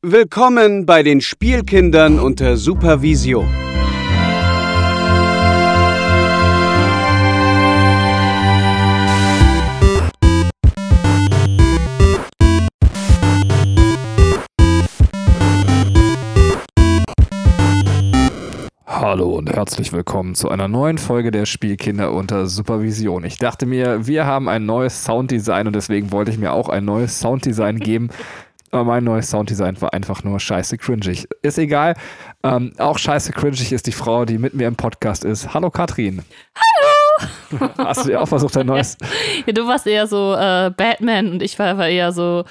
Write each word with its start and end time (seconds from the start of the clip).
Willkommen 0.00 0.86
bei 0.86 1.02
den 1.02 1.20
Spielkindern 1.20 2.20
unter 2.20 2.56
Supervision. 2.56 3.48
Hallo 18.86 19.36
und 19.36 19.50
herzlich 19.50 19.92
willkommen 19.92 20.36
zu 20.36 20.48
einer 20.48 20.68
neuen 20.68 20.98
Folge 20.98 21.32
der 21.32 21.44
Spielkinder 21.44 22.12
unter 22.12 22.46
Supervision. 22.46 23.24
Ich 23.24 23.38
dachte 23.38 23.66
mir, 23.66 24.06
wir 24.06 24.26
haben 24.26 24.48
ein 24.48 24.64
neues 24.64 25.02
Sounddesign 25.02 25.66
und 25.66 25.74
deswegen 25.74 26.12
wollte 26.12 26.30
ich 26.30 26.38
mir 26.38 26.52
auch 26.52 26.68
ein 26.68 26.84
neues 26.84 27.18
Sounddesign 27.18 27.80
geben. 27.80 28.10
Aber 28.70 28.84
mein 28.84 29.04
neues 29.04 29.30
Sounddesign 29.30 29.80
war 29.80 29.92
einfach 29.94 30.24
nur 30.24 30.38
scheiße 30.38 30.76
cringig. 30.78 31.26
Ist 31.42 31.58
egal. 31.58 31.94
Ähm, 32.42 32.72
auch 32.78 32.98
scheiße 32.98 33.32
cringig 33.32 33.72
ist 33.72 33.86
die 33.86 33.92
Frau, 33.92 34.24
die 34.24 34.38
mit 34.38 34.54
mir 34.54 34.68
im 34.68 34.76
Podcast 34.76 35.24
ist. 35.24 35.54
Hallo 35.54 35.70
Katrin. 35.70 36.22
Hallo! 36.54 36.88
Hast 37.78 38.04
du 38.04 38.10
dir 38.10 38.20
auch 38.20 38.28
versucht, 38.28 38.56
ein 38.56 38.66
neues? 38.66 38.96
Ja, 39.46 39.52
du 39.52 39.66
warst 39.66 39.86
eher 39.86 40.06
so 40.06 40.34
äh, 40.34 40.70
Batman 40.76 41.32
und 41.32 41.42
ich 41.42 41.58
war, 41.58 41.78
war 41.78 41.88
eher 41.88 42.12
so 42.12 42.44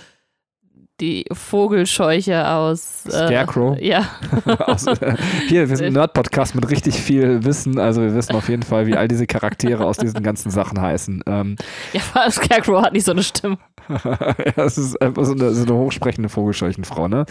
die 1.00 1.26
Vogelscheuche 1.32 2.48
aus 2.50 3.06
äh, 3.06 3.12
Scarecrow. 3.12 3.78
Ja. 3.88 4.10
aus, 4.66 4.88
äh, 4.88 5.16
hier, 5.48 5.70
wir 5.70 5.78
sind 5.78 5.88
ein 5.88 5.94
Nerd-Podcast 5.94 6.56
mit 6.56 6.70
richtig 6.70 6.96
viel 6.96 7.44
Wissen. 7.46 7.80
Also 7.80 8.02
wir 8.02 8.16
wissen 8.16 8.36
auf 8.36 8.50
jeden 8.50 8.64
Fall, 8.64 8.88
wie 8.88 8.96
all 8.96 9.08
diese 9.08 9.28
Charaktere 9.28 9.86
aus 9.86 9.98
diesen 9.98 10.24
ganzen 10.24 10.52
Sachen 10.52 10.82
heißen. 10.82 11.24
Ähm, 11.26 11.56
ja, 11.94 12.32
Scarecrow 12.32 12.82
hat 12.82 12.94
nicht 12.94 13.06
so 13.06 13.12
eine 13.12 13.24
Stimme. 13.24 13.58
ja, 13.90 14.52
das 14.56 14.78
ist 14.78 15.02
einfach 15.02 15.24
so 15.24 15.34
eine, 15.34 15.52
so 15.52 15.64
eine 15.64 15.76
hochsprechende 15.76 16.30
Vogelscheuchenfrau, 16.30 17.08
ne? 17.08 17.26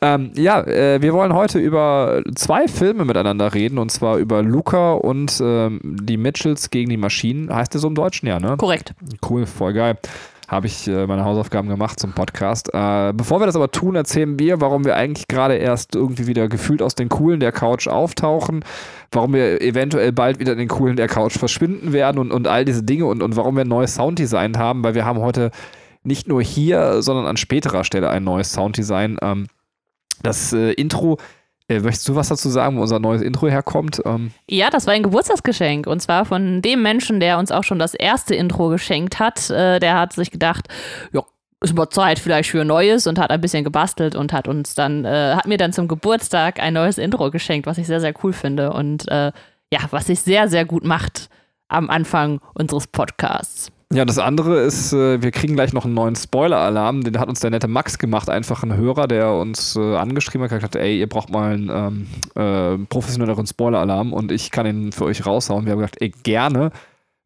Ähm, 0.00 0.32
ja, 0.34 0.60
äh, 0.60 1.00
wir 1.00 1.14
wollen 1.14 1.32
heute 1.32 1.58
über 1.58 2.22
zwei 2.34 2.68
Filme 2.68 3.04
miteinander 3.04 3.54
reden 3.54 3.78
und 3.78 3.90
zwar 3.90 4.18
über 4.18 4.42
Luca 4.42 4.92
und 4.92 5.40
ähm, 5.42 5.80
die 5.82 6.16
Mitchells 6.16 6.70
gegen 6.70 6.90
die 6.90 6.96
Maschinen. 6.96 7.54
Heißt 7.54 7.72
der 7.72 7.80
so 7.80 7.88
im 7.88 7.94
Deutschen, 7.94 8.26
ja, 8.26 8.38
ne? 8.40 8.56
Korrekt. 8.58 8.94
Cool, 9.22 9.46
voll 9.46 9.72
geil 9.72 9.96
habe 10.48 10.66
ich 10.66 10.86
äh, 10.86 11.06
meine 11.06 11.24
Hausaufgaben 11.24 11.68
gemacht 11.68 11.98
zum 11.98 12.12
Podcast. 12.12 12.68
Äh, 12.72 13.12
bevor 13.14 13.40
wir 13.40 13.46
das 13.46 13.56
aber 13.56 13.70
tun, 13.70 13.94
erzählen 13.94 14.38
wir, 14.38 14.60
warum 14.60 14.84
wir 14.84 14.96
eigentlich 14.96 15.28
gerade 15.28 15.56
erst 15.56 15.94
irgendwie 15.94 16.26
wieder 16.26 16.48
gefühlt 16.48 16.82
aus 16.82 16.94
den 16.94 17.08
Coolen 17.08 17.40
der 17.40 17.52
Couch 17.52 17.88
auftauchen, 17.88 18.64
warum 19.10 19.32
wir 19.32 19.62
eventuell 19.62 20.12
bald 20.12 20.38
wieder 20.40 20.52
in 20.52 20.58
den 20.58 20.68
Coolen 20.68 20.96
der 20.96 21.08
Couch 21.08 21.38
verschwinden 21.38 21.92
werden 21.92 22.18
und, 22.18 22.30
und 22.32 22.46
all 22.46 22.64
diese 22.64 22.82
Dinge 22.82 23.06
und, 23.06 23.22
und 23.22 23.36
warum 23.36 23.56
wir 23.56 23.64
ein 23.64 23.68
neues 23.68 23.94
Sounddesign 23.94 24.58
haben, 24.58 24.84
weil 24.84 24.94
wir 24.94 25.04
haben 25.04 25.20
heute 25.20 25.50
nicht 26.02 26.28
nur 26.28 26.42
hier, 26.42 27.02
sondern 27.02 27.26
an 27.26 27.36
späterer 27.36 27.84
Stelle 27.84 28.10
ein 28.10 28.24
neues 28.24 28.52
Sounddesign. 28.52 29.16
Ähm, 29.22 29.46
das 30.22 30.52
äh, 30.52 30.72
Intro 30.72 31.18
äh, 31.68 31.80
möchtest 31.80 32.08
du 32.08 32.14
was 32.14 32.28
dazu 32.28 32.48
sagen, 32.48 32.76
wo 32.76 32.82
unser 32.82 32.98
neues 32.98 33.22
Intro 33.22 33.48
herkommt? 33.48 34.02
Ähm 34.04 34.32
ja, 34.48 34.70
das 34.70 34.86
war 34.86 34.94
ein 34.94 35.02
Geburtstagsgeschenk 35.02 35.86
und 35.86 36.00
zwar 36.00 36.24
von 36.24 36.60
dem 36.60 36.82
Menschen, 36.82 37.20
der 37.20 37.38
uns 37.38 37.50
auch 37.50 37.64
schon 37.64 37.78
das 37.78 37.94
erste 37.94 38.34
Intro 38.34 38.68
geschenkt 38.68 39.18
hat. 39.18 39.50
Äh, 39.50 39.80
der 39.80 39.98
hat 39.98 40.12
sich 40.12 40.30
gedacht, 40.30 40.68
ja, 41.12 41.22
ist 41.60 41.74
mal 41.74 41.88
Zeit 41.88 42.18
vielleicht 42.18 42.50
für 42.50 42.64
Neues 42.64 43.06
und 43.06 43.18
hat 43.18 43.30
ein 43.30 43.40
bisschen 43.40 43.64
gebastelt 43.64 44.14
und 44.14 44.32
hat 44.32 44.48
uns 44.48 44.74
dann, 44.74 45.04
äh, 45.04 45.34
hat 45.34 45.46
mir 45.46 45.56
dann 45.56 45.72
zum 45.72 45.88
Geburtstag 45.88 46.60
ein 46.60 46.74
neues 46.74 46.98
Intro 46.98 47.30
geschenkt, 47.30 47.66
was 47.66 47.78
ich 47.78 47.86
sehr, 47.86 48.00
sehr 48.00 48.14
cool 48.22 48.32
finde 48.32 48.72
und 48.72 49.08
äh, 49.08 49.32
ja, 49.72 49.80
was 49.90 50.06
sich 50.06 50.20
sehr, 50.20 50.48
sehr 50.48 50.66
gut 50.66 50.84
macht 50.84 51.30
am 51.68 51.88
Anfang 51.88 52.40
unseres 52.52 52.86
Podcasts. 52.86 53.72
Ja, 53.92 54.04
das 54.04 54.18
andere 54.18 54.60
ist, 54.60 54.92
äh, 54.92 55.22
wir 55.22 55.30
kriegen 55.30 55.54
gleich 55.54 55.72
noch 55.72 55.84
einen 55.84 55.94
neuen 55.94 56.16
Spoiler-Alarm. 56.16 57.02
Den 57.04 57.18
hat 57.18 57.28
uns 57.28 57.40
der 57.40 57.50
nette 57.50 57.68
Max 57.68 57.98
gemacht, 57.98 58.28
einfach 58.28 58.62
ein 58.62 58.76
Hörer, 58.76 59.06
der 59.06 59.32
uns 59.32 59.76
äh, 59.76 59.96
angeschrieben 59.96 60.42
hat, 60.42 60.50
gesagt, 60.50 60.76
ey, 60.76 60.98
ihr 60.98 61.08
braucht 61.08 61.30
mal 61.30 61.52
einen 61.52 61.70
ähm, 61.70 62.06
äh, 62.34 62.84
professionelleren 62.86 63.46
Spoiler-Alarm 63.46 64.12
und 64.12 64.32
ich 64.32 64.50
kann 64.50 64.66
ihn 64.66 64.92
für 64.92 65.04
euch 65.04 65.26
raushauen. 65.26 65.66
Wir 65.66 65.72
haben 65.72 65.78
gesagt, 65.78 66.00
ey, 66.00 66.12
gerne. 66.22 66.70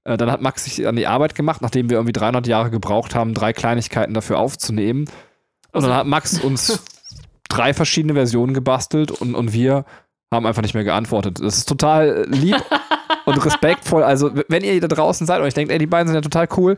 Äh, 0.04 0.16
dann 0.16 0.30
hat 0.30 0.42
Max 0.42 0.64
sich 0.64 0.86
an 0.86 0.96
die 0.96 1.06
Arbeit 1.06 1.34
gemacht, 1.34 1.62
nachdem 1.62 1.88
wir 1.90 1.96
irgendwie 1.96 2.12
300 2.12 2.46
Jahre 2.46 2.70
gebraucht 2.70 3.14
haben, 3.14 3.34
drei 3.34 3.52
Kleinigkeiten 3.52 4.14
dafür 4.14 4.38
aufzunehmen. 4.38 5.06
Und 5.72 5.82
dann 5.82 5.94
hat 5.94 6.06
Max 6.06 6.40
uns 6.40 6.82
drei 7.48 7.72
verschiedene 7.72 8.14
Versionen 8.14 8.52
gebastelt 8.52 9.10
und, 9.10 9.34
und 9.34 9.52
wir 9.52 9.84
haben 10.32 10.46
einfach 10.46 10.62
nicht 10.62 10.74
mehr 10.74 10.84
geantwortet. 10.84 11.40
Das 11.42 11.56
ist 11.56 11.68
total 11.68 12.26
lieb 12.28 12.56
und 13.24 13.44
respektvoll. 13.44 14.02
Also, 14.02 14.30
wenn 14.48 14.64
ihr 14.64 14.80
da 14.80 14.88
draußen 14.88 15.26
seid 15.26 15.40
und 15.40 15.46
euch 15.46 15.54
denkt, 15.54 15.72
ey, 15.72 15.78
die 15.78 15.86
beiden 15.86 16.08
sind 16.08 16.14
ja 16.14 16.20
total 16.20 16.48
cool, 16.56 16.76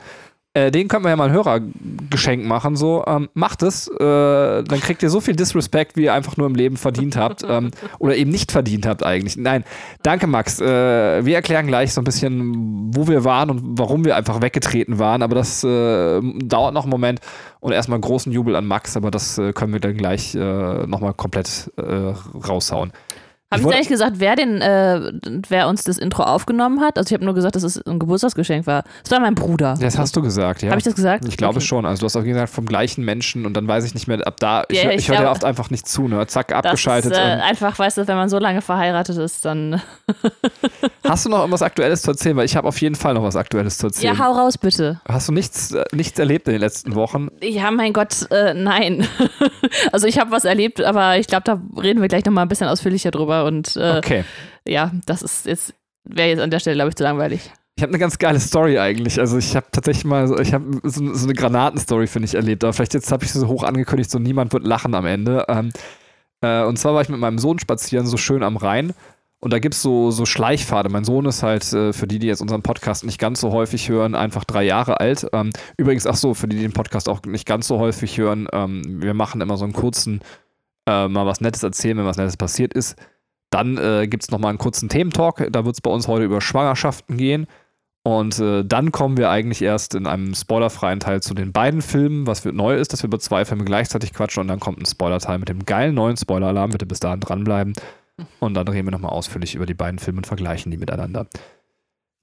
äh, 0.52 0.72
den 0.72 0.88
können 0.88 1.04
wir 1.04 1.10
ja 1.10 1.16
mal 1.16 1.28
ein 1.28 1.32
Hörergeschenk 1.32 2.44
machen. 2.44 2.74
So, 2.74 3.04
ähm, 3.06 3.28
macht 3.34 3.62
es, 3.62 3.86
äh, 3.86 3.94
dann 4.00 4.80
kriegt 4.80 5.00
ihr 5.00 5.08
so 5.08 5.20
viel 5.20 5.36
Disrespect, 5.36 5.96
wie 5.96 6.04
ihr 6.04 6.14
einfach 6.14 6.36
nur 6.36 6.48
im 6.48 6.56
Leben 6.56 6.76
verdient 6.76 7.16
habt. 7.16 7.44
Ähm, 7.48 7.70
oder 8.00 8.16
eben 8.16 8.32
nicht 8.32 8.50
verdient 8.50 8.84
habt 8.84 9.04
eigentlich. 9.04 9.36
Nein, 9.36 9.62
danke 10.02 10.26
Max. 10.26 10.60
Äh, 10.60 11.24
wir 11.24 11.36
erklären 11.36 11.68
gleich 11.68 11.92
so 11.92 12.00
ein 12.00 12.04
bisschen, 12.04 12.92
wo 12.92 13.06
wir 13.06 13.24
waren 13.24 13.50
und 13.50 13.78
warum 13.78 14.04
wir 14.04 14.16
einfach 14.16 14.42
weggetreten 14.42 14.98
waren. 14.98 15.22
Aber 15.22 15.36
das 15.36 15.62
äh, 15.62 16.20
dauert 16.20 16.74
noch 16.74 16.82
einen 16.82 16.90
Moment. 16.90 17.20
Und 17.60 17.70
erstmal 17.70 18.00
großen 18.00 18.32
Jubel 18.32 18.56
an 18.56 18.66
Max, 18.66 18.96
aber 18.96 19.12
das 19.12 19.38
äh, 19.38 19.52
können 19.52 19.72
wir 19.72 19.80
dann 19.80 19.96
gleich 19.96 20.34
äh, 20.34 20.86
nochmal 20.86 21.14
komplett 21.14 21.70
äh, 21.76 22.12
raushauen. 22.44 22.90
Habe 23.52 23.62
ich, 23.62 23.68
ich 23.68 23.74
eigentlich 23.74 23.88
gesagt, 23.88 24.20
wer 24.20 24.36
den, 24.36 24.60
äh, 24.60 25.12
wer 25.48 25.66
uns 25.66 25.82
das 25.82 25.98
Intro 25.98 26.22
aufgenommen 26.22 26.80
hat? 26.80 26.96
Also 26.96 27.08
ich 27.08 27.14
habe 27.14 27.24
nur 27.24 27.34
gesagt, 27.34 27.56
dass 27.56 27.64
es 27.64 27.84
ein 27.84 27.98
Geburtstagsgeschenk 27.98 28.64
war. 28.68 28.84
Das 29.02 29.10
war 29.10 29.18
mein 29.18 29.34
Bruder. 29.34 29.76
Das 29.80 29.98
hast 29.98 30.14
du 30.14 30.22
gesagt, 30.22 30.62
ja. 30.62 30.70
Habe 30.70 30.78
ich 30.78 30.84
das 30.84 30.94
gesagt? 30.94 31.24
Ich 31.26 31.36
glaube 31.36 31.56
okay. 31.56 31.66
schon. 31.66 31.84
Also 31.84 32.00
du 32.00 32.06
hast 32.06 32.14
auch 32.14 32.22
gesagt 32.22 32.52
vom 32.52 32.64
gleichen 32.64 33.04
Menschen 33.04 33.46
und 33.46 33.54
dann 33.54 33.66
weiß 33.66 33.84
ich 33.84 33.94
nicht 33.94 34.06
mehr, 34.06 34.24
ab 34.24 34.36
da, 34.38 34.62
ich, 34.68 34.80
ja, 34.80 34.90
ich, 34.90 34.98
ich 34.98 35.08
höre 35.08 35.18
dir 35.18 35.30
oft 35.30 35.44
einfach 35.44 35.68
nicht 35.70 35.88
zu, 35.88 36.06
ne? 36.06 36.24
Zack, 36.28 36.52
abgeschaltet. 36.52 37.10
Ist, 37.10 37.18
äh, 37.18 37.22
einfach, 37.22 37.76
weißt 37.76 37.98
du, 37.98 38.06
wenn 38.06 38.14
man 38.14 38.28
so 38.28 38.38
lange 38.38 38.62
verheiratet 38.62 39.16
ist, 39.16 39.44
dann. 39.44 39.82
hast 41.04 41.26
du 41.26 41.30
noch 41.30 41.38
irgendwas 41.38 41.62
Aktuelles 41.62 42.02
zu 42.02 42.12
erzählen? 42.12 42.36
Weil 42.36 42.44
ich 42.44 42.54
habe 42.54 42.68
auf 42.68 42.80
jeden 42.80 42.94
Fall 42.94 43.14
noch 43.14 43.24
was 43.24 43.34
Aktuelles 43.34 43.78
zu 43.78 43.88
erzählen. 43.88 44.14
Ja, 44.14 44.24
hau 44.24 44.30
raus, 44.30 44.58
bitte. 44.58 45.00
Hast 45.08 45.26
du 45.26 45.32
nichts, 45.32 45.72
äh, 45.72 45.84
nichts 45.90 46.16
erlebt 46.20 46.46
in 46.46 46.52
den 46.52 46.60
letzten 46.60 46.94
Wochen? 46.94 47.26
Ja, 47.42 47.72
mein 47.72 47.92
Gott, 47.92 48.30
äh, 48.30 48.54
nein. 48.54 49.08
also 49.92 50.06
ich 50.06 50.20
habe 50.20 50.30
was 50.30 50.44
erlebt, 50.44 50.80
aber 50.80 51.18
ich 51.18 51.26
glaube, 51.26 51.42
da 51.42 51.60
reden 51.80 52.00
wir 52.00 52.06
gleich 52.06 52.24
nochmal 52.24 52.44
ein 52.44 52.48
bisschen 52.48 52.68
ausführlicher 52.68 53.10
drüber 53.10 53.39
und 53.44 53.76
äh, 53.76 53.98
okay 53.98 54.24
ja, 54.66 54.92
das 55.06 55.22
ist 55.22 55.46
jetzt, 55.46 55.74
wäre 56.04 56.28
jetzt 56.28 56.40
an 56.40 56.50
der 56.50 56.60
Stelle, 56.60 56.76
glaube 56.76 56.90
ich, 56.90 56.96
zu 56.96 57.02
langweilig. 57.02 57.50
Ich 57.76 57.82
habe 57.82 57.92
eine 57.92 57.98
ganz 57.98 58.18
geile 58.18 58.40
Story 58.40 58.78
eigentlich. 58.78 59.18
Also 59.18 59.38
ich 59.38 59.56
habe 59.56 59.66
tatsächlich 59.72 60.04
mal, 60.04 60.40
ich 60.40 60.52
habe 60.52 60.80
so, 60.82 61.14
so, 61.14 61.24
eine 61.24 61.34
Granatenstory, 61.34 62.06
finde 62.06 62.26
ich, 62.26 62.34
erlebt. 62.34 62.62
Aber 62.62 62.72
vielleicht 62.72 62.94
jetzt 62.94 63.10
habe 63.10 63.24
ich 63.24 63.32
sie 63.32 63.38
so 63.38 63.48
hoch 63.48 63.62
angekündigt, 63.62 64.10
so 64.10 64.18
niemand 64.18 64.52
wird 64.52 64.66
lachen 64.66 64.94
am 64.94 65.06
Ende. 65.06 65.46
Ähm, 65.48 65.70
äh, 66.42 66.62
und 66.64 66.78
zwar 66.78 66.94
war 66.94 67.02
ich 67.02 67.08
mit 67.08 67.20
meinem 67.20 67.38
Sohn 67.38 67.58
spazieren, 67.58 68.06
so 68.06 68.16
schön 68.16 68.42
am 68.42 68.56
Rhein. 68.56 68.92
Und 69.42 69.54
da 69.54 69.58
gibt 69.58 69.74
es 69.74 69.80
so, 69.80 70.10
so 70.10 70.26
Schleichpfade. 70.26 70.90
Mein 70.90 71.04
Sohn 71.04 71.24
ist 71.24 71.42
halt, 71.42 71.72
äh, 71.72 71.94
für 71.94 72.06
die, 72.06 72.18
die 72.18 72.26
jetzt 72.26 72.42
unseren 72.42 72.60
Podcast 72.60 73.06
nicht 73.06 73.18
ganz 73.18 73.40
so 73.40 73.50
häufig 73.50 73.88
hören, 73.88 74.14
einfach 74.14 74.44
drei 74.44 74.64
Jahre 74.64 75.00
alt. 75.00 75.26
Ähm, 75.32 75.50
übrigens, 75.78 76.06
ach 76.06 76.16
so, 76.16 76.34
für 76.34 76.48
die, 76.48 76.56
die 76.56 76.62
den 76.62 76.72
Podcast 76.74 77.08
auch 77.08 77.22
nicht 77.22 77.46
ganz 77.46 77.66
so 77.66 77.78
häufig 77.78 78.18
hören, 78.18 78.46
ähm, 78.52 78.82
wir 79.02 79.14
machen 79.14 79.40
immer 79.40 79.56
so 79.56 79.64
einen 79.64 79.72
kurzen, 79.72 80.20
äh, 80.86 81.08
mal 81.08 81.24
was 81.24 81.40
Nettes 81.40 81.62
erzählen, 81.62 81.96
wenn 81.96 82.04
was 82.04 82.18
Nettes 82.18 82.36
passiert 82.36 82.74
ist. 82.74 82.96
Dann 83.50 83.76
äh, 83.78 84.06
gibt 84.08 84.22
es 84.22 84.30
nochmal 84.30 84.50
einen 84.50 84.58
kurzen 84.58 84.88
Thementalk. 84.88 85.48
Da 85.50 85.64
wird 85.64 85.74
es 85.74 85.80
bei 85.80 85.90
uns 85.90 86.08
heute 86.08 86.24
über 86.24 86.40
Schwangerschaften 86.40 87.16
gehen. 87.16 87.46
Und 88.02 88.38
äh, 88.38 88.64
dann 88.64 88.92
kommen 88.92 89.18
wir 89.18 89.28
eigentlich 89.28 89.60
erst 89.60 89.94
in 89.94 90.06
einem 90.06 90.34
spoilerfreien 90.34 91.00
Teil 91.00 91.20
zu 91.20 91.34
den 91.34 91.52
beiden 91.52 91.82
Filmen. 91.82 92.26
Was 92.26 92.44
neu 92.44 92.76
ist, 92.76 92.92
dass 92.92 93.02
wir 93.02 93.08
über 93.08 93.18
zwei 93.18 93.44
Filme 93.44 93.64
gleichzeitig 93.64 94.14
quatschen. 94.14 94.42
Und 94.42 94.48
dann 94.48 94.60
kommt 94.60 94.80
ein 94.80 94.86
Spoiler-Teil 94.86 95.38
mit 95.38 95.48
dem 95.48 95.66
geilen 95.66 95.94
neuen 95.94 96.16
Spoiler-Alarm. 96.16 96.70
Bitte 96.70 96.86
bis 96.86 97.00
dahin 97.00 97.20
dranbleiben. 97.20 97.74
Und 98.38 98.54
dann 98.54 98.68
reden 98.68 98.86
wir 98.86 98.92
nochmal 98.92 99.12
ausführlich 99.12 99.54
über 99.54 99.66
die 99.66 99.74
beiden 99.74 99.98
Filme 99.98 100.18
und 100.18 100.26
vergleichen 100.26 100.70
die 100.70 100.78
miteinander. 100.78 101.26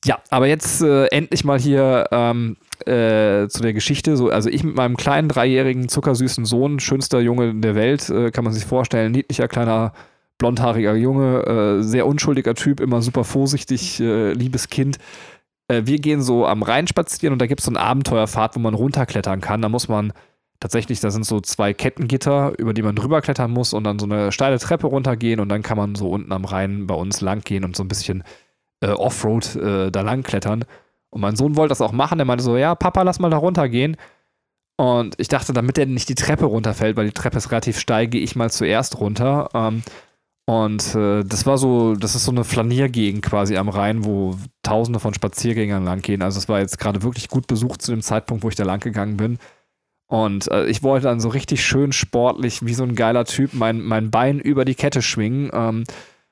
Ja, 0.05 0.19
aber 0.29 0.47
jetzt 0.47 0.81
äh, 0.81 1.07
endlich 1.07 1.44
mal 1.44 1.59
hier 1.59 2.05
ähm, 2.11 2.57
äh, 2.85 3.47
zu 3.47 3.61
der 3.61 3.73
Geschichte. 3.73 4.15
So, 4.15 4.29
also 4.29 4.49
ich 4.49 4.63
mit 4.63 4.75
meinem 4.75 4.95
kleinen 4.95 5.27
dreijährigen 5.27 5.89
zuckersüßen 5.89 6.45
Sohn, 6.45 6.79
schönster 6.79 7.19
Junge 7.19 7.55
der 7.55 7.75
Welt, 7.75 8.09
äh, 8.09 8.31
kann 8.31 8.44
man 8.44 8.53
sich 8.53 8.65
vorstellen, 8.65 9.11
niedlicher 9.11 9.47
kleiner 9.47 9.94
blondhaariger 10.38 10.95
Junge, 10.95 11.80
äh, 11.80 11.84
sehr 11.84 12.07
unschuldiger 12.07 12.56
Typ, 12.56 12.80
immer 12.80 13.01
super 13.01 13.24
vorsichtig, 13.24 14.00
äh, 14.00 14.34
liebes 14.34 14.69
Kind. 14.69 14.98
Äh, 15.68 15.84
wir 15.86 16.00
gehen 16.00 16.22
so 16.22 16.45
am 16.45 16.63
Rhein 16.63 16.88
spazieren 16.88 17.34
und 17.34 17.42
da 17.42 17.48
gibt 17.48 17.62
es 17.62 17.66
so 17.66 17.72
eine 17.72 17.80
Abenteuerfahrt, 17.80 18.56
wo 18.56 18.60
man 18.60 18.74
runterklettern 18.74 19.42
kann. 19.42 19.62
Da 19.62 19.69
muss 19.69 19.88
man 19.88 20.13
tatsächlich, 20.60 21.00
da 21.00 21.12
sind 21.12 21.25
so 21.25 21.39
zwei 21.42 21.74
Kettengitter, 21.74 22.54
über 22.57 22.74
die 22.74 22.81
man 22.81 22.95
drüber 22.95 23.22
klettern 23.22 23.51
muss 23.51 23.74
und 23.74 23.84
dann 23.84 24.00
so 24.00 24.06
eine 24.06 24.31
steile 24.31 24.60
Treppe 24.60 24.88
runtergehen 24.88 25.39
und 25.39 25.50
dann 25.50 25.62
kann 25.62 25.78
man 25.78 25.95
so 25.95 26.10
unten 26.10 26.31
am 26.31 26.45
Rhein 26.45 26.88
bei 26.88 26.95
uns 26.95 27.22
lang 27.22 27.42
gehen 27.42 27.63
und 27.63 27.75
so 27.75 27.84
ein 27.84 27.88
bisschen 27.88 28.24
äh, 28.81 28.89
Offroad 28.89 29.56
äh, 29.56 29.92
da 29.92 30.01
lang 30.01 30.24
klettern. 30.24 30.66
Und 31.10 31.22
mein 31.22 31.36
Sohn 31.36 31.56
wollte 31.56 31.69
das 31.69 31.81
auch 31.81 31.92
machen. 31.94 32.19
Er 32.19 32.25
meinte 32.25 32.44
so, 32.44 32.57
ja, 32.57 32.75
Papa, 32.75 33.01
lass 33.04 33.19
mal 33.19 33.30
da 33.30 33.38
runtergehen. 33.38 33.98
Und 34.78 35.16
ich 35.18 35.28
dachte, 35.28 35.54
damit 35.54 35.78
er 35.78 35.88
nicht 35.88 36.10
die 36.10 36.16
Treppe 36.16 36.45
runterfällt, 36.45 36.98
weil 36.98 37.07
die 37.07 37.13
Treppe 37.13 37.38
ist 37.38 37.51
relativ 37.51 37.80
steil, 37.80 38.07
gehe 38.07 38.22
ich 38.22 38.36
mal 38.36 38.51
zuerst 38.51 39.00
runter. 39.00 39.50
Ähm, 39.54 39.81
und 40.49 40.95
äh, 40.95 41.25
das 41.25 41.45
war 41.45 41.57
so, 41.57 41.95
das 41.95 42.15
ist 42.15 42.23
so 42.23 42.31
eine 42.31 42.45
Flaniergegend 42.45 43.21
quasi 43.21 43.57
am 43.57 43.67
Rhein, 43.67 44.05
wo 44.05 44.38
tausende 44.63 45.01
von 45.01 45.13
Spaziergängern 45.13 45.83
lang 45.83 46.01
gehen. 46.01 46.21
Also 46.21 46.39
es 46.39 46.47
war 46.47 46.59
jetzt 46.59 46.79
gerade 46.79 47.03
wirklich 47.03 47.27
gut 47.27 47.47
besucht 47.47 47.81
zu 47.81 47.91
dem 47.91 48.01
Zeitpunkt, 48.01 48.45
wo 48.45 48.49
ich 48.49 48.55
da 48.55 48.63
lang 48.63 48.79
gegangen 48.79 49.17
bin. 49.17 49.39
Und 50.09 50.49
äh, 50.49 50.65
ich 50.67 50.83
wollte 50.83 51.07
dann 51.07 51.19
so 51.19 51.27
richtig 51.27 51.65
schön 51.65 51.91
sportlich, 51.91 52.65
wie 52.65 52.73
so 52.73 52.83
ein 52.83 52.95
geiler 52.95 53.25
Typ, 53.25 53.53
mein, 53.53 53.81
mein 53.81 54.09
Bein 54.09 54.39
über 54.39 54.63
die 54.63 54.75
Kette 54.75 55.01
schwingen. 55.01 55.49
Ähm, 55.51 55.83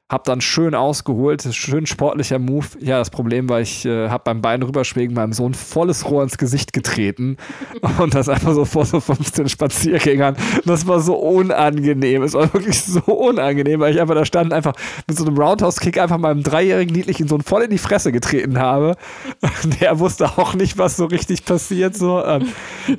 hab 0.07 0.23
dann 0.25 0.39
schön 0.39 0.75
ausgeholt, 0.75 1.47
schön 1.51 1.87
sportlicher 1.87 2.37
Move. 2.37 2.67
Ja, 2.79 2.99
das 2.99 3.09
Problem 3.09 3.49
war, 3.49 3.61
ich 3.61 3.85
äh, 3.85 4.07
hab 4.09 4.23
beim 4.23 4.39
Bein 4.39 4.61
rüberschwingen 4.61 5.15
meinem 5.15 5.33
Sohn 5.33 5.55
volles 5.55 6.07
Rohr 6.07 6.21
ins 6.21 6.37
Gesicht 6.37 6.73
getreten 6.73 7.37
und 7.99 8.13
das 8.13 8.29
einfach 8.29 8.53
so 8.53 8.65
vor 8.65 8.85
so 8.85 8.99
15 8.99 9.49
Spaziergängern. 9.49 10.35
Das 10.63 10.85
war 10.85 10.99
so 10.99 11.15
unangenehm. 11.15 12.21
Es 12.21 12.33
war 12.33 12.53
wirklich 12.53 12.79
so 12.83 12.99
unangenehm, 13.01 13.79
weil 13.79 13.95
ich 13.95 13.99
einfach 13.99 14.13
da 14.13 14.25
stand, 14.25 14.53
einfach 14.53 14.73
mit 15.07 15.17
so 15.17 15.25
einem 15.25 15.39
Roundhouse-Kick 15.39 15.97
einfach 15.97 16.19
meinem 16.19 16.43
dreijährigen 16.43 16.95
niedlichen 16.95 17.27
Sohn 17.27 17.41
voll 17.41 17.63
in 17.63 17.71
die 17.71 17.79
Fresse 17.79 18.11
getreten 18.11 18.59
habe. 18.59 18.97
Der 19.81 19.97
wusste 19.97 20.37
auch 20.37 20.53
nicht, 20.53 20.77
was 20.77 20.97
so 20.97 21.05
richtig 21.05 21.45
passiert. 21.45 21.97
So. 21.97 22.23
Ähm, 22.23 22.49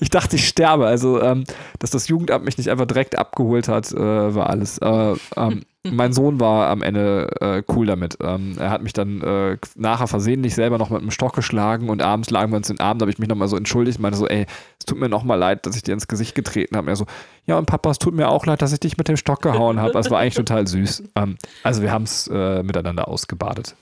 ich 0.01 0.11
dachte, 0.11 0.35
ich 0.35 0.49
sterbe. 0.49 0.87
Also, 0.87 1.23
ähm, 1.23 1.45
dass 1.79 1.91
das 1.91 2.09
Jugendamt 2.09 2.45
mich 2.45 2.59
nicht 2.59 2.69
einfach 2.69 2.87
direkt 2.87 3.17
abgeholt 3.17 3.69
hat, 3.69 3.93
äh, 3.93 4.35
war 4.35 4.51
alles. 4.51 4.79
Äh, 4.79 5.15
ähm, 5.37 5.63
mein 5.93 6.13
Sohn 6.13 6.41
war 6.41 6.69
am 6.69 6.83
Ende 6.83 7.29
äh, 7.41 7.63
cool 7.75 7.87
damit. 7.87 8.19
Ähm, 8.21 8.57
er 8.59 8.71
hat 8.71 8.83
mich 8.83 8.93
dann 8.93 9.21
äh, 9.21 9.57
nachher 9.75 10.07
versehentlich 10.07 10.55
selber 10.55 10.79
noch 10.79 10.91
mit 10.91 11.01
einem 11.01 11.11
Stock 11.11 11.35
geschlagen 11.35 11.89
und 11.89 12.03
abends 12.03 12.31
lagen 12.31 12.53
wir 12.53 12.57
uns 12.57 12.71
in 12.71 12.77
den 12.77 12.83
Abend, 12.83 13.03
habe 13.03 13.11
ich 13.11 13.19
mich 13.19 13.29
nochmal 13.29 13.49
so 13.49 13.57
entschuldigt, 13.57 13.99
meinte 13.99 14.19
so, 14.19 14.27
ey, 14.27 14.47
es 14.79 14.87
tut 14.87 14.99
mir 14.99 15.09
nochmal 15.09 15.39
leid, 15.39 15.67
dass 15.67 15.77
ich 15.77 15.83
dir 15.83 15.95
ins 15.95 16.09
Gesicht 16.09 16.35
getreten 16.35 16.77
habe. 16.77 16.91
Er 16.91 16.97
so, 16.97 17.07
ja 17.47 17.59
und 17.59 17.67
Papa, 17.67 17.91
es 17.91 17.99
tut 17.99 18.15
mir 18.15 18.29
auch 18.29 18.47
leid, 18.47 18.63
dass 18.63 18.73
ich 18.73 18.81
dich 18.81 18.97
mit 18.97 19.09
dem 19.09 19.17
Stock 19.17 19.43
gehauen 19.43 19.81
habe. 19.81 19.93
Das 19.93 20.11
war 20.11 20.21
eigentlich 20.21 20.35
total 20.35 20.67
süß. 20.67 21.05
Ähm, 21.15 21.37
also 21.63 21.83
wir 21.83 21.93
haben 21.93 22.05
es 22.05 22.29
äh, 22.29 22.63
miteinander 22.63 23.09
ausgebadet. 23.09 23.75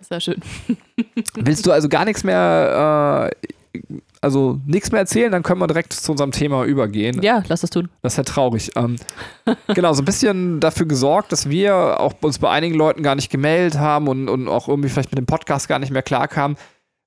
Sehr 0.00 0.20
schön. 0.20 0.40
Willst 1.34 1.66
du 1.66 1.72
also 1.72 1.88
gar 1.88 2.04
nichts 2.04 2.24
mehr 2.24 3.30
äh, 3.72 3.98
also 4.20 4.60
nichts 4.66 4.92
mehr 4.92 5.00
erzählen, 5.00 5.32
dann 5.32 5.42
können 5.42 5.60
wir 5.60 5.66
direkt 5.66 5.92
zu 5.92 6.12
unserem 6.12 6.30
Thema 6.30 6.64
übergehen. 6.64 7.22
Ja, 7.22 7.42
lass 7.48 7.62
das 7.62 7.70
tun. 7.70 7.88
Das 8.02 8.14
ist 8.14 8.16
ja 8.18 8.24
traurig. 8.24 8.70
Ähm, 8.76 8.96
genau, 9.74 9.92
so 9.94 10.02
ein 10.02 10.04
bisschen 10.04 10.60
dafür 10.60 10.86
gesorgt, 10.86 11.32
dass 11.32 11.48
wir 11.48 11.98
auch 11.98 12.14
uns 12.20 12.38
bei 12.38 12.50
einigen 12.50 12.74
Leuten 12.74 13.02
gar 13.02 13.14
nicht 13.14 13.30
gemeldet 13.30 13.80
haben 13.80 14.08
und, 14.08 14.28
und 14.28 14.48
auch 14.48 14.68
irgendwie 14.68 14.90
vielleicht 14.90 15.10
mit 15.10 15.18
dem 15.18 15.26
Podcast 15.26 15.68
gar 15.68 15.78
nicht 15.78 15.90
mehr 15.90 16.02
klarkamen, 16.02 16.56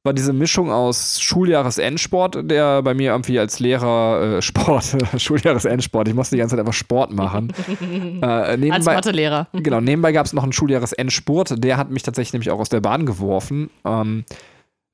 war 0.05 0.13
diese 0.13 0.33
Mischung 0.33 0.69
aus 0.69 1.21
Schuljahresendsport, 1.21 2.49
der 2.49 2.81
bei 2.81 2.93
mir 2.93 3.11
irgendwie 3.11 3.39
als 3.39 3.59
Lehrer 3.59 4.37
äh, 4.37 4.41
Sport, 4.41 4.97
Schuljahresendsport, 5.17 6.07
ich 6.07 6.13
musste 6.13 6.35
die 6.35 6.39
ganze 6.39 6.55
Zeit 6.55 6.59
einfach 6.59 6.73
Sport 6.73 7.13
machen. 7.13 7.53
äh, 7.81 8.57
nebenbei, 8.57 8.75
als 8.75 8.85
Mathelehrer. 8.85 9.47
Genau, 9.53 9.79
nebenbei 9.79 10.11
gab 10.11 10.25
es 10.25 10.33
noch 10.33 10.43
einen 10.43 10.51
Schuljahresendsport, 10.51 11.63
der 11.63 11.77
hat 11.77 11.89
mich 11.89 12.03
tatsächlich 12.03 12.33
nämlich 12.33 12.51
auch 12.51 12.59
aus 12.59 12.69
der 12.69 12.81
Bahn 12.81 13.05
geworfen. 13.05 13.69
Ähm, 13.85 14.25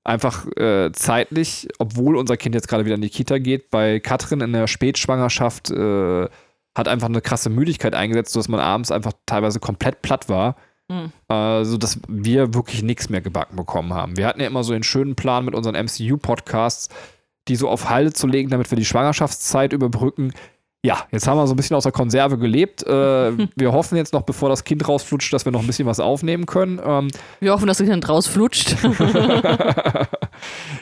einfach 0.03 0.45
äh, 0.57 0.91
zeitlich, 0.91 1.67
obwohl 1.77 2.15
unser 2.15 2.37
Kind 2.37 2.55
jetzt 2.55 2.67
gerade 2.67 2.85
wieder 2.85 2.95
in 2.95 3.01
die 3.01 3.09
Kita 3.09 3.37
geht, 3.37 3.69
bei 3.69 3.99
Katrin 3.99 4.41
in 4.41 4.53
der 4.53 4.67
Spätschwangerschaft 4.67 5.71
äh, 5.71 6.27
hat 6.75 6.87
einfach 6.87 7.09
eine 7.09 7.21
krasse 7.21 7.49
Müdigkeit 7.49 7.93
eingesetzt, 7.93 8.33
sodass 8.33 8.47
man 8.47 8.59
abends 8.59 8.91
einfach 8.91 9.13
teilweise 9.25 9.59
komplett 9.59 10.01
platt 10.01 10.29
war. 10.29 10.55
Mhm. 10.87 11.11
Äh, 11.27 11.65
sodass 11.65 11.99
wir 12.07 12.53
wirklich 12.53 12.81
nichts 12.81 13.09
mehr 13.09 13.21
gebacken 13.21 13.55
bekommen 13.55 13.93
haben. 13.93 14.17
Wir 14.17 14.25
hatten 14.25 14.41
ja 14.41 14.47
immer 14.47 14.63
so 14.63 14.73
den 14.73 14.83
schönen 14.83 15.15
Plan 15.15 15.45
mit 15.45 15.53
unseren 15.53 15.75
MCU-Podcasts, 15.75 16.89
die 17.47 17.55
so 17.55 17.69
auf 17.69 17.89
Halde 17.89 18.11
zu 18.11 18.25
legen, 18.25 18.49
damit 18.49 18.71
wir 18.71 18.75
die 18.75 18.85
Schwangerschaftszeit 18.85 19.73
überbrücken 19.73 20.33
ja, 20.81 21.05
jetzt 21.11 21.27
haben 21.27 21.37
wir 21.37 21.45
so 21.45 21.53
ein 21.53 21.57
bisschen 21.57 21.75
aus 21.75 21.83
der 21.83 21.91
Konserve 21.91 22.37
gelebt. 22.37 22.83
Äh, 22.83 23.47
wir 23.55 23.73
hoffen 23.73 23.97
jetzt 23.97 24.13
noch, 24.13 24.21
bevor 24.21 24.47
das 24.49 24.63
Kind 24.63 24.87
rausflutscht, 24.87 25.33
dass 25.33 25.43
wir 25.45 25.51
noch 25.51 25.59
ein 25.59 25.67
bisschen 25.67 25.85
was 25.87 25.99
aufnehmen 25.99 26.45
können. 26.45 26.79
Ähm, 26.83 27.09
wir 27.41 27.51
hoffen, 27.51 27.67
dass 27.67 27.79
das 27.79 27.87
Kind 27.87 28.07
rausflutscht. 28.07 28.77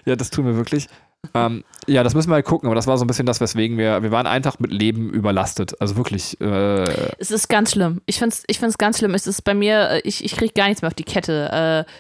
ja, 0.06 0.16
das 0.16 0.30
tun 0.30 0.46
wir 0.46 0.56
wirklich. 0.56 0.88
Ähm, 1.34 1.64
ja, 1.88 2.04
das 2.04 2.14
müssen 2.14 2.30
wir 2.30 2.36
halt 2.36 2.46
gucken, 2.46 2.68
aber 2.68 2.76
das 2.76 2.86
war 2.86 2.98
so 3.00 3.06
ein 3.06 3.08
bisschen 3.08 3.26
das, 3.26 3.42
weswegen 3.42 3.78
wir, 3.78 4.04
wir 4.04 4.12
waren 4.12 4.28
einen 4.28 4.44
Tag 4.44 4.60
mit 4.60 4.72
Leben 4.72 5.10
überlastet. 5.10 5.82
Also 5.82 5.98
wirklich. 5.98 6.40
Äh, 6.40 7.16
es 7.18 7.32
ist 7.32 7.48
ganz 7.50 7.72
schlimm. 7.72 8.02
Ich 8.06 8.20
finde 8.20 8.36
es 8.36 8.44
ich 8.46 8.60
find's 8.60 8.78
ganz 8.78 9.00
schlimm. 9.00 9.16
Es 9.16 9.26
ist 9.26 9.42
bei 9.42 9.56
mir, 9.56 9.90
äh, 9.90 10.02
ich, 10.04 10.24
ich 10.24 10.36
kriege 10.36 10.54
gar 10.54 10.68
nichts 10.68 10.84
mehr 10.84 10.90
auf 10.90 10.94
die 10.96 11.04
Kette. 11.04 11.86
Äh, 11.88 11.92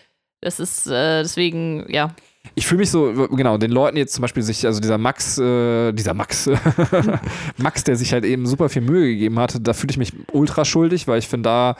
das 0.41 0.59
ist 0.59 0.85
äh, 0.85 1.23
deswegen, 1.23 1.87
ja 1.89 2.13
ich 2.55 2.67
fühle 2.67 2.79
mich 2.79 2.91
so, 2.91 3.27
genau, 3.29 3.57
den 3.57 3.71
Leuten 3.71 3.97
jetzt 3.97 4.13
zum 4.13 4.21
Beispiel 4.21 4.43
sich, 4.43 4.65
also 4.65 4.79
dieser 4.79 4.97
Max, 4.97 5.37
äh, 5.37 5.91
dieser 5.93 6.13
Max, 6.13 6.49
Max, 7.57 7.83
der 7.83 7.95
sich 7.95 8.13
halt 8.13 8.25
eben 8.25 8.45
super 8.45 8.69
viel 8.69 8.81
Mühe 8.81 9.07
gegeben 9.07 9.39
hat, 9.39 9.57
da 9.61 9.73
fühle 9.73 9.91
ich 9.91 9.97
mich 9.97 10.13
ultra 10.31 10.65
schuldig, 10.65 11.07
weil 11.07 11.19
ich 11.19 11.27
finde, 11.27 11.49
da 11.49 11.75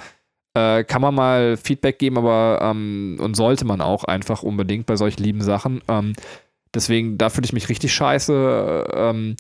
äh, 0.54 0.84
kann 0.84 1.02
man 1.02 1.14
mal 1.14 1.58
Feedback 1.58 2.00
geben, 2.00 2.18
aber 2.18 2.60
ähm, 2.62 3.18
und 3.20 3.36
sollte 3.36 3.66
man 3.66 3.82
auch 3.82 4.04
einfach 4.04 4.44
unbedingt 4.44 4.86
bei 4.86 4.96
solch 4.96 5.20
lieben 5.20 5.42
Sachen. 5.42 5.82
Ähm, 5.88 6.14
deswegen, 6.74 7.18
da 7.18 7.30
fühle 7.30 7.46
ich 7.46 7.54
mich 7.54 7.70
richtig 7.70 7.94
scheiße. 7.94 8.88
Ähm, 8.94 9.36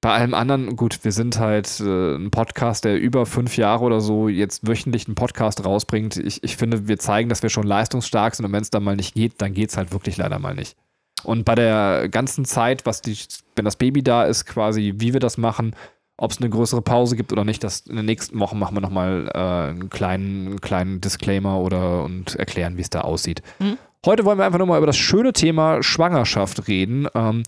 bei 0.00 0.12
allem 0.12 0.34
anderen, 0.34 0.76
gut, 0.76 1.04
wir 1.04 1.12
sind 1.12 1.38
halt 1.38 1.80
äh, 1.80 2.16
ein 2.16 2.30
Podcast, 2.30 2.84
der 2.84 3.00
über 3.00 3.26
fünf 3.26 3.56
Jahre 3.56 3.84
oder 3.84 4.00
so 4.00 4.28
jetzt 4.28 4.66
wöchentlich 4.66 5.06
einen 5.06 5.14
Podcast 5.14 5.64
rausbringt. 5.64 6.16
Ich, 6.16 6.44
ich 6.44 6.56
finde, 6.56 6.86
wir 6.86 6.98
zeigen, 6.98 7.28
dass 7.28 7.42
wir 7.42 7.50
schon 7.50 7.66
leistungsstark 7.66 8.34
sind 8.34 8.46
und 8.46 8.52
wenn 8.52 8.62
es 8.62 8.70
dann 8.70 8.84
mal 8.84 8.96
nicht 8.96 9.14
geht, 9.14 9.40
dann 9.40 9.54
geht 9.54 9.70
es 9.70 9.76
halt 9.76 9.92
wirklich 9.92 10.16
leider 10.16 10.38
mal 10.38 10.54
nicht. 10.54 10.76
Und 11.24 11.44
bei 11.44 11.54
der 11.54 12.08
ganzen 12.08 12.44
Zeit, 12.44 12.86
was 12.86 13.02
die, 13.02 13.16
wenn 13.56 13.64
das 13.64 13.76
Baby 13.76 14.02
da 14.02 14.24
ist, 14.24 14.44
quasi, 14.44 14.94
wie 14.98 15.12
wir 15.12 15.20
das 15.20 15.38
machen, 15.38 15.74
ob 16.18 16.30
es 16.30 16.38
eine 16.38 16.50
größere 16.50 16.82
Pause 16.82 17.16
gibt 17.16 17.32
oder 17.32 17.44
nicht, 17.44 17.64
das 17.64 17.80
in 17.80 17.96
den 17.96 18.06
nächsten 18.06 18.38
Wochen 18.38 18.58
machen 18.58 18.76
wir 18.76 18.80
nochmal 18.80 19.30
äh, 19.34 19.70
einen 19.70 19.90
kleinen, 19.90 20.46
einen 20.46 20.60
kleinen 20.60 21.00
Disclaimer 21.00 21.60
oder 21.60 22.04
und 22.04 22.36
erklären, 22.36 22.76
wie 22.76 22.82
es 22.82 22.90
da 22.90 23.02
aussieht. 23.02 23.42
Mhm. 23.58 23.76
Heute 24.04 24.24
wollen 24.24 24.38
wir 24.38 24.44
einfach 24.46 24.58
nur 24.58 24.68
mal 24.68 24.78
über 24.78 24.86
das 24.86 24.96
schöne 24.96 25.32
Thema 25.32 25.82
Schwangerschaft 25.82 26.68
reden. 26.68 27.08
Ähm, 27.14 27.42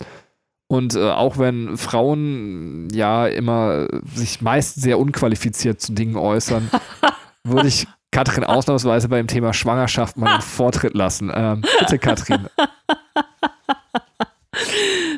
und 0.71 0.95
äh, 0.95 1.09
auch 1.09 1.39
wenn 1.39 1.77
Frauen 1.77 2.89
ja 2.91 3.25
immer 3.27 3.87
sich 4.13 4.41
meist 4.41 4.79
sehr 4.79 4.99
unqualifiziert 4.99 5.81
zu 5.81 5.93
Dingen 5.93 6.15
äußern, 6.15 6.69
würde 7.43 7.67
ich 7.67 7.87
Katrin 8.11 8.43
ausnahmsweise 8.43 9.09
beim 9.09 9.25
Thema 9.25 9.53
Schwangerschaft 9.53 10.15
mal 10.17 10.33
einen 10.33 10.41
Vortritt 10.41 10.93
lassen. 10.93 11.31
Ähm, 11.33 11.63
bitte, 11.79 11.99
Katrin. 11.99 12.47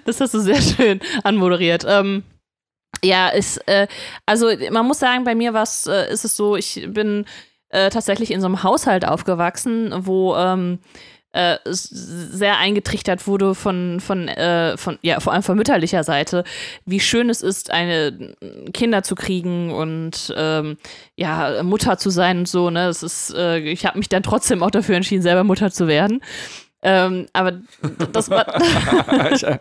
Das 0.06 0.20
hast 0.20 0.34
du 0.34 0.40
sehr 0.40 0.62
schön 0.62 1.00
anmoderiert. 1.24 1.86
Ähm, 1.88 2.24
ja, 3.04 3.30
ist, 3.30 3.58
äh, 3.68 3.88
also 4.26 4.50
man 4.72 4.86
muss 4.86 5.00
sagen, 5.00 5.24
bei 5.24 5.36
mir 5.36 5.54
was 5.54 5.88
äh, 5.88 6.12
ist 6.12 6.26
es 6.26 6.36
so, 6.36 6.56
ich 6.56 6.88
bin 6.90 7.26
äh, 7.70 7.90
tatsächlich 7.90 8.32
in 8.32 8.42
so 8.42 8.48
einem 8.48 8.64
Haushalt 8.64 9.08
aufgewachsen, 9.08 9.94
wo 10.06 10.36
ähm, 10.36 10.80
äh, 11.34 11.58
sehr 11.66 12.58
eingetrichtert 12.58 13.26
wurde 13.28 13.56
von, 13.56 14.00
von, 14.00 14.28
äh, 14.28 14.78
von, 14.78 15.00
ja, 15.02 15.20
vor 15.20 15.34
allem 15.34 15.44
von 15.44 15.58
mütterlicher 15.58 16.04
Seite, 16.04 16.44
wie 16.86 17.00
schön 17.00 17.30
es 17.30 17.42
ist, 17.42 17.72
eine 17.72 18.36
Kinder 18.74 19.04
zu 19.04 19.16
kriegen 19.16 19.72
und 19.72 20.34
ähm, 20.36 20.78
ja, 21.16 21.64
Mutter 21.64 21.98
zu 21.98 22.10
sein 22.10 22.40
und 22.40 22.48
so, 22.48 22.70
ne? 22.70 22.88
Das 22.88 23.02
ist, 23.04 23.34
äh, 23.34 23.60
ich 23.60 23.86
habe 23.86 23.98
mich 23.98 24.10
dann 24.10 24.24
trotzdem 24.24 24.62
auch 24.62 24.72
dafür 24.72 24.96
entschieden, 24.96 25.22
selber 25.22 25.44
Mutter 25.44 25.72
zu 25.72 25.88
werden. 25.88 26.22
Ähm, 26.84 27.28
aber 27.34 27.60
das 28.12 28.30
war. 28.30 28.48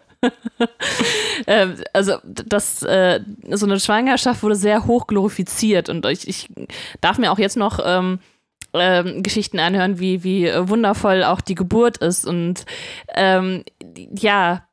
ähm, 1.47 1.75
also, 1.93 2.15
das, 2.25 2.83
äh, 2.83 3.21
so 3.51 3.67
eine 3.67 3.79
Schwangerschaft 3.79 4.43
wurde 4.43 4.57
sehr 4.57 4.87
hoch 4.87 5.07
glorifiziert 5.07 5.91
und 5.91 6.07
ich, 6.07 6.27
ich 6.27 6.49
darf 7.03 7.19
mir 7.19 7.31
auch 7.31 7.39
jetzt 7.39 7.59
noch 7.59 7.79
ähm, 7.85 8.21
ähm, 8.75 9.23
Geschichten 9.23 9.59
anhören, 9.59 9.99
wie, 9.99 10.25
wie 10.25 10.51
wundervoll 10.53 11.25
auch 11.25 11.41
die 11.41 11.55
Geburt 11.55 11.99
ist. 11.99 12.27
Und 12.27 12.65
ähm, 13.15 13.65
ja, 14.17 14.67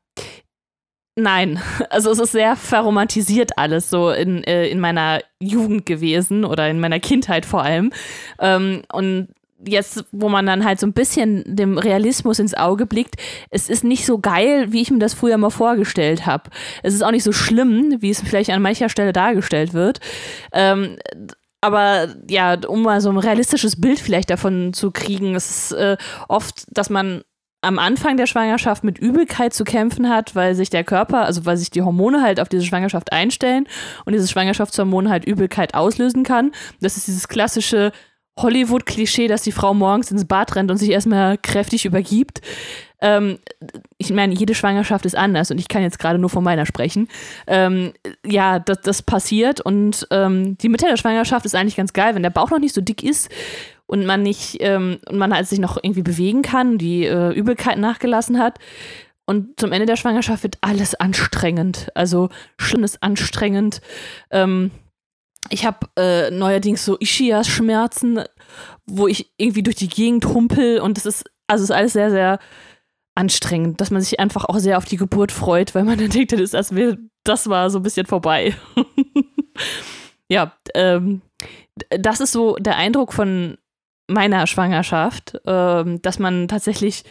nein. 1.16 1.60
Also 1.90 2.10
es 2.10 2.18
ist 2.18 2.32
sehr 2.32 2.56
verromantisiert 2.56 3.56
alles 3.56 3.90
so 3.90 4.10
in, 4.10 4.44
äh, 4.44 4.68
in 4.68 4.80
meiner 4.80 5.20
Jugend 5.40 5.86
gewesen 5.86 6.44
oder 6.44 6.68
in 6.68 6.80
meiner 6.80 7.00
Kindheit 7.00 7.46
vor 7.46 7.62
allem. 7.62 7.92
Ähm, 8.40 8.82
und 8.92 9.28
jetzt, 9.64 10.04
wo 10.12 10.28
man 10.28 10.46
dann 10.46 10.64
halt 10.64 10.78
so 10.78 10.86
ein 10.86 10.92
bisschen 10.92 11.44
dem 11.46 11.78
Realismus 11.78 12.38
ins 12.38 12.54
Auge 12.54 12.86
blickt, 12.86 13.16
es 13.50 13.68
ist 13.68 13.84
nicht 13.84 14.06
so 14.06 14.18
geil, 14.18 14.72
wie 14.72 14.82
ich 14.82 14.90
mir 14.90 14.98
das 14.98 15.14
früher 15.14 15.36
mal 15.36 15.50
vorgestellt 15.50 16.26
habe. 16.26 16.50
Es 16.82 16.94
ist 16.94 17.02
auch 17.02 17.10
nicht 17.10 17.24
so 17.24 17.32
schlimm, 17.32 17.96
wie 18.00 18.10
es 18.10 18.20
vielleicht 18.20 18.50
an 18.50 18.62
mancher 18.62 18.88
Stelle 18.88 19.12
dargestellt 19.12 19.74
wird. 19.74 20.00
Ähm, 20.52 20.96
aber 21.60 22.14
ja, 22.28 22.56
um 22.66 22.82
mal 22.82 23.00
so 23.00 23.10
ein 23.10 23.18
realistisches 23.18 23.80
Bild 23.80 23.98
vielleicht 23.98 24.30
davon 24.30 24.72
zu 24.72 24.90
kriegen, 24.90 25.34
es 25.34 25.50
ist 25.50 25.72
äh, 25.72 25.96
oft, 26.28 26.64
dass 26.70 26.90
man 26.90 27.22
am 27.60 27.78
Anfang 27.78 28.16
der 28.16 28.26
Schwangerschaft 28.26 28.84
mit 28.84 28.98
Übelkeit 28.98 29.52
zu 29.52 29.64
kämpfen 29.64 30.08
hat, 30.08 30.36
weil 30.36 30.54
sich 30.54 30.70
der 30.70 30.84
Körper, 30.84 31.24
also 31.24 31.44
weil 31.44 31.56
sich 31.56 31.70
die 31.70 31.82
Hormone 31.82 32.22
halt 32.22 32.38
auf 32.38 32.48
diese 32.48 32.64
Schwangerschaft 32.64 33.12
einstellen 33.12 33.66
und 34.04 34.12
dieses 34.12 34.30
Schwangerschaftshormon 34.30 35.08
halt 35.08 35.24
Übelkeit 35.24 35.74
auslösen 35.74 36.22
kann. 36.22 36.52
Das 36.80 36.96
ist 36.96 37.08
dieses 37.08 37.26
klassische 37.26 37.90
Hollywood-Klischee, 38.38 39.26
dass 39.26 39.42
die 39.42 39.52
Frau 39.52 39.74
morgens 39.74 40.12
ins 40.12 40.26
Bad 40.26 40.54
rennt 40.54 40.70
und 40.70 40.76
sich 40.76 40.90
erstmal 40.90 41.36
kräftig 41.36 41.84
übergibt. 41.84 42.40
Ähm, 43.00 43.38
ich 43.96 44.10
meine, 44.10 44.34
jede 44.34 44.54
Schwangerschaft 44.54 45.06
ist 45.06 45.16
anders 45.16 45.50
und 45.50 45.58
ich 45.58 45.68
kann 45.68 45.82
jetzt 45.82 45.98
gerade 45.98 46.18
nur 46.18 46.30
von 46.30 46.44
meiner 46.44 46.66
sprechen. 46.66 47.08
Ähm, 47.46 47.92
ja, 48.26 48.58
das, 48.58 48.80
das 48.80 49.02
passiert 49.02 49.60
und 49.60 50.06
ähm, 50.10 50.58
die 50.58 50.68
Mitte 50.68 50.86
der 50.86 50.96
Schwangerschaft 50.96 51.46
ist 51.46 51.54
eigentlich 51.54 51.76
ganz 51.76 51.92
geil, 51.92 52.14
wenn 52.14 52.22
der 52.22 52.30
Bauch 52.30 52.50
noch 52.50 52.58
nicht 52.58 52.74
so 52.74 52.80
dick 52.80 53.02
ist 53.02 53.30
und 53.86 54.04
man 54.04 54.22
nicht 54.22 54.56
ähm, 54.60 54.98
und 55.08 55.18
man 55.18 55.34
halt 55.34 55.46
sich 55.46 55.58
noch 55.60 55.76
irgendwie 55.76 56.02
bewegen 56.02 56.42
kann, 56.42 56.78
die 56.78 57.04
äh, 57.04 57.32
Übelkeit 57.32 57.78
nachgelassen 57.78 58.38
hat. 58.38 58.58
und 59.26 59.60
zum 59.60 59.72
Ende 59.72 59.86
der 59.86 59.96
Schwangerschaft 59.96 60.42
wird 60.42 60.58
alles 60.62 60.94
anstrengend. 60.94 61.88
Also 61.94 62.30
schlimmes 62.58 63.02
anstrengend. 63.02 63.80
Ähm, 64.30 64.70
ich 65.50 65.66
habe 65.66 65.86
äh, 65.96 66.30
neuerdings 66.30 66.84
so 66.84 66.96
Ischias-Schmerzen, 66.98 68.22
wo 68.86 69.06
ich 69.06 69.30
irgendwie 69.36 69.62
durch 69.62 69.76
die 69.76 69.88
Gegend 69.88 70.26
humpel 70.26 70.80
und 70.80 70.96
das 70.96 71.06
ist, 71.06 71.24
also 71.46 71.64
ist 71.64 71.70
alles 71.70 71.92
sehr, 71.92 72.10
sehr 72.10 72.38
anstrengend, 73.18 73.80
dass 73.80 73.90
man 73.90 74.00
sich 74.00 74.20
einfach 74.20 74.44
auch 74.44 74.58
sehr 74.58 74.78
auf 74.78 74.84
die 74.84 74.96
Geburt 74.96 75.32
freut, 75.32 75.74
weil 75.74 75.84
man 75.84 75.98
dann 75.98 76.08
denkt, 76.10 76.32
das, 76.32 76.52
das, 76.52 76.72
das 77.24 77.48
war 77.48 77.68
so 77.68 77.80
ein 77.80 77.82
bisschen 77.82 78.06
vorbei. 78.06 78.54
ja, 80.28 80.56
ähm, 80.74 81.22
das 81.90 82.20
ist 82.20 82.32
so 82.32 82.56
der 82.56 82.76
Eindruck 82.76 83.12
von 83.12 83.58
meiner 84.08 84.46
Schwangerschaft, 84.46 85.38
ähm, 85.46 86.00
dass 86.00 86.18
man 86.18 86.48
tatsächlich 86.48 87.02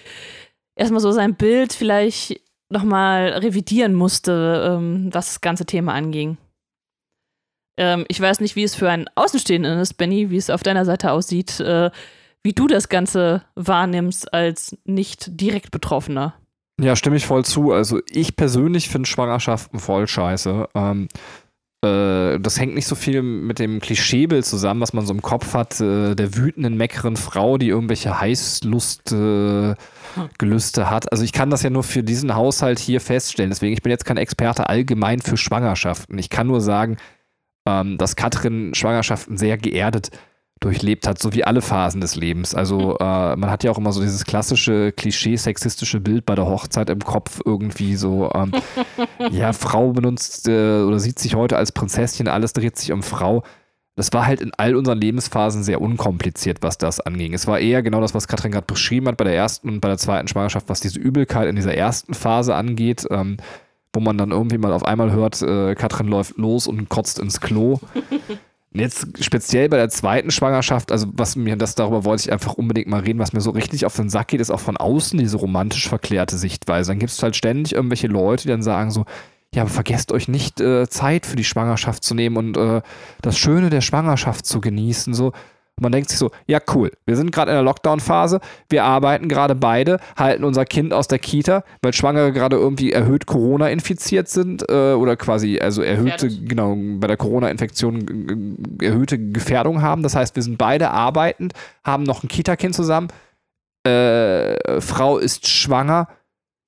erstmal 0.76 1.02
so 1.02 1.12
sein 1.12 1.36
Bild 1.36 1.74
vielleicht 1.74 2.40
nochmal 2.70 3.30
revidieren 3.30 3.94
musste, 3.94 4.78
ähm, 4.78 5.10
was 5.14 5.28
das 5.28 5.42
ganze 5.42 5.66
Thema 5.66 5.94
anging. 5.94 6.38
Ähm, 7.78 8.06
ich 8.08 8.20
weiß 8.20 8.40
nicht, 8.40 8.56
wie 8.56 8.64
es 8.64 8.76
für 8.76 8.90
einen 8.90 9.10
Außenstehenden 9.16 9.80
ist, 9.80 9.96
Benny, 9.96 10.30
wie 10.30 10.38
es 10.38 10.50
auf 10.50 10.64
deiner 10.64 10.86
Seite 10.86 11.12
aussieht, 11.12 11.60
äh, 11.60 11.92
wie 12.44 12.54
du 12.54 12.68
das 12.68 12.90
Ganze 12.90 13.44
wahrnimmst 13.56 14.34
als 14.34 14.78
nicht 14.86 15.40
direkt 15.40 15.72
Betroffener. 15.72 16.36
Ja, 16.80 16.96
stimme 16.96 17.16
ich 17.16 17.26
voll 17.26 17.44
zu. 17.44 17.72
Also 17.72 18.00
ich 18.10 18.36
persönlich 18.36 18.90
finde 18.90 19.08
Schwangerschaften 19.08 19.80
voll 19.80 20.08
scheiße. 20.08 20.70
Ähm, 20.76 21.08
äh, 21.84 22.40
das 22.40 22.60
hängt 22.60 22.76
nicht 22.76 22.88
so 22.88 22.96
viel 22.96 23.22
mit 23.22 23.60
dem 23.60 23.80
Klischeebild 23.80 24.46
zusammen, 24.46 24.82
was 24.82 24.94
man 24.94 25.06
so 25.06 25.14
im 25.14 25.22
Kopf 25.22 25.54
hat, 25.54 25.80
äh, 25.82 26.16
der 26.16 26.36
wütenden, 26.36 26.78
meckeren 26.78 27.18
Frau, 27.18 27.58
die 27.58 27.70
irgendwelche 27.70 28.20
Heißlustgelüste 28.20 29.78
äh, 30.82 30.86
hat. 30.86 31.12
Also 31.12 31.24
ich 31.24 31.34
kann 31.34 31.50
das 31.50 31.64
ja 31.64 31.70
nur 31.70 31.84
für 31.84 32.04
diesen 32.04 32.36
Haushalt 32.36 32.80
hier 32.80 33.02
feststellen. 33.02 33.52
Deswegen, 33.52 33.74
ich 33.74 33.82
bin 33.82 33.92
jetzt 33.92 34.06
kein 34.06 34.18
Experte 34.18 34.70
allgemein 34.70 35.22
für 35.22 35.38
Schwangerschaften. 35.38 36.18
Ich 36.18 36.30
kann 36.30 36.48
nur 36.48 36.62
sagen, 36.62 36.98
ähm, 37.68 37.98
dass 37.98 38.16
Katrin 38.16 38.74
Schwangerschaften 38.74 39.38
sehr 39.38 39.58
geerdet 39.58 40.12
durchlebt 40.60 41.08
hat, 41.08 41.20
so 41.20 41.34
wie 41.34 41.44
alle 41.44 41.62
Phasen 41.62 42.02
des 42.02 42.16
Lebens. 42.16 42.56
Also 42.56 42.98
äh, 43.00 43.36
man 43.36 43.50
hat 43.50 43.64
ja 43.64 43.72
auch 43.72 43.78
immer 43.78 43.92
so 43.92 44.02
dieses 44.02 44.26
klassische 44.26 44.92
klischee-sexistische 44.92 46.00
Bild 46.00 46.26
bei 46.26 46.36
der 46.36 46.46
Hochzeit 46.46 46.90
im 46.90 47.00
Kopf 47.00 47.42
irgendwie 47.46 47.96
so, 47.96 48.32
ähm, 48.34 48.52
ja, 49.32 49.54
Frau 49.54 49.92
benutzt 49.92 50.48
äh, 50.48 50.82
oder 50.82 51.00
sieht 51.00 51.20
sich 51.20 51.36
heute 51.36 51.58
als 51.58 51.72
Prinzesschen, 51.72 52.28
alles 52.28 52.54
dreht 52.54 52.78
sich 52.78 52.92
um 52.92 53.04
Frau. 53.04 53.44
Das 53.96 54.14
war 54.14 54.28
halt 54.28 54.42
in 54.42 54.52
all 54.58 54.76
unseren 54.76 55.00
Lebensphasen 55.00 55.64
sehr 55.64 55.82
unkompliziert, 55.82 56.60
was 56.62 56.78
das 56.78 57.00
anging. 57.00 57.34
Es 57.34 57.48
war 57.48 57.60
eher 57.60 57.82
genau 57.82 58.00
das, 58.00 58.14
was 58.14 58.28
Katrin 58.28 58.52
gerade 58.52 58.68
beschrieben 58.68 59.08
hat 59.08 59.18
bei 59.18 59.24
der 59.24 59.36
ersten 59.36 59.70
und 59.70 59.82
bei 59.82 59.88
der 59.88 59.98
zweiten 59.98 60.28
Schwangerschaft, 60.28 60.70
was 60.70 60.82
diese 60.82 61.00
Übelkeit 61.00 61.48
in 61.48 61.56
dieser 61.56 61.74
ersten 61.74 62.14
Phase 62.14 62.54
angeht. 62.54 63.08
Ähm, 63.10 63.38
wo 63.94 64.00
man 64.00 64.18
dann 64.18 64.30
irgendwie 64.30 64.60
mal 64.60 64.74
auf 64.74 64.86
einmal 64.86 65.12
hört, 65.12 65.42
äh, 65.42 65.74
Katrin 65.74 66.08
läuft 66.08 66.38
los 66.38 66.68
und 66.68 66.88
kotzt 66.88 67.18
ins 67.18 67.42
Klo. 67.42 67.80
Jetzt 68.80 69.24
speziell 69.24 69.70
bei 69.70 69.78
der 69.78 69.90
zweiten 69.90 70.32
Schwangerschaft, 70.32 70.92
also 70.92 71.08
was 71.14 71.36
mir 71.36 71.56
das 71.56 71.76
darüber 71.76 72.04
wollte 72.06 72.24
ich 72.24 72.32
einfach 72.32 72.54
unbedingt 72.54 72.88
mal 72.88 73.02
reden, 73.02 73.20
was 73.20 73.34
mir 73.34 73.42
so 73.42 73.52
richtig 73.52 73.86
auf 73.86 73.96
den 73.96 74.10
Sack 74.10 74.30
geht, 74.30 74.42
ist 74.42 74.52
auch 74.52 74.60
von 74.60 74.78
außen 74.78 75.18
diese 75.18 75.38
romantisch 75.38 75.88
verklärte 75.88 76.38
Sichtweise. 76.38 76.92
Dann 76.92 77.00
gibt 77.00 77.12
es 77.12 77.24
halt 77.24 77.36
ständig 77.36 77.74
irgendwelche 77.74 78.08
Leute, 78.08 78.44
die 78.44 78.50
dann 78.50 78.64
sagen 78.64 78.92
so, 78.92 79.06
ja, 79.54 79.62
aber 79.64 79.72
vergesst 79.72 80.12
euch 80.12 80.28
nicht, 80.28 80.60
äh, 80.60 80.88
Zeit 80.90 81.26
für 81.26 81.36
die 81.36 81.44
Schwangerschaft 81.44 82.04
zu 82.04 82.14
nehmen 82.14 82.38
und 82.38 82.58
äh, 82.58 82.82
das 83.22 83.38
Schöne 83.38 83.70
der 83.70 83.82
Schwangerschaft 83.82 84.46
zu 84.46 84.62
genießen. 84.62 85.14
So, 85.14 85.32
man 85.80 85.92
denkt 85.92 86.10
sich 86.10 86.18
so, 86.18 86.32
ja 86.48 86.60
cool, 86.74 86.92
wir 87.06 87.16
sind 87.16 87.32
gerade 87.32 87.52
in 87.52 87.56
der 87.56 87.64
Lockdown-Phase, 87.64 88.40
wir 88.70 88.84
arbeiten 88.84 89.28
gerade 89.28 89.56
beide, 89.56 90.00
halten 90.16 90.44
unser 90.44 90.66
Kind 90.66 90.94
aus 90.94 91.08
der 91.08 91.20
Kita, 91.20 91.64
weil 91.82 91.94
Schwangere 91.94 92.34
gerade 92.34 92.56
irgendwie 92.56 92.92
erhöht 92.92 93.28
Corona 93.28 93.70
infiziert 93.70 94.28
sind 94.28 94.64
äh, 94.70 94.94
oder 94.94 95.16
quasi 95.16 95.60
also 95.60 95.82
erhöhte, 95.82 96.28
Gefährdet. 96.28 96.50
genau, 96.50 96.76
bei 97.00 97.08
der 97.08 97.18
Corona-Infektion 97.18 98.58
erhöhte 98.82 99.20
Gefährdung 99.20 99.82
haben. 99.82 100.04
Das 100.04 100.16
heißt, 100.16 100.36
wir 100.36 100.44
sind 100.44 100.58
beide 100.58 100.92
arbeitend, 100.92 101.54
haben 101.84 102.04
noch 102.04 102.24
ein 102.24 102.28
Kita-Kind 102.28 102.74
zusammen, 102.74 103.10
äh, 103.88 104.82
Frau 104.82 105.18
ist 105.18 105.48
schwanger. 105.48 106.08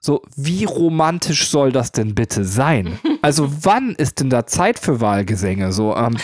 So, 0.01 0.21
wie 0.37 0.63
romantisch 0.63 1.49
soll 1.49 1.71
das 1.71 1.91
denn 1.91 2.15
bitte 2.15 2.45
sein? 2.45 2.99
Also, 3.21 3.51
wann 3.65 3.95
ist 3.95 4.21
denn 4.21 4.29
da 4.29 4.45
Zeit 4.45 4.79
für 4.79 5.01
Wahlgesänge? 5.01 5.73
So, 5.73 5.93
ähm, 5.93 6.15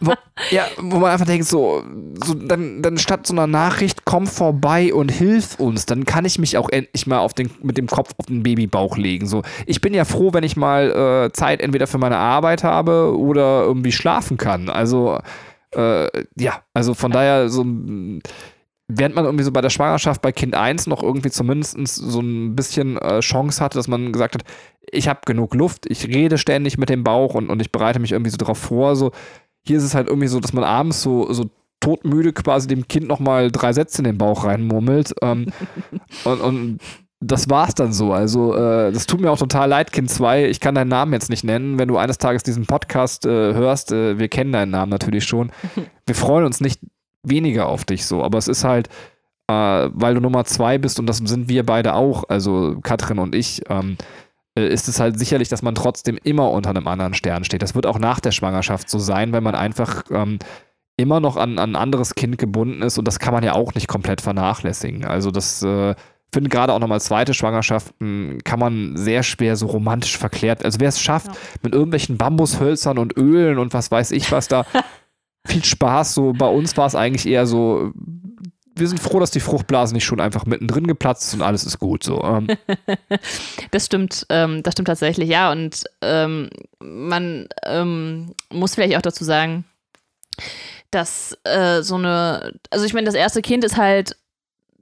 wo, 0.00 0.12
ja, 0.50 0.64
wo 0.78 0.98
man 0.98 1.12
einfach 1.12 1.26
denkt, 1.26 1.46
so, 1.46 1.84
so 2.24 2.34
dann, 2.34 2.82
dann 2.82 2.98
statt 2.98 3.26
so 3.26 3.34
einer 3.34 3.46
Nachricht, 3.46 4.04
komm 4.04 4.26
vorbei 4.26 4.92
und 4.92 5.10
hilf 5.10 5.58
uns, 5.58 5.86
dann 5.86 6.04
kann 6.04 6.24
ich 6.24 6.38
mich 6.38 6.58
auch 6.58 6.68
endlich 6.68 7.06
mal 7.06 7.18
auf 7.18 7.34
den, 7.34 7.50
mit 7.62 7.78
dem 7.78 7.86
Kopf 7.86 8.14
auf 8.18 8.26
den 8.26 8.42
Babybauch 8.42 8.96
legen. 8.96 9.26
So, 9.26 9.42
ich 9.66 9.80
bin 9.80 9.94
ja 9.94 10.04
froh, 10.04 10.32
wenn 10.32 10.44
ich 10.44 10.56
mal 10.56 11.26
äh, 11.26 11.32
Zeit 11.32 11.60
entweder 11.60 11.86
für 11.86 11.98
meine 11.98 12.16
Arbeit 12.16 12.64
habe 12.64 13.16
oder 13.16 13.62
irgendwie 13.62 13.92
schlafen 13.92 14.36
kann. 14.36 14.68
Also, 14.68 15.18
äh, 15.72 16.24
ja, 16.36 16.62
also 16.72 16.94
von 16.94 17.10
daher 17.10 17.48
so 17.48 17.64
während 18.88 19.14
man 19.14 19.24
irgendwie 19.24 19.44
so 19.44 19.52
bei 19.52 19.60
der 19.60 19.70
Schwangerschaft 19.70 20.20
bei 20.20 20.32
Kind 20.32 20.54
1 20.54 20.86
noch 20.86 21.02
irgendwie 21.02 21.30
zumindest 21.30 21.76
so 21.96 22.20
ein 22.20 22.54
bisschen 22.54 22.98
äh, 22.98 23.20
Chance 23.20 23.62
hatte, 23.62 23.78
dass 23.78 23.88
man 23.88 24.12
gesagt 24.12 24.34
hat, 24.34 24.44
ich 24.90 25.08
habe 25.08 25.20
genug 25.24 25.54
Luft, 25.54 25.86
ich 25.88 26.06
rede 26.06 26.38
ständig 26.38 26.76
mit 26.76 26.90
dem 26.90 27.04
Bauch 27.04 27.34
und, 27.34 27.48
und 27.48 27.60
ich 27.60 27.72
bereite 27.72 27.98
mich 27.98 28.12
irgendwie 28.12 28.30
so 28.30 28.36
darauf 28.36 28.58
vor. 28.58 28.96
So, 28.96 29.12
hier 29.66 29.78
ist 29.78 29.84
es 29.84 29.94
halt 29.94 30.08
irgendwie 30.08 30.28
so, 30.28 30.40
dass 30.40 30.52
man 30.52 30.64
abends 30.64 31.02
so, 31.02 31.32
so 31.32 31.50
todmüde 31.80 32.32
quasi 32.32 32.68
dem 32.68 32.86
Kind 32.86 33.08
nochmal 33.08 33.50
drei 33.50 33.72
Sätze 33.72 33.98
in 33.98 34.04
den 34.04 34.18
Bauch 34.18 34.44
reinmurmelt. 34.44 35.14
Ähm, 35.22 35.46
und, 36.24 36.40
und 36.40 36.78
das 37.20 37.48
war's 37.48 37.74
dann 37.74 37.92
so. 37.92 38.12
Also, 38.12 38.54
äh, 38.54 38.92
das 38.92 39.06
tut 39.06 39.20
mir 39.20 39.30
auch 39.30 39.38
total 39.38 39.68
leid, 39.68 39.92
Kind 39.92 40.10
2. 40.10 40.46
Ich 40.46 40.60
kann 40.60 40.74
deinen 40.74 40.88
Namen 40.88 41.12
jetzt 41.14 41.30
nicht 41.30 41.44
nennen. 41.44 41.78
Wenn 41.78 41.88
du 41.88 41.96
eines 41.96 42.18
Tages 42.18 42.42
diesen 42.42 42.66
Podcast 42.66 43.24
äh, 43.24 43.54
hörst, 43.54 43.92
äh, 43.92 44.18
wir 44.18 44.28
kennen 44.28 44.52
deinen 44.52 44.70
Namen 44.70 44.90
natürlich 44.90 45.24
schon. 45.24 45.50
Wir 46.06 46.14
freuen 46.14 46.44
uns 46.44 46.60
nicht 46.60 46.80
weniger 47.24 47.66
auf 47.66 47.84
dich 47.84 48.06
so. 48.06 48.22
Aber 48.22 48.38
es 48.38 48.48
ist 48.48 48.64
halt, 48.64 48.88
äh, 49.48 49.52
weil 49.92 50.14
du 50.14 50.20
Nummer 50.20 50.44
zwei 50.44 50.78
bist 50.78 50.98
und 50.98 51.06
das 51.06 51.18
sind 51.18 51.48
wir 51.48 51.66
beide 51.66 51.94
auch, 51.94 52.24
also 52.28 52.78
Katrin 52.82 53.18
und 53.18 53.34
ich, 53.34 53.62
ähm, 53.68 53.96
äh, 54.56 54.68
ist 54.68 54.88
es 54.88 55.00
halt 55.00 55.18
sicherlich, 55.18 55.48
dass 55.48 55.62
man 55.62 55.74
trotzdem 55.74 56.18
immer 56.22 56.50
unter 56.50 56.70
einem 56.70 56.88
anderen 56.88 57.14
Stern 57.14 57.44
steht. 57.44 57.62
Das 57.62 57.74
wird 57.74 57.86
auch 57.86 57.98
nach 57.98 58.20
der 58.20 58.32
Schwangerschaft 58.32 58.88
so 58.88 58.98
sein, 58.98 59.32
weil 59.32 59.40
man 59.40 59.54
einfach 59.54 60.04
ähm, 60.10 60.38
immer 60.96 61.20
noch 61.20 61.36
an, 61.36 61.58
an 61.58 61.72
ein 61.72 61.76
anderes 61.76 62.14
Kind 62.14 62.38
gebunden 62.38 62.82
ist 62.82 62.98
und 62.98 63.06
das 63.06 63.18
kann 63.18 63.34
man 63.34 63.42
ja 63.42 63.54
auch 63.54 63.74
nicht 63.74 63.88
komplett 63.88 64.20
vernachlässigen. 64.20 65.04
Also 65.04 65.30
das 65.30 65.62
äh, 65.62 65.94
finde 66.32 66.50
gerade 66.50 66.72
auch 66.72 66.78
nochmal 66.78 67.00
zweite 67.00 67.34
Schwangerschaften 67.34 68.38
kann 68.44 68.60
man 68.60 68.96
sehr 68.96 69.22
schwer 69.22 69.56
so 69.56 69.66
romantisch 69.66 70.16
verklärt. 70.16 70.64
Also 70.64 70.80
wer 70.80 70.88
es 70.88 71.00
schafft, 71.00 71.28
ja. 71.28 71.34
mit 71.62 71.74
irgendwelchen 71.74 72.16
Bambushölzern 72.16 72.98
und 72.98 73.16
Ölen 73.16 73.58
und 73.58 73.74
was 73.74 73.90
weiß 73.90 74.12
ich 74.12 74.30
was 74.30 74.48
da 74.48 74.66
viel 75.46 75.64
Spaß. 75.64 76.14
So 76.14 76.32
bei 76.32 76.48
uns 76.48 76.76
war 76.76 76.86
es 76.86 76.94
eigentlich 76.94 77.26
eher 77.26 77.46
so, 77.46 77.92
wir 78.76 78.88
sind 78.88 79.00
froh, 79.00 79.20
dass 79.20 79.30
die 79.30 79.40
Fruchtblase 79.40 79.94
nicht 79.94 80.04
schon 80.04 80.20
einfach 80.20 80.46
mittendrin 80.46 80.86
geplatzt 80.86 81.28
ist 81.28 81.34
und 81.34 81.42
alles 81.42 81.64
ist 81.64 81.78
gut. 81.78 82.02
So. 82.02 82.22
Ähm. 82.22 82.48
das 83.70 83.86
stimmt, 83.86 84.26
ähm, 84.30 84.62
das 84.62 84.72
stimmt 84.72 84.88
tatsächlich, 84.88 85.28
ja. 85.28 85.52
Und 85.52 85.84
ähm, 86.00 86.50
man 86.80 87.48
ähm, 87.64 88.34
muss 88.50 88.74
vielleicht 88.74 88.96
auch 88.96 89.02
dazu 89.02 89.24
sagen, 89.24 89.64
dass 90.90 91.36
äh, 91.44 91.82
so 91.82 91.96
eine, 91.96 92.52
also 92.70 92.84
ich 92.84 92.94
meine, 92.94 93.06
das 93.06 93.14
erste 93.14 93.42
Kind 93.42 93.64
ist 93.64 93.76
halt 93.76 94.16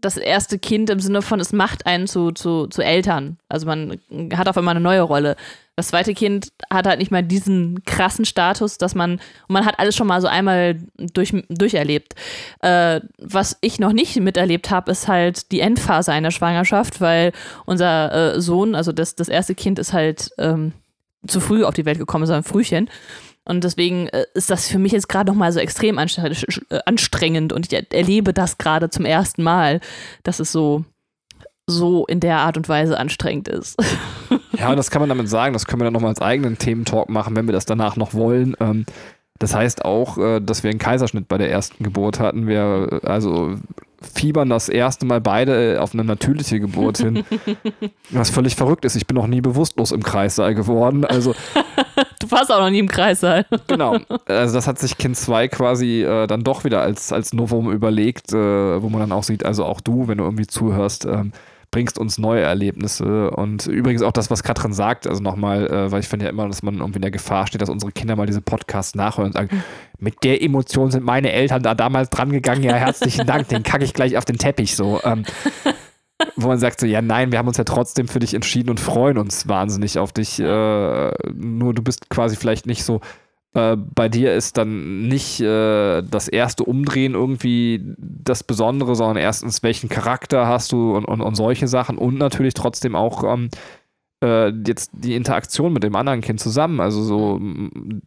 das 0.03 0.17
erste 0.17 0.59
Kind 0.59 0.91
im 0.91 1.01
Sinne 1.01 1.23
von, 1.23 1.41
es 1.41 1.53
macht 1.53 1.87
einen 1.87 2.07
zu, 2.07 2.33
zu, 2.33 2.67
zu 2.67 2.83
Eltern. 2.83 3.39
Also 3.49 3.67
man 3.67 3.99
hat 4.35 4.49
auf 4.49 4.59
einmal 4.59 4.77
eine 4.77 4.83
neue 4.83 5.01
Rolle. 5.01 5.37
Das 5.77 5.89
zweite 5.89 6.13
Kind 6.13 6.49
hat 6.71 6.87
halt 6.87 6.99
nicht 6.99 7.11
mal 7.11 7.23
diesen 7.23 7.83
krassen 7.85 8.27
Status, 8.27 8.77
dass 8.77 8.95
man, 8.95 9.21
man 9.49 9.65
hat 9.65 9.79
alles 9.79 9.97
schon 9.97 10.07
mal 10.07 10.21
so 10.21 10.27
einmal 10.27 10.77
durch, 10.99 11.33
durcherlebt. 11.49 12.15
Äh, 12.61 13.01
was 13.17 13.57
ich 13.63 13.79
noch 13.79 13.93
nicht 13.93 14.21
miterlebt 14.21 14.71
habe, 14.71 14.91
ist 14.91 15.09
halt 15.09 15.51
die 15.51 15.61
Endphase 15.61 16.13
einer 16.13 16.31
Schwangerschaft, 16.31 17.01
weil 17.01 17.33
unser 17.65 18.35
äh, 18.35 18.41
Sohn, 18.41 18.75
also 18.75 18.93
das, 18.93 19.15
das 19.15 19.29
erste 19.29 19.55
Kind 19.55 19.79
ist 19.79 19.95
halt 19.95 20.31
ähm, 20.37 20.73
zu 21.27 21.41
früh 21.41 21.65
auf 21.65 21.75
die 21.75 21.87
Welt 21.87 21.99
gekommen, 21.99 22.27
so 22.27 22.33
ein 22.33 22.43
Frühchen. 22.43 22.91
Und 23.45 23.65
deswegen 23.65 24.09
äh, 24.09 24.25
ist 24.35 24.51
das 24.51 24.69
für 24.69 24.79
mich 24.79 24.93
jetzt 24.93 25.09
gerade 25.09 25.31
nochmal 25.31 25.53
so 25.53 25.59
extrem 25.59 25.99
äh, 25.99 26.81
anstrengend 26.87 27.53
und 27.53 27.73
ich 27.73 27.93
erlebe 27.93 28.33
das 28.33 28.59
gerade 28.59 28.89
zum 28.91 29.05
ersten 29.05 29.43
Mal, 29.43 29.81
dass 30.23 30.39
es 30.39 30.53
so, 30.53 30.85
so 31.67 32.07
in 32.07 32.21
der 32.21 32.39
Art 32.39 32.57
und 32.57 32.69
Weise 32.69 32.99
anstrengend 32.99 33.49
ist. 33.49 33.77
Ja, 34.59 34.69
und 34.71 34.77
das 34.77 34.91
kann 34.91 35.01
man 35.01 35.09
damit 35.09 35.29
sagen, 35.29 35.55
das 35.55 35.65
können 35.65 35.81
wir 35.81 35.85
dann 35.85 35.95
nochmal 35.95 36.11
als 36.11 36.21
eigenen 36.21 36.59
Thementalk 36.59 37.09
machen, 37.09 37.35
wenn 37.35 37.49
wir 37.49 37.53
das 37.53 37.65
danach 37.65 37.97
noch 37.97 38.13
wollen. 38.13 38.55
Ähm, 38.61 38.85
das 39.39 39.55
heißt 39.55 39.85
auch, 39.85 40.19
äh, 40.19 40.41
dass 40.41 40.63
wir 40.63 40.71
einen 40.71 40.79
Kaiserschnitt 40.79 41.27
bei 41.27 41.39
der 41.39 41.51
ersten 41.51 41.83
Geburt 41.83 42.21
hatten. 42.21 42.47
Wir 42.47 43.01
also 43.03 43.57
fiebern 44.01 44.51
das 44.51 44.69
erste 44.69 45.07
Mal 45.07 45.21
beide 45.21 45.81
auf 45.81 45.95
eine 45.95 46.05
natürliche 46.05 46.61
Geburt 46.61 46.99
hin. 46.99 47.25
Was 48.11 48.31
völlig 48.31 48.55
verrückt 48.55 48.85
ist. 48.85 48.95
Ich 48.95 49.07
bin 49.07 49.17
noch 49.17 49.27
nie 49.27 49.41
bewusstlos 49.41 49.91
im 49.91 50.03
Kreissaal 50.03 50.55
geworden. 50.55 51.05
Also 51.05 51.35
du 52.23 52.31
warst 52.31 52.51
auch 52.53 52.61
noch 52.61 52.71
nie 52.71 52.79
im 52.79 52.89
Kreissaal. 52.89 53.47
genau. 53.67 53.99
Also 54.27 54.55
das 54.55 54.67
hat 54.67 54.79
sich 54.79 54.97
Kind 54.97 55.17
2 55.17 55.49
quasi 55.49 56.03
äh, 56.03 56.27
dann 56.27 56.45
doch 56.45 56.65
wieder 56.65 56.81
als, 56.81 57.13
als 57.13 57.33
Novum 57.33 57.71
überlegt, 57.71 58.33
äh, 58.33 58.83
wo 58.83 58.89
man 58.89 59.01
dann 59.01 59.13
auch 59.13 59.23
sieht, 59.23 59.45
also 59.45 59.65
auch 59.65 59.81
du, 59.81 60.09
wenn 60.09 60.19
du 60.19 60.25
irgendwie 60.25 60.47
zuhörst, 60.47 61.05
ähm, 61.05 61.33
bringst 61.71 61.99
uns 61.99 62.19
neue 62.19 62.43
Erlebnisse. 62.43 63.31
Und 63.31 63.67
übrigens 63.67 64.03
auch 64.03 64.13
das, 64.13 64.31
was 64.31 64.43
Katrin 64.43 64.73
sagt, 64.73 65.07
also 65.07 65.23
nochmal, 65.23 65.67
äh, 65.67 65.91
weil 65.91 66.01
ich 66.01 66.09
finde 66.09 66.27
ja 66.27 66.31
immer, 66.31 66.47
dass 66.47 66.63
man 66.63 66.75
irgendwie 66.75 66.99
in 66.99 67.03
der 67.03 67.11
Gefahr 67.11 67.47
steht, 67.47 67.63
dass 67.63 67.71
unsere 67.71 67.91
Kinder 67.93 68.15
mal 68.15 68.27
diese 68.27 68.43
Podcasts 68.43 68.95
nachhören 68.95 69.29
und 69.29 69.33
sagen, 69.33 69.63
mit 69.99 70.23
der 70.23 70.43
Emotion 70.43 70.91
sind 70.91 71.05
meine 71.05 71.33
Eltern 71.33 71.63
da 71.63 71.75
damals 71.75 72.11
dran 72.11 72.31
gegangen, 72.31 72.63
ja, 72.63 72.75
herzlichen 72.75 73.27
Dank, 73.27 73.49
den 73.49 73.63
kacke 73.63 73.85
ich 73.85 73.95
gleich 73.95 74.17
auf 74.17 74.25
den 74.25 74.37
Teppich 74.37 74.77
so. 74.77 75.01
Ähm, 75.03 75.25
wo 76.37 76.49
man 76.49 76.59
sagt 76.59 76.81
so, 76.81 76.87
ja 76.87 77.03
nein, 77.03 77.33
wir 77.33 77.39
haben 77.39 77.49
uns 77.49 77.57
ja 77.57 77.65
trotzdem 77.65 78.09
für 78.09 78.19
dich 78.19 78.35
entschieden 78.35 78.71
und 78.71 78.81
freuen 78.81 79.19
uns 79.19 79.49
wahnsinnig 79.49 79.99
auf 79.99 80.13
dich. 80.13 80.39
Äh, 80.39 81.13
nur 81.35 81.75
du 81.75 81.83
bist 81.83 82.11
quasi 82.11 82.37
vielleicht 82.37 82.67
nicht 82.67 82.85
so 82.85 83.01
äh, 83.55 83.77
bei 83.77 84.09
dir 84.09 84.35
ist 84.35 84.57
dann 84.57 85.09
nicht 85.09 85.41
äh, 85.41 86.03
das 86.03 86.29
erste 86.29 86.65
Umdrehen 86.65 87.15
irgendwie 87.15 87.95
das 87.99 88.45
Besondere, 88.45 88.95
sondern 88.95 89.19
erstens, 89.19 89.63
welchen 89.63 89.89
Charakter 89.91 90.47
hast 90.47 90.73
du 90.73 90.97
und, 90.97 91.05
und, 91.05 91.21
und 91.21 91.35
solche 91.35 91.69
Sachen 91.69 91.99
und 91.99 92.17
natürlich 92.17 92.55
trotzdem 92.55 92.97
auch 92.97 93.25
ähm, 93.25 93.51
äh, 94.23 94.49
jetzt 94.67 94.91
die 94.95 95.15
Interaktion 95.15 95.73
mit 95.73 95.83
dem 95.83 95.97
anderen 95.97 96.23
Kind 96.23 96.41
zusammen, 96.41 96.81
also 96.81 97.03
so 97.03 97.41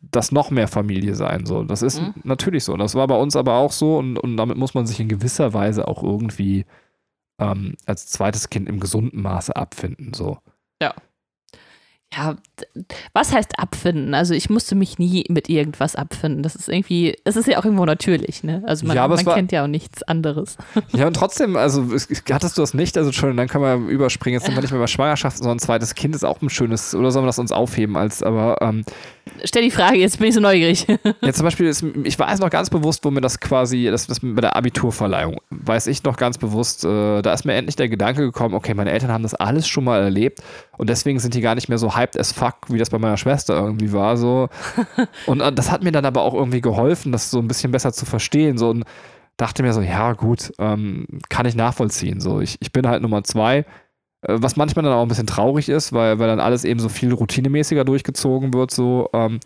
das 0.10 0.32
noch 0.32 0.50
mehr 0.50 0.68
Familie 0.68 1.14
sein. 1.14 1.46
So. 1.46 1.64
Das 1.64 1.84
ist 1.84 2.02
mhm. 2.02 2.16
natürlich 2.24 2.64
so. 2.64 2.76
Das 2.76 2.96
war 2.96 3.06
bei 3.06 3.18
uns 3.18 3.36
aber 3.36 3.56
auch 3.56 3.72
so 3.72 3.98
und, 3.98 4.18
und 4.18 4.38
damit 4.38 4.58
muss 4.58 4.74
man 4.74 4.88
sich 4.88 5.00
in 5.00 5.10
gewisser 5.10 5.54
Weise 5.54 5.88
auch 5.88 6.02
irgendwie 6.02 6.66
ähm, 7.40 7.76
als 7.86 8.08
zweites 8.08 8.50
Kind 8.50 8.70
im 8.70 8.80
gesunden 8.80 9.22
Maße 9.22 9.56
abfinden. 9.56 10.14
So. 10.14 10.40
Ja 10.82 10.94
ja, 12.16 12.36
was 13.14 13.34
heißt 13.34 13.60
abfinden? 13.60 14.14
Also 14.14 14.34
ich 14.34 14.50
musste 14.50 14.76
mich 14.76 15.00
nie 15.00 15.26
mit 15.30 15.50
irgendwas 15.50 15.96
abfinden. 15.96 16.44
Das 16.44 16.56
ist 16.56 16.70
irgendwie, 16.70 17.16
es 17.24 17.36
ist 17.36 17.48
ja 17.48 17.60
auch 17.60 17.66
irgendwo 17.66 17.86
natürlich, 17.86 18.44
ne? 18.44 18.64
Also 18.66 18.86
man, 18.86 18.96
ja, 18.96 19.08
man 19.08 19.26
kennt 19.26 19.52
ja 19.52 19.64
auch 19.64 19.68
nichts 19.68 20.04
anderes. 20.04 20.58
Ja, 20.94 21.08
und 21.08 21.16
trotzdem, 21.16 21.58
also 21.58 21.90
hattest 22.32 22.58
du 22.58 22.62
das 22.62 22.74
nicht? 22.74 22.98
Also 22.98 23.12
schon, 23.12 23.36
dann 23.36 23.48
können 23.48 23.64
wir 23.64 23.90
überspringen. 23.90 24.36
Jetzt 24.36 24.46
sind 24.46 24.56
wir 24.56 24.62
nicht 24.62 24.72
mehr 24.72 24.80
bei 24.80 24.88
Schwangerschaft, 24.88 25.38
sondern 25.38 25.58
ein 25.58 25.60
zweites 25.60 25.96
Kind 25.96 26.16
ist 26.16 26.24
auch 26.24 26.42
ein 26.42 26.50
schönes, 26.50 26.96
oder 26.96 27.12
sollen 27.12 27.26
wir 27.26 27.28
das 27.28 27.40
uns 27.40 27.52
aufheben 27.52 27.98
als, 27.98 28.24
aber 28.24 28.62
ähm, 28.62 28.86
Stell 29.44 29.64
die 29.64 29.72
Frage, 29.72 29.98
jetzt 29.98 30.20
bin 30.20 30.28
ich 30.28 30.36
so 30.36 30.40
neugierig. 30.40 30.86
ja, 31.22 31.34
zum 31.34 31.46
Beispiel, 31.46 31.68
ist, 31.68 31.84
ich 32.04 32.18
weiß 32.18 32.40
noch 32.40 32.50
ganz 32.50 32.70
bewusst, 32.70 33.04
wo 33.04 33.12
mir 33.12 33.22
das 33.22 33.40
quasi, 33.40 33.86
das, 33.86 34.08
das 34.08 34.20
bei 34.22 34.42
der 34.42 34.56
Abiturverleihung, 34.56 35.42
weiß 35.50 35.88
ich 35.88 36.04
noch 36.04 36.18
ganz 36.18 36.38
bewusst, 36.38 36.86
äh, 36.86 37.22
da 37.22 37.34
ist 37.34 37.44
mir 37.44 37.54
endlich 37.54 37.76
der 37.76 37.90
Gedanke 37.90 38.22
gekommen, 38.22 38.54
okay, 38.54 38.74
meine 38.74 38.92
Eltern 38.92 39.12
haben 39.12 39.24
das 39.24 39.34
alles 39.34 39.68
schon 39.68 39.84
mal 39.84 40.02
erlebt 40.02 40.42
und 40.78 40.90
deswegen 40.90 41.20
sind 41.20 41.34
die 41.34 41.42
gar 41.42 41.56
nicht 41.56 41.70
mehr 41.70 41.80
so 41.80 41.96
hyped 41.96 42.20
as 42.20 42.32
fuck, 42.32 42.56
wie 42.68 42.78
das 42.78 42.90
bei 42.90 43.00
meiner 43.00 43.18
Schwester 43.18 43.56
irgendwie 43.56 43.92
war. 43.92 44.18
So. 44.18 44.50
Und 45.26 45.42
äh, 45.42 45.52
das 45.52 45.72
hat 45.72 45.84
mir 45.84 45.92
dann 45.92 46.06
aber 46.06 46.22
auch 46.22 46.34
irgendwie 46.34 46.62
geholfen, 46.62 47.12
das 47.12 47.32
so 47.32 47.40
ein 47.40 47.48
bisschen 47.48 47.72
besser 47.72 47.94
zu 47.94 48.06
verstehen. 48.06 48.58
So, 48.58 48.70
und 48.70 48.84
dachte 49.38 49.64
mir 49.64 49.74
so, 49.74 49.82
ja, 49.82 50.14
gut, 50.14 50.54
ähm, 50.60 51.08
kann 51.30 51.46
ich 51.46 51.56
nachvollziehen. 51.56 52.20
So, 52.20 52.42
ich, 52.42 52.58
ich 52.62 52.72
bin 52.72 52.88
halt 52.88 53.02
Nummer 53.02 53.24
zwei 53.24 53.66
was 54.28 54.56
manchmal 54.56 54.84
dann 54.84 54.94
auch 54.94 55.02
ein 55.02 55.08
bisschen 55.08 55.28
traurig 55.28 55.70
ist, 55.70 55.94
weil, 55.94 56.20
weil 56.20 56.28
dann 56.28 56.40
alles 56.40 56.64
eben 56.64 56.80
so 56.80 56.90
viel 56.90 57.14
routinemäßiger 57.14 57.86
durchgezogen 57.86 58.54
wird, 58.54 58.72
so. 58.72 59.10
Ähm, 59.14 59.40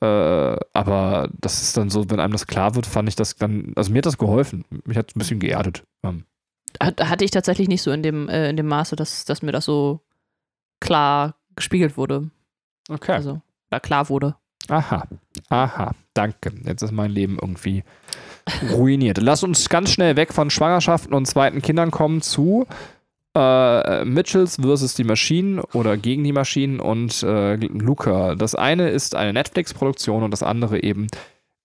äh, 0.00 0.56
aber 0.72 1.28
das 1.40 1.62
ist 1.62 1.76
dann 1.76 1.90
so, 1.90 2.10
wenn 2.10 2.20
einem 2.20 2.32
das 2.32 2.46
klar 2.46 2.74
wird, 2.74 2.86
fand 2.86 3.08
ich 3.08 3.16
das 3.16 3.36
dann, 3.36 3.72
also 3.76 3.90
mir 3.90 3.98
hat 3.98 4.06
das 4.06 4.18
geholfen. 4.18 4.64
Mich 4.84 4.96
hat 4.96 5.10
es 5.10 5.16
ein 5.16 5.18
bisschen 5.18 5.40
geerdet. 5.40 5.84
Ähm. 6.02 6.24
Hatte 6.80 7.24
ich 7.24 7.30
tatsächlich 7.30 7.68
nicht 7.68 7.82
so 7.82 7.90
in 7.90 8.02
dem, 8.02 8.28
äh, 8.28 8.50
in 8.50 8.56
dem 8.56 8.66
Maße, 8.66 8.96
dass, 8.96 9.24
dass 9.24 9.42
mir 9.42 9.52
das 9.52 9.64
so 9.64 10.00
klar 10.80 11.36
gespiegelt 11.54 11.96
wurde. 11.96 12.30
Okay. 12.88 13.12
Also, 13.12 13.40
da 13.70 13.80
klar 13.80 14.08
wurde. 14.10 14.36
Aha. 14.68 15.06
Aha. 15.48 15.92
Danke. 16.12 16.52
Jetzt 16.64 16.82
ist 16.82 16.92
mein 16.92 17.10
Leben 17.10 17.38
irgendwie 17.40 17.82
ruiniert. 18.70 19.18
Lass 19.18 19.42
uns 19.42 19.68
ganz 19.68 19.90
schnell 19.90 20.16
weg 20.16 20.32
von 20.32 20.50
Schwangerschaften 20.50 21.14
und 21.14 21.26
zweiten 21.26 21.62
Kindern 21.62 21.90
kommen 21.90 22.20
zu 22.20 22.66
äh, 23.36 24.04
Mitchells 24.04 24.56
versus 24.56 24.94
die 24.94 25.04
Maschinen 25.04 25.60
oder 25.60 25.96
gegen 25.96 26.24
die 26.24 26.32
Maschinen 26.32 26.80
und 26.80 27.22
äh, 27.22 27.56
Luca. 27.56 28.34
Das 28.34 28.54
eine 28.54 28.88
ist 28.88 29.14
eine 29.14 29.34
Netflix-Produktion 29.34 30.22
und 30.22 30.30
das 30.30 30.42
andere 30.42 30.82
eben 30.82 31.08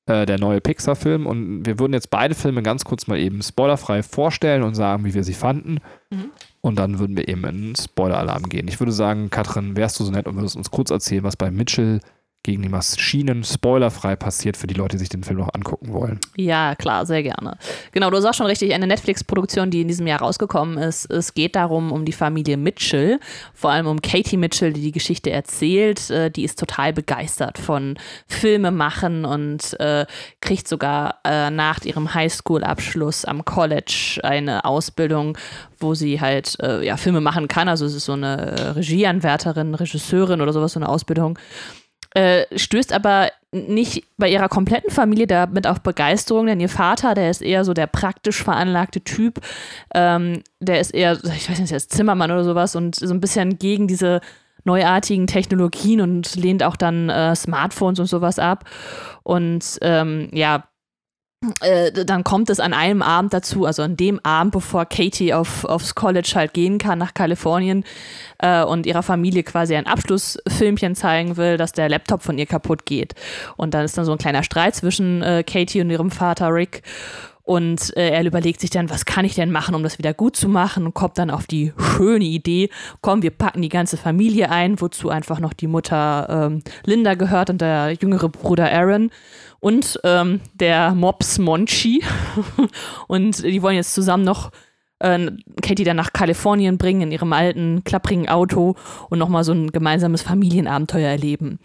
äh, 0.05 0.25
der 0.25 0.37
neue 0.37 0.59
Pixar-Film. 0.59 1.25
Und 1.25 1.65
wir 1.65 1.79
würden 1.79 1.93
jetzt 1.93 2.09
beide 2.09 2.35
Filme 2.35 2.61
ganz 2.61 2.83
kurz 2.83 3.07
mal 3.07 3.17
eben 3.17 3.41
spoilerfrei 3.41 4.03
vorstellen 4.03 4.63
und 4.63 4.75
sagen, 4.75 5.05
wie 5.05 5.13
wir 5.13 5.23
sie 5.23 5.33
fanden. 5.33 5.77
Mhm. 6.09 6.31
Und 6.59 6.77
dann 6.77 6.99
würden 6.99 7.15
wir 7.15 7.27
eben 7.27 7.43
in 7.45 7.75
Spoiler-Alarm 7.75 8.49
gehen. 8.49 8.67
Ich 8.67 8.79
würde 8.79 8.91
sagen, 8.91 9.29
Katrin, 9.29 9.77
wärst 9.77 9.99
du 9.99 10.03
so 10.03 10.11
nett 10.11 10.27
und 10.27 10.35
würdest 10.35 10.57
uns 10.57 10.71
kurz 10.71 10.91
erzählen, 10.91 11.23
was 11.23 11.37
bei 11.37 11.51
Mitchell 11.51 12.01
gegen 12.43 12.63
die 12.63 12.69
Maschinen 12.69 13.43
spoilerfrei 13.43 14.15
passiert 14.15 14.57
für 14.57 14.65
die 14.65 14.73
Leute, 14.73 14.95
die 14.95 15.01
sich 15.01 15.09
den 15.09 15.23
Film 15.23 15.39
noch 15.39 15.53
angucken 15.53 15.93
wollen. 15.93 16.19
Ja, 16.35 16.73
klar, 16.75 17.05
sehr 17.05 17.21
gerne. 17.21 17.57
Genau, 17.91 18.09
du 18.09 18.19
sagst 18.19 18.37
schon 18.37 18.47
richtig, 18.47 18.73
eine 18.73 18.87
Netflix-Produktion, 18.87 19.69
die 19.69 19.81
in 19.81 19.87
diesem 19.87 20.07
Jahr 20.07 20.21
rausgekommen 20.21 20.79
ist. 20.79 21.05
Es 21.11 21.35
geht 21.35 21.55
darum, 21.55 21.91
um 21.91 22.03
die 22.03 22.11
Familie 22.11 22.57
Mitchell, 22.57 23.19
vor 23.53 23.71
allem 23.71 23.85
um 23.85 24.01
Katie 24.01 24.37
Mitchell, 24.37 24.73
die 24.73 24.81
die 24.81 24.91
Geschichte 24.91 25.29
erzählt. 25.29 26.09
Äh, 26.09 26.31
die 26.31 26.43
ist 26.43 26.57
total 26.57 26.93
begeistert 26.93 27.59
von 27.59 27.97
Filmemachen 28.27 29.23
und 29.23 29.79
äh, 29.79 30.07
kriegt 30.41 30.67
sogar 30.67 31.19
äh, 31.23 31.51
nach 31.51 31.81
ihrem 31.81 32.13
Highschool-Abschluss 32.13 33.23
am 33.25 33.45
College 33.45 34.19
eine 34.23 34.65
Ausbildung, 34.65 35.37
wo 35.79 35.93
sie 35.93 36.19
halt 36.19 36.57
äh, 36.59 36.83
ja, 36.83 36.97
Filme 36.97 37.21
machen 37.21 37.47
kann. 37.47 37.67
Also 37.67 37.85
es 37.85 37.93
ist 37.93 38.05
so 38.05 38.13
eine 38.13 38.37
äh, 38.37 38.61
Regieanwärterin, 38.69 39.75
Regisseurin 39.75 40.41
oder 40.41 40.53
sowas, 40.53 40.73
so 40.73 40.79
eine 40.79 40.89
Ausbildung. 40.89 41.37
Äh, 42.13 42.45
stößt 42.57 42.91
aber 42.93 43.29
nicht 43.53 44.05
bei 44.17 44.29
ihrer 44.29 44.49
kompletten 44.49 44.91
Familie 44.91 45.27
damit 45.27 45.67
auf 45.67 45.81
Begeisterung, 45.81 46.45
denn 46.45 46.59
ihr 46.59 46.69
Vater, 46.69 47.13
der 47.13 47.29
ist 47.29 47.41
eher 47.41 47.65
so 47.65 47.73
der 47.73 47.87
praktisch 47.87 48.43
veranlagte 48.43 49.01
Typ, 49.01 49.39
ähm, 49.93 50.41
der 50.59 50.79
ist 50.79 50.93
eher, 50.93 51.13
ich 51.13 51.49
weiß 51.49 51.59
nicht, 51.59 51.71
der 51.71 51.77
ist 51.77 51.91
Zimmermann 51.91 52.31
oder 52.31 52.43
sowas 52.43 52.75
und 52.75 52.95
so 52.95 53.13
ein 53.13 53.21
bisschen 53.21 53.59
gegen 53.59 53.87
diese 53.87 54.21
neuartigen 54.63 55.27
Technologien 55.27 56.01
und 56.01 56.35
lehnt 56.35 56.63
auch 56.63 56.75
dann 56.75 57.09
äh, 57.09 57.35
Smartphones 57.35 57.99
und 57.99 58.05
sowas 58.05 58.39
ab. 58.39 58.65
Und 59.23 59.79
ähm, 59.81 60.29
ja, 60.33 60.65
äh, 61.61 61.91
dann 62.05 62.23
kommt 62.23 62.51
es 62.51 62.59
an 62.59 62.73
einem 62.73 63.01
Abend 63.01 63.33
dazu, 63.33 63.65
also 63.65 63.81
an 63.81 63.97
dem 63.97 64.19
Abend, 64.23 64.53
bevor 64.53 64.85
Katie 64.85 65.33
auf, 65.33 65.65
aufs 65.65 65.95
College 65.95 66.33
halt 66.35 66.53
gehen 66.53 66.77
kann 66.77 66.99
nach 66.99 67.15
Kalifornien 67.15 67.83
äh, 68.37 68.63
und 68.63 68.85
ihrer 68.85 69.01
Familie 69.01 69.41
quasi 69.41 69.75
ein 69.75 69.87
Abschlussfilmchen 69.87 70.95
zeigen 70.95 71.37
will, 71.37 71.57
dass 71.57 71.71
der 71.71 71.89
Laptop 71.89 72.21
von 72.21 72.37
ihr 72.37 72.45
kaputt 72.45 72.85
geht. 72.85 73.15
Und 73.57 73.73
dann 73.73 73.85
ist 73.85 73.97
dann 73.97 74.05
so 74.05 74.11
ein 74.11 74.19
kleiner 74.19 74.43
Streit 74.43 74.75
zwischen 74.75 75.23
äh, 75.23 75.43
Katie 75.43 75.81
und 75.81 75.89
ihrem 75.89 76.11
Vater 76.11 76.53
Rick. 76.53 76.83
Und 77.43 77.97
äh, 77.97 78.11
er 78.11 78.23
überlegt 78.23 78.61
sich 78.61 78.69
dann, 78.69 78.91
was 78.91 79.05
kann 79.05 79.25
ich 79.25 79.33
denn 79.33 79.51
machen, 79.51 79.73
um 79.73 79.81
das 79.81 79.97
wieder 79.97 80.13
gut 80.13 80.35
zu 80.35 80.47
machen 80.47 80.85
und 80.85 80.93
kommt 80.93 81.17
dann 81.17 81.31
auf 81.31 81.47
die 81.47 81.73
schöne 81.75 82.23
Idee, 82.23 82.69
komm, 83.01 83.23
wir 83.23 83.31
packen 83.31 83.63
die 83.63 83.69
ganze 83.69 83.97
Familie 83.97 84.51
ein, 84.51 84.79
wozu 84.79 85.09
einfach 85.09 85.39
noch 85.39 85.53
die 85.53 85.67
Mutter 85.67 86.27
ähm, 86.29 86.63
Linda 86.85 87.15
gehört 87.15 87.49
und 87.49 87.59
der 87.59 87.97
jüngere 87.99 88.29
Bruder 88.29 88.71
Aaron 88.71 89.09
und 89.61 89.99
ähm, 90.03 90.41
der 90.53 90.93
Mops 90.93 91.39
Monchi. 91.39 92.03
und 93.07 93.43
die 93.43 93.61
wollen 93.61 93.77
jetzt 93.77 93.93
zusammen 93.93 94.25
noch 94.25 94.51
äh, 94.99 95.31
Katie 95.61 95.85
dann 95.85 95.95
nach 95.95 96.11
Kalifornien 96.11 96.77
bringen 96.77 97.01
in 97.01 97.11
ihrem 97.13 97.31
alten, 97.31 97.83
klapprigen 97.85 98.27
Auto 98.27 98.75
und 99.09 99.19
nochmal 99.19 99.45
so 99.45 99.53
ein 99.53 99.71
gemeinsames 99.71 100.21
Familienabenteuer 100.21 101.09
erleben. 101.09 101.59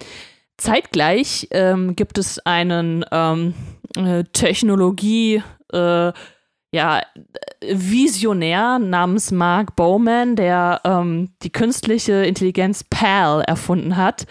Zeitgleich 0.59 1.49
ähm, 1.51 1.97
gibt 1.97 2.19
es 2.19 2.39
einen 2.39 3.05
ähm, 3.11 3.55
äh, 3.97 4.25
Technologie- 4.33 5.43
äh, 5.73 6.13
ja, 6.77 7.01
Visionär 7.63 8.79
namens 8.79 9.31
Mark 9.31 9.77
Bowman, 9.77 10.37
der 10.37 10.83
ähm, 10.85 11.31
die 11.43 11.51
künstliche 11.51 12.25
Intelligenz 12.25 12.85
PAL 12.85 13.41
erfunden 13.43 13.97
hat. 13.97 14.27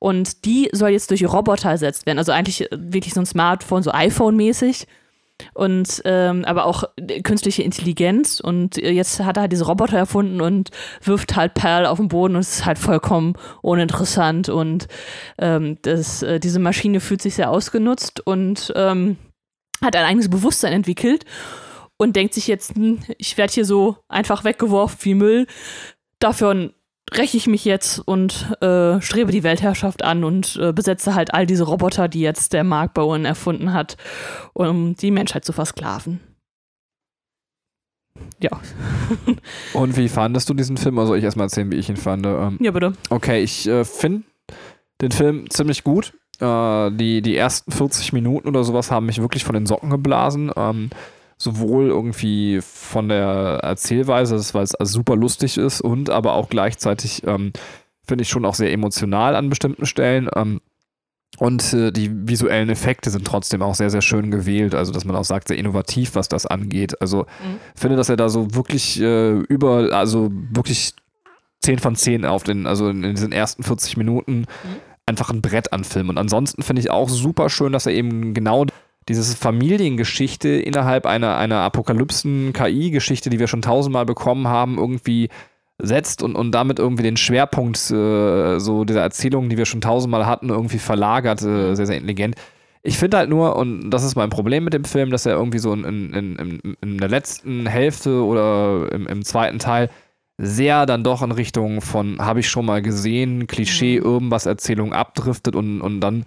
Und 0.00 0.44
die 0.44 0.68
soll 0.72 0.90
jetzt 0.90 1.10
durch 1.10 1.24
Roboter 1.24 1.70
ersetzt 1.70 2.04
werden. 2.04 2.18
Also 2.18 2.32
eigentlich 2.32 2.68
wirklich 2.72 3.14
so 3.14 3.20
ein 3.20 3.26
Smartphone, 3.26 3.84
so 3.84 3.92
iPhone-mäßig. 3.92 4.88
Und 5.54 6.02
ähm, 6.06 6.44
aber 6.44 6.64
auch 6.64 6.84
künstliche 7.22 7.62
Intelligenz. 7.62 8.40
Und 8.40 8.78
jetzt 8.78 9.20
hat 9.20 9.36
er 9.36 9.42
halt 9.42 9.52
diese 9.52 9.66
Roboter 9.66 9.96
erfunden 9.96 10.40
und 10.40 10.70
wirft 11.04 11.36
halt 11.36 11.54
PAL 11.54 11.86
auf 11.86 11.98
den 11.98 12.08
Boden 12.08 12.34
und 12.34 12.40
es 12.40 12.56
ist 12.56 12.66
halt 12.66 12.78
vollkommen 12.78 13.34
uninteressant. 13.62 14.48
Und 14.48 14.88
ähm, 15.38 15.78
das, 15.82 16.24
äh, 16.24 16.40
diese 16.40 16.58
Maschine 16.58 16.98
fühlt 16.98 17.22
sich 17.22 17.36
sehr 17.36 17.50
ausgenutzt 17.50 18.26
und 18.26 18.72
ähm, 18.74 19.18
hat 19.84 19.94
ein 19.94 20.04
eigenes 20.04 20.30
Bewusstsein 20.30 20.72
entwickelt 20.72 21.24
und 21.96 22.16
denkt 22.16 22.34
sich 22.34 22.46
jetzt, 22.46 22.74
hm, 22.74 23.00
ich 23.18 23.36
werde 23.38 23.52
hier 23.52 23.64
so 23.64 23.96
einfach 24.08 24.44
weggeworfen 24.44 24.98
wie 25.02 25.14
Müll. 25.14 25.46
Dafür 26.18 26.72
räche 27.12 27.36
ich 27.36 27.46
mich 27.46 27.64
jetzt 27.64 28.00
und 28.00 28.56
äh, 28.60 29.00
strebe 29.00 29.32
die 29.32 29.42
Weltherrschaft 29.42 30.02
an 30.02 30.24
und 30.24 30.58
äh, 30.60 30.72
besetze 30.72 31.14
halt 31.14 31.34
all 31.34 31.46
diese 31.46 31.64
Roboter, 31.64 32.08
die 32.08 32.20
jetzt 32.20 32.52
der 32.52 32.64
Mark 32.64 32.94
Bowen 32.94 33.24
erfunden 33.24 33.72
hat, 33.72 33.96
um 34.54 34.96
die 34.96 35.10
Menschheit 35.10 35.44
zu 35.44 35.52
versklaven. 35.52 36.20
Ja. 38.40 38.50
und 39.74 39.96
wie 39.96 40.08
fandest 40.08 40.48
du 40.48 40.54
diesen 40.54 40.76
Film? 40.76 40.98
Also 40.98 41.14
ich 41.14 41.24
erstmal 41.24 41.46
erzählen, 41.46 41.70
wie 41.70 41.76
ich 41.76 41.88
ihn 41.88 41.96
fand. 41.96 42.26
Ähm, 42.26 42.58
ja, 42.60 42.70
bitte. 42.70 42.92
Okay, 43.10 43.42
ich 43.42 43.66
äh, 43.68 43.84
finde 43.84 44.24
den 45.00 45.12
Film 45.12 45.48
ziemlich 45.50 45.84
gut. 45.84 46.12
Äh, 46.40 46.90
die, 46.92 47.22
die 47.22 47.36
ersten 47.36 47.70
40 47.70 48.12
Minuten 48.12 48.48
oder 48.48 48.64
sowas 48.64 48.90
haben 48.90 49.06
mich 49.06 49.20
wirklich 49.20 49.44
von 49.44 49.54
den 49.54 49.66
Socken 49.66 49.90
geblasen. 49.90 50.50
Ähm, 50.56 50.90
sowohl 51.38 51.88
irgendwie 51.88 52.60
von 52.62 53.08
der 53.08 53.60
Erzählweise, 53.62 54.42
weil 54.54 54.64
es 54.64 54.74
also 54.74 54.92
super 54.92 55.16
lustig 55.16 55.58
ist 55.58 55.80
und 55.80 56.10
aber 56.10 56.34
auch 56.34 56.48
gleichzeitig 56.48 57.22
ähm, 57.26 57.52
finde 58.06 58.22
ich 58.22 58.28
schon 58.28 58.44
auch 58.44 58.54
sehr 58.54 58.72
emotional 58.72 59.36
an 59.36 59.50
bestimmten 59.50 59.86
Stellen. 59.86 60.28
Ähm, 60.34 60.60
und 61.38 61.74
äh, 61.74 61.92
die 61.92 62.28
visuellen 62.28 62.70
Effekte 62.70 63.10
sind 63.10 63.26
trotzdem 63.26 63.60
auch 63.60 63.74
sehr, 63.74 63.90
sehr 63.90 64.00
schön 64.00 64.30
gewählt. 64.30 64.74
Also, 64.74 64.92
dass 64.92 65.04
man 65.04 65.16
auch 65.16 65.24
sagt, 65.24 65.48
sehr 65.48 65.58
innovativ, 65.58 66.14
was 66.14 66.28
das 66.28 66.46
angeht. 66.46 67.00
Also, 67.02 67.22
mhm. 67.22 67.58
finde, 67.74 67.96
dass 67.96 68.08
er 68.08 68.16
da 68.16 68.28
so 68.28 68.54
wirklich 68.54 69.00
äh, 69.00 69.32
über, 69.32 69.92
also 69.92 70.30
wirklich 70.32 70.94
10 71.60 71.78
von 71.78 71.94
10 71.94 72.24
auf 72.24 72.44
den, 72.44 72.66
also 72.66 72.88
in, 72.88 73.02
diesen 73.02 73.32
ersten 73.32 73.62
40 73.64 73.98
Minuten 73.98 74.38
mhm. 74.38 74.46
einfach 75.04 75.28
ein 75.28 75.42
Brett 75.42 75.72
an 75.72 75.84
Film. 75.84 76.08
Und 76.08 76.16
ansonsten 76.16 76.62
finde 76.62 76.80
ich 76.80 76.90
auch 76.90 77.10
super 77.10 77.50
schön, 77.50 77.72
dass 77.72 77.84
er 77.84 77.92
eben 77.92 78.32
genau 78.32 78.64
diese 79.08 79.36
Familiengeschichte 79.36 80.48
innerhalb 80.48 81.06
einer, 81.06 81.36
einer 81.36 81.60
Apokalypsen-KI-Geschichte, 81.60 83.30
die 83.30 83.38
wir 83.38 83.46
schon 83.46 83.62
tausendmal 83.62 84.04
bekommen 84.04 84.48
haben, 84.48 84.78
irgendwie 84.78 85.28
setzt 85.78 86.22
und, 86.22 86.34
und 86.34 86.52
damit 86.52 86.78
irgendwie 86.78 87.02
den 87.02 87.16
Schwerpunkt 87.16 87.78
äh, 87.90 88.58
so 88.58 88.84
dieser 88.84 89.02
Erzählung, 89.02 89.48
die 89.48 89.58
wir 89.58 89.66
schon 89.66 89.80
tausendmal 89.80 90.26
hatten, 90.26 90.48
irgendwie 90.48 90.78
verlagert, 90.78 91.42
äh, 91.42 91.74
sehr, 91.74 91.86
sehr 91.86 91.96
intelligent. 91.96 92.34
Ich 92.82 92.98
finde 92.98 93.18
halt 93.18 93.28
nur, 93.28 93.56
und 93.56 93.90
das 93.90 94.04
ist 94.04 94.16
mein 94.16 94.30
Problem 94.30 94.64
mit 94.64 94.72
dem 94.72 94.84
Film, 94.84 95.10
dass 95.10 95.26
er 95.26 95.34
irgendwie 95.34 95.58
so 95.58 95.72
in, 95.72 95.84
in, 95.84 96.36
in, 96.36 96.76
in 96.80 96.98
der 96.98 97.08
letzten 97.08 97.66
Hälfte 97.66 98.24
oder 98.24 98.90
im, 98.92 99.06
im, 99.06 99.24
zweiten 99.24 99.58
Teil 99.58 99.90
sehr 100.38 100.86
dann 100.86 101.02
doch 101.02 101.22
in 101.22 101.32
Richtung 101.32 101.80
von 101.80 102.18
habe 102.20 102.40
ich 102.40 102.48
schon 102.48 102.64
mal 102.64 102.82
gesehen, 102.82 103.46
Klischee, 103.46 103.98
mhm. 103.98 104.06
irgendwas 104.06 104.46
Erzählung 104.46 104.92
abdriftet 104.92 105.56
und, 105.56 105.80
und 105.80 106.00
dann 106.00 106.26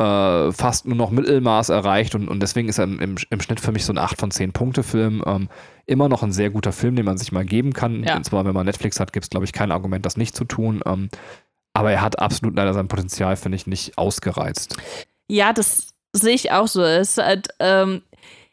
äh, 0.00 0.52
fast 0.52 0.86
nur 0.86 0.96
noch 0.96 1.10
Mittelmaß 1.10 1.68
erreicht 1.68 2.14
und, 2.14 2.28
und 2.28 2.40
deswegen 2.40 2.68
ist 2.68 2.78
er 2.78 2.84
im, 2.84 2.98
im, 3.00 3.16
im, 3.28 3.40
Schnitt 3.40 3.60
für 3.60 3.70
mich 3.70 3.84
so 3.84 3.92
ein 3.92 3.98
8 3.98 4.18
von 4.18 4.30
10 4.30 4.52
Punkte 4.52 4.82
Film. 4.82 5.22
Ähm, 5.26 5.48
immer 5.84 6.08
noch 6.08 6.22
ein 6.22 6.32
sehr 6.32 6.48
guter 6.50 6.72
Film, 6.72 6.96
den 6.96 7.04
man 7.04 7.18
sich 7.18 7.32
mal 7.32 7.44
geben 7.44 7.74
kann. 7.74 8.02
Ja. 8.04 8.16
Und 8.16 8.24
zwar, 8.24 8.44
wenn 8.46 8.54
man 8.54 8.64
Netflix 8.64 8.98
hat, 8.98 9.12
gibt 9.12 9.24
es, 9.24 9.30
glaube 9.30 9.44
ich, 9.44 9.52
kein 9.52 9.70
Argument, 9.70 10.06
das 10.06 10.16
nicht 10.16 10.34
zu 10.34 10.44
tun. 10.44 10.80
Ähm, 10.86 11.10
aber 11.74 11.92
er 11.92 12.00
hat 12.00 12.18
absolut 12.18 12.56
leider 12.56 12.72
sein 12.72 12.88
Potenzial, 12.88 13.36
finde 13.36 13.56
ich, 13.56 13.66
nicht 13.66 13.98
ausgereizt. 13.98 14.76
Ja, 15.28 15.52
das 15.52 15.88
sehe 16.12 16.34
ich 16.34 16.50
auch 16.50 16.66
so. 16.66 16.82
Es 16.82 17.10
ist 17.10 17.18
halt, 17.18 17.48
ähm, 17.58 18.02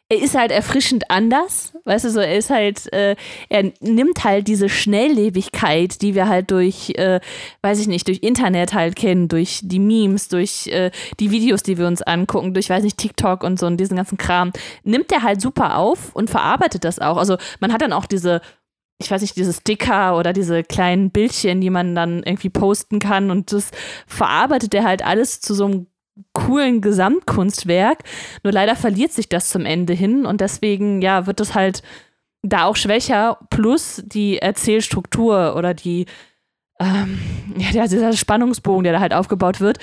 er 0.10 0.22
ist 0.22 0.36
halt 0.36 0.52
erfrischend 0.52 1.10
anders. 1.12 1.74
Weißt 1.84 2.06
du, 2.06 2.10
so, 2.10 2.20
er 2.20 2.38
ist 2.38 2.50
halt, 2.50 2.92
äh, 2.94 3.16
er 3.50 3.72
nimmt 3.82 4.24
halt 4.24 4.48
diese 4.48 4.70
Schnelllebigkeit, 4.70 6.02
die 6.02 6.16
wir 6.16 6.30
halt 6.30 6.50
durch, 6.52 6.92
äh, 6.92 7.20
weiß 7.62 7.80
ich 7.80 7.88
nicht, 7.88 8.08
durch 8.08 8.20
Internet 8.20 8.74
halt 8.74 8.96
kennen, 8.96 9.28
durch 9.28 9.60
die 9.64 9.80
Memes, 9.80 10.30
durch 10.30 10.68
äh, 10.68 10.92
die 11.20 11.32
Videos, 11.32 11.62
die 11.62 11.78
wir 11.78 11.88
uns 11.88 12.02
angucken, 12.02 12.54
durch, 12.54 12.70
weiß 12.70 12.84
nicht, 12.84 12.98
TikTok 12.98 13.44
und 13.44 13.60
so 13.60 13.66
und 13.66 13.78
diesen 13.78 13.98
ganzen 13.98 14.18
Kram, 14.18 14.54
nimmt 14.84 15.12
er 15.12 15.24
halt 15.24 15.42
super 15.42 15.78
auf 15.78 16.16
und 16.16 16.30
verarbeitet 16.30 16.86
das 16.86 17.00
auch. 17.00 17.18
Also 17.18 17.38
man 17.60 17.74
hat 17.74 17.82
dann 17.82 17.94
auch 17.94 18.06
diese 18.06 18.42
ich 19.00 19.12
weiß 19.12 19.22
nicht, 19.22 19.36
diese 19.36 19.54
Sticker 19.54 20.18
oder 20.18 20.34
diese 20.34 20.64
kleinen 20.64 21.12
Bildchen, 21.12 21.62
die 21.62 21.70
man 21.70 21.94
dann 21.94 22.24
irgendwie 22.24 22.50
posten 22.50 22.98
kann 22.98 23.30
und 23.30 23.52
das 23.52 23.70
verarbeitet 24.08 24.74
er 24.74 24.86
halt 24.86 25.06
alles 25.06 25.40
zu 25.40 25.54
so 25.54 25.66
einem 25.66 25.88
coolen 26.34 26.82
Gesamtkunstwerk. 26.82 28.04
Nur 28.44 28.54
leider 28.54 28.76
verliert 28.76 29.12
sich 29.12 29.30
das 29.30 29.50
zum 29.50 29.66
Ende 29.66 29.94
hin 29.94 30.26
und 30.26 30.42
deswegen, 30.42 31.02
ja, 31.02 31.28
wird 31.28 31.40
es 31.40 31.56
halt 31.56 31.84
da 32.42 32.66
auch 32.66 32.76
schwächer. 32.76 33.40
Plus 33.50 34.04
die 34.06 34.40
Erzählstruktur 34.40 35.56
oder 35.56 35.74
die, 35.74 36.06
ähm, 36.80 37.20
ja, 37.58 37.88
dieser 37.88 38.14
Spannungsbogen, 38.14 38.84
der 38.84 38.94
da 38.94 39.00
halt 39.00 39.14
aufgebaut 39.14 39.60
wird, 39.60 39.80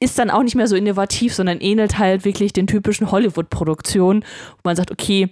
ist 0.00 0.18
dann 0.18 0.30
auch 0.30 0.42
nicht 0.42 0.54
mehr 0.54 0.68
so 0.68 0.76
innovativ, 0.76 1.34
sondern 1.34 1.60
ähnelt 1.60 1.98
halt 1.98 2.24
wirklich 2.24 2.52
den 2.52 2.66
typischen 2.66 3.10
Hollywood-Produktionen, 3.10 4.22
wo 4.22 4.60
man 4.64 4.76
sagt, 4.76 4.90
okay, 4.92 5.30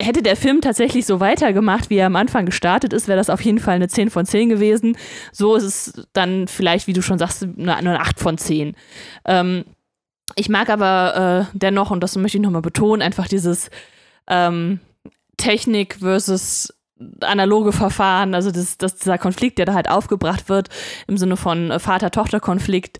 hätte 0.00 0.22
der 0.22 0.36
Film 0.36 0.60
tatsächlich 0.60 1.06
so 1.06 1.20
weitergemacht, 1.20 1.90
wie 1.90 1.96
er 1.96 2.06
am 2.06 2.16
Anfang 2.16 2.46
gestartet 2.46 2.92
ist, 2.92 3.08
wäre 3.08 3.18
das 3.18 3.30
auf 3.30 3.40
jeden 3.40 3.58
Fall 3.58 3.74
eine 3.74 3.88
10 3.88 4.10
von 4.10 4.24
10 4.24 4.48
gewesen. 4.48 4.96
So 5.32 5.56
ist 5.56 5.64
es 5.64 6.06
dann 6.12 6.46
vielleicht, 6.46 6.86
wie 6.86 6.92
du 6.92 7.02
schon 7.02 7.18
sagst, 7.18 7.42
eine, 7.42 7.76
eine 7.76 8.00
8 8.00 8.20
von 8.20 8.38
10. 8.38 8.76
Ähm, 9.24 9.64
ich 10.36 10.48
mag 10.48 10.68
aber 10.68 11.48
äh, 11.50 11.56
dennoch, 11.56 11.90
und 11.90 12.00
das 12.00 12.16
möchte 12.16 12.38
ich 12.38 12.42
nochmal 12.42 12.62
betonen, 12.62 13.02
einfach 13.02 13.26
dieses 13.26 13.70
ähm, 14.28 14.78
Technik 15.36 15.96
versus 15.96 16.72
analoge 17.20 17.72
Verfahren, 17.72 18.34
also 18.34 18.50
das, 18.50 18.76
das, 18.78 18.96
dieser 18.96 19.18
Konflikt, 19.18 19.58
der 19.58 19.66
da 19.66 19.74
halt 19.74 19.88
aufgebracht 19.88 20.48
wird, 20.48 20.68
im 21.06 21.16
Sinne 21.16 21.36
von 21.36 21.70
äh, 21.70 21.78
Vater-Tochter-Konflikt, 21.78 22.98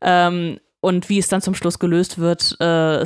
ähm, 0.00 0.58
und 0.80 1.08
wie 1.08 1.18
es 1.18 1.28
dann 1.28 1.42
zum 1.42 1.54
Schluss 1.54 1.78
gelöst 1.78 2.18
wird, 2.18 2.56
äh, 2.60 3.02
äh, 3.02 3.04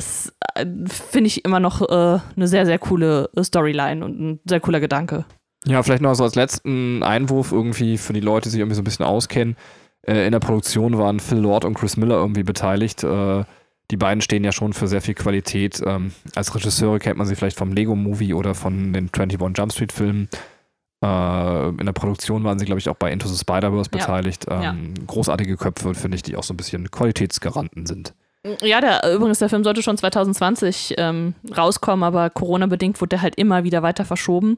finde 0.87 1.27
ich 1.27 1.43
immer 1.45 1.59
noch 1.59 1.81
äh, 1.81 2.19
eine 2.35 2.47
sehr, 2.47 2.65
sehr 2.65 2.79
coole 2.79 3.29
Storyline 3.41 4.03
und 4.03 4.19
ein 4.19 4.39
sehr 4.45 4.59
cooler 4.59 4.79
Gedanke. 4.79 5.25
Ja, 5.65 5.81
vielleicht 5.83 6.01
noch 6.01 6.13
so 6.13 6.23
als 6.23 6.35
letzten 6.35 7.03
Einwurf 7.03 7.51
irgendwie 7.51 7.97
für 7.97 8.13
die 8.13 8.19
Leute, 8.19 8.43
die 8.43 8.51
sich 8.51 8.59
irgendwie 8.59 8.75
so 8.75 8.81
ein 8.81 8.85
bisschen 8.85 9.05
auskennen. 9.05 9.57
Äh, 10.03 10.25
in 10.25 10.31
der 10.31 10.39
Produktion 10.39 10.97
waren 10.97 11.19
Phil 11.19 11.39
Lord 11.39 11.65
und 11.65 11.73
Chris 11.73 11.97
Miller 11.97 12.15
irgendwie 12.15 12.43
beteiligt. 12.43 13.03
Äh, 13.03 13.43
die 13.91 13.97
beiden 13.97 14.21
stehen 14.21 14.43
ja 14.43 14.51
schon 14.51 14.73
für 14.73 14.87
sehr 14.87 15.01
viel 15.01 15.13
Qualität. 15.13 15.81
Ähm, 15.85 16.11
als 16.35 16.55
Regisseure 16.55 16.99
kennt 16.99 17.17
man 17.17 17.27
sie 17.27 17.35
vielleicht 17.35 17.57
vom 17.57 17.71
Lego-Movie 17.71 18.33
oder 18.33 18.55
von 18.55 18.93
den 18.93 19.09
21 19.13 19.57
Jump 19.57 19.73
Street-Filmen. 19.73 20.29
Äh, 21.05 21.69
in 21.69 21.85
der 21.85 21.93
Produktion 21.93 22.43
waren 22.43 22.57
sie, 22.57 22.65
glaube 22.65 22.79
ich, 22.79 22.89
auch 22.89 22.95
bei 22.95 23.11
Into 23.11 23.27
the 23.27 23.37
Spider-Verse 23.37 23.89
beteiligt. 23.89 24.45
Ja. 24.49 24.71
Ähm, 24.71 24.93
ja. 24.97 25.03
Großartige 25.05 25.55
Köpfe, 25.57 25.93
finde 25.93 26.15
ich, 26.15 26.23
die 26.23 26.35
auch 26.35 26.43
so 26.43 26.53
ein 26.53 26.57
bisschen 26.57 26.89
Qualitätsgaranten 26.89 27.85
sind. 27.85 28.13
Ja, 28.61 28.79
der, 28.79 29.13
übrigens, 29.13 29.39
der 29.39 29.49
Film 29.49 29.63
sollte 29.63 29.81
schon 29.81 29.97
2020 29.97 30.95
ähm, 30.97 31.33
rauskommen, 31.55 32.03
aber 32.03 32.29
Corona-bedingt 32.29 33.01
wurde 33.01 33.09
der 33.09 33.21
halt 33.21 33.35
immer 33.35 33.63
wieder 33.63 33.83
weiter 33.83 34.05
verschoben. 34.05 34.57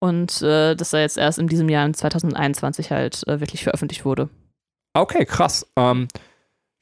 Und 0.00 0.42
äh, 0.42 0.74
dass 0.74 0.92
er 0.92 1.00
jetzt 1.00 1.18
erst 1.18 1.38
in 1.38 1.46
diesem 1.46 1.68
Jahr, 1.68 1.84
in 1.86 1.94
2021, 1.94 2.90
halt 2.90 3.26
äh, 3.28 3.40
wirklich 3.40 3.62
veröffentlicht 3.62 4.04
wurde. 4.04 4.28
Okay, 4.94 5.24
krass. 5.24 5.66
Ähm, 5.76 6.08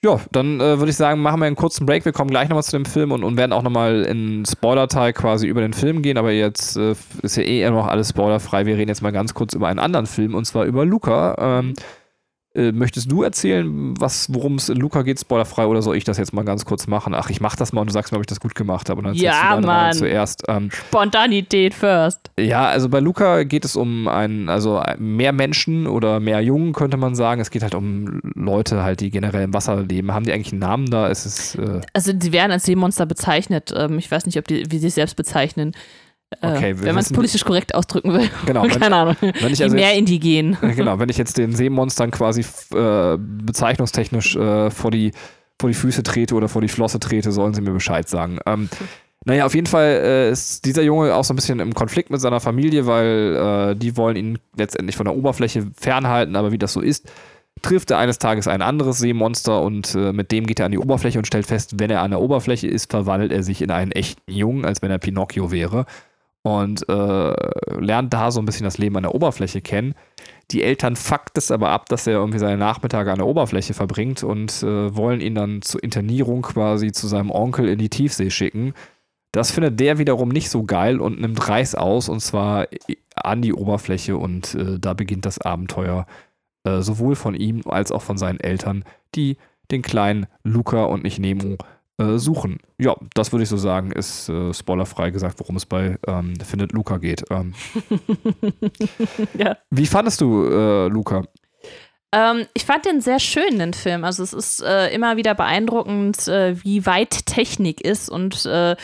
ja, 0.04 0.20
dann 0.30 0.60
äh, 0.60 0.78
würde 0.78 0.90
ich 0.90 0.96
sagen, 0.96 1.20
machen 1.20 1.40
wir 1.40 1.46
einen 1.46 1.56
kurzen 1.56 1.84
Break. 1.84 2.04
Wir 2.04 2.12
kommen 2.12 2.30
gleich 2.30 2.48
nochmal 2.48 2.62
zu 2.62 2.72
dem 2.72 2.84
Film 2.84 3.10
und, 3.10 3.24
und 3.24 3.36
werden 3.36 3.52
auch 3.52 3.62
nochmal 3.62 4.04
in 4.04 4.44
Spoiler-Teil 4.46 5.12
quasi 5.12 5.48
über 5.48 5.60
den 5.60 5.72
Film 5.72 6.02
gehen. 6.02 6.18
Aber 6.18 6.30
jetzt 6.30 6.76
äh, 6.76 6.94
ist 7.22 7.36
ja 7.36 7.42
eh 7.42 7.68
noch 7.68 7.88
alles 7.88 8.10
spoilerfrei. 8.10 8.64
Wir 8.64 8.76
reden 8.76 8.90
jetzt 8.90 9.02
mal 9.02 9.10
ganz 9.10 9.34
kurz 9.34 9.54
über 9.54 9.66
einen 9.66 9.80
anderen 9.80 10.06
Film 10.06 10.36
und 10.36 10.44
zwar 10.44 10.66
über 10.66 10.84
Luca. 10.84 11.60
Ähm, 11.60 11.74
äh, 12.58 12.72
möchtest 12.72 13.10
du 13.10 13.22
erzählen, 13.22 13.94
worum 14.28 14.56
es 14.56 14.68
in 14.68 14.78
Luca 14.78 15.02
geht, 15.02 15.20
spoilerfrei, 15.20 15.66
oder 15.66 15.80
soll 15.80 15.96
ich 15.96 16.02
das 16.02 16.18
jetzt 16.18 16.32
mal 16.32 16.44
ganz 16.44 16.64
kurz 16.64 16.88
machen? 16.88 17.14
Ach, 17.14 17.30
ich 17.30 17.40
mach 17.40 17.54
das 17.54 17.72
mal 17.72 17.82
und 17.82 17.86
du 17.86 17.92
sagst 17.92 18.10
mir, 18.10 18.18
ob 18.18 18.22
ich 18.22 18.26
das 18.26 18.40
gut 18.40 18.56
gemacht 18.56 18.90
habe. 18.90 18.98
Und 18.98 19.04
dann 19.06 19.14
ja, 19.14 19.60
Mann. 19.60 19.92
zuerst. 19.92 20.42
Ähm, 20.48 20.68
Spontanität 20.72 21.72
first. 21.72 22.30
Ja, 22.38 22.66
also 22.66 22.88
bei 22.88 22.98
Luca 22.98 23.44
geht 23.44 23.64
es 23.64 23.76
um 23.76 24.08
ein, 24.08 24.48
also 24.48 24.82
mehr 24.98 25.32
Menschen 25.32 25.86
oder 25.86 26.18
mehr 26.18 26.40
Jungen, 26.40 26.72
könnte 26.72 26.96
man 26.96 27.14
sagen. 27.14 27.40
Es 27.40 27.50
geht 27.50 27.62
halt 27.62 27.76
um 27.76 28.20
Leute, 28.34 28.82
halt, 28.82 29.00
die 29.00 29.10
generell 29.10 29.44
im 29.44 29.54
Wasser 29.54 29.82
leben. 29.82 30.12
Haben 30.12 30.24
die 30.24 30.32
eigentlich 30.32 30.52
einen 30.52 30.60
Namen 30.60 30.90
da? 30.90 31.08
Es 31.08 31.26
ist, 31.26 31.54
äh 31.54 31.80
also, 31.92 32.12
sie 32.18 32.32
werden 32.32 32.50
als 32.50 32.64
Seemonster 32.64 33.06
bezeichnet. 33.06 33.72
Ähm, 33.76 33.98
ich 33.98 34.10
weiß 34.10 34.26
nicht, 34.26 34.38
ob 34.38 34.48
die, 34.48 34.64
wie 34.68 34.78
sie 34.78 34.88
sich 34.88 34.94
selbst 34.94 35.14
bezeichnen. 35.14 35.72
Äh, 36.42 36.56
okay, 36.56 36.74
wenn 36.78 36.94
man 36.94 37.02
es 37.02 37.12
politisch 37.12 37.44
korrekt 37.44 37.74
ausdrücken 37.74 38.12
will. 38.12 38.28
Genau. 38.46 38.62
Keine 38.68 38.80
wenn, 38.80 38.92
Ahnung. 38.92 39.16
Wenn 39.20 39.52
ich 39.52 39.62
also 39.62 39.74
mehr 39.74 39.88
jetzt, 39.88 39.98
indigen. 39.98 40.56
Genau, 40.76 40.98
wenn 40.98 41.08
ich 41.08 41.16
jetzt 41.16 41.38
den 41.38 41.54
Seemonstern 41.54 42.10
quasi 42.10 42.44
äh, 42.74 43.16
bezeichnungstechnisch 43.18 44.36
äh, 44.36 44.70
vor, 44.70 44.90
die, 44.90 45.12
vor 45.58 45.70
die 45.70 45.74
Füße 45.74 46.02
trete 46.02 46.34
oder 46.34 46.48
vor 46.48 46.60
die 46.60 46.68
Flosse 46.68 47.00
trete, 47.00 47.32
sollen 47.32 47.54
sie 47.54 47.62
mir 47.62 47.72
Bescheid 47.72 48.08
sagen. 48.08 48.38
Ähm, 48.46 48.68
naja, 49.24 49.46
auf 49.46 49.54
jeden 49.54 49.66
Fall 49.66 49.86
äh, 49.86 50.30
ist 50.30 50.64
dieser 50.64 50.82
Junge 50.82 51.14
auch 51.14 51.24
so 51.24 51.32
ein 51.32 51.36
bisschen 51.36 51.60
im 51.60 51.74
Konflikt 51.74 52.10
mit 52.10 52.20
seiner 52.20 52.40
Familie, 52.40 52.86
weil 52.86 53.72
äh, 53.72 53.76
die 53.76 53.96
wollen 53.96 54.16
ihn 54.16 54.38
letztendlich 54.56 54.96
von 54.96 55.06
der 55.06 55.16
Oberfläche 55.16 55.66
fernhalten, 55.76 56.36
aber 56.36 56.52
wie 56.52 56.58
das 56.58 56.72
so 56.74 56.80
ist, 56.80 57.10
trifft 57.62 57.90
er 57.90 57.98
eines 57.98 58.18
Tages 58.18 58.46
ein 58.46 58.62
anderes 58.62 58.98
Seemonster 58.98 59.62
und 59.62 59.94
äh, 59.94 60.12
mit 60.12 60.30
dem 60.30 60.46
geht 60.46 60.60
er 60.60 60.66
an 60.66 60.72
die 60.72 60.78
Oberfläche 60.78 61.18
und 61.18 61.26
stellt 61.26 61.46
fest, 61.46 61.74
wenn 61.78 61.90
er 61.90 62.02
an 62.02 62.10
der 62.10 62.20
Oberfläche 62.20 62.68
ist, 62.68 62.90
verwandelt 62.90 63.32
er 63.32 63.42
sich 63.42 63.62
in 63.62 63.70
einen 63.70 63.92
echten 63.92 64.30
Jungen, 64.30 64.64
als 64.64 64.82
wenn 64.82 64.90
er 64.90 64.98
Pinocchio 64.98 65.50
wäre 65.50 65.86
und 66.56 66.88
äh, 66.88 67.80
lernt 67.80 68.12
da 68.12 68.30
so 68.30 68.40
ein 68.40 68.46
bisschen 68.46 68.64
das 68.64 68.78
Leben 68.78 68.96
an 68.96 69.02
der 69.02 69.14
Oberfläche 69.14 69.60
kennen. 69.60 69.94
Die 70.50 70.62
Eltern 70.62 70.96
fuckt 70.96 71.36
es 71.36 71.50
aber 71.50 71.70
ab, 71.70 71.88
dass 71.88 72.06
er 72.06 72.14
irgendwie 72.14 72.38
seine 72.38 72.56
Nachmittage 72.56 73.12
an 73.12 73.18
der 73.18 73.26
Oberfläche 73.26 73.74
verbringt 73.74 74.22
und 74.22 74.62
äh, 74.62 74.96
wollen 74.96 75.20
ihn 75.20 75.34
dann 75.34 75.62
zur 75.62 75.82
Internierung 75.82 76.42
quasi 76.42 76.92
zu 76.92 77.06
seinem 77.06 77.30
Onkel 77.30 77.68
in 77.68 77.78
die 77.78 77.90
Tiefsee 77.90 78.30
schicken. 78.30 78.72
Das 79.32 79.50
findet 79.50 79.78
der 79.78 79.98
wiederum 79.98 80.30
nicht 80.30 80.48
so 80.48 80.64
geil 80.64 81.00
und 81.00 81.20
nimmt 81.20 81.48
Reis 81.48 81.74
aus 81.74 82.08
und 82.08 82.20
zwar 82.20 82.66
an 83.14 83.42
die 83.42 83.52
Oberfläche 83.52 84.16
und 84.16 84.54
äh, 84.54 84.78
da 84.78 84.94
beginnt 84.94 85.26
das 85.26 85.38
Abenteuer 85.40 86.06
äh, 86.64 86.80
sowohl 86.80 87.14
von 87.14 87.34
ihm 87.34 87.62
als 87.66 87.92
auch 87.92 88.02
von 88.02 88.16
seinen 88.16 88.40
Eltern, 88.40 88.84
die 89.14 89.36
den 89.70 89.82
kleinen 89.82 90.26
Luca 90.44 90.84
und 90.84 91.02
nicht 91.02 91.18
Nemo 91.18 91.58
äh, 91.98 92.18
suchen. 92.18 92.58
Ja, 92.78 92.96
das 93.14 93.32
würde 93.32 93.42
ich 93.42 93.48
so 93.48 93.56
sagen, 93.56 93.92
ist 93.92 94.28
äh, 94.28 94.52
spoilerfrei 94.54 95.10
gesagt, 95.10 95.38
worum 95.40 95.56
es 95.56 95.66
bei 95.66 95.98
ähm, 96.06 96.34
Findet 96.40 96.72
Luca 96.72 96.98
geht. 96.98 97.24
Ähm, 97.30 97.54
ja. 99.38 99.56
Wie 99.70 99.86
fandest 99.86 100.20
du 100.20 100.44
äh, 100.44 100.88
Luca? 100.88 101.24
Ähm, 102.12 102.46
ich 102.54 102.64
fand 102.64 102.86
den 102.86 103.00
sehr 103.00 103.18
schön, 103.18 103.58
den 103.58 103.74
Film. 103.74 104.04
Also 104.04 104.22
es 104.22 104.32
ist 104.32 104.62
äh, 104.62 104.94
immer 104.94 105.16
wieder 105.16 105.34
beeindruckend, 105.34 106.26
äh, 106.28 106.62
wie 106.62 106.86
weit 106.86 107.26
Technik 107.26 107.80
ist 107.82 108.08
und 108.08 108.46
äh, 108.46 108.76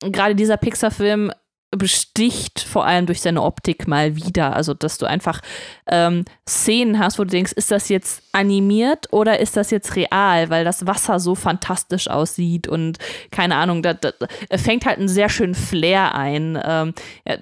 gerade 0.00 0.34
dieser 0.34 0.56
Pixar-Film 0.56 1.32
besticht 1.70 2.60
vor 2.60 2.86
allem 2.86 3.06
durch 3.06 3.20
seine 3.20 3.42
Optik 3.42 3.88
mal 3.88 4.16
wieder. 4.16 4.54
Also, 4.54 4.74
dass 4.74 4.98
du 4.98 5.06
einfach 5.06 5.40
ähm, 5.86 6.24
Szenen 6.48 6.98
hast, 6.98 7.18
wo 7.18 7.24
du 7.24 7.30
denkst, 7.30 7.52
ist 7.52 7.70
das 7.70 7.88
jetzt 7.88 8.22
animiert 8.32 9.12
oder 9.12 9.40
ist 9.40 9.56
das 9.56 9.70
jetzt 9.70 9.96
real, 9.96 10.48
weil 10.50 10.64
das 10.64 10.86
Wasser 10.86 11.18
so 11.18 11.34
fantastisch 11.34 12.08
aussieht 12.08 12.68
und 12.68 12.98
keine 13.30 13.56
Ahnung, 13.56 13.82
da, 13.82 13.94
da 13.94 14.12
fängt 14.56 14.86
halt 14.86 14.98
einen 14.98 15.08
sehr 15.08 15.28
schönen 15.28 15.54
Flair 15.54 16.14
ein. 16.14 16.58
Ähm, 16.64 16.94
ja, 17.26 17.36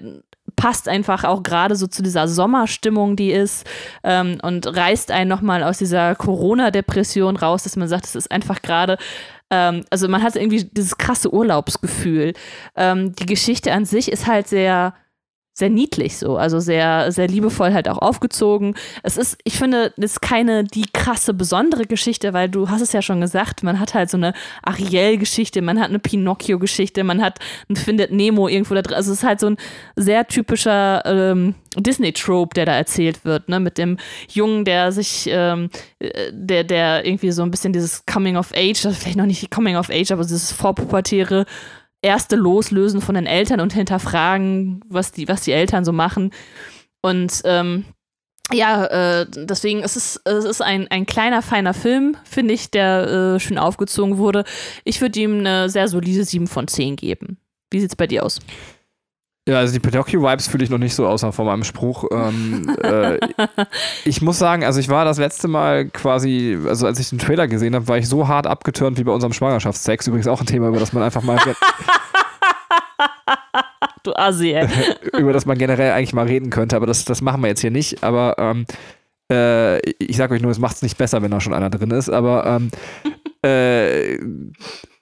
passt 0.55 0.87
einfach 0.87 1.23
auch 1.23 1.43
gerade 1.43 1.75
so 1.75 1.87
zu 1.87 2.01
dieser 2.01 2.27
Sommerstimmung, 2.27 3.15
die 3.15 3.31
ist 3.31 3.67
ähm, 4.03 4.37
und 4.41 4.65
reißt 4.67 5.11
einen 5.11 5.29
nochmal 5.29 5.63
aus 5.63 5.77
dieser 5.77 6.15
Corona-Depression 6.15 7.35
raus, 7.35 7.63
dass 7.63 7.75
man 7.75 7.87
sagt, 7.87 8.05
es 8.05 8.15
ist 8.15 8.31
einfach 8.31 8.61
gerade 8.61 8.97
ähm, 9.51 9.83
also 9.89 10.07
man 10.07 10.23
hat 10.23 10.35
irgendwie 10.35 10.63
dieses 10.63 10.97
krasse 10.97 11.33
Urlaubsgefühl. 11.33 12.33
Ähm, 12.75 13.13
die 13.15 13.25
Geschichte 13.25 13.71
an 13.71 13.85
sich 13.85 14.11
ist 14.11 14.27
halt 14.27 14.47
sehr 14.47 14.93
sehr 15.57 15.69
niedlich 15.69 16.17
so, 16.17 16.35
also 16.35 16.59
sehr, 16.59 17.13
sehr 17.13 17.29
liebevoll 17.29 17.73
halt 17.73 17.87
auch 17.87 17.99
aufgezogen. 17.99 18.75
Es 19.03 19.15
ist, 19.15 19.37
ich 19.45 19.57
finde, 19.57 19.93
es 19.95 20.11
ist 20.11 20.21
keine 20.21 20.65
die 20.65 20.85
krasse 20.91 21.33
besondere 21.33 21.85
Geschichte, 21.85 22.33
weil 22.33 22.49
du 22.49 22.69
hast 22.69 22.81
es 22.81 22.91
ja 22.91 23.01
schon 23.01 23.21
gesagt, 23.21 23.63
man 23.63 23.79
hat 23.79 23.93
halt 23.93 24.09
so 24.09 24.17
eine 24.17 24.33
Ariel-Geschichte, 24.63 25.61
man 25.61 25.79
hat 25.79 25.87
eine 25.87 25.99
Pinocchio-Geschichte, 25.99 27.05
man 27.05 27.21
hat 27.21 27.39
ein 27.69 27.77
Findet 27.77 28.11
Nemo 28.11 28.49
irgendwo 28.49 28.73
da 28.73 28.81
drin. 28.81 28.97
Also 28.97 29.13
es 29.13 29.19
ist 29.19 29.23
halt 29.23 29.39
so 29.39 29.47
ein 29.47 29.57
sehr 29.95 30.27
typischer 30.27 31.01
ähm, 31.05 31.55
Disney-Trope, 31.77 32.53
der 32.53 32.65
da 32.65 32.73
erzählt 32.73 33.23
wird, 33.23 33.47
ne, 33.47 33.61
mit 33.61 33.77
dem 33.77 33.97
Jungen, 34.29 34.65
der 34.65 34.91
sich, 34.91 35.25
ähm, 35.31 35.69
äh, 35.99 36.33
der, 36.33 36.65
der 36.65 37.05
irgendwie 37.05 37.31
so 37.31 37.43
ein 37.43 37.51
bisschen 37.51 37.71
dieses 37.71 38.05
Coming 38.05 38.35
of 38.35 38.51
Age, 38.53 38.85
also 38.85 38.91
vielleicht 38.91 39.17
noch 39.17 39.25
nicht 39.25 39.49
Coming 39.51 39.77
of 39.77 39.89
Age, 39.89 40.11
aber 40.11 40.23
dieses 40.23 40.51
vorpubertäre 40.51 41.45
erste 42.05 42.35
Loslösen 42.35 43.01
von 43.01 43.15
den 43.15 43.25
Eltern 43.25 43.59
und 43.59 43.73
hinterfragen, 43.73 44.81
was 44.87 45.11
die, 45.11 45.27
was 45.27 45.41
die 45.41 45.51
Eltern 45.51 45.83
so 45.83 45.91
machen. 45.91 46.31
Und 47.01 47.41
ähm, 47.43 47.85
ja, 48.53 48.85
äh, 48.85 49.25
deswegen 49.29 49.81
ist 49.81 49.95
es, 49.95 50.21
es 50.23 50.45
ist 50.45 50.61
ein, 50.61 50.87
ein 50.89 51.05
kleiner, 51.05 51.41
feiner 51.41 51.73
Film, 51.73 52.15
finde 52.23 52.53
ich, 52.53 52.69
der 52.69 53.35
äh, 53.35 53.39
schön 53.39 53.57
aufgezogen 53.57 54.17
wurde. 54.17 54.43
Ich 54.83 55.01
würde 55.01 55.19
ihm 55.19 55.39
eine 55.39 55.69
sehr 55.69 55.87
solide 55.87 56.23
7 56.23 56.47
von 56.47 56.67
10 56.67 56.95
geben. 56.95 57.37
Wie 57.71 57.79
sieht 57.79 57.91
es 57.91 57.95
bei 57.95 58.07
dir 58.07 58.23
aus? 58.23 58.39
Ja, 59.47 59.59
also 59.59 59.73
die 59.73 59.79
Pinocchio-Vibes 59.79 60.47
fühle 60.47 60.63
ich 60.63 60.71
noch 60.71 60.79
nicht 60.79 60.95
so 60.95 61.05
außer 61.05 61.31
von 61.31 61.45
meinem 61.45 61.63
Spruch. 61.63 62.05
Ähm, 62.11 62.75
äh, 62.81 63.19
ich 64.03 64.23
muss 64.23 64.39
sagen, 64.39 64.63
also 64.63 64.79
ich 64.79 64.89
war 64.89 65.05
das 65.05 65.19
letzte 65.19 65.47
Mal 65.47 65.85
quasi, 65.85 66.57
also 66.67 66.87
als 66.87 66.99
ich 66.99 67.09
den 67.09 67.19
Trailer 67.19 67.47
gesehen 67.47 67.75
habe, 67.75 67.87
war 67.87 67.99
ich 67.99 68.09
so 68.09 68.27
hart 68.27 68.47
abgeturnt 68.47 68.97
wie 68.97 69.03
bei 69.03 69.11
unserem 69.11 69.33
Schwangerschaftssex. 69.33 70.07
Übrigens 70.07 70.27
auch 70.27 70.39
ein 70.41 70.47
Thema, 70.47 70.69
über 70.69 70.79
das 70.79 70.93
man 70.93 71.03
einfach 71.03 71.21
mal. 71.21 71.37
du 74.03 74.15
Assi, 74.15 74.51
ey. 74.53 74.67
über 75.19 75.31
das 75.31 75.45
man 75.45 75.59
generell 75.59 75.91
eigentlich 75.91 76.13
mal 76.13 76.25
reden 76.25 76.49
könnte, 76.49 76.75
aber 76.75 76.87
das, 76.87 77.05
das 77.05 77.21
machen 77.21 77.41
wir 77.43 77.47
jetzt 77.47 77.61
hier 77.61 77.69
nicht. 77.69 78.03
Aber 78.03 78.37
ähm, 78.39 78.65
äh, 79.31 79.77
ich 79.99 80.17
sage 80.17 80.33
euch 80.33 80.41
nur, 80.41 80.49
es 80.49 80.59
macht 80.59 80.77
es 80.77 80.81
nicht 80.81 80.97
besser, 80.97 81.21
wenn 81.21 81.29
da 81.29 81.39
schon 81.39 81.53
einer 81.53 81.69
drin 81.69 81.91
ist. 81.91 82.09
Aber 82.09 82.47
ähm, 82.47 82.71
äh, 83.43 84.17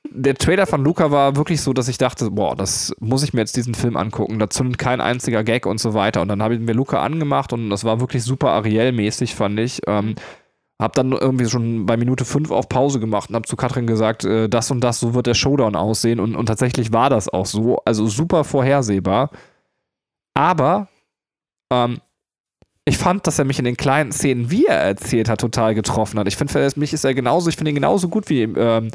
der 0.09 0.35
Trailer 0.35 0.67
von 0.67 0.83
Luca 0.83 1.11
war 1.11 1.35
wirklich 1.35 1.61
so, 1.61 1.73
dass 1.73 1.87
ich 1.87 1.97
dachte, 1.97 2.29
boah, 2.31 2.55
das 2.55 2.93
muss 2.99 3.23
ich 3.23 3.33
mir 3.33 3.39
jetzt 3.41 3.55
diesen 3.55 3.73
Film 3.73 3.97
angucken. 3.97 4.37
Da 4.37 4.49
zündet 4.49 4.77
kein 4.77 5.01
einziger 5.01 5.43
Gag 5.43 5.65
und 5.65 5.79
so 5.79 5.93
weiter. 5.93 6.21
Und 6.21 6.27
dann 6.27 6.43
habe 6.43 6.55
ich 6.55 6.59
mir 6.59 6.73
Luca 6.73 7.01
angemacht 7.01 7.53
und 7.53 7.69
das 7.69 7.83
war 7.83 7.99
wirklich 7.99 8.23
super 8.23 8.51
Ariel-mäßig, 8.51 9.33
fand 9.33 9.59
ich. 9.59 9.81
Ähm, 9.87 10.15
hab 10.79 10.93
dann 10.93 11.13
irgendwie 11.13 11.47
schon 11.47 11.85
bei 11.85 11.95
Minute 11.95 12.25
5 12.25 12.51
auf 12.51 12.67
Pause 12.67 12.99
gemacht 12.99 13.29
und 13.29 13.35
hab 13.35 13.47
zu 13.47 13.55
Katrin 13.55 13.87
gesagt, 13.87 14.25
äh, 14.25 14.49
das 14.49 14.69
und 14.71 14.81
das, 14.81 14.99
so 14.99 15.13
wird 15.13 15.27
der 15.27 15.33
Showdown 15.33 15.75
aussehen. 15.75 16.19
Und, 16.19 16.35
und 16.35 16.45
tatsächlich 16.47 16.91
war 16.91 17.09
das 17.09 17.29
auch 17.29 17.45
so. 17.45 17.77
Also 17.85 18.05
super 18.07 18.43
vorhersehbar. 18.43 19.29
Aber 20.33 20.89
ähm, 21.71 22.01
ich 22.85 22.97
fand, 22.97 23.25
dass 23.25 23.39
er 23.39 23.45
mich 23.45 23.59
in 23.59 23.65
den 23.65 23.77
kleinen 23.77 24.11
Szenen, 24.11 24.51
wie 24.51 24.65
er 24.65 24.79
erzählt 24.79 25.29
hat, 25.29 25.39
total 25.39 25.73
getroffen 25.73 26.19
hat. 26.19 26.27
Ich 26.27 26.35
finde, 26.35 26.51
für 26.51 26.79
mich 26.79 26.91
ist 26.91 27.05
er 27.05 27.13
genauso, 27.13 27.49
ich 27.49 27.55
finde 27.55 27.71
ihn 27.71 27.75
genauso 27.75 28.09
gut 28.09 28.29
wie 28.29 28.43
ähm, 28.43 28.89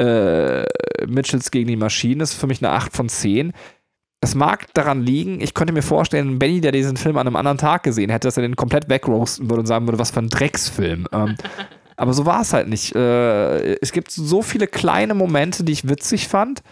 äh, 0.00 0.64
Mitchells 1.06 1.50
gegen 1.50 1.68
die 1.68 1.76
Maschinen 1.76 2.20
ist 2.20 2.34
für 2.34 2.46
mich 2.46 2.62
eine 2.64 2.72
8 2.72 2.96
von 2.96 3.08
10. 3.08 3.52
Es 4.22 4.34
mag 4.34 4.72
daran 4.74 5.02
liegen, 5.02 5.40
ich 5.40 5.54
könnte 5.54 5.72
mir 5.72 5.82
vorstellen, 5.82 6.38
Benny, 6.38 6.60
der 6.60 6.72
diesen 6.72 6.96
Film 6.96 7.16
an 7.16 7.26
einem 7.26 7.36
anderen 7.36 7.58
Tag 7.58 7.82
gesehen 7.82 8.10
hätte, 8.10 8.28
dass 8.28 8.36
er 8.36 8.42
den 8.42 8.56
komplett 8.56 8.88
wegroasten 8.88 9.48
würde 9.48 9.60
und 9.60 9.66
sagen 9.66 9.86
würde, 9.86 9.98
was 9.98 10.10
für 10.10 10.20
ein 10.20 10.28
Drecksfilm. 10.28 11.06
Ähm, 11.12 11.36
aber 11.96 12.12
so 12.12 12.26
war 12.26 12.42
es 12.42 12.52
halt 12.52 12.68
nicht. 12.68 12.94
Äh, 12.94 13.76
es 13.76 13.92
gibt 13.92 14.10
so 14.10 14.42
viele 14.42 14.66
kleine 14.66 15.14
Momente, 15.14 15.64
die 15.64 15.72
ich 15.72 15.88
witzig 15.88 16.28
fand, 16.28 16.62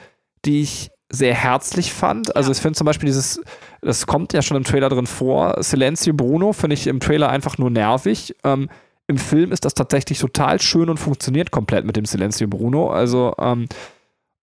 die 0.45 0.63
ich 0.63 0.91
sehr 1.11 1.35
herzlich 1.35 1.93
fand. 1.93 2.37
Also 2.37 2.53
ich 2.53 2.59
finde 2.59 2.77
zum 2.77 2.85
Beispiel 2.85 3.07
dieses, 3.07 3.41
das 3.81 4.07
kommt 4.07 4.35
ja 4.35 4.43
schon 4.43 4.59
im 4.59 4.65
Trailer 4.65 4.91
drin 4.91 5.07
vor, 5.07 5.63
Silencio 5.63 6.13
Bruno 6.13 6.53
finde 6.53 6.75
ich 6.75 6.87
im 6.87 7.01
Trailer 7.01 7.31
einfach 7.31 7.57
nur 7.57 7.71
nervig. 7.71 8.37
Ähm, 8.45 8.69
im 9.09 9.17
Film 9.17 9.53
ist 9.53 9.65
das 9.65 9.75
tatsächlich 9.75 10.19
total 10.19 10.61
schön 10.61 10.91
und 10.91 10.99
funktioniert 10.99 11.51
komplett 11.51 11.85
mit 11.85 11.97
dem 11.97 12.05
Silencio 12.05 12.47
Bruno. 12.47 12.91
Also, 12.91 13.35
ähm, 13.39 13.67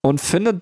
und 0.01 0.19
finde, 0.19 0.61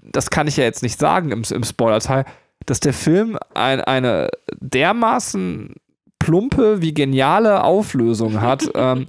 das 0.00 0.30
kann 0.30 0.46
ich 0.46 0.56
ja 0.56 0.64
jetzt 0.64 0.82
nicht 0.82 0.98
sagen 0.98 1.32
im, 1.32 1.42
im 1.50 1.64
Spoiler-Teil, 1.64 2.24
dass 2.64 2.80
der 2.80 2.92
Film 2.92 3.36
ein, 3.54 3.80
eine 3.80 4.28
dermaßen 4.60 5.74
plumpe 6.18 6.80
wie 6.80 6.94
geniale 6.94 7.64
Auflösung 7.64 8.40
hat, 8.40 8.70
ähm, 8.74 9.06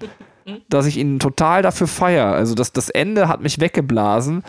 dass 0.69 0.88
ich 0.88 0.98
ihn 0.98 1.19
total 1.19 1.62
dafür 1.62 1.88
feiere. 1.88 2.34
Also 2.34 2.56
das, 2.56 2.74
das 2.74 2.89
Ende 2.89 3.28
hat 3.28 3.41
mich 3.41 3.60
weggeblasen. 3.60 4.43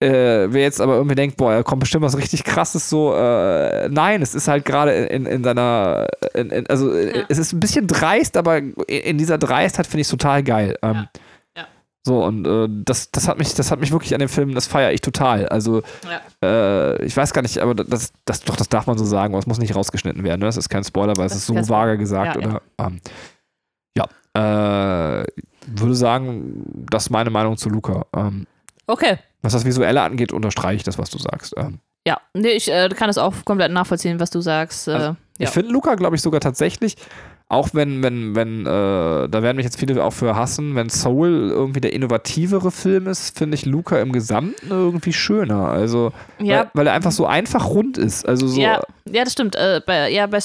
Äh, 0.00 0.52
wer 0.52 0.62
jetzt 0.62 0.80
aber 0.80 0.94
irgendwie 0.94 1.16
denkt, 1.16 1.36
boah, 1.36 1.52
da 1.52 1.62
kommt 1.64 1.80
bestimmt 1.80 2.04
was 2.04 2.16
richtig 2.16 2.44
krasses, 2.44 2.88
so, 2.88 3.14
äh, 3.16 3.88
nein, 3.88 4.22
es 4.22 4.32
ist 4.32 4.46
halt 4.46 4.64
gerade 4.64 4.92
in, 4.92 5.26
in 5.26 5.42
seiner, 5.42 6.06
in, 6.34 6.50
in, 6.50 6.66
also 6.68 6.94
ja. 6.94 7.24
es 7.28 7.38
ist 7.38 7.52
ein 7.52 7.58
bisschen 7.58 7.88
dreist, 7.88 8.36
aber 8.36 8.58
in 8.58 9.18
dieser 9.18 9.38
Dreistheit 9.38 9.88
finde 9.88 10.02
ich 10.02 10.06
es 10.06 10.10
total 10.10 10.44
geil. 10.44 10.76
Ähm, 10.82 10.94
ja. 10.94 11.10
Ja. 11.56 11.66
So, 12.06 12.24
und 12.24 12.46
äh, 12.46 12.68
das, 12.84 13.10
das 13.10 13.26
hat 13.26 13.38
mich, 13.38 13.54
das 13.54 13.72
hat 13.72 13.80
mich 13.80 13.90
wirklich 13.90 14.14
an 14.14 14.20
dem 14.20 14.28
Film, 14.28 14.54
das 14.54 14.68
feiere 14.68 14.92
ich 14.92 15.00
total. 15.00 15.48
Also, 15.48 15.82
äh, 16.44 17.04
ich 17.04 17.16
weiß 17.16 17.32
gar 17.32 17.42
nicht, 17.42 17.58
aber 17.58 17.74
das, 17.74 18.12
das, 18.24 18.42
doch, 18.42 18.54
das 18.54 18.68
darf 18.68 18.86
man 18.86 18.98
so 18.98 19.04
sagen, 19.04 19.34
aber 19.34 19.40
es 19.40 19.48
muss 19.48 19.58
nicht 19.58 19.74
rausgeschnitten 19.74 20.22
werden, 20.22 20.38
ne? 20.38 20.46
Das 20.46 20.56
ist 20.56 20.68
kein 20.68 20.84
Spoiler, 20.84 21.16
weil 21.16 21.24
das 21.24 21.32
es 21.32 21.38
ist 21.40 21.46
so 21.46 21.68
vage 21.68 21.98
gesagt, 21.98 22.36
oder? 22.36 22.62
Ähm, 22.78 23.00
ja, 23.96 24.04
äh, 24.34 25.26
würde 25.66 25.94
sagen, 25.96 26.86
das 26.88 27.06
ist 27.06 27.10
meine 27.10 27.30
Meinung 27.30 27.56
zu 27.56 27.68
Luca. 27.68 28.06
Ähm, 28.14 28.46
okay. 28.88 29.18
Was 29.42 29.52
das 29.52 29.64
Visuelle 29.64 30.02
angeht, 30.02 30.32
unterstreiche 30.32 30.76
ich 30.76 30.82
das, 30.82 30.98
was 30.98 31.10
du 31.10 31.18
sagst. 31.18 31.54
Ähm, 31.56 31.78
ja, 32.06 32.20
nee, 32.34 32.48
ich 32.48 32.70
äh, 32.70 32.88
kann 32.88 33.08
es 33.08 33.18
auch 33.18 33.32
komplett 33.44 33.70
nachvollziehen, 33.70 34.18
was 34.18 34.30
du 34.30 34.40
sagst. 34.40 34.88
Äh, 34.88 34.92
also, 34.92 35.06
ja. 35.06 35.16
Ich 35.38 35.50
finde 35.50 35.70
Luca, 35.70 35.94
glaube 35.94 36.16
ich, 36.16 36.22
sogar 36.22 36.40
tatsächlich 36.40 36.96
auch 37.50 37.70
wenn, 37.72 38.02
wenn, 38.02 38.34
wenn, 38.34 38.66
äh, 38.66 39.28
da 39.28 39.42
werden 39.42 39.56
mich 39.56 39.64
jetzt 39.64 39.78
viele 39.78 40.04
auch 40.04 40.12
für 40.12 40.36
hassen, 40.36 40.74
wenn 40.74 40.90
Soul 40.90 41.48
irgendwie 41.50 41.80
der 41.80 41.94
innovativere 41.94 42.70
Film 42.70 43.06
ist, 43.06 43.38
finde 43.38 43.54
ich 43.54 43.64
Luca 43.64 43.98
im 44.00 44.12
Gesamten 44.12 44.68
irgendwie 44.68 45.14
schöner. 45.14 45.68
Also, 45.68 46.12
ja. 46.38 46.58
weil, 46.58 46.70
weil, 46.74 46.86
er 46.88 46.92
einfach 46.92 47.10
so 47.10 47.24
einfach 47.24 47.70
rund 47.70 47.96
ist. 47.96 48.28
Also 48.28 48.48
so. 48.48 48.60
Ja, 48.60 48.82
ja 49.10 49.24
das 49.24 49.32
stimmt. 49.32 49.56
Äh, 49.56 49.80
bei, 49.84 50.10
ja, 50.10 50.26
bei, 50.26 50.40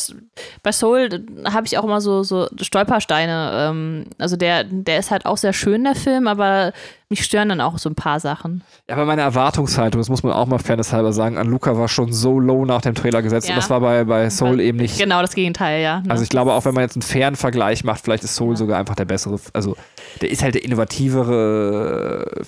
bei 0.64 0.72
Soul 0.72 1.10
habe 1.44 1.68
ich 1.68 1.78
auch 1.78 1.84
immer 1.84 2.00
so, 2.00 2.24
so 2.24 2.48
Stolpersteine. 2.62 3.52
Ähm, 3.54 4.06
also 4.18 4.38
der, 4.38 4.64
der 4.64 5.00
ist 5.00 5.12
halt 5.12 5.26
auch 5.26 5.38
sehr 5.38 5.54
schön, 5.54 5.84
der 5.84 5.96
Film, 5.96 6.28
aber 6.28 6.72
mich 7.14 7.24
stören 7.24 7.50
dann 7.50 7.62
auch 7.62 7.78
so 7.78 7.90
ein 7.90 7.96
paar 7.96 8.20
Sachen. 8.20 8.64
Ja, 8.90 8.96
aber 8.96 9.06
meine 9.06 9.22
Erwartungshaltung, 9.22 10.02
das 10.02 10.10
muss 10.10 10.24
man 10.24 10.34
auch 10.34 10.48
mal 10.48 10.58
fairnesshalber 10.58 11.14
sagen, 11.14 11.38
an 11.38 11.48
Luca 11.48 11.78
war 11.78 11.88
schon 11.88 12.12
so 12.12 12.40
low 12.40 12.66
nach 12.66 12.82
dem 12.82 12.96
Trailer 12.96 13.22
gesetzt 13.22 13.48
ja. 13.48 13.54
und 13.54 13.62
das 13.62 13.70
war 13.70 13.80
bei, 13.82 14.04
bei 14.04 14.30
Soul 14.30 14.60
eben 14.60 14.80
nicht. 14.80 14.98
Genau 14.98 15.22
das 15.22 15.36
Gegenteil, 15.36 15.82
ja. 15.82 16.02
Ne? 16.02 16.10
Also 16.10 16.24
ich 16.24 16.30
glaube, 16.30 16.54
auch 16.54 16.66
wenn 16.66 16.74
man 16.74 16.84
jetzt 16.84 16.96
einen 16.96 17.04
fairen 17.04 17.36
Vergleich 17.36 17.84
macht, 17.84 18.04
vielleicht 18.04 18.24
ist 18.24 18.36
Soul 18.36 18.54
ja. 18.54 18.58
sogar 18.58 18.80
einfach 18.80 18.96
der 18.96 19.06
bessere, 19.06 19.40
also 19.54 19.78
der 20.22 20.32
ist 20.32 20.42
halt 20.42 20.56
der 20.56 20.64
innovativere 20.64 22.46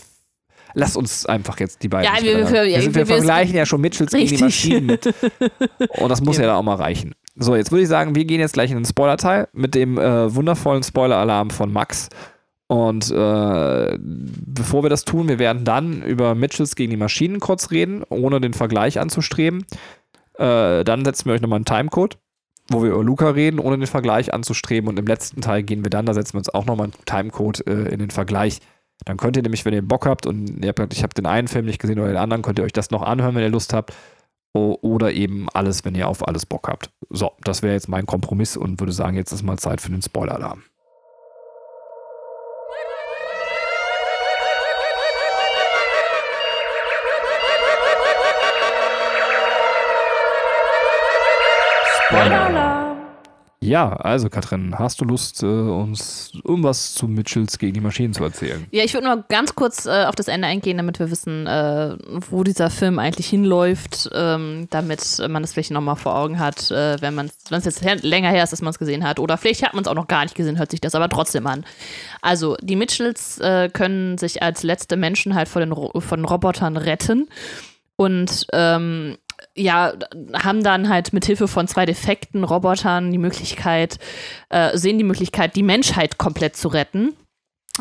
Lass 0.78 0.98
uns 0.98 1.26
einfach 1.26 1.58
jetzt 1.62 1.82
die 1.84 1.88
beiden. 1.88 2.14
Ja, 2.14 2.22
wir, 2.22 2.38
wir, 2.38 2.52
wir, 2.52 2.66
wir, 2.66 2.96
wir 2.96 3.06
vergleichen 3.06 3.56
ja 3.56 3.66
schon 3.66 3.80
Mitchells 3.80 4.12
gegen 4.12 4.36
die 4.36 4.44
Maschinen 4.44 4.86
mit. 4.88 5.06
Und 5.98 6.10
das 6.10 6.22
muss 6.22 6.36
ja. 6.36 6.44
ja 6.44 6.50
da 6.50 6.56
auch 6.58 6.64
mal 6.64 6.76
reichen. 6.76 7.16
So, 7.38 7.56
jetzt 7.56 7.72
würde 7.72 7.84
ich 7.84 7.88
sagen, 7.88 8.14
wir 8.14 8.26
gehen 8.26 8.42
jetzt 8.42 8.54
gleich 8.54 8.72
in 8.72 8.78
den 8.78 8.86
Spoiler-Teil 8.86 9.48
mit 9.54 9.74
dem 9.74 9.98
äh, 9.98 10.36
wundervollen 10.36 10.84
Spoiler-Alarm 10.84 11.50
von 11.50 11.72
Max. 11.72 12.10
Und 12.68 13.12
äh, 13.12 13.98
bevor 14.00 14.84
wir 14.84 14.90
das 14.90 15.06
tun, 15.06 15.28
wir 15.28 15.38
werden 15.38 15.66
dann 15.66 16.02
über 16.02 16.34
Mitchells 16.34 16.76
gegen 16.76 16.90
die 16.90 16.98
Maschinen 16.98 17.40
kurz 17.40 17.70
reden, 17.70 18.04
ohne 18.10 18.42
den 18.42 18.54
Vergleich 18.54 19.00
anzustreben. 19.00 19.66
Äh, 20.38 20.84
dann 20.84 21.06
setzen 21.06 21.26
wir 21.26 21.34
euch 21.34 21.42
nochmal 21.42 21.58
einen 21.58 21.66
Timecode, 21.66 22.18
wo 22.70 22.82
wir 22.82 22.92
über 22.92 23.04
Luca 23.04 23.30
reden, 23.30 23.60
ohne 23.60 23.78
den 23.78 23.88
Vergleich 23.88 24.34
anzustreben. 24.34 24.90
Und 24.90 24.98
im 24.98 25.06
letzten 25.06 25.42
Teil 25.42 25.62
gehen 25.62 25.84
wir 25.84 25.92
dann, 25.92 26.08
da 26.08 26.16
setzen 26.16 26.34
wir 26.34 26.40
uns 26.40 26.54
auch 26.54 26.66
nochmal 26.66 26.86
einen 26.86 27.06
Timecode 27.06 27.68
äh, 27.68 27.90
in 27.90 28.00
den 28.00 28.10
Vergleich. 28.10 28.62
Dann 29.06 29.18
könnt 29.18 29.38
ihr 29.38 29.44
nämlich, 29.44 29.66
wenn 29.66 29.74
ihr 29.74 29.88
Bock 29.88 30.08
habt 30.08 30.26
und 30.26 30.64
ihr 30.64 30.70
habt, 30.70 30.94
ich 30.94 31.04
habe 31.04 31.14
den 31.14 31.28
einen 31.28 31.48
Film 31.48 31.66
nicht 31.66 31.80
gesehen 31.80 32.00
oder 32.00 32.08
den 32.08 32.18
anderen, 32.18 32.42
könnt 32.42 32.58
ihr 32.58 32.66
euch 32.66 32.74
das 32.74 32.92
noch 32.92 33.04
anhören, 33.04 33.36
wenn 33.36 33.44
ihr 33.44 33.50
Lust 33.50 33.74
habt. 33.74 33.94
oder 34.54 35.12
eben 35.12 35.48
alles, 35.54 35.84
wenn 35.84 35.96
ihr 35.96 36.08
auf 36.08 36.26
alles 36.28 36.46
Bock 36.46 36.70
habt. 36.70 36.90
So, 37.10 37.34
das 37.44 37.62
wäre 37.62 37.74
jetzt 37.74 37.90
mein 37.90 38.06
Kompromiss 38.06 38.56
und 38.56 38.80
würde 38.80 38.94
sagen, 38.94 39.18
jetzt 39.18 39.34
ist 39.34 39.44
mal 39.44 39.60
Zeit 39.60 39.82
für 39.82 39.92
den. 39.92 40.02
Spoiler-Alarm. 40.02 40.64
Ja, 53.66 53.94
also 53.94 54.30
Katrin, 54.30 54.78
hast 54.78 55.02
du 55.02 55.06
Lust, 55.06 55.42
äh, 55.42 55.48
uns 55.48 56.32
irgendwas 56.44 56.94
zu 56.94 57.08
Mitchells 57.08 57.58
gegen 57.58 57.74
die 57.74 57.82
Maschinen 57.82 58.14
zu 58.14 58.24
erzählen? 58.24 58.68
Ja, 58.72 58.84
ich 58.84 58.94
würde 58.94 59.08
nur 59.08 59.26
ganz 59.28 59.56
kurz 59.56 59.88
äh, 59.88 60.06
auf 60.06 60.14
das 60.14 60.28
Ende 60.28 60.48
eingehen, 60.48 60.78
damit 60.78 61.00
wir 61.00 61.10
wissen, 61.10 61.48
äh, 61.48 61.98
wo 62.30 62.44
dieser 62.44 62.70
Film 62.70 63.00
eigentlich 63.00 63.28
hinläuft, 63.28 64.10
ähm, 64.14 64.68
damit 64.70 65.20
man 65.28 65.42
das 65.42 65.54
vielleicht 65.54 65.72
nochmal 65.72 65.96
vor 65.96 66.16
Augen 66.16 66.40
hat, 66.40 66.70
äh, 66.70 67.02
wenn 67.02 67.16
man 67.16 67.32
es 67.50 67.66
jetzt 67.66 67.84
länger 68.04 68.30
her 68.30 68.44
ist, 68.44 68.54
dass 68.54 68.62
man 68.62 68.70
es 68.70 68.80
gesehen 68.80 69.04
hat. 69.04 69.20
Oder 69.20 69.38
vielleicht 69.38 69.64
hat 69.64 69.74
man 69.74 69.84
es 69.84 69.88
auch 69.88 69.96
noch 69.96 70.08
gar 70.08 70.24
nicht 70.24 70.36
gesehen, 70.36 70.60
hört 70.60 70.70
sich 70.70 70.82
das 70.82 70.94
aber 70.94 71.10
trotzdem 71.10 71.48
an. 71.48 71.66
Also, 72.22 72.58
die 72.62 72.76
Mitchells 72.76 73.40
äh, 73.40 73.70
können 73.70 74.20
sich 74.20 74.44
als 74.44 74.62
letzte 74.62 74.96
Menschen 74.96 75.34
halt 75.34 75.50
vor 75.50 75.60
den 75.60 75.72
Ro 75.72 76.00
von 76.00 76.24
Robotern 76.24 76.78
retten. 76.78 77.28
Und 77.98 78.46
ähm, 78.52 79.18
ja, 79.56 79.94
haben 80.34 80.64
dann 80.64 80.90
halt 80.90 81.14
mit 81.14 81.26
Hilfe 81.26 81.48
von 81.48 81.68
zwei 81.68 81.86
defekten 81.86 82.44
Robotern 82.44 83.12
die 83.12 83.18
Möglichkeit, 83.18 83.98
äh, 84.50 84.78
sehen 84.78 84.98
die 84.98 85.04
Möglichkeit, 85.04 85.56
die 85.56 85.64
Menschheit 85.64 86.18
komplett 86.18 86.58
zu 86.58 86.68
retten 86.68 87.14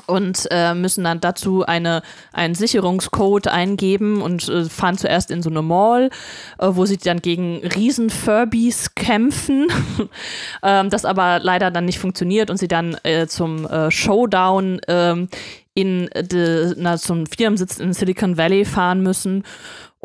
und 0.06 0.48
äh, 0.50 0.74
müssen 0.74 1.04
dann 1.04 1.20
dazu 1.20 1.64
eine, 1.64 2.02
einen 2.32 2.54
Sicherungscode 2.54 3.48
eingeben 3.48 4.22
und 4.22 4.48
äh, 4.48 4.64
fahren 4.64 4.98
zuerst 4.98 5.30
in 5.30 5.42
so 5.42 5.50
eine 5.50 5.62
Mall, 5.62 6.10
äh, 6.58 6.68
wo 6.70 6.84
sie 6.84 6.96
dann 6.96 7.20
gegen 7.20 7.58
riesen 7.58 8.10
Furbies 8.10 8.94
kämpfen, 8.94 9.68
ähm, 10.62 10.90
das 10.90 11.04
aber 11.04 11.38
leider 11.40 11.70
dann 11.70 11.84
nicht 11.84 11.98
funktioniert 11.98 12.50
und 12.50 12.56
sie 12.56 12.68
dann 12.68 12.96
äh, 13.02 13.26
zum 13.26 13.66
äh, 13.66 13.90
Showdown 13.90 14.80
ähm, 14.88 15.28
in 15.74 16.08
de, 16.14 16.74
na, 16.76 16.96
zum 16.98 17.26
Firmensitz 17.26 17.78
in 17.78 17.92
Silicon 17.92 18.36
Valley 18.36 18.64
fahren 18.64 19.02
müssen 19.02 19.44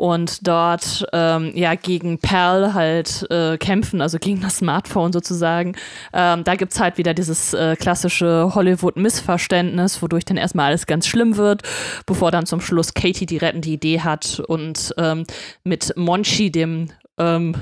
und 0.00 0.48
dort 0.48 1.06
ähm, 1.12 1.52
ja 1.54 1.74
gegen 1.74 2.18
Perl 2.18 2.72
halt 2.72 3.30
äh, 3.30 3.58
kämpfen, 3.58 4.00
also 4.00 4.18
gegen 4.18 4.40
das 4.40 4.56
Smartphone 4.56 5.12
sozusagen. 5.12 5.76
Ähm, 6.14 6.42
da 6.42 6.54
gibt 6.54 6.72
es 6.72 6.80
halt 6.80 6.96
wieder 6.96 7.12
dieses 7.12 7.52
äh, 7.52 7.76
klassische 7.76 8.54
Hollywood-Missverständnis, 8.54 10.00
wodurch 10.00 10.24
dann 10.24 10.38
erstmal 10.38 10.68
alles 10.68 10.86
ganz 10.86 11.06
schlimm 11.06 11.36
wird, 11.36 11.64
bevor 12.06 12.30
dann 12.30 12.46
zum 12.46 12.62
Schluss 12.62 12.94
Katie 12.94 13.26
die 13.26 13.36
rettende 13.36 13.68
Idee 13.68 14.00
hat 14.00 14.40
und 14.40 14.94
ähm, 14.96 15.26
mit 15.64 15.92
Monchi, 15.96 16.50
dem 16.50 16.88
ähm, 17.18 17.54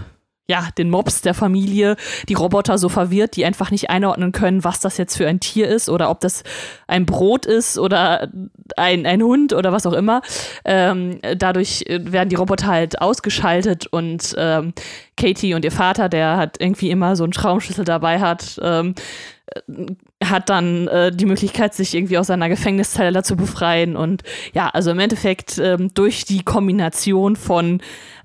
ja, 0.51 0.69
den 0.79 0.89
Mobs 0.89 1.21
der 1.21 1.35
Familie, 1.35 1.97
die 2.29 2.35
Roboter 2.35 2.79
so 2.79 2.89
verwirrt, 2.89 3.37
die 3.37 3.45
einfach 3.45 3.71
nicht 3.71 3.91
einordnen 3.91 4.33
können, 4.33 4.65
was 4.65 4.81
das 4.81 4.97
jetzt 4.97 5.17
für 5.17 5.29
ein 5.29 5.41
Tier 5.41 5.69
ist 5.69 5.91
oder 5.91 6.09
ob 6.11 6.21
das 6.21 6.43
ein 6.87 7.05
Brot 7.05 7.45
ist 7.45 7.79
oder 7.79 8.29
ein, 8.77 9.05
ein 9.05 9.23
Hund 9.23 9.53
oder 9.53 9.73
was 9.73 9.85
auch 9.85 9.93
immer. 9.93 10.23
Ähm, 10.65 11.21
dadurch 11.37 11.85
werden 11.89 12.31
die 12.31 12.37
Roboter 12.37 12.67
halt 12.67 13.03
ausgeschaltet 13.03 13.89
und 13.89 14.35
ähm, 14.39 14.73
Katie 15.19 15.53
und 15.53 15.67
ihr 15.67 15.73
Vater, 15.73 16.09
der 16.09 16.39
hat 16.39 16.57
irgendwie 16.61 16.91
immer 16.91 17.15
so 17.15 17.25
einen 17.25 17.35
Schraubenschlüssel 17.35 17.85
dabei 17.85 18.21
hat, 18.21 18.59
ähm, 18.63 18.95
hat 20.23 20.49
dann 20.49 20.89
äh, 20.89 21.13
die 21.13 21.27
Möglichkeit, 21.27 21.75
sich 21.75 21.95
irgendwie 21.95 22.19
aus 22.19 22.27
seiner 22.27 22.49
Gefängniszelle 22.49 23.23
zu 23.23 23.37
befreien. 23.37 23.97
Und 23.97 24.23
ja, 24.53 24.69
also 24.69 24.91
im 24.91 24.99
Endeffekt 24.99 25.59
ähm, 25.59 25.93
durch 25.95 26.25
die 26.25 26.43
Kombination 26.43 27.37
von 27.37 27.81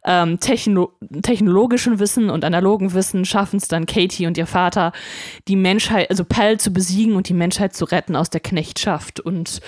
ähm, 0.05 0.39
techno 0.39 0.91
technologischem 1.21 1.99
Wissen 1.99 2.29
und 2.29 2.43
analogen 2.43 2.93
Wissen 2.93 3.25
schaffen 3.25 3.57
es 3.57 3.67
dann 3.67 3.85
Katie 3.85 4.25
und 4.25 4.37
ihr 4.37 4.47
Vater, 4.47 4.91
die 5.47 5.55
Menschheit, 5.55 6.09
also 6.09 6.25
Pell 6.25 6.59
zu 6.59 6.73
besiegen 6.73 7.15
und 7.15 7.29
die 7.29 7.33
Menschheit 7.33 7.73
zu 7.75 7.85
retten 7.85 8.15
aus 8.15 8.29
der 8.29 8.41
Knechtschaft. 8.41 9.19
Und 9.19 9.61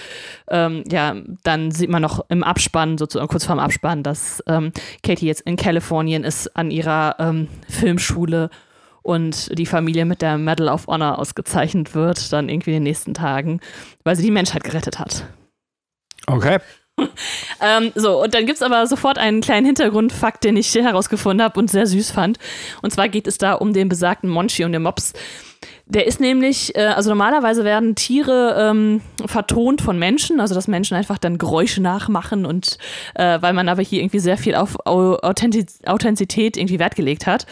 ähm, 0.50 0.84
ja, 0.90 1.16
dann 1.44 1.72
sieht 1.72 1.90
man 1.90 2.02
noch 2.02 2.26
im 2.30 2.44
Abspann, 2.44 2.98
sozusagen 2.98 3.30
kurz 3.30 3.46
vorm 3.46 3.60
Abspann, 3.60 4.04
dass 4.04 4.44
ähm, 4.48 4.72
Katie 5.04 5.28
jetzt 5.28 5.42
in 5.42 5.58
Kalifornien 5.58 6.24
ist 6.24 6.56
an 6.58 6.72
ihrer 6.72 7.16
ähm, 7.20 7.48
Filmschule 7.70 8.50
und 9.06 9.56
die 9.58 9.68
Familie 9.68 10.04
mit 10.04 10.24
der 10.24 10.40
Medal 10.40 10.68
of 10.68 10.88
Honor 10.88 11.20
ausgezeichnet 11.20 11.94
wird, 11.94 12.34
dann 12.34 12.50
irgendwie 12.50 12.72
in 12.72 12.78
den 12.78 12.84
nächsten 12.84 13.14
Tagen, 13.14 13.60
weil 14.04 14.16
sie 14.16 14.24
die 14.24 14.32
Menschheit 14.32 14.64
gerettet 14.64 14.98
hat. 14.98 15.28
Okay. 16.26 16.58
ähm, 17.62 17.92
so, 17.94 18.24
und 18.24 18.34
dann 18.34 18.48
gibt 18.48 18.56
es 18.56 18.64
aber 18.64 18.88
sofort 18.88 19.20
einen 19.20 19.42
kleinen 19.42 19.68
Hintergrundfakt, 19.68 20.44
den 20.44 20.58
ich 20.58 20.74
herausgefunden 20.74 21.44
habe 21.44 21.60
und 21.60 21.70
sehr 21.70 21.86
süß 21.86 22.10
fand. 22.10 22.40
Und 22.82 22.92
zwar 22.92 23.08
geht 23.08 23.28
es 23.28 23.38
da 23.38 23.54
um 23.54 23.74
den 23.74 23.90
besagten 23.90 24.30
Monchi 24.30 24.64
und 24.64 24.72
den 24.72 24.82
Mops. 24.82 25.14
Der 25.86 26.08
ist 26.08 26.20
nämlich, 26.20 26.76
äh, 26.76 26.86
also 26.86 27.12
normalerweise 27.12 27.64
werden 27.64 27.94
Tiere 27.94 28.56
ähm, 28.58 29.02
vertont 29.24 29.84
von 29.84 30.00
Menschen, 30.00 30.40
also 30.40 30.56
dass 30.56 30.68
Menschen 30.68 30.98
einfach 30.98 31.20
dann 31.20 31.38
Geräusche 31.38 31.80
nachmachen 31.80 32.48
und 32.48 32.80
äh, 33.14 33.40
weil 33.40 33.54
man 33.54 33.70
aber 33.70 33.84
hier 33.84 34.02
irgendwie 34.02 34.20
sehr 34.20 34.38
viel 34.38 34.56
auf 34.56 34.78
Authentiz 34.88 35.80
Authentizität 35.86 36.58
irgendwie 36.58 36.80
Wert 36.80 36.96
gelegt 36.96 37.28
hat 37.28 37.46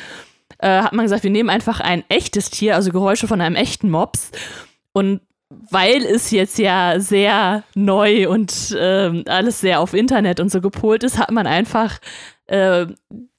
äh, 0.63 0.82
hat 0.82 0.93
man 0.93 1.06
gesagt, 1.06 1.23
wir 1.23 1.30
nehmen 1.30 1.49
einfach 1.49 1.82
ein 1.82 2.04
echtes 2.08 2.49
Tier, 2.49 2.76
also 2.76 2.91
Geräusche 2.91 3.28
von 3.28 3.41
einem 3.41 3.56
echten 3.56 3.89
Mops. 3.89 4.32
Und 4.93 5.21
weil 5.49 6.04
es 6.04 6.32
jetzt 6.32 6.58
ja 6.58 6.99
sehr 6.99 7.63
neu 7.76 8.30
und 8.30 8.71
äh, 8.71 9.23
alles 9.28 9.60
sehr 9.60 9.82
auf 9.82 9.93
Internet 9.93 10.39
und 10.39 10.49
so 10.49 10.62
gepolt 10.62 11.04
ist, 11.04 11.17
hat 11.19 11.32
man 11.32 11.47
einfach 11.47 11.99
äh, 12.47 12.88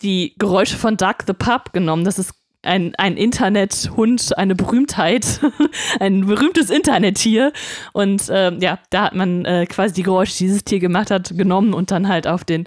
die 0.02 0.34
Geräusche 0.38 0.76
von 0.76 0.96
Duck 0.96 1.24
the 1.26 1.32
Pup 1.32 1.72
genommen. 1.72 2.04
Das 2.04 2.18
ist 2.18 2.34
ein, 2.62 2.94
ein 2.96 3.16
Internethund, 3.16 4.36
eine 4.36 4.54
Berühmtheit, 4.54 5.40
ein 6.00 6.26
berühmtes 6.26 6.68
Internettier. 6.68 7.52
Und 7.94 8.28
äh, 8.28 8.52
ja, 8.58 8.78
da 8.90 9.04
hat 9.04 9.14
man 9.14 9.44
äh, 9.46 9.66
quasi 9.66 9.94
die 9.94 10.02
Geräusche, 10.02 10.36
die 10.36 10.44
dieses 10.44 10.64
Tier 10.64 10.78
gemacht 10.78 11.10
hat, 11.10 11.36
genommen 11.36 11.72
und 11.72 11.90
dann 11.90 12.06
halt 12.08 12.26
auf 12.26 12.44
den 12.44 12.66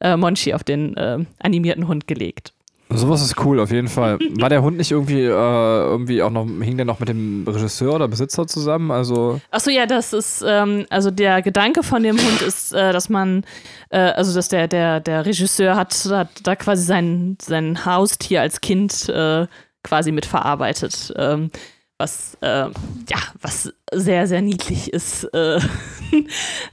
äh, 0.00 0.16
Monchi, 0.16 0.54
auf 0.54 0.64
den 0.64 0.96
äh, 0.96 1.24
animierten 1.40 1.88
Hund 1.88 2.06
gelegt. 2.06 2.52
Sowas 2.90 3.20
ist 3.20 3.44
cool, 3.44 3.60
auf 3.60 3.70
jeden 3.70 3.88
Fall. 3.88 4.18
War 4.40 4.48
der 4.48 4.62
Hund 4.62 4.78
nicht 4.78 4.90
irgendwie, 4.90 5.22
äh, 5.22 5.28
irgendwie 5.28 6.22
auch 6.22 6.30
noch, 6.30 6.46
hing 6.46 6.76
der 6.76 6.86
noch 6.86 7.00
mit 7.00 7.08
dem 7.08 7.44
Regisseur 7.46 7.94
oder 7.94 8.08
Besitzer 8.08 8.46
zusammen? 8.46 8.90
Also 8.90 9.40
Achso, 9.50 9.70
ja, 9.70 9.84
das 9.84 10.14
ist, 10.14 10.42
ähm, 10.46 10.86
also 10.88 11.10
der 11.10 11.42
Gedanke 11.42 11.82
von 11.82 12.02
dem 12.02 12.16
Hund 12.16 12.42
ist, 12.42 12.72
äh, 12.72 12.92
dass 12.92 13.10
man, 13.10 13.44
äh, 13.90 13.98
also 13.98 14.34
dass 14.34 14.48
der, 14.48 14.68
der, 14.68 15.00
der 15.00 15.26
Regisseur 15.26 15.76
hat, 15.76 15.94
hat 16.10 16.28
da 16.44 16.56
quasi 16.56 16.84
sein, 16.84 17.36
sein 17.42 17.84
Haustier 17.84 18.40
als 18.40 18.62
Kind 18.62 19.08
äh, 19.10 19.46
quasi 19.82 20.10
mitverarbeitet. 20.10 21.12
Ähm, 21.16 21.50
was, 21.98 22.38
äh, 22.40 22.46
ja, 22.46 23.18
was 23.42 23.72
sehr, 23.92 24.28
sehr 24.28 24.40
niedlich 24.40 24.92
ist, 24.92 25.24
äh, 25.34 25.60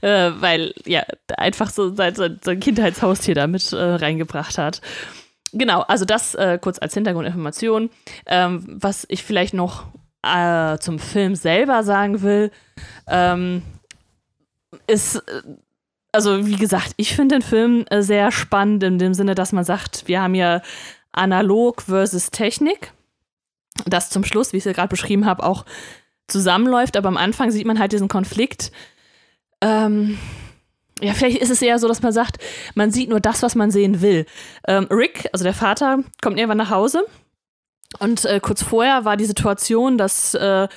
weil, 0.00 0.72
ja, 0.86 1.02
einfach 1.36 1.68
so 1.68 1.92
sein, 1.94 2.14
sein 2.14 2.60
Kindheitshaustier 2.60 3.34
da 3.34 3.48
mit 3.48 3.72
reingebracht 3.72 4.56
hat 4.56 4.80
genau, 5.52 5.82
also 5.82 6.04
das 6.04 6.34
äh, 6.34 6.58
kurz 6.60 6.78
als 6.78 6.94
Hintergrundinformation. 6.94 7.90
Ähm, 8.26 8.64
was 8.66 9.06
ich 9.08 9.22
vielleicht 9.22 9.54
noch 9.54 9.86
äh, 10.22 10.78
zum 10.78 10.98
Film 10.98 11.34
selber 11.34 11.82
sagen 11.82 12.22
will, 12.22 12.50
ähm, 13.08 13.62
ist, 14.86 15.16
äh, 15.16 15.42
also 16.12 16.46
wie 16.46 16.56
gesagt, 16.56 16.92
ich 16.96 17.14
finde 17.14 17.36
den 17.36 17.42
Film 17.42 17.84
äh, 17.90 18.02
sehr 18.02 18.32
spannend 18.32 18.82
in 18.82 18.98
dem 18.98 19.14
Sinne, 19.14 19.34
dass 19.34 19.52
man 19.52 19.64
sagt, 19.64 20.08
wir 20.08 20.22
haben 20.22 20.34
ja 20.34 20.62
analog 21.12 21.82
versus 21.82 22.30
Technik. 22.30 22.92
Das 23.84 24.10
zum 24.10 24.24
Schluss, 24.24 24.52
wie 24.52 24.56
ich 24.56 24.62
es 24.62 24.66
ja 24.66 24.72
gerade 24.72 24.88
beschrieben 24.88 25.26
habe, 25.26 25.42
auch 25.42 25.64
zusammenläuft, 26.28 26.96
aber 26.96 27.08
am 27.08 27.16
Anfang 27.16 27.50
sieht 27.50 27.66
man 27.66 27.78
halt 27.78 27.92
diesen 27.92 28.08
Konflikt. 28.08 28.72
Ähm, 29.60 30.18
ja, 31.00 31.12
vielleicht 31.12 31.38
ist 31.38 31.50
es 31.50 31.62
eher 31.62 31.78
so, 31.78 31.88
dass 31.88 32.02
man 32.02 32.12
sagt, 32.12 32.38
man 32.74 32.90
sieht 32.90 33.10
nur 33.10 33.20
das, 33.20 33.42
was 33.42 33.54
man 33.54 33.70
sehen 33.70 34.00
will. 34.00 34.26
Ähm, 34.66 34.86
Rick, 34.90 35.28
also 35.32 35.44
der 35.44 35.54
Vater, 35.54 35.98
kommt 36.22 36.38
irgendwann 36.38 36.58
nach 36.58 36.70
Hause 36.70 37.04
und 37.98 38.24
äh, 38.24 38.40
kurz 38.40 38.62
vorher 38.62 39.04
war 39.04 39.16
die 39.16 39.24
Situation, 39.24 39.98
dass 39.98 40.34
äh, 40.34 40.68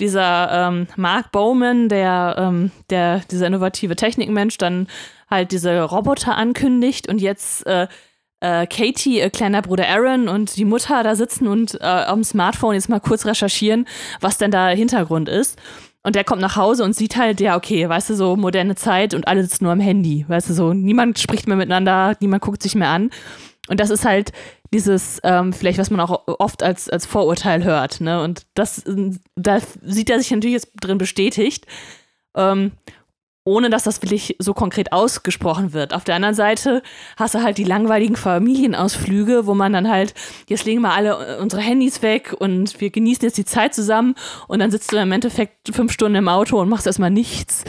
dieser 0.00 0.68
ähm, 0.68 0.86
Mark 0.96 1.32
Bowman, 1.32 1.88
der, 1.88 2.36
ähm, 2.38 2.70
der, 2.90 3.20
dieser 3.30 3.46
innovative 3.46 3.96
Technikmensch, 3.96 4.58
dann 4.58 4.88
halt 5.30 5.52
diese 5.52 5.82
Roboter 5.82 6.36
ankündigt 6.36 7.08
und 7.08 7.20
jetzt 7.20 7.66
äh, 7.66 7.88
äh 8.40 8.66
Katie, 8.66 9.18
ihr 9.18 9.30
kleiner 9.30 9.62
Bruder 9.62 9.88
Aaron 9.88 10.28
und 10.28 10.56
die 10.56 10.64
Mutter 10.64 11.02
da 11.02 11.14
sitzen 11.14 11.48
und 11.48 11.80
äh, 11.80 12.06
dem 12.06 12.24
Smartphone 12.24 12.74
jetzt 12.74 12.88
mal 12.88 13.00
kurz 13.00 13.26
recherchieren, 13.26 13.86
was 14.20 14.38
denn 14.38 14.50
da 14.50 14.68
Hintergrund 14.68 15.28
ist. 15.28 15.58
Und 16.06 16.14
der 16.14 16.22
kommt 16.22 16.40
nach 16.40 16.54
Hause 16.54 16.84
und 16.84 16.94
sieht 16.94 17.16
halt, 17.16 17.40
ja, 17.40 17.56
okay, 17.56 17.88
weißt 17.88 18.10
du, 18.10 18.14
so 18.14 18.36
moderne 18.36 18.76
Zeit 18.76 19.12
und 19.12 19.26
alle 19.26 19.42
sitzen 19.42 19.64
nur 19.64 19.72
am 19.72 19.80
Handy. 19.80 20.24
Weißt 20.28 20.48
du, 20.48 20.54
so 20.54 20.72
niemand 20.72 21.18
spricht 21.18 21.48
mehr 21.48 21.56
miteinander, 21.56 22.16
niemand 22.20 22.44
guckt 22.44 22.62
sich 22.62 22.76
mehr 22.76 22.90
an. 22.90 23.10
Und 23.66 23.80
das 23.80 23.90
ist 23.90 24.04
halt 24.04 24.30
dieses, 24.72 25.18
ähm, 25.24 25.52
vielleicht, 25.52 25.78
was 25.78 25.90
man 25.90 25.98
auch 25.98 26.22
oft 26.38 26.62
als, 26.62 26.88
als 26.88 27.06
Vorurteil 27.06 27.64
hört. 27.64 28.00
Ne? 28.00 28.22
Und 28.22 28.46
das, 28.54 28.84
da 29.34 29.58
sieht 29.82 30.08
er 30.08 30.20
sich 30.20 30.30
natürlich 30.30 30.54
jetzt 30.54 30.70
drin 30.80 30.96
bestätigt. 30.96 31.66
Ähm, 32.36 32.70
ohne 33.46 33.70
dass 33.70 33.84
das 33.84 34.02
wirklich 34.02 34.36
so 34.40 34.54
konkret 34.54 34.92
ausgesprochen 34.92 35.72
wird. 35.72 35.94
Auf 35.94 36.04
der 36.04 36.16
anderen 36.16 36.34
Seite 36.34 36.82
hast 37.16 37.34
du 37.34 37.42
halt 37.42 37.58
die 37.58 37.64
langweiligen 37.64 38.16
Familienausflüge, 38.16 39.46
wo 39.46 39.54
man 39.54 39.72
dann 39.72 39.88
halt, 39.88 40.14
jetzt 40.48 40.64
legen 40.64 40.82
wir 40.82 40.92
alle 40.92 41.38
unsere 41.38 41.62
Handys 41.62 42.02
weg 42.02 42.34
und 42.36 42.80
wir 42.80 42.90
genießen 42.90 43.22
jetzt 43.22 43.38
die 43.38 43.44
Zeit 43.44 43.72
zusammen 43.72 44.16
und 44.48 44.58
dann 44.58 44.72
sitzt 44.72 44.92
du 44.92 44.96
im 44.96 45.12
Endeffekt 45.12 45.74
fünf 45.74 45.92
Stunden 45.92 46.16
im 46.16 46.28
Auto 46.28 46.60
und 46.60 46.68
machst 46.68 46.88
erstmal 46.88 47.10
nichts. 47.10 47.64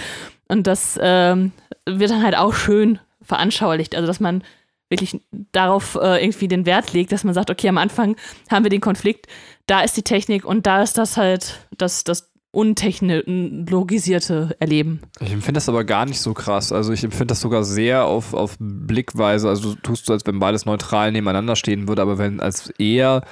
Und 0.48 0.66
das 0.66 0.98
ähm, 1.00 1.52
wird 1.86 2.10
dann 2.10 2.24
halt 2.24 2.36
auch 2.36 2.54
schön 2.54 3.00
veranschaulicht. 3.22 3.96
Also, 3.96 4.08
dass 4.08 4.20
man 4.20 4.44
wirklich 4.90 5.22
darauf 5.52 5.96
äh, 6.02 6.24
irgendwie 6.24 6.48
den 6.48 6.66
Wert 6.66 6.94
legt, 6.94 7.12
dass 7.12 7.24
man 7.24 7.34
sagt, 7.36 7.52
okay, 7.52 7.70
am 7.70 7.78
Anfang 7.78 8.16
haben 8.50 8.66
wir 8.66 8.70
den 8.70 8.82
Konflikt, 8.82 9.28
da 9.68 9.82
ist 9.82 9.96
die 9.98 10.04
Technik 10.04 10.44
und 10.44 10.66
da 10.66 10.82
ist 10.82 10.98
das 10.98 11.18
halt 11.18 11.60
das, 11.78 12.04
das 12.04 12.32
untechnologisierte 12.52 14.56
Erleben. 14.60 15.02
Ich 15.20 15.32
empfinde 15.32 15.58
das 15.58 15.70
aber 15.70 15.84
gar 15.84 16.06
nicht 16.06 16.20
so 16.20 16.34
krass. 16.34 16.72
Also 16.72 16.94
ich 16.94 17.04
empfinde 17.04 17.28
das 17.28 17.42
sogar 17.42 17.64
sehr 17.64 18.06
auf, 18.06 18.34
auf 18.34 18.56
Blickweise. 18.60 19.50
Also 19.50 19.76
tust 19.76 20.08
du, 20.08 20.14
als 20.14 20.26
wenn 20.26 20.40
beides 20.40 20.66
neutral 20.66 21.12
nebeneinander 21.12 21.56
stehen 21.56 21.88
würde, 21.88 22.02
aber 22.02 22.18
wenn 22.18 22.40
als 22.40 22.70
eher, 22.80 23.24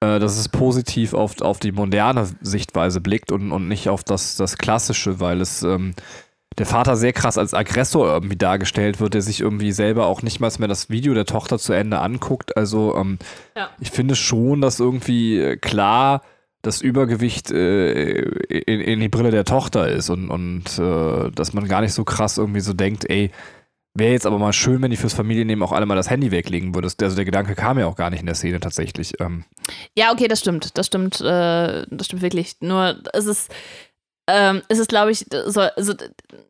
äh, 0.00 0.18
dass 0.18 0.38
es 0.38 0.48
positiv 0.48 1.14
auf, 1.14 1.40
auf 1.40 1.58
die 1.58 1.72
moderne 1.72 2.28
Sichtweise 2.40 3.00
blickt 3.00 3.32
und, 3.32 3.52
und 3.52 3.68
nicht 3.68 3.88
auf 3.88 4.02
das, 4.02 4.36
das 4.36 4.58
Klassische, 4.58 5.20
weil 5.20 5.40
es 5.40 5.62
ähm, 5.62 5.94
der 6.58 6.66
Vater 6.66 6.96
sehr 6.96 7.12
krass 7.12 7.38
als 7.38 7.54
Aggressor 7.54 8.08
irgendwie 8.08 8.36
dargestellt 8.36 8.98
wird, 8.98 9.14
der 9.14 9.22
sich 9.22 9.40
irgendwie 9.40 9.72
selber 9.72 10.06
auch 10.06 10.22
nicht 10.22 10.40
mal 10.40 10.50
mehr 10.58 10.68
das 10.68 10.90
Video 10.90 11.14
der 11.14 11.26
Tochter 11.26 11.58
zu 11.58 11.72
Ende 11.72 12.00
anguckt. 12.00 12.56
Also 12.56 12.96
ähm, 12.96 13.18
ja. 13.56 13.68
ich 13.78 13.90
finde 13.90 14.16
schon, 14.16 14.60
dass 14.60 14.80
irgendwie 14.80 15.38
äh, 15.38 15.56
klar 15.56 16.22
das 16.62 16.80
Übergewicht 16.80 17.50
äh, 17.50 18.22
in, 18.22 18.80
in, 18.80 19.00
die 19.00 19.08
Brille 19.08 19.30
der 19.30 19.44
Tochter 19.44 19.88
ist 19.88 20.10
und, 20.10 20.28
und 20.28 20.78
äh, 20.78 21.30
dass 21.30 21.52
man 21.52 21.68
gar 21.68 21.80
nicht 21.80 21.92
so 21.92 22.04
krass 22.04 22.38
irgendwie 22.38 22.60
so 22.60 22.72
denkt, 22.72 23.08
ey, 23.08 23.30
wäre 23.94 24.12
jetzt 24.12 24.26
aber 24.26 24.38
mal 24.38 24.52
schön, 24.52 24.80
wenn 24.82 24.90
die 24.90 24.96
fürs 24.96 25.14
Familienleben 25.14 25.62
auch 25.62 25.72
alle 25.72 25.86
mal 25.86 25.94
das 25.94 26.10
Handy 26.10 26.30
weglegen 26.30 26.74
würdest. 26.74 27.02
Also 27.02 27.16
der 27.16 27.24
Gedanke 27.24 27.54
kam 27.54 27.78
ja 27.78 27.86
auch 27.86 27.96
gar 27.96 28.10
nicht 28.10 28.20
in 28.20 28.26
der 28.26 28.34
Szene 28.34 28.60
tatsächlich. 28.60 29.14
Ähm. 29.20 29.44
Ja, 29.96 30.12
okay, 30.12 30.28
das 30.28 30.40
stimmt. 30.40 30.76
Das 30.78 30.86
stimmt, 30.86 31.20
äh, 31.20 31.84
das 31.90 32.06
stimmt 32.06 32.22
wirklich. 32.22 32.56
Nur 32.60 33.00
es 33.12 33.26
ist 33.26 33.54
ähm, 34.30 34.62
ist 34.68 34.78
es, 34.78 34.88
glaube 34.88 35.10
ich, 35.10 35.24
so, 35.46 35.62
also, 35.62 35.94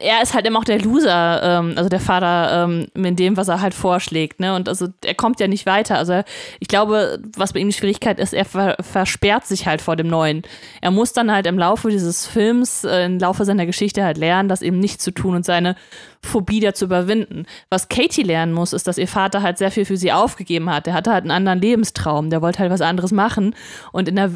er 0.00 0.20
ist 0.20 0.34
halt 0.34 0.44
immer 0.46 0.58
auch 0.58 0.64
der 0.64 0.80
Loser, 0.80 1.42
ähm, 1.42 1.74
also 1.76 1.88
der 1.88 2.00
Vater, 2.00 2.64
ähm, 2.64 2.88
in 2.94 3.14
dem, 3.14 3.36
was 3.36 3.46
er 3.46 3.60
halt 3.60 3.72
vorschlägt, 3.72 4.40
ne? 4.40 4.56
Und 4.56 4.68
also 4.68 4.88
er 5.04 5.14
kommt 5.14 5.38
ja 5.38 5.46
nicht 5.46 5.64
weiter. 5.64 5.96
Also 5.96 6.22
ich 6.58 6.66
glaube, 6.66 7.20
was 7.36 7.52
bei 7.52 7.60
ihm 7.60 7.68
die 7.68 7.74
Schwierigkeit 7.74 8.18
ist, 8.18 8.34
er 8.34 8.44
ver 8.44 8.76
versperrt 8.80 9.46
sich 9.46 9.66
halt 9.66 9.80
vor 9.80 9.94
dem 9.94 10.08
Neuen. 10.08 10.42
Er 10.80 10.90
muss 10.90 11.12
dann 11.12 11.30
halt 11.30 11.46
im 11.46 11.58
Laufe 11.58 11.88
dieses 11.88 12.26
Films, 12.26 12.82
äh, 12.82 13.04
im 13.04 13.20
Laufe 13.20 13.44
seiner 13.44 13.66
Geschichte 13.66 14.04
halt 14.04 14.18
lernen, 14.18 14.48
das 14.48 14.60
eben 14.62 14.80
nicht 14.80 15.00
zu 15.00 15.12
tun 15.12 15.36
und 15.36 15.44
seine 15.44 15.76
Phobie 16.22 16.60
da 16.60 16.74
zu 16.74 16.86
überwinden. 16.86 17.46
Was 17.70 17.88
Katie 17.88 18.22
lernen 18.22 18.52
muss, 18.52 18.72
ist, 18.72 18.86
dass 18.86 18.98
ihr 18.98 19.08
Vater 19.08 19.42
halt 19.42 19.58
sehr 19.58 19.70
viel 19.70 19.84
für 19.84 19.96
sie 19.96 20.12
aufgegeben 20.12 20.70
hat. 20.70 20.86
Der 20.86 20.94
hatte 20.94 21.12
halt 21.12 21.22
einen 21.22 21.30
anderen 21.30 21.60
Lebenstraum. 21.60 22.30
Der 22.30 22.42
wollte 22.42 22.60
halt 22.60 22.70
was 22.70 22.80
anderes 22.80 23.12
machen 23.12 23.54
und 23.92 24.08
in 24.08 24.18
einer 24.18 24.32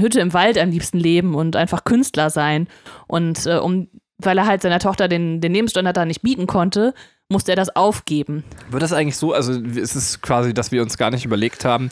Hütte 0.00 0.20
im 0.20 0.32
Wald 0.32 0.58
am 0.58 0.70
liebsten 0.70 0.98
leben 0.98 1.34
und 1.34 1.56
einfach 1.56 1.84
Künstler 1.84 2.30
sein. 2.30 2.68
Und 3.06 3.46
äh, 3.46 3.56
um, 3.56 3.88
weil 4.18 4.38
er 4.38 4.46
halt 4.46 4.62
seiner 4.62 4.78
Tochter 4.78 5.08
den, 5.08 5.40
den 5.40 5.52
Lebensstandard 5.52 5.96
da 5.96 6.04
nicht 6.04 6.22
bieten 6.22 6.46
konnte, 6.46 6.94
musste 7.28 7.52
er 7.52 7.56
das 7.56 7.74
aufgeben. 7.74 8.44
Wird 8.70 8.82
das 8.82 8.92
eigentlich 8.92 9.16
so, 9.16 9.32
also 9.32 9.52
ist 9.52 9.94
es 9.94 10.20
quasi, 10.20 10.52
dass 10.52 10.72
wir 10.72 10.82
uns 10.82 10.98
gar 10.98 11.10
nicht 11.10 11.24
überlegt 11.24 11.64
haben, 11.64 11.90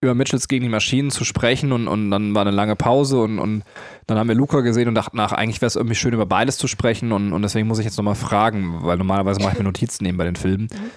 über 0.00 0.14
Mitchells 0.14 0.48
gegen 0.48 0.64
die 0.64 0.70
Maschinen 0.70 1.10
zu 1.10 1.24
sprechen 1.24 1.72
und, 1.72 1.86
und 1.86 2.10
dann 2.10 2.34
war 2.34 2.42
eine 2.42 2.50
lange 2.50 2.74
Pause 2.74 3.20
und, 3.20 3.38
und 3.38 3.64
dann 4.06 4.18
haben 4.18 4.28
wir 4.28 4.34
Luca 4.34 4.60
gesehen 4.60 4.88
und 4.88 4.94
dachten 4.94 5.16
nach, 5.16 5.32
eigentlich 5.32 5.60
wäre 5.60 5.68
es 5.68 5.76
irgendwie 5.76 5.94
schön, 5.94 6.14
über 6.14 6.26
beides 6.26 6.56
zu 6.56 6.68
sprechen 6.68 7.12
und, 7.12 7.32
und 7.32 7.42
deswegen 7.42 7.68
muss 7.68 7.78
ich 7.78 7.84
jetzt 7.84 7.98
nochmal 7.98 8.14
fragen, 8.14 8.78
weil 8.82 8.96
normalerweise 8.96 9.40
mache 9.40 9.52
ich 9.52 9.58
mir 9.58 9.64
Notizen 9.64 10.04
nehmen 10.04 10.18
bei 10.18 10.24
den 10.24 10.36
Filmen. 10.36 10.68
Mhm. 10.72 10.90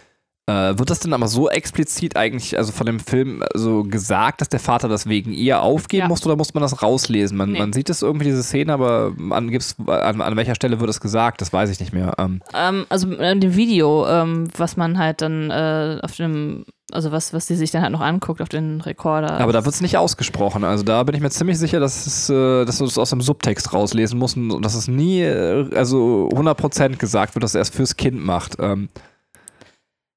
Äh, 0.45 0.77
wird 0.77 0.89
das 0.89 0.99
denn 0.99 1.13
aber 1.13 1.29
so 1.29 1.49
explizit 1.49 2.17
eigentlich, 2.17 2.57
also 2.57 2.73
von 2.73 2.85
dem 2.85 2.99
Film 2.99 3.45
so 3.53 3.83
gesagt, 3.83 4.41
dass 4.41 4.49
der 4.49 4.59
Vater 4.59 4.89
das 4.89 5.07
wegen 5.07 5.31
ihr 5.31 5.61
aufgeben 5.61 6.01
ja. 6.01 6.07
musste 6.09 6.27
oder 6.27 6.35
muss 6.35 6.53
man 6.53 6.61
das 6.61 6.81
rauslesen? 6.81 7.37
Man, 7.37 7.53
nee. 7.53 7.59
man 7.59 7.71
sieht 7.71 7.89
es 7.89 8.01
irgendwie, 8.01 8.25
diese 8.25 8.43
Szene, 8.43 8.73
aber 8.73 9.13
an, 9.29 9.49
gibt's, 9.51 9.77
an, 9.87 10.19
an 10.19 10.35
welcher 10.35 10.55
Stelle 10.55 10.81
wird 10.81 10.89
es 10.89 10.99
gesagt? 10.99 11.39
Das 11.39 11.53
weiß 11.53 11.69
ich 11.69 11.79
nicht 11.79 11.93
mehr. 11.93 12.13
Ähm. 12.17 12.41
Ähm, 12.53 12.85
also 12.89 13.09
in 13.13 13.39
dem 13.39 13.55
Video, 13.55 14.05
ähm, 14.05 14.49
was 14.57 14.75
man 14.75 14.97
halt 14.97 15.21
dann 15.21 15.49
äh, 15.49 15.99
auf 16.01 16.13
dem 16.17 16.65
also 16.91 17.11
was, 17.11 17.33
was 17.33 17.45
die 17.45 17.55
sich 17.55 17.71
dann 17.71 17.81
halt 17.81 17.91
noch 17.91 18.01
anguckt 18.01 18.41
auf 18.41 18.49
den 18.49 18.81
Rekorder. 18.81 19.39
Aber 19.39 19.53
da 19.53 19.63
wird 19.63 19.73
es 19.73 19.81
nicht 19.81 19.97
ausgesprochen. 19.97 20.63
Also 20.63 20.83
da 20.83 21.03
bin 21.03 21.15
ich 21.15 21.21
mir 21.21 21.29
ziemlich 21.29 21.57
sicher, 21.57 21.79
dass, 21.79 22.05
es, 22.05 22.29
äh, 22.29 22.65
dass 22.65 22.79
du 22.79 22.85
es 22.85 22.97
aus 22.97 23.09
dem 23.09 23.21
Subtext 23.21 23.73
rauslesen 23.73 24.19
musst 24.19 24.35
und 24.35 24.61
dass 24.63 24.75
es 24.75 24.87
nie, 24.87 25.21
äh, 25.21 25.69
also 25.75 26.29
100% 26.33 26.97
gesagt 26.97 27.35
wird, 27.35 27.43
dass 27.43 27.55
er 27.55 27.61
es 27.61 27.69
fürs 27.69 27.95
Kind 27.95 28.23
macht. 28.23 28.57
Ähm. 28.59 28.89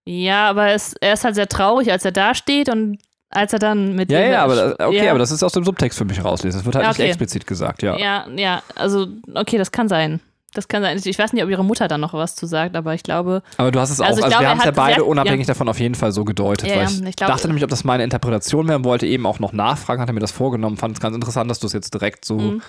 Ja, 0.05 0.49
aber 0.51 0.73
es, 0.73 0.95
er 1.01 1.14
ist 1.14 1.25
halt 1.25 1.35
sehr 1.35 1.49
traurig, 1.49 1.91
als 1.91 2.05
er 2.05 2.12
da 2.12 2.35
steht 2.35 2.69
und 2.69 2.99
als 3.31 3.53
er 3.53 3.59
dann 3.59 3.95
mit 3.95 4.11
Ja, 4.11 4.21
ja, 4.21 4.45
aber 4.45 4.77
okay, 4.79 5.05
ja. 5.05 5.11
aber 5.11 5.19
das 5.19 5.31
ist 5.31 5.43
aus 5.43 5.53
dem 5.53 5.64
Subtext 5.64 5.99
für 5.99 6.05
mich 6.05 6.25
rauslesen. 6.25 6.61
Das 6.61 6.64
wird 6.64 6.77
halt 6.77 6.87
okay. 6.87 7.03
nicht 7.03 7.09
explizit 7.11 7.47
gesagt, 7.47 7.83
ja. 7.83 7.97
Ja, 7.97 8.27
ja, 8.35 8.62
also 8.75 9.07
okay, 9.35 9.59
das 9.59 9.73
kann 9.73 9.89
sein. 9.89 10.21
Das 10.57 10.69
kann 10.69 10.83
sein. 10.83 10.99
Ich 11.05 11.19
weiß 11.19 11.33
nicht, 11.35 11.45
ob 11.45 11.51
ihre 11.51 11.65
Mutter 11.65 11.87
da 11.87 11.99
noch 11.99 12.15
was 12.15 12.35
zu 12.35 12.47
sagt, 12.47 12.77
aber 12.77 12.95
ich 12.95 13.03
glaube. 13.03 13.43
Aber 13.59 13.71
du 13.71 13.79
hast 13.79 13.91
es 13.91 14.01
auch, 14.01 14.07
also, 14.07 14.23
also 14.23 14.29
glaube, 14.29 14.45
wir 14.45 14.51
haben 14.51 14.59
es 14.59 14.65
ja 14.65 14.71
beide 14.71 14.95
gesagt, 14.95 15.11
unabhängig 15.11 15.47
ja. 15.47 15.53
davon 15.53 15.69
auf 15.69 15.79
jeden 15.79 15.95
Fall 15.95 16.13
so 16.13 16.25
gedeutet. 16.25 16.69
Ja, 16.69 16.77
weil 16.77 16.87
ich, 16.87 17.03
ich 17.03 17.17
glaub, 17.17 17.29
dachte 17.29 17.47
nämlich, 17.47 17.63
ob 17.63 17.71
das 17.71 17.85
meine 17.85 18.05
Interpretation 18.05 18.67
wäre 18.69 18.79
und 18.79 18.85
wollte 18.85 19.07
eben 19.07 19.27
auch 19.27 19.39
noch 19.39 19.53
nachfragen, 19.53 20.01
hat 20.01 20.09
er 20.09 20.15
mir 20.15 20.21
das 20.21 20.33
vorgenommen. 20.33 20.79
Fand 20.79 20.97
es 20.97 21.01
ganz 21.01 21.15
interessant, 21.15 21.51
dass 21.51 21.59
du 21.59 21.67
es 21.67 21.75
jetzt 21.75 21.93
direkt 21.93 22.25
so. 22.25 22.39
Mhm. 22.39 22.63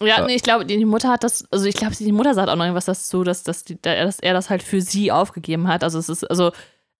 Ja, 0.00 0.26
nee, 0.26 0.34
ich 0.34 0.42
glaube, 0.42 0.66
die 0.66 0.84
Mutter 0.84 1.08
hat 1.08 1.22
das, 1.22 1.44
also 1.52 1.66
ich 1.66 1.76
glaube, 1.76 1.94
die 1.94 2.10
Mutter 2.10 2.34
sagt 2.34 2.48
auch 2.48 2.56
noch 2.56 2.64
irgendwas 2.64 2.86
dazu, 2.86 3.22
dass, 3.22 3.44
dass, 3.44 3.62
die, 3.62 3.80
dass 3.80 4.18
er 4.18 4.32
das 4.32 4.50
halt 4.50 4.62
für 4.62 4.80
sie 4.80 5.12
aufgegeben 5.12 5.68
hat. 5.68 5.84
Also 5.84 5.98
es 5.98 6.08
ist, 6.08 6.28
also 6.28 6.50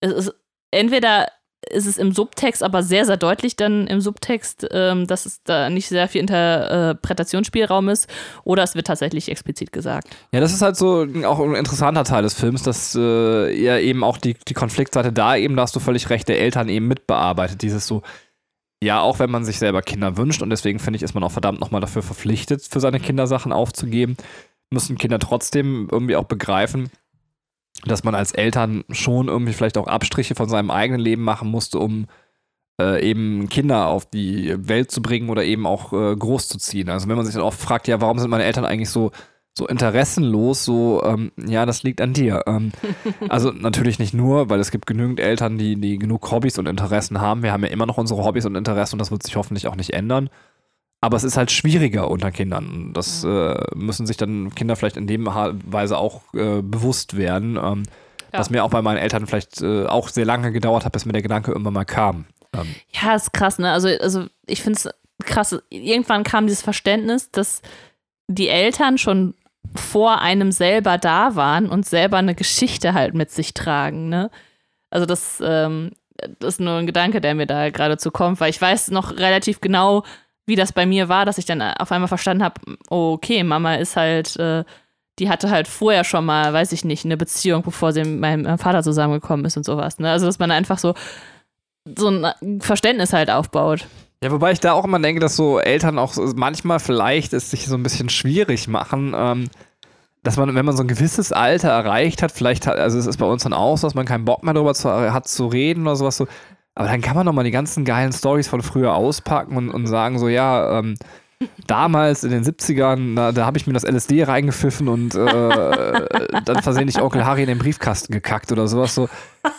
es 0.00 0.12
ist 0.12 0.34
entweder 0.70 1.28
ist 1.70 1.86
es 1.86 1.98
im 1.98 2.12
Subtext 2.12 2.62
aber 2.62 2.82
sehr, 2.82 3.04
sehr 3.04 3.16
deutlich 3.16 3.56
dann 3.56 3.86
im 3.86 4.00
Subtext, 4.00 4.66
ähm, 4.70 5.06
dass 5.06 5.26
es 5.26 5.42
da 5.42 5.70
nicht 5.70 5.88
sehr 5.88 6.08
viel 6.08 6.20
Interpretationsspielraum 6.20 7.88
ist 7.88 8.08
oder 8.44 8.62
es 8.62 8.74
wird 8.74 8.86
tatsächlich 8.86 9.30
explizit 9.30 9.72
gesagt. 9.72 10.08
Ja, 10.32 10.40
das 10.40 10.52
ist 10.52 10.62
halt 10.62 10.76
so 10.76 11.06
auch 11.24 11.40
ein 11.40 11.54
interessanter 11.54 12.04
Teil 12.04 12.22
des 12.22 12.34
Films, 12.34 12.62
dass 12.62 12.94
äh, 12.94 13.52
ja 13.54 13.78
eben 13.78 14.04
auch 14.04 14.18
die, 14.18 14.36
die 14.48 14.54
Konfliktseite 14.54 15.12
da 15.12 15.36
eben, 15.36 15.56
da 15.56 15.62
hast 15.62 15.76
du 15.76 15.80
völlig 15.80 16.10
recht, 16.10 16.28
der 16.28 16.40
Eltern 16.40 16.68
eben 16.68 16.88
mitbearbeitet. 16.88 17.62
Dieses 17.62 17.86
so, 17.86 18.02
ja, 18.82 19.00
auch 19.00 19.18
wenn 19.18 19.30
man 19.30 19.44
sich 19.44 19.58
selber 19.58 19.82
Kinder 19.82 20.16
wünscht 20.16 20.42
und 20.42 20.50
deswegen 20.50 20.78
finde 20.78 20.98
ich, 20.98 21.02
ist 21.02 21.14
man 21.14 21.24
auch 21.24 21.32
verdammt 21.32 21.60
nochmal 21.60 21.80
dafür 21.80 22.02
verpflichtet, 22.02 22.62
für 22.62 22.80
seine 22.80 23.00
Kindersachen 23.00 23.52
aufzugeben, 23.52 24.16
müssen 24.70 24.98
Kinder 24.98 25.18
trotzdem 25.18 25.88
irgendwie 25.90 26.16
auch 26.16 26.24
begreifen, 26.24 26.90
dass 27.86 28.04
man 28.04 28.14
als 28.14 28.32
Eltern 28.32 28.84
schon 28.90 29.28
irgendwie 29.28 29.52
vielleicht 29.52 29.78
auch 29.78 29.86
Abstriche 29.86 30.34
von 30.34 30.48
seinem 30.48 30.70
eigenen 30.70 31.00
Leben 31.00 31.22
machen 31.22 31.50
musste, 31.50 31.78
um 31.78 32.06
äh, 32.80 33.08
eben 33.08 33.48
Kinder 33.48 33.86
auf 33.88 34.06
die 34.06 34.54
Welt 34.56 34.90
zu 34.90 35.02
bringen 35.02 35.30
oder 35.30 35.44
eben 35.44 35.66
auch 35.66 35.92
äh, 35.92 36.16
groß 36.16 36.48
zu 36.48 36.58
ziehen. 36.58 36.90
Also 36.90 37.08
wenn 37.08 37.16
man 37.16 37.24
sich 37.24 37.34
dann 37.34 37.44
oft 37.44 37.60
fragt, 37.60 37.88
ja, 37.88 38.00
warum 38.00 38.18
sind 38.18 38.30
meine 38.30 38.44
Eltern 38.44 38.64
eigentlich 38.64 38.90
so 38.90 39.10
so 39.56 39.68
interessenlos, 39.68 40.64
so, 40.64 41.02
ähm, 41.04 41.30
ja, 41.36 41.64
das 41.64 41.84
liegt 41.84 42.00
an 42.00 42.12
dir. 42.12 42.42
Ähm, 42.46 42.72
also 43.28 43.52
natürlich 43.52 44.00
nicht 44.00 44.12
nur, 44.12 44.50
weil 44.50 44.58
es 44.58 44.72
gibt 44.72 44.86
genügend 44.86 45.20
Eltern, 45.20 45.58
die, 45.58 45.76
die 45.76 45.98
genug 45.98 46.30
Hobbys 46.30 46.58
und 46.58 46.66
Interessen 46.66 47.20
haben. 47.20 47.44
Wir 47.44 47.52
haben 47.52 47.62
ja 47.62 47.70
immer 47.70 47.86
noch 47.86 47.96
unsere 47.96 48.24
Hobbys 48.24 48.46
und 48.46 48.56
Interessen 48.56 48.96
und 48.96 48.98
das 48.98 49.12
wird 49.12 49.22
sich 49.22 49.36
hoffentlich 49.36 49.68
auch 49.68 49.76
nicht 49.76 49.92
ändern. 49.92 50.28
Aber 51.04 51.18
es 51.18 51.24
ist 51.24 51.36
halt 51.36 51.50
schwieriger 51.50 52.10
unter 52.10 52.30
Kindern. 52.30 52.92
Das 52.94 53.24
äh, 53.24 53.56
müssen 53.74 54.06
sich 54.06 54.16
dann 54.16 54.54
Kinder 54.54 54.74
vielleicht 54.74 54.96
in 54.96 55.06
dem 55.06 55.26
Weise 55.26 55.98
auch 55.98 56.22
äh, 56.32 56.62
bewusst 56.62 57.18
werden. 57.18 57.58
Ähm, 57.62 57.82
ja. 58.32 58.38
Was 58.38 58.48
mir 58.48 58.64
auch 58.64 58.70
bei 58.70 58.80
meinen 58.80 58.96
Eltern 58.96 59.26
vielleicht 59.26 59.60
äh, 59.60 59.84
auch 59.84 60.08
sehr 60.08 60.24
lange 60.24 60.50
gedauert 60.50 60.86
hat, 60.86 60.92
bis 60.94 61.04
mir 61.04 61.12
der 61.12 61.20
Gedanke 61.20 61.50
irgendwann 61.50 61.74
mal 61.74 61.84
kam. 61.84 62.24
Ähm. 62.54 62.74
Ja, 62.90 63.14
ist 63.14 63.34
krass, 63.34 63.58
ne? 63.58 63.70
Also, 63.70 63.88
also 63.88 64.24
ich 64.46 64.62
finde 64.62 64.78
es 64.78 64.88
krass. 65.26 65.54
Irgendwann 65.68 66.24
kam 66.24 66.46
dieses 66.46 66.62
Verständnis, 66.62 67.30
dass 67.30 67.60
die 68.26 68.48
Eltern 68.48 68.96
schon 68.96 69.34
vor 69.74 70.22
einem 70.22 70.52
selber 70.52 70.96
da 70.96 71.36
waren 71.36 71.68
und 71.68 71.84
selber 71.84 72.16
eine 72.16 72.34
Geschichte 72.34 72.94
halt 72.94 73.12
mit 73.12 73.30
sich 73.30 73.52
tragen, 73.52 74.08
ne? 74.08 74.30
Also 74.88 75.04
das, 75.04 75.42
ähm, 75.44 75.90
das 76.38 76.54
ist 76.54 76.60
nur 76.60 76.78
ein 76.78 76.86
Gedanke, 76.86 77.20
der 77.20 77.34
mir 77.34 77.46
da 77.46 77.68
geradezu 77.68 78.10
kommt, 78.10 78.40
weil 78.40 78.48
ich 78.48 78.60
weiß 78.60 78.90
noch 78.90 79.18
relativ 79.18 79.60
genau, 79.60 80.02
wie 80.46 80.56
das 80.56 80.72
bei 80.72 80.86
mir 80.86 81.08
war, 81.08 81.24
dass 81.24 81.38
ich 81.38 81.46
dann 81.46 81.62
auf 81.62 81.90
einmal 81.92 82.08
verstanden 82.08 82.44
habe, 82.44 82.60
okay, 82.88 83.42
Mama 83.42 83.76
ist 83.76 83.96
halt, 83.96 84.36
äh, 84.36 84.64
die 85.18 85.28
hatte 85.28 85.50
halt 85.50 85.68
vorher 85.68 86.04
schon 86.04 86.24
mal, 86.24 86.52
weiß 86.52 86.72
ich 86.72 86.84
nicht, 86.84 87.04
eine 87.04 87.16
Beziehung, 87.16 87.62
bevor 87.62 87.92
sie 87.92 88.04
mit 88.04 88.20
meinem 88.20 88.58
Vater 88.58 88.82
zusammengekommen 88.82 89.46
ist 89.46 89.56
und 89.56 89.64
sowas. 89.64 89.98
Ne? 89.98 90.10
Also, 90.10 90.26
dass 90.26 90.38
man 90.38 90.50
einfach 90.50 90.78
so, 90.78 90.94
so 91.96 92.08
ein 92.08 92.60
Verständnis 92.60 93.12
halt 93.12 93.30
aufbaut. 93.30 93.86
Ja, 94.22 94.30
wobei 94.30 94.52
ich 94.52 94.60
da 94.60 94.72
auch 94.72 94.84
immer 94.84 94.98
denke, 94.98 95.20
dass 95.20 95.36
so 95.36 95.58
Eltern 95.60 95.98
auch 95.98 96.14
manchmal 96.34 96.80
vielleicht 96.80 97.32
es 97.32 97.50
sich 97.50 97.66
so 97.66 97.74
ein 97.74 97.82
bisschen 97.82 98.08
schwierig 98.08 98.68
machen, 98.68 99.12
ähm, 99.16 99.48
dass 100.22 100.38
man, 100.38 100.54
wenn 100.54 100.64
man 100.64 100.76
so 100.76 100.82
ein 100.82 100.88
gewisses 100.88 101.32
Alter 101.32 101.68
erreicht 101.68 102.22
hat, 102.22 102.32
vielleicht 102.32 102.66
hat, 102.66 102.78
also 102.78 102.98
es 102.98 103.06
ist 103.06 103.18
bei 103.18 103.26
uns 103.26 103.42
dann 103.42 103.52
auch 103.52 103.76
so, 103.76 103.86
dass 103.86 103.94
man 103.94 104.06
keinen 104.06 104.24
Bock 104.24 104.42
mehr 104.42 104.54
darüber 104.54 104.74
zu, 104.74 104.90
hat 104.90 105.28
zu 105.28 105.46
reden 105.46 105.82
oder 105.82 105.96
sowas 105.96 106.16
so, 106.16 106.26
aber 106.74 106.88
dann 106.88 107.00
kann 107.00 107.16
man 107.16 107.26
doch 107.26 107.32
mal 107.32 107.44
die 107.44 107.50
ganzen 107.50 107.84
geilen 107.84 108.12
Stories 108.12 108.48
von 108.48 108.62
früher 108.62 108.94
auspacken 108.94 109.56
und, 109.56 109.70
und 109.70 109.86
sagen 109.86 110.18
so, 110.18 110.28
ja, 110.28 110.78
ähm, 110.78 110.96
damals 111.66 112.24
in 112.24 112.30
den 112.30 112.44
70ern, 112.44 113.16
da, 113.16 113.32
da 113.32 113.46
habe 113.46 113.58
ich 113.58 113.66
mir 113.66 113.72
das 113.72 113.84
LSD 113.84 114.24
reingepfiffen 114.24 114.88
und 114.88 115.14
äh, 115.14 116.40
dann 116.44 116.62
versehentlich 116.62 117.00
Onkel 117.00 117.24
Harry 117.24 117.42
in 117.42 117.48
den 117.48 117.58
Briefkasten 117.58 118.12
gekackt 118.12 118.52
oder 118.52 118.66
sowas. 118.68 118.94
So, 118.94 119.08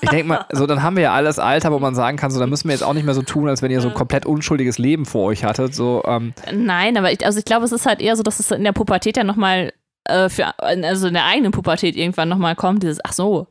ich 0.02 0.10
denke 0.10 0.28
mal, 0.28 0.46
so 0.52 0.66
dann 0.68 0.84
haben 0.84 0.96
wir 0.96 1.04
ja 1.04 1.14
alles 1.14 1.40
Alter, 1.40 1.72
wo 1.72 1.80
man 1.80 1.96
sagen 1.96 2.18
kann, 2.18 2.32
so 2.32 2.40
dann 2.40 2.50
müssen 2.50 2.68
wir 2.68 2.74
jetzt 2.74 2.84
auch 2.84 2.94
nicht 2.94 3.06
mehr 3.06 3.14
so 3.14 3.22
tun, 3.22 3.48
als 3.48 3.62
wenn 3.62 3.72
ihr 3.72 3.82
so 3.82 3.90
ein 3.90 3.94
komplett 3.94 4.26
unschuldiges 4.26 4.78
Leben 4.78 5.06
vor 5.06 5.26
euch 5.26 5.44
hattet. 5.44 5.74
So, 5.76 6.04
ähm, 6.06 6.34
Nein, 6.54 6.98
aber 6.98 7.12
ich, 7.12 7.26
also 7.26 7.40
ich 7.40 7.46
glaube, 7.46 7.66
es 7.66 7.72
ist 7.72 7.86
halt 7.86 8.02
eher 8.02 8.16
so, 8.16 8.24
dass 8.24 8.40
es 8.40 8.52
in 8.52 8.64
der 8.64 8.74
Pubertät 8.74 9.18
ja 9.18 9.24
nochmal 9.24 9.74
äh, 10.06 10.30
für, 10.30 10.58
also 10.60 11.08
in 11.08 11.14
der 11.14 11.26
eigenen 11.26 11.52
Pubertät 11.52 11.96
irgendwann 11.96 12.30
nochmal 12.30 12.56
kommt, 12.56 12.84
dieses, 12.84 13.00
ach 13.04 13.14
so, 13.14 13.48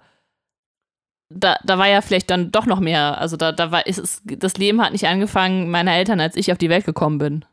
da, 1.34 1.56
da 1.64 1.78
war 1.78 1.88
ja 1.88 2.00
vielleicht 2.00 2.30
dann 2.30 2.52
doch 2.52 2.66
noch 2.66 2.80
mehr. 2.80 3.18
Also 3.20 3.36
da, 3.36 3.52
da 3.52 3.70
war, 3.70 3.86
ist 3.86 3.98
es, 3.98 4.22
das 4.24 4.56
Leben 4.56 4.80
hat 4.80 4.92
nicht 4.92 5.06
angefangen 5.06 5.70
meiner 5.70 5.94
Eltern, 5.94 6.20
als 6.20 6.36
ich 6.36 6.52
auf 6.52 6.58
die 6.58 6.70
Welt 6.70 6.86
gekommen 6.86 7.18
bin. 7.18 7.44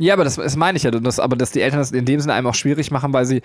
Ja, 0.00 0.14
aber 0.14 0.24
das, 0.24 0.36
das 0.36 0.56
meine 0.56 0.76
ich 0.76 0.84
ja. 0.84 0.90
Das, 0.90 1.18
aber 1.18 1.36
dass 1.36 1.50
die 1.50 1.60
Eltern 1.60 1.80
das 1.80 1.92
in 1.92 2.04
dem 2.04 2.20
Sinne 2.20 2.34
einem 2.34 2.46
auch 2.46 2.54
schwierig 2.54 2.90
machen, 2.90 3.12
weil 3.12 3.26
sie, 3.26 3.42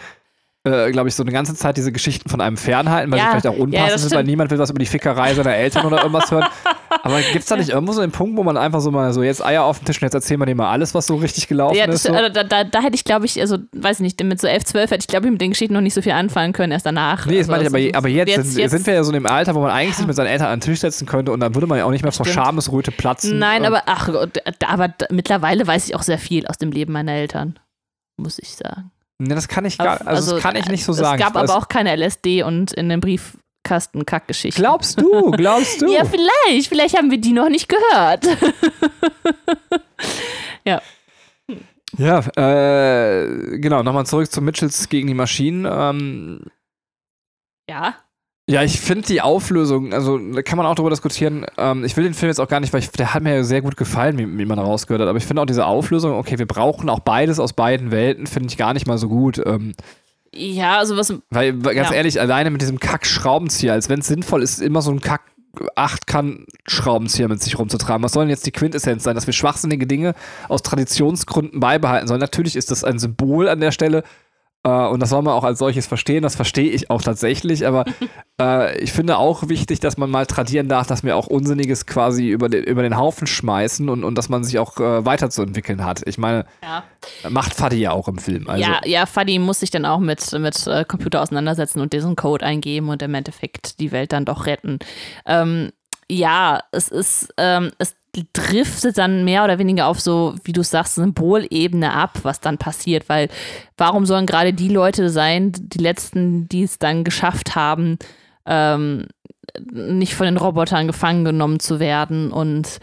äh, 0.65 0.91
glaube 0.91 1.09
ich, 1.09 1.15
so 1.15 1.23
eine 1.23 1.31
ganze 1.33 1.55
Zeit 1.55 1.75
diese 1.75 1.91
Geschichten 1.91 2.29
von 2.29 2.39
einem 2.39 2.55
fernhalten, 2.55 3.11
weil 3.11 3.19
Ja, 3.19 3.25
sie 3.25 3.31
vielleicht 3.31 3.47
auch 3.47 3.57
ja, 3.57 3.63
unpassend 3.63 3.93
das 3.95 4.01
sind, 4.03 4.13
weil 4.15 4.23
niemand 4.23 4.49
will 4.49 4.59
was 4.59 4.69
über 4.69 4.79
die 4.79 4.85
Fickerei 4.85 5.33
seiner 5.33 5.53
Eltern 5.55 5.85
oder 5.85 5.97
irgendwas 6.03 6.31
hören. 6.31 6.45
Aber 7.03 7.19
gibt 7.21 7.39
es 7.39 7.47
da 7.47 7.57
nicht 7.57 7.69
irgendwo 7.69 7.91
so 7.91 7.99
einen 7.99 8.13
Punkt, 8.13 8.37
wo 8.37 8.43
man 8.43 8.55
einfach 8.55 8.79
so 8.79 8.89
mal 8.89 9.11
so 9.11 9.23
jetzt 9.23 9.43
Eier 9.43 9.63
auf 9.65 9.79
den 9.79 9.85
Tisch 9.85 9.97
und 9.97 10.03
jetzt 10.03 10.13
erzählen 10.13 10.39
wir 10.39 10.45
dir 10.45 10.55
mal 10.55 10.71
alles, 10.71 10.93
was 10.93 11.07
so 11.07 11.15
richtig 11.17 11.49
gelaufen 11.49 11.75
Ja, 11.75 11.83
ist? 11.85 11.93
das, 11.95 12.03
So? 12.03 12.13
also 12.13 12.29
da, 12.31 12.43
da, 12.45 12.63
da 12.63 12.81
hätte 12.81 12.95
ich, 12.95 13.03
glaube 13.03 13.25
ich, 13.25 13.41
also 13.41 13.57
weiß 13.73 13.99
nicht, 13.99 14.23
mit 14.23 14.39
so 14.39 14.47
11, 14.47 14.63
12 14.63 14.91
hätte 14.91 15.01
ich, 15.01 15.07
glaube 15.07 15.25
ich, 15.25 15.31
mit 15.33 15.41
den 15.41 15.51
Geschichten 15.51 15.73
noch 15.73 15.81
nicht 15.81 15.95
so 15.95 16.01
viel 16.01 16.13
anfangen 16.13 16.53
können, 16.53 16.71
erst 16.71 16.85
danach. 16.85 17.25
Nee, 17.25 17.39
das 17.39 17.47
meine 17.47 17.63
ich, 17.63 17.67
aber, 17.67 17.77
also, 17.79 17.89
aber 17.95 18.07
jetzt, 18.07 18.53
sind, 18.53 18.69
sind 18.69 18.87
wir 18.87 18.93
ja 18.93 19.03
so 19.03 19.09
in 19.11 19.15
dem 19.15 19.25
Alter, 19.25 19.55
wo 19.55 19.59
man 19.59 19.71
eigentlich 19.71 19.97
sich 19.97 20.07
mit 20.07 20.15
seinen 20.15 20.27
Eltern 20.27 20.47
an 20.47 20.59
den 20.59 20.61
Tisch 20.61 20.79
setzen 20.79 21.05
könnte 21.05 21.33
und 21.33 21.41
dann 21.41 21.55
würde 21.55 21.67
man 21.67 21.77
ja 21.77 21.83
auch 21.83 21.91
nicht 21.91 22.03
mehr 22.03 22.13
vor. 22.13 22.25
Schamesröte 22.25 22.91
platzen. 22.91 23.37
Nein, 23.37 23.65
aber 23.65 23.83
ach, 23.87 24.07
aber 24.65 24.93
mittlerweile 25.09 25.67
weiß 25.67 25.87
ich 25.89 25.95
auch 25.95 26.03
sehr 26.03 26.19
viel 26.19 26.47
aus 26.47 26.57
dem 26.57 26.71
Leben 26.71 26.93
meiner 26.93 27.11
Eltern, 27.11 27.59
muss 28.15 28.39
ich 28.39 28.55
sagen. 28.55 28.91
Nee, 29.23 29.35
das 29.35 29.47
kann 29.47 29.65
ich 29.65 29.77
gar, 29.77 30.05
also, 30.05 30.33
das 30.33 30.41
kann 30.41 30.55
ich 30.55 30.67
nicht 30.67 30.83
so 30.85 30.91
es 30.93 30.97
sagen. 30.99 31.21
Es 31.21 31.25
gab 31.27 31.35
weiß- 31.35 31.49
aber 31.49 31.57
auch 31.57 31.67
keine 31.67 31.91
LSD 31.95 32.43
und 32.43 32.71
in 32.73 32.89
dem 32.89 32.99
Briefkasten 33.01 34.05
Kackgeschichten. 34.05 34.61
Glaubst 34.61 34.99
du, 35.01 35.31
glaubst 35.37 35.81
du? 35.81 35.91
Ja, 35.93 36.03
vielleicht. 36.05 36.67
Vielleicht 36.69 36.97
haben 36.97 37.11
wir 37.11 37.19
die 37.19 37.33
noch 37.33 37.49
nicht 37.49 37.67
gehört. 37.69 38.25
Ja, 41.97 42.19
äh, 42.35 43.59
genau, 43.59 43.83
nochmal 43.83 44.05
zurück 44.07 44.31
zu 44.31 44.41
Mitchells 44.41 44.89
gegen 44.89 45.07
die 45.07 45.13
Maschinen. 45.13 45.67
Ähm, 45.69 46.41
ja. 47.69 47.95
Ja, 48.49 48.61
ich 48.63 48.79
finde 48.81 49.07
die 49.07 49.21
Auflösung, 49.21 49.93
also 49.93 50.17
da 50.17 50.41
kann 50.41 50.57
man 50.57 50.65
auch 50.65 50.75
darüber 50.75 50.89
diskutieren. 50.89 51.45
Ähm, 51.57 51.83
ich 51.85 51.95
will 51.95 52.03
den 52.03 52.13
Film 52.13 52.29
jetzt 52.29 52.39
auch 52.39 52.47
gar 52.49 52.59
nicht, 52.59 52.73
weil 52.73 52.81
ich, 52.81 52.89
der 52.91 53.13
hat 53.13 53.23
mir 53.23 53.35
ja 53.35 53.43
sehr 53.43 53.61
gut 53.61 53.77
gefallen, 53.77 54.17
wie, 54.17 54.37
wie 54.37 54.45
man 54.45 54.59
rausgehört 54.59 55.01
hat. 55.01 55.07
Aber 55.07 55.17
ich 55.17 55.25
finde 55.25 55.41
auch 55.41 55.45
diese 55.45 55.65
Auflösung, 55.65 56.13
okay, 56.13 56.37
wir 56.39 56.45
brauchen 56.45 56.89
auch 56.89 56.99
beides 56.99 57.39
aus 57.39 57.53
beiden 57.53 57.91
Welten, 57.91 58.27
finde 58.27 58.49
ich 58.49 58.57
gar 58.57 58.73
nicht 58.73 58.85
mal 58.87 58.97
so 58.97 59.07
gut. 59.07 59.41
Ähm, 59.45 59.73
Ja, 60.33 60.77
also 60.79 60.97
was. 60.97 61.13
weil, 61.29 61.53
ganz 61.57 61.89
Ja. 61.89 61.95
ehrlich, 61.95 62.19
alleine 62.19 62.49
mit 62.51 62.61
diesem 62.61 62.79
Kack-Schraubenzieher, 62.79 63.71
als 63.73 63.87
wenn 63.87 63.99
es 64.01 64.07
sinnvoll 64.07 64.43
ist, 64.43 64.61
immer 64.61 64.81
so 64.81 64.91
ein 64.91 64.99
Kack. 65.01 65.21
Acht-Kann-Schraubenzieher 65.75 67.27
mit 67.27 67.41
sich 67.41 67.57
rumzutragen. 67.59 68.03
Was 68.03 68.13
soll 68.13 68.23
denn 68.23 68.29
jetzt 68.31 68.45
die 68.45 68.51
Quintessenz 68.51 69.03
sein, 69.03 69.15
dass 69.15 69.27
wir 69.27 69.33
schwachsinnige 69.33 69.85
Dinge 69.87 70.13
aus 70.49 70.63
Traditionsgründen 70.63 71.59
beibehalten 71.59 72.07
sollen? 72.07 72.19
Natürlich 72.19 72.55
ist 72.55 72.71
das 72.71 72.83
ein 72.83 72.99
Symbol 72.99 73.47
an 73.47 73.59
der 73.59 73.71
Stelle 73.71 74.03
äh, 74.63 74.69
und 74.69 75.01
das 75.01 75.09
soll 75.09 75.21
man 75.21 75.33
auch 75.33 75.43
als 75.43 75.59
solches 75.59 75.87
verstehen. 75.87 76.23
Das 76.23 76.35
verstehe 76.35 76.69
ich 76.69 76.89
auch 76.89 77.01
tatsächlich, 77.01 77.67
aber 77.67 77.85
äh, 78.41 78.77
ich 78.79 78.93
finde 78.93 79.17
auch 79.17 79.49
wichtig, 79.49 79.79
dass 79.79 79.97
man 79.97 80.09
mal 80.09 80.25
tradieren 80.25 80.67
darf, 80.69 80.87
dass 80.87 81.03
wir 81.03 81.17
auch 81.17 81.27
Unsinniges 81.27 81.85
quasi 81.85 82.29
über 82.29 82.49
den, 82.49 82.63
über 82.63 82.81
den 82.81 82.97
Haufen 82.97 83.27
schmeißen 83.27 83.89
und, 83.89 84.03
und 84.03 84.17
dass 84.17 84.29
man 84.29 84.43
sich 84.43 84.59
auch 84.59 84.77
äh, 84.77 85.05
weiterzuentwickeln 85.05 85.83
hat. 85.85 86.01
Ich 86.07 86.17
meine, 86.17 86.45
Ja. 86.63 86.83
macht 87.29 87.53
Fadi 87.53 87.77
ja 87.77 87.91
auch 87.91 88.07
im 88.07 88.17
Film. 88.17 88.49
Also, 88.49 88.63
ja, 88.63 88.81
ja, 88.85 89.05
Fadi 89.05 89.39
muss 89.39 89.59
sich 89.59 89.71
dann 89.71 89.85
auch 89.85 89.99
mit, 89.99 90.31
mit 90.33 90.69
Computer 90.87 91.21
auseinandersetzen 91.21 91.81
und 91.81 91.93
diesen 91.93 92.15
Code 92.15 92.45
eingeben 92.45 92.89
und 92.89 93.01
im 93.01 93.13
Endeffekt 93.13 93.79
die 93.79 93.91
Welt 93.91 94.13
dann 94.13 94.25
doch 94.25 94.45
retten. 94.45 94.79
Ähm, 95.25 95.71
ja, 96.09 96.61
es 96.71 96.89
ist, 96.89 97.33
ähm, 97.37 97.71
es 97.79 97.95
driftet 98.33 98.97
dann 98.97 99.25
mehr 99.25 99.43
oder 99.43 99.57
weniger 99.57 99.87
auf 99.87 99.99
so, 99.99 100.35
wie 100.43 100.53
du 100.53 100.63
sagst, 100.63 100.95
Symbolebene 100.95 101.91
ab, 101.91 102.19
was 102.23 102.39
dann 102.39 102.57
passiert, 102.57 103.09
weil 103.09 103.29
warum 103.77 104.05
sollen 104.05 104.25
gerade 104.25 104.53
die 104.53 104.69
Leute 104.69 105.09
sein, 105.09 105.51
die 105.57 105.79
letzten, 105.79 106.47
die 106.47 106.63
es 106.63 106.77
dann 106.77 107.03
geschafft 107.03 107.55
haben, 107.55 107.97
ähm, 108.45 109.07
nicht 109.71 110.15
von 110.15 110.25
den 110.25 110.37
Robotern 110.37 110.87
gefangen 110.87 111.25
genommen 111.25 111.59
zu 111.59 111.79
werden 111.79 112.31
und 112.31 112.79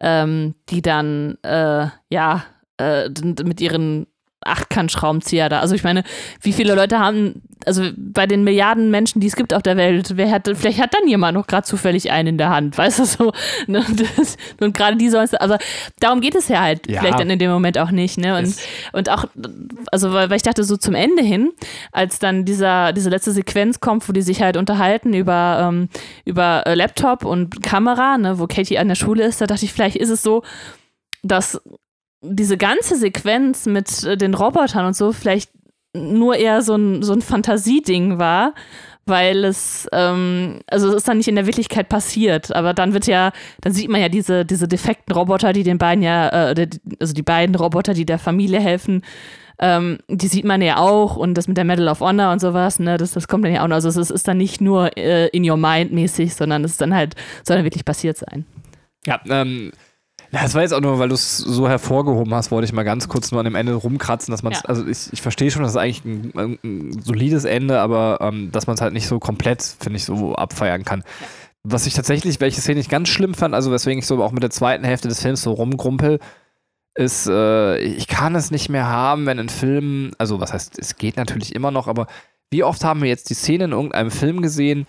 ähm, 0.00 0.54
die 0.68 0.82
dann, 0.82 1.38
äh, 1.42 1.88
ja, 2.10 2.44
äh, 2.78 3.08
mit 3.42 3.60
ihren 3.60 4.06
Achtkant-Schraubenzieher 4.44 5.48
da. 5.48 5.60
Also 5.60 5.74
ich 5.74 5.84
meine, 5.84 6.04
wie 6.40 6.52
viele 6.52 6.74
Leute 6.74 6.98
haben, 6.98 7.42
also 7.66 7.84
bei 7.96 8.26
den 8.26 8.44
Milliarden 8.44 8.90
Menschen, 8.90 9.20
die 9.20 9.26
es 9.26 9.36
gibt 9.36 9.54
auf 9.54 9.62
der 9.62 9.76
Welt, 9.76 10.16
wer 10.16 10.30
hat, 10.30 10.50
vielleicht 10.54 10.80
hat 10.82 10.92
dann 10.94 11.08
jemand 11.08 11.36
noch 11.36 11.46
gerade 11.46 11.66
zufällig 11.66 12.10
einen 12.10 12.28
in 12.28 12.38
der 12.38 12.50
Hand, 12.50 12.76
weißt 12.78 12.98
du 12.98 13.04
so. 13.04 13.32
Ne? 13.66 13.84
Das, 14.16 14.36
und 14.60 14.76
gerade 14.76 14.96
die 14.96 15.08
sollen 15.08 15.24
es, 15.24 15.34
also 15.34 15.56
darum 16.00 16.20
geht 16.20 16.34
es 16.34 16.48
ja 16.48 16.60
halt 16.60 16.88
Ja. 16.90 17.00
vielleicht 17.00 17.20
dann 17.20 17.30
in 17.30 17.38
dem 17.38 17.50
Moment 17.50 17.78
auch 17.78 17.90
nicht, 17.90 18.18
ne? 18.18 18.36
Und, 18.36 18.54
und 18.92 19.08
auch, 19.10 19.24
also 19.90 20.12
weil, 20.12 20.28
weil 20.30 20.36
ich 20.36 20.42
dachte, 20.42 20.64
so 20.64 20.76
zum 20.76 20.94
Ende 20.94 21.22
hin, 21.22 21.50
als 21.92 22.18
dann 22.18 22.44
dieser, 22.44 22.92
diese 22.92 23.10
letzte 23.10 23.32
Sequenz 23.32 23.80
kommt, 23.80 24.08
wo 24.08 24.12
die 24.12 24.22
sich 24.22 24.42
halt 24.42 24.56
unterhalten 24.56 25.14
über, 25.14 25.68
ähm, 25.68 25.88
über 26.24 26.66
äh, 26.66 26.74
Laptop 26.74 27.24
und 27.24 27.62
Kamera, 27.62 28.18
ne, 28.18 28.38
wo 28.38 28.46
Katie 28.46 28.78
an 28.78 28.88
der 28.88 28.94
Schule 28.94 29.24
ist, 29.24 29.40
da 29.40 29.46
dachte 29.46 29.64
ich, 29.64 29.72
vielleicht 29.72 29.96
ist 29.96 30.10
es 30.10 30.22
so, 30.22 30.42
dass 31.22 31.60
diese 32.24 32.56
ganze 32.56 32.96
Sequenz 32.96 33.66
mit 33.66 34.04
äh, 34.04 34.16
den 34.16 34.34
Robotern 34.34 34.86
und 34.86 34.96
so 34.96 35.12
vielleicht 35.12 35.50
nur 35.94 36.36
eher 36.36 36.62
so 36.62 36.74
ein, 36.74 37.02
so 37.02 37.12
ein 37.12 37.22
Fantasieding 37.22 38.18
war, 38.18 38.54
weil 39.06 39.44
es, 39.44 39.86
ähm, 39.92 40.60
also 40.66 40.88
es 40.88 40.96
ist 40.96 41.08
dann 41.08 41.18
nicht 41.18 41.28
in 41.28 41.36
der 41.36 41.46
Wirklichkeit 41.46 41.88
passiert, 41.88 42.54
aber 42.54 42.74
dann 42.74 42.94
wird 42.94 43.06
ja, 43.06 43.32
dann 43.60 43.72
sieht 43.72 43.88
man 43.88 44.00
ja 44.00 44.08
diese, 44.08 44.44
diese 44.44 44.66
defekten 44.66 45.14
Roboter, 45.14 45.52
die 45.52 45.62
den 45.62 45.78
beiden 45.78 46.02
ja, 46.02 46.50
äh, 46.50 46.68
also 47.00 47.12
die 47.12 47.22
beiden 47.22 47.54
Roboter, 47.54 47.94
die 47.94 48.06
der 48.06 48.18
Familie 48.18 48.60
helfen, 48.60 49.02
ähm, 49.58 49.98
die 50.08 50.26
sieht 50.26 50.44
man 50.44 50.62
ja 50.62 50.78
auch 50.78 51.16
und 51.16 51.34
das 51.34 51.46
mit 51.46 51.56
der 51.56 51.64
Medal 51.64 51.88
of 51.88 52.00
Honor 52.00 52.32
und 52.32 52.40
sowas, 52.40 52.80
ne, 52.80 52.96
das, 52.96 53.12
das 53.12 53.28
kommt 53.28 53.44
dann 53.44 53.52
ja 53.52 53.62
auch 53.62 53.68
noch. 53.68 53.76
Also 53.76 53.88
es 53.88 53.96
ist, 53.96 54.10
ist 54.10 54.26
dann 54.26 54.38
nicht 54.38 54.60
nur 54.60 54.96
äh, 54.96 55.28
in 55.28 55.48
your 55.48 55.56
mind 55.56 55.92
mäßig, 55.92 56.34
sondern 56.34 56.64
es 56.64 56.72
ist 56.72 56.80
dann 56.80 56.94
halt, 56.94 57.14
soll 57.44 57.56
dann 57.56 57.64
wirklich 57.64 57.84
passiert 57.84 58.16
sein. 58.16 58.46
Ja, 59.06 59.20
ähm, 59.28 59.70
ja, 60.34 60.42
das 60.42 60.54
war 60.54 60.62
jetzt 60.62 60.74
auch 60.74 60.80
nur, 60.80 60.98
weil 60.98 61.08
du 61.08 61.14
es 61.14 61.38
so 61.38 61.68
hervorgehoben 61.68 62.34
hast, 62.34 62.50
wollte 62.50 62.64
ich 62.64 62.72
mal 62.72 62.82
ganz 62.82 63.06
kurz 63.08 63.30
nur 63.30 63.38
an 63.38 63.44
dem 63.44 63.54
Ende 63.54 63.72
rumkratzen, 63.74 64.32
dass 64.32 64.42
man 64.42 64.52
es, 64.52 64.58
Ja. 64.62 64.64
also 64.68 64.84
ich, 64.84 65.12
ich 65.12 65.22
verstehe 65.22 65.52
schon, 65.52 65.62
das 65.62 65.72
ist 65.72 65.76
eigentlich 65.76 66.04
ein, 66.04 66.32
ein, 66.36 66.58
ein 66.64 67.02
solides 67.04 67.44
Ende, 67.44 67.78
aber 67.78 68.18
ähm, 68.20 68.50
dass 68.50 68.66
man 68.66 68.74
es 68.74 68.80
halt 68.80 68.94
nicht 68.94 69.06
so 69.06 69.20
komplett, 69.20 69.62
finde 69.62 69.96
ich, 69.96 70.04
so 70.04 70.34
abfeiern 70.34 70.84
kann. 70.84 71.04
Was 71.62 71.86
ich 71.86 71.94
tatsächlich, 71.94 72.40
welche 72.40 72.60
Szene 72.60 72.80
ich 72.80 72.88
ganz 72.88 73.08
schlimm 73.10 73.34
fand, 73.34 73.54
also 73.54 73.70
weswegen 73.70 74.00
ich 74.00 74.06
so 74.06 74.20
auch 74.24 74.32
mit 74.32 74.42
der 74.42 74.50
zweiten 74.50 74.84
Hälfte 74.84 75.06
des 75.06 75.22
Films 75.22 75.40
so 75.42 75.52
rumgrumpel, 75.52 76.18
ist, 76.96 77.28
äh, 77.28 77.78
ich 77.78 78.08
kann 78.08 78.34
es 78.34 78.50
nicht 78.50 78.68
mehr 78.68 78.88
haben, 78.88 79.26
wenn 79.26 79.38
in 79.38 79.48
Filmen, 79.48 80.12
also 80.18 80.40
was 80.40 80.52
heißt, 80.52 80.78
es 80.80 80.96
geht 80.96 81.16
natürlich 81.16 81.54
immer 81.54 81.70
noch, 81.70 81.86
aber 81.86 82.08
wie 82.50 82.64
oft 82.64 82.82
haben 82.82 83.02
wir 83.02 83.08
jetzt 83.08 83.30
die 83.30 83.34
Szene 83.34 83.64
in 83.64 83.72
irgendeinem 83.72 84.10
Film 84.10 84.42
gesehen, 84.42 84.86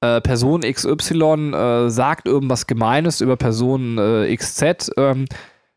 äh, 0.00 0.20
Person 0.20 0.62
XY 0.62 1.52
äh, 1.52 1.90
sagt 1.90 2.26
irgendwas 2.26 2.66
Gemeines 2.66 3.20
über 3.20 3.36
Person 3.36 3.98
äh, 3.98 4.34
XZ, 4.34 4.92
ähm, 4.96 5.26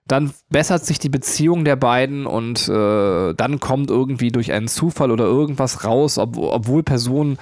dann 0.05 0.33
bessert 0.49 0.85
sich 0.85 0.99
die 0.99 1.09
Beziehung 1.09 1.63
der 1.63 1.75
beiden 1.75 2.25
und 2.25 2.67
äh, 2.67 3.33
dann 3.33 3.59
kommt 3.59 3.89
irgendwie 3.89 4.31
durch 4.31 4.51
einen 4.51 4.67
Zufall 4.67 5.11
oder 5.11 5.25
irgendwas 5.25 5.85
raus, 5.85 6.17
ob, 6.17 6.37
obwohl 6.37 6.83
Person 6.83 7.37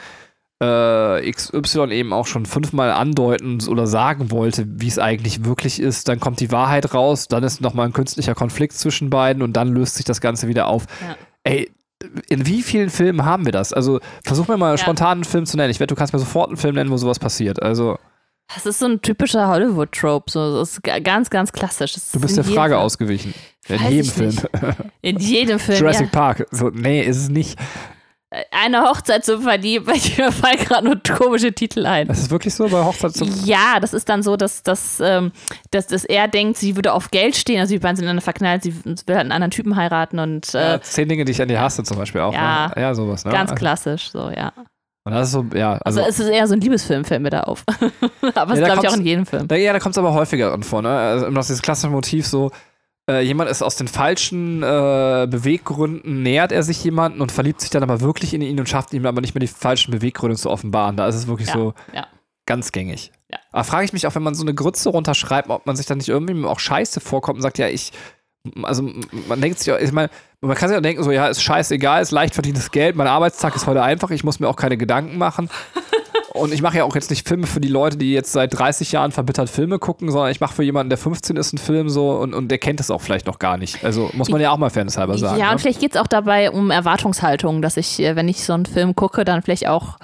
äh, 0.61 1.31
XY 1.31 1.91
eben 1.91 2.13
auch 2.13 2.27
schon 2.27 2.45
fünfmal 2.45 2.91
andeuten 2.91 3.59
oder 3.67 3.87
sagen 3.87 4.29
wollte, 4.29 4.65
wie 4.67 4.87
es 4.87 4.99
eigentlich 4.99 5.43
wirklich 5.43 5.79
ist, 5.79 6.07
dann 6.07 6.19
kommt 6.19 6.39
die 6.39 6.51
Wahrheit 6.51 6.93
raus, 6.93 7.27
dann 7.27 7.43
ist 7.43 7.61
nochmal 7.61 7.87
ein 7.87 7.93
künstlicher 7.93 8.35
Konflikt 8.35 8.73
zwischen 8.73 9.09
beiden 9.09 9.41
und 9.41 9.53
dann 9.53 9.69
löst 9.69 9.95
sich 9.95 10.05
das 10.05 10.21
Ganze 10.21 10.47
wieder 10.47 10.67
auf. 10.67 10.85
Ja. 11.01 11.15
Ey, 11.43 11.71
in 12.29 12.45
wie 12.45 12.61
vielen 12.63 12.89
Filmen 12.89 13.25
haben 13.25 13.45
wir 13.45 13.51
das? 13.51 13.73
Also 13.73 13.99
versuch 14.23 14.47
mir 14.47 14.57
mal 14.57 14.71
Ja. 14.71 14.77
spontan 14.77 15.19
einen 15.19 15.23
Film 15.23 15.45
zu 15.45 15.57
nennen. 15.57 15.71
Ich 15.71 15.79
wette, 15.79 15.93
du 15.93 15.95
kannst 15.95 16.13
mir 16.13 16.19
sofort 16.19 16.49
einen 16.49 16.57
Film 16.57 16.75
nennen, 16.75 16.89
wo 16.91 16.97
sowas 16.97 17.19
passiert. 17.19 17.61
Also 17.61 17.97
Das 18.53 18.65
ist 18.65 18.79
so 18.79 18.85
ein 18.87 19.01
typischer 19.01 19.47
Hollywood-Trope, 19.47 20.29
so 20.29 20.57
das 20.59 20.71
ist 20.73 20.83
ga- 20.83 20.99
ganz, 20.99 21.29
ganz 21.29 21.51
klassisch. 21.51 21.93
Du 21.93 21.99
ist 21.99 22.19
bist 22.21 22.37
der 22.37 22.43
Frage 22.43 22.73
jedem- 22.73 22.83
ausgewichen. 22.85 23.33
In 23.67 23.89
jedem 23.89 24.11
Film. 24.11 24.35
In 25.01 25.17
jedem 25.19 25.59
Film. 25.65 25.79
Jurassic 25.79 26.07
ja. 26.07 26.11
Park. 26.19 26.47
So, 26.51 26.69
nee, 26.69 27.01
ist 27.03 27.17
es 27.17 27.29
nicht. 27.29 27.57
Eine 28.51 28.83
Hochzeit 28.83 29.25
zu 29.25 29.41
verlieben, 29.41 29.85
weil 29.87 29.95
mir 30.17 30.31
fallen 30.31 30.57
gerade 30.57 30.85
nur 30.85 31.01
komische 31.17 31.51
Titel 31.51 31.85
ein. 31.85 32.07
Das 32.07 32.19
ist 32.19 32.31
wirklich 32.31 32.53
so 32.53 32.67
bei 32.69 32.81
Hochzeit 32.81 33.13
zum. 33.13 33.29
Ja, 33.43 33.79
das 33.81 33.93
ist 33.93 34.07
dann 34.07 34.23
so, 34.23 34.37
dass, 34.37 34.63
dass, 34.63 35.01
ähm, 35.01 35.33
dass, 35.71 35.87
dass 35.87 36.05
er 36.05 36.29
denkt, 36.29 36.57
sie 36.57 36.77
würde 36.77 36.93
auf 36.93 37.11
Geld 37.11 37.35
stehen, 37.35 37.59
also 37.59 37.73
die 37.73 37.79
beiden 37.79 37.97
sind 37.97 38.03
ineinander 38.05 38.21
verknallt, 38.21 38.63
sie 38.63 38.73
will 38.85 38.93
halt 39.09 39.19
einen 39.19 39.33
anderen 39.33 39.51
Typen 39.51 39.75
heiraten 39.75 40.17
und 40.19 40.53
äh, 40.55 40.73
Ja, 40.75 40.81
zehn 40.81 41.09
Dinge, 41.09 41.25
die 41.25 41.33
ich 41.33 41.41
an 41.41 41.49
dir 41.49 41.59
hasse, 41.59 41.83
zum 41.83 41.97
Beispiel 41.97 42.21
auch. 42.21 42.33
Ja. 42.33 42.69
ne? 42.73 42.81
ja 42.81 42.93
sowas. 42.95 43.25
Ne? 43.25 43.31
ganz 43.33 43.51
Also- 43.51 43.59
klassisch, 43.59 44.11
so, 44.11 44.29
ja. 44.29 44.53
Und 45.03 45.13
das 45.13 45.27
ist 45.27 45.33
so, 45.33 45.45
ja. 45.53 45.73
Also, 45.83 45.99
Also, 46.03 46.09
es 46.09 46.19
ist 46.19 46.29
eher 46.29 46.47
so 46.47 46.53
ein 46.53 46.61
Liebesfilm, 46.61 47.03
fällt 47.03 47.23
mir 47.23 47.31
da 47.31 47.41
auf. 47.41 47.63
Aber 48.35 48.53
es 48.53 48.59
da 48.59 48.65
glaube 48.67 48.81
ich 48.85 48.87
auch 48.93 48.95
in 48.97 49.05
jedem 49.05 49.25
Film. 49.25 49.47
da, 49.47 49.55
ja, 49.55 49.73
da 49.73 49.79
kommt 49.79 49.95
es 49.95 49.97
aber 49.97 50.13
häufiger 50.13 50.49
dran 50.51 50.61
vor, 50.63 50.81
ne? 50.83 50.89
Also 50.89 51.25
immer 51.25 51.39
noch 51.39 51.45
dieses 51.45 51.61
klassische 51.61 51.89
Motiv 51.91 52.27
so, 52.27 52.51
äh, 53.09 53.21
jemand 53.21 53.49
ist 53.49 53.61
aus 53.61 53.75
den 53.75 53.87
falschen 53.87 54.61
äh, 54.63 55.27
Beweggründen, 55.29 56.21
nähert 56.23 56.51
er 56.51 56.63
sich 56.63 56.83
jemanden 56.83 57.21
und 57.21 57.31
verliebt 57.31 57.61
sich 57.61 57.69
dann 57.69 57.83
aber 57.83 58.01
wirklich 58.01 58.33
in 58.33 58.41
ihn 58.41 58.59
und 58.59 58.69
schafft 58.69 58.93
ihm 58.93 59.05
aber 59.05 59.21
nicht 59.21 59.33
mehr 59.35 59.39
die 59.39 59.47
falschen 59.47 59.91
Beweggründe 59.91 60.37
zu 60.37 60.49
offenbaren. 60.49 60.95
Da 60.97 61.07
ist 61.07 61.15
es 61.15 61.27
wirklich 61.27 61.47
Ja, 61.49 61.53
so 61.53 61.73
ja. 61.93 62.05
ganz 62.45 62.71
gängig. 62.71 63.11
Ja. 63.31 63.39
Aber 63.51 63.63
frage 63.63 63.85
ich 63.85 63.93
mich 63.93 64.05
auch, 64.07 64.15
wenn 64.15 64.23
man 64.23 64.35
so 64.35 64.43
eine 64.43 64.53
Grütze 64.53 64.89
runterschreibt, 64.89 65.49
ob 65.49 65.65
man 65.65 65.75
sich 65.75 65.85
dann 65.85 65.97
nicht 65.97 66.09
irgendwie 66.09 66.45
auch 66.45 66.59
scheiße 66.59 66.99
vorkommt 66.99 67.37
und 67.37 67.41
sagt, 67.41 67.57
ja, 67.57 67.67
ich, 67.67 67.91
also 68.63 68.89
man 69.27 69.41
denkt 69.41 69.59
sich, 69.59 69.73
auch- 69.73 69.79
ich 69.79 69.91
meine, 69.91 70.09
man 70.41 70.55
kann 70.55 70.69
sich 70.69 70.77
auch 70.77 70.81
denken, 70.81 71.03
so, 71.03 71.11
ja, 71.11 71.27
ist 71.27 71.41
scheißegal, 71.43 72.01
ist 72.01 72.11
leicht 72.11 72.33
verdientes 72.33 72.71
Geld, 72.71 72.95
mein 72.95 73.07
Arbeitstag 73.07 73.55
ist 73.55 73.67
heute 73.67 73.83
einfach, 73.83 74.09
ich 74.11 74.23
muss 74.23 74.39
mir 74.39 74.47
auch 74.47 74.55
keine 74.55 74.77
Gedanken 74.77 75.17
machen. 75.17 75.49
Und 76.33 76.53
ich 76.53 76.61
mache 76.61 76.77
ja 76.77 76.83
auch 76.85 76.95
jetzt 76.95 77.09
nicht 77.09 77.27
Filme 77.27 77.45
für 77.45 77.59
die 77.59 77.67
Leute, 77.67 77.97
die 77.97 78.13
jetzt 78.13 78.31
seit 78.31 78.57
30 78.57 78.91
Jahren 78.91 79.11
verbittert 79.11 79.49
Filme 79.49 79.79
gucken, 79.79 80.11
sondern 80.11 80.31
ich 80.31 80.39
mache 80.39 80.55
für 80.55 80.63
jemanden, 80.63 80.89
der 80.89 80.97
15 80.97 81.35
ist, 81.35 81.53
einen 81.53 81.59
Film 81.59 81.89
so 81.89 82.11
und, 82.11 82.33
und 82.33 82.49
der 82.49 82.57
kennt 82.57 82.79
es 82.79 82.89
auch 82.89 83.01
vielleicht 83.01 83.27
noch 83.27 83.37
gar 83.37 83.57
nicht. 83.57 83.83
Also 83.83 84.09
muss 84.13 84.29
man 84.29 84.39
ja 84.39 84.51
auch 84.51 84.57
mal 84.57 84.69
fairnesshalber 84.69 85.17
sagen. 85.17 85.39
ja, 85.39 85.47
ne? 85.47 85.51
und 85.53 85.59
vielleicht 85.59 85.81
geht 85.81 85.95
es 85.95 86.01
auch 86.01 86.07
dabei 86.07 86.51
um 86.51 86.71
Erwartungshaltung, 86.71 87.61
dass 87.61 87.75
ich, 87.77 87.99
äh, 87.99 88.15
wenn 88.15 88.29
ich 88.29 88.43
so 88.43 88.53
einen 88.53 88.65
Film 88.65 88.95
gucke, 88.95 89.25
dann 89.25 89.41
vielleicht 89.41 89.67
auch 89.67 89.97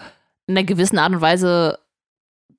in 0.48 0.58
einer 0.58 0.66
gewissen 0.66 0.98
Art 0.98 1.14
und 1.14 1.22
Weise 1.22 1.80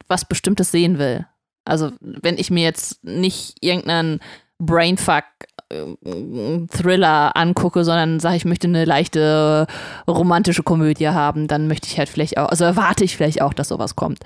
was 0.09 0.25
Bestimmtes 0.25 0.71
sehen 0.71 0.99
will. 0.99 1.27
Also, 1.65 1.93
wenn 2.01 2.39
ich 2.39 2.51
mir 2.51 2.65
jetzt 2.65 3.05
nicht 3.05 3.57
irgendeinen 3.61 4.21
Brainfuck 4.59 5.25
Thriller 5.71 7.37
angucke, 7.37 7.85
sondern 7.85 8.21
sage, 8.21 8.37
ich 8.37 8.45
möchte 8.45 8.67
eine 8.67 8.85
leichte 8.85 9.67
romantische 10.07 10.63
Komödie 10.63 11.09
haben, 11.09 11.47
dann 11.47 11.69
möchte 11.69 11.89
ich 11.89 11.99
halt 11.99 12.09
vielleicht 12.09 12.39
auch, 12.39 12.49
also 12.49 12.65
erwarte 12.65 13.05
ich 13.05 13.17
vielleicht 13.17 13.43
auch, 13.43 13.53
dass 13.53 13.69
sowas 13.69 13.95
kommt. 13.95 14.21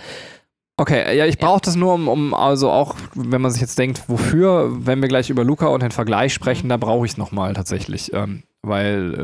Okay, 0.77 1.17
ja, 1.17 1.27
ich 1.27 1.39
brauche 1.39 1.61
das 1.61 1.77
nur, 1.77 1.95
um, 1.95 2.09
um, 2.09 2.35
also 2.35 2.71
auch, 2.71 2.97
wenn 3.15 3.43
man 3.43 3.51
sich 3.51 3.61
jetzt 3.61 3.79
denkt, 3.79 4.05
wofür, 4.09 4.71
wenn 4.87 5.03
wir 5.03 5.09
gleich 5.09 5.31
über 5.31 5.45
Luca 5.45 5.67
und 5.67 5.83
den 5.83 5.91
Vergleich 5.91 6.33
sprechen, 6.33 6.69
da 6.69 6.77
brauche 6.77 7.05
ich 7.05 7.13
es 7.13 7.19
nochmal 7.19 7.53
tatsächlich. 7.53 8.13
Ähm, 8.15 8.43
weil, 8.63 9.15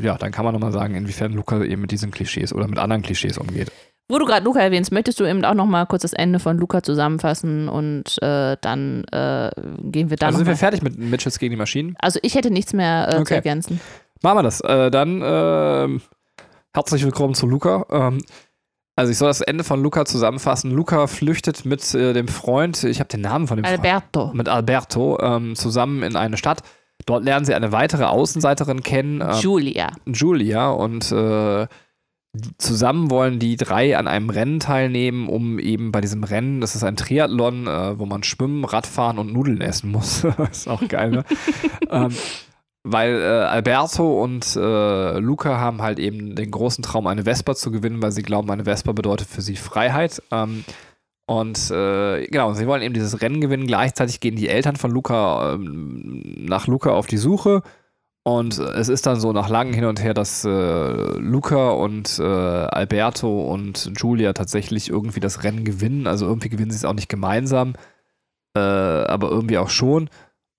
äh, 0.00 0.04
ja, 0.04 0.16
dann 0.16 0.32
kann 0.32 0.44
man 0.44 0.54
nochmal 0.54 0.72
sagen, 0.72 0.94
inwiefern 0.94 1.32
Luca 1.32 1.62
eben 1.62 1.82
mit 1.82 1.90
diesen 1.90 2.12
Klischees 2.12 2.52
oder 2.52 2.66
mit 2.68 2.78
anderen 2.78 3.02
Klischees 3.02 3.36
umgeht. 3.36 3.70
Wo 4.08 4.18
du 4.18 4.24
gerade 4.24 4.44
Luca 4.44 4.60
erwähnst, 4.60 4.92
möchtest 4.92 5.18
du 5.18 5.24
eben 5.24 5.44
auch 5.44 5.54
noch 5.54 5.66
mal 5.66 5.84
kurz 5.86 6.02
das 6.02 6.12
Ende 6.12 6.38
von 6.38 6.58
Luca 6.58 6.82
zusammenfassen 6.82 7.68
und 7.68 8.22
äh, 8.22 8.56
dann 8.60 9.02
äh, 9.10 9.50
gehen 9.82 10.10
wir 10.10 10.16
dann 10.16 10.28
also 10.28 10.38
sind 10.38 10.46
wir 10.46 10.56
fertig 10.56 10.82
mit 10.82 10.96
Mitchells 10.96 11.38
gegen 11.40 11.50
die 11.50 11.56
Maschinen? 11.56 11.96
Also 11.98 12.20
ich 12.22 12.36
hätte 12.36 12.50
nichts 12.52 12.72
mehr 12.72 13.08
äh, 13.08 13.12
zu 13.16 13.20
Okay. 13.22 13.34
ergänzen. 13.34 13.80
Machen 14.22 14.38
wir 14.38 14.42
das. 14.44 14.60
Äh, 14.60 14.90
dann 14.92 15.20
ähm, 15.24 16.00
herzlich 16.72 17.04
willkommen 17.04 17.34
zu 17.34 17.48
Luca. 17.48 17.84
Ähm, 17.90 18.18
also 18.94 19.10
ich 19.10 19.18
soll 19.18 19.28
das 19.28 19.40
Ende 19.40 19.64
von 19.64 19.82
Luca 19.82 20.04
zusammenfassen. 20.04 20.70
Luca 20.70 21.08
flüchtet 21.08 21.64
mit 21.64 21.92
äh, 21.94 22.12
dem 22.12 22.28
Freund, 22.28 22.84
ich 22.84 23.00
habe 23.00 23.08
den 23.08 23.22
Namen 23.22 23.48
von 23.48 23.56
dem 23.58 23.64
Freund. 23.64 23.78
Alberto. 23.78 24.30
mit 24.34 24.48
Alberto 24.48 25.18
ähm, 25.20 25.56
zusammen 25.56 26.04
in 26.04 26.14
eine 26.14 26.36
Stadt. 26.36 26.62
Dort 27.06 27.24
lernen 27.24 27.44
sie 27.44 27.54
eine 27.54 27.72
weitere 27.72 28.04
Außenseiterin 28.04 28.82
kennen, 28.82 29.20
ähm, 29.20 29.34
Julia. 29.40 29.88
Julia, 30.06 30.70
und 30.70 31.10
äh, 31.12 31.66
zusammen 32.58 33.10
wollen 33.10 33.38
die 33.38 33.56
drei 33.56 33.96
an 33.96 34.08
einem 34.08 34.30
Rennen 34.30 34.60
teilnehmen, 34.60 35.28
um 35.28 35.58
eben 35.58 35.92
bei 35.92 36.00
diesem 36.00 36.24
Rennen, 36.24 36.60
das 36.60 36.74
ist 36.74 36.84
ein 36.84 36.96
Triathlon, 36.96 37.66
äh, 37.66 37.98
wo 37.98 38.06
man 38.06 38.22
schwimmen, 38.22 38.64
Radfahren 38.64 39.18
und 39.18 39.32
Nudeln 39.32 39.60
essen 39.60 39.90
muss. 39.90 40.24
ist 40.50 40.68
auch 40.68 40.86
geil, 40.88 41.10
ne? 41.10 41.24
ähm, 41.90 42.10
weil 42.88 43.20
äh, 43.20 43.24
Alberto 43.24 44.22
und 44.22 44.54
äh, 44.54 45.18
Luca 45.18 45.58
haben 45.58 45.82
halt 45.82 45.98
eben 45.98 46.36
den 46.36 46.52
großen 46.52 46.84
Traum, 46.84 47.08
eine 47.08 47.24
Vespa 47.24 47.56
zu 47.56 47.72
gewinnen, 47.72 48.00
weil 48.00 48.12
sie 48.12 48.22
glauben, 48.22 48.50
eine 48.50 48.64
Vespa 48.64 48.92
bedeutet 48.92 49.26
für 49.26 49.42
sie 49.42 49.56
Freiheit. 49.56 50.22
Ähm, 50.30 50.64
und 51.26 51.70
äh, 51.72 52.24
genau, 52.28 52.52
sie 52.52 52.68
wollen 52.68 52.82
eben 52.82 52.94
dieses 52.94 53.20
Rennen 53.20 53.40
gewinnen. 53.40 53.66
Gleichzeitig 53.66 54.20
gehen 54.20 54.36
die 54.36 54.48
Eltern 54.48 54.76
von 54.76 54.92
Luca 54.92 55.54
ähm, 55.54 56.22
nach 56.46 56.68
Luca 56.68 56.90
auf 56.90 57.08
die 57.08 57.16
Suche. 57.16 57.62
Und 58.26 58.58
es 58.58 58.88
ist 58.88 59.06
dann 59.06 59.20
so 59.20 59.32
nach 59.32 59.48
langem 59.48 59.72
Hin 59.72 59.84
und 59.84 60.02
Her, 60.02 60.12
dass 60.12 60.44
äh, 60.44 60.48
Luca 60.48 61.70
und 61.70 62.18
äh, 62.18 62.24
Alberto 62.24 63.52
und 63.52 63.92
Julia 63.96 64.32
tatsächlich 64.32 64.90
irgendwie 64.90 65.20
das 65.20 65.44
Rennen 65.44 65.64
gewinnen. 65.64 66.08
Also 66.08 66.26
irgendwie 66.26 66.48
gewinnen 66.48 66.72
sie 66.72 66.78
es 66.78 66.84
auch 66.84 66.94
nicht 66.94 67.08
gemeinsam, 67.08 67.74
äh, 68.56 68.58
aber 68.58 69.30
irgendwie 69.30 69.58
auch 69.58 69.70
schon. 69.70 70.10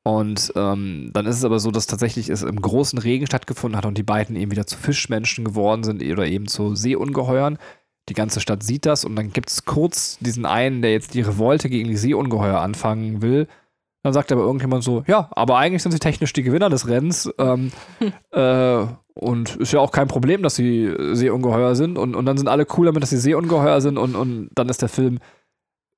Und 0.05 0.53
ähm, 0.55 1.09
dann 1.11 1.25
ist 1.25 1.35
es 1.35 1.43
aber 1.43 1.59
so, 1.59 1.69
dass 1.69 1.87
tatsächlich 1.87 2.29
es 2.29 2.41
im 2.41 2.61
großen 2.61 2.99
Regen 2.99 3.27
stattgefunden 3.27 3.77
hat 3.77 3.85
und 3.85 3.97
die 3.97 4.03
beiden 4.03 4.37
eben 4.37 4.51
wieder 4.51 4.65
zu 4.65 4.77
Fischmenschen 4.77 5.43
geworden 5.43 5.83
sind 5.83 6.01
oder 6.01 6.25
eben 6.25 6.47
zu 6.47 6.73
Seeungeheuern. 6.73 7.57
Die 8.07 8.13
ganze 8.13 8.39
Stadt 8.39 8.63
sieht 8.63 8.85
das 8.85 9.03
und 9.03 9.17
dann 9.17 9.33
gibt 9.33 9.49
es 9.49 9.65
kurz 9.65 10.17
diesen 10.19 10.45
einen, 10.45 10.81
der 10.81 10.93
jetzt 10.93 11.15
die 11.15 11.21
Revolte 11.21 11.67
gegen 11.67 11.89
die 11.89 11.97
Seeungeheuer 11.97 12.61
anfangen 12.61 13.21
will. 13.21 13.49
Dann 14.07 14.13
sagt 14.13 14.31
aber 14.31 14.43
irgendjemand 14.43 14.85
so, 14.85 15.03
ja, 15.05 15.27
aber 15.31 15.57
eigentlich 15.57 15.83
sind 15.83 15.91
sie 15.91 15.99
technisch 15.99 16.31
die 16.31 16.43
Gewinner 16.43 16.69
des 16.69 16.87
Rennens. 16.87 17.29
Ähm, 17.37 17.73
äh, 18.31 18.85
und 19.15 19.57
ist 19.57 19.73
ja 19.73 19.81
auch 19.81 19.91
kein 19.91 20.07
Problem, 20.07 20.43
dass 20.43 20.55
sie 20.55 20.95
Seeungeheuer 21.11 21.75
sind. 21.75 21.97
Und, 21.97 22.15
und 22.15 22.25
dann 22.25 22.37
sind 22.37 22.47
alle 22.47 22.65
cool 22.77 22.85
damit, 22.85 23.03
dass 23.03 23.09
sie 23.09 23.17
Seeungeheuer 23.17 23.81
sind. 23.81 23.97
Und, 23.97 24.15
und 24.15 24.47
dann 24.55 24.69
ist 24.69 24.81
der 24.81 24.87
Film 24.87 25.19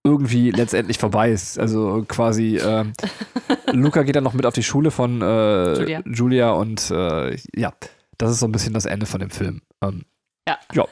irgendwie 0.03 0.49
letztendlich 0.49 0.97
vorbei. 0.97 1.29
Ist 1.29 1.59
also 1.59 2.03
quasi, 2.07 2.57
ähm, 2.57 2.93
Luca 3.73 4.01
geht 4.01 4.15
dann 4.15 4.23
noch 4.23 4.33
mit 4.33 4.47
auf 4.47 4.55
die 4.55 4.63
Schule 4.63 4.89
von 4.89 5.21
äh, 5.21 5.73
Julia. 5.77 6.01
Julia. 6.07 6.51
und 6.53 6.89
äh, 6.89 7.37
ja, 7.55 7.73
das 8.17 8.31
ist 8.31 8.39
so 8.39 8.47
ein 8.47 8.51
bisschen 8.51 8.73
das 8.73 8.87
Ende 8.87 9.05
von 9.05 9.19
dem 9.19 9.29
Film. 9.29 9.61
Ähm, 9.83 10.01
ja, 10.47 10.57
ja, 10.73 10.85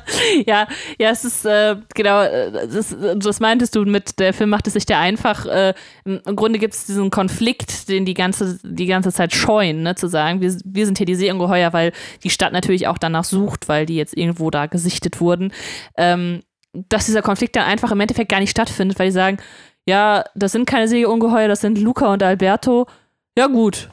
es 0.98 1.26
ist 1.26 1.45
äh, 1.45 1.76
genau, 1.93 2.22
äh, 2.22 2.68
das, 2.68 2.95
das 3.16 3.39
meintest 3.39 3.76
du 3.76 3.86
mit, 3.86 4.20
der 4.20 4.34
Film 4.34 4.50
macht 4.50 4.68
es 4.68 4.74
sich 4.74 4.86
der 4.86 5.00
einfach. 5.00 5.45
Äh, 5.45 5.74
im, 6.06 6.22
Im 6.26 6.36
Grunde 6.36 6.60
gibt 6.60 6.74
es 6.74 6.86
diesen 6.86 7.10
Konflikt, 7.10 7.89
den 7.89 8.06
die 8.06 8.14
ganze, 8.14 8.60
die 8.64 8.86
ganze 8.86 9.12
Zeit 9.12 9.34
scheuen, 9.34 9.84
ne, 9.84 9.95
zu 9.95 10.08
sagen, 10.08 10.41
wir, 10.41 10.56
wir 10.66 10.86
sind 10.86 10.98
hier 10.98 11.06
die 11.06 11.16
Seeungeheuer, 11.16 11.74
weil 11.74 11.91
die 12.24 12.30
Stadt 12.30 12.54
natürlich 12.54 12.88
auch 12.88 12.98
danach 12.98 13.24
sucht, 13.24 13.68
weil 13.68 13.86
die 13.86 13.95
jetzt 13.95 14.16
irgendwo 14.16 14.50
da 14.50 14.66
gesichtet 14.66 15.20
wurden. 15.22 15.52
Ähm, 15.95 16.41
dass 16.89 17.06
dieser 17.06 17.22
Konflikt 17.22 17.56
dann 17.56 17.64
einfach 17.64 17.91
im 17.91 18.00
Endeffekt 18.00 18.30
gar 18.30 18.39
nicht 18.39 18.52
stattfindet, 18.52 19.00
weil 19.00 19.08
die 19.08 19.14
sagen, 19.14 19.38
ja, 19.88 20.26
das 20.36 20.52
sind 20.52 20.66
keine 20.66 20.88
Seeungeheuer, 20.88 21.48
das 21.48 21.62
sind 21.62 21.80
Luca 21.80 22.12
und 22.12 22.22
Alberto. 22.22 22.88
Ja, 23.38 23.48
gut. 23.48 23.89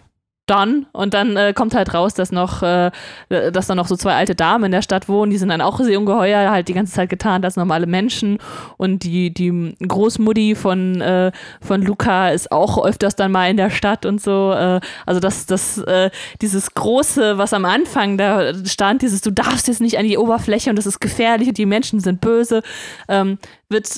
Dann. 0.47 0.86
Und 0.92 1.14
dann 1.14 1.36
äh, 1.36 1.55
kommt 1.55 1.74
halt 1.74 1.95
raus, 1.95 2.12
dass 2.12 2.30
noch, 2.30 2.62
äh, 2.62 2.90
dass 3.28 3.66
da 3.66 3.74
noch 3.74 3.86
so 3.86 3.97
zwei 3.97 4.14
alte 4.14 4.34
Damen 4.34 4.64
in 4.64 4.72
der 4.72 4.82
Stadt 4.82 5.09
wohnen, 5.09 5.30
die 5.30 5.38
sind 5.38 5.49
dann 5.49 5.62
auch 5.62 5.80
Seeungeheuer, 5.80 6.51
halt 6.51 6.68
die 6.68 6.74
ganze 6.74 6.92
Zeit 6.92 7.09
getarnt 7.09 7.47
als 7.47 7.57
normale 7.57 7.86
Menschen. 7.86 8.38
Und 8.76 9.05
die, 9.05 9.32
die 9.32 9.74
Großmutti 9.80 10.55
von, 10.55 11.01
äh, 11.01 11.32
von 11.62 11.80
Luca 11.80 12.28
ist 12.28 12.53
auch 12.53 12.84
öfters 12.84 13.16
dann 13.16 13.32
mal 13.32 13.49
in 13.49 13.57
der 13.57 13.70
Stadt 13.70 14.05
und 14.05 14.20
so. 14.20 14.53
Äh, 14.53 14.80
also 15.07 15.18
das, 15.18 15.47
das, 15.47 15.78
äh, 15.78 16.11
dieses 16.42 16.74
große, 16.74 17.38
was 17.38 17.55
am 17.55 17.64
Anfang 17.64 18.18
da 18.18 18.53
stand, 18.66 19.03
dieses, 19.03 19.22
du 19.22 19.30
darfst 19.30 19.66
jetzt 19.68 19.80
nicht 19.80 19.99
an 19.99 20.07
die 20.07 20.18
Oberfläche 20.18 20.68
und 20.70 20.76
das 20.76 20.86
ist 20.86 21.01
gefährlich 21.01 21.49
und 21.49 21.59
die 21.59 21.66
Menschen 21.66 22.01
sind 22.01 22.20
böse, 22.20 22.62
ähm, 23.09 23.38
wird 23.68 23.88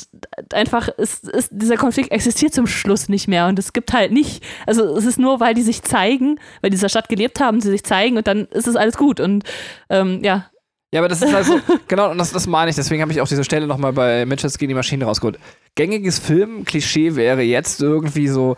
einfach, 0.52 0.88
ist, 0.88 1.28
ist, 1.28 1.50
dieser 1.52 1.76
Konflikt 1.76 2.12
existiert 2.12 2.54
zum 2.54 2.66
Schluss 2.66 3.08
nicht 3.08 3.28
mehr 3.28 3.46
und 3.46 3.58
es 3.58 3.72
gibt 3.72 3.92
halt 3.92 4.12
nicht, 4.12 4.42
also 4.66 4.96
es 4.96 5.04
ist 5.04 5.18
nur, 5.18 5.40
weil 5.40 5.54
die 5.54 5.62
sich 5.62 5.82
zeigen, 5.82 6.35
weil 6.60 6.70
die 6.70 6.74
in 6.74 6.78
dieser 6.78 6.88
Stadt 6.88 7.08
gelebt 7.08 7.40
haben, 7.40 7.60
sie 7.60 7.70
sich 7.70 7.84
zeigen 7.84 8.16
und 8.16 8.26
dann 8.26 8.46
ist 8.46 8.66
es 8.66 8.76
alles 8.76 8.96
gut 8.96 9.20
und 9.20 9.44
ähm, 9.90 10.20
ja, 10.22 10.46
Ja, 10.92 11.00
aber 11.00 11.08
das 11.08 11.22
ist 11.22 11.34
also, 11.34 11.60
genau, 11.88 12.10
und 12.10 12.18
das, 12.18 12.32
das 12.32 12.46
meine 12.46 12.70
ich, 12.70 12.76
deswegen 12.76 13.02
habe 13.02 13.12
ich 13.12 13.20
auch 13.20 13.28
diese 13.28 13.44
Stelle 13.44 13.66
nochmal 13.66 13.92
bei 13.92 14.26
Mitchells 14.26 14.58
gegen 14.58 14.68
die 14.68 14.74
Maschine 14.74 15.04
rausgeholt. 15.04 15.38
Gängiges 15.74 16.18
Filmklischee 16.18 17.16
wäre 17.16 17.42
jetzt 17.42 17.82
irgendwie 17.82 18.28
so, 18.28 18.56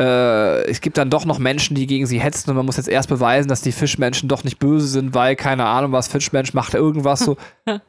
äh, 0.00 0.64
es 0.68 0.80
gibt 0.80 0.98
dann 0.98 1.10
doch 1.10 1.24
noch 1.24 1.38
Menschen, 1.38 1.76
die 1.76 1.86
gegen 1.86 2.06
sie 2.06 2.20
hetzen 2.20 2.50
und 2.50 2.56
man 2.56 2.66
muss 2.66 2.76
jetzt 2.76 2.88
erst 2.88 3.08
beweisen, 3.08 3.48
dass 3.48 3.62
die 3.62 3.72
Fischmenschen 3.72 4.28
doch 4.28 4.44
nicht 4.44 4.58
böse 4.58 4.88
sind, 4.88 5.14
weil, 5.14 5.36
keine 5.36 5.66
Ahnung, 5.66 5.92
was 5.92 6.08
Fischmensch 6.08 6.54
macht 6.54 6.74
irgendwas 6.74 7.20
so. 7.20 7.36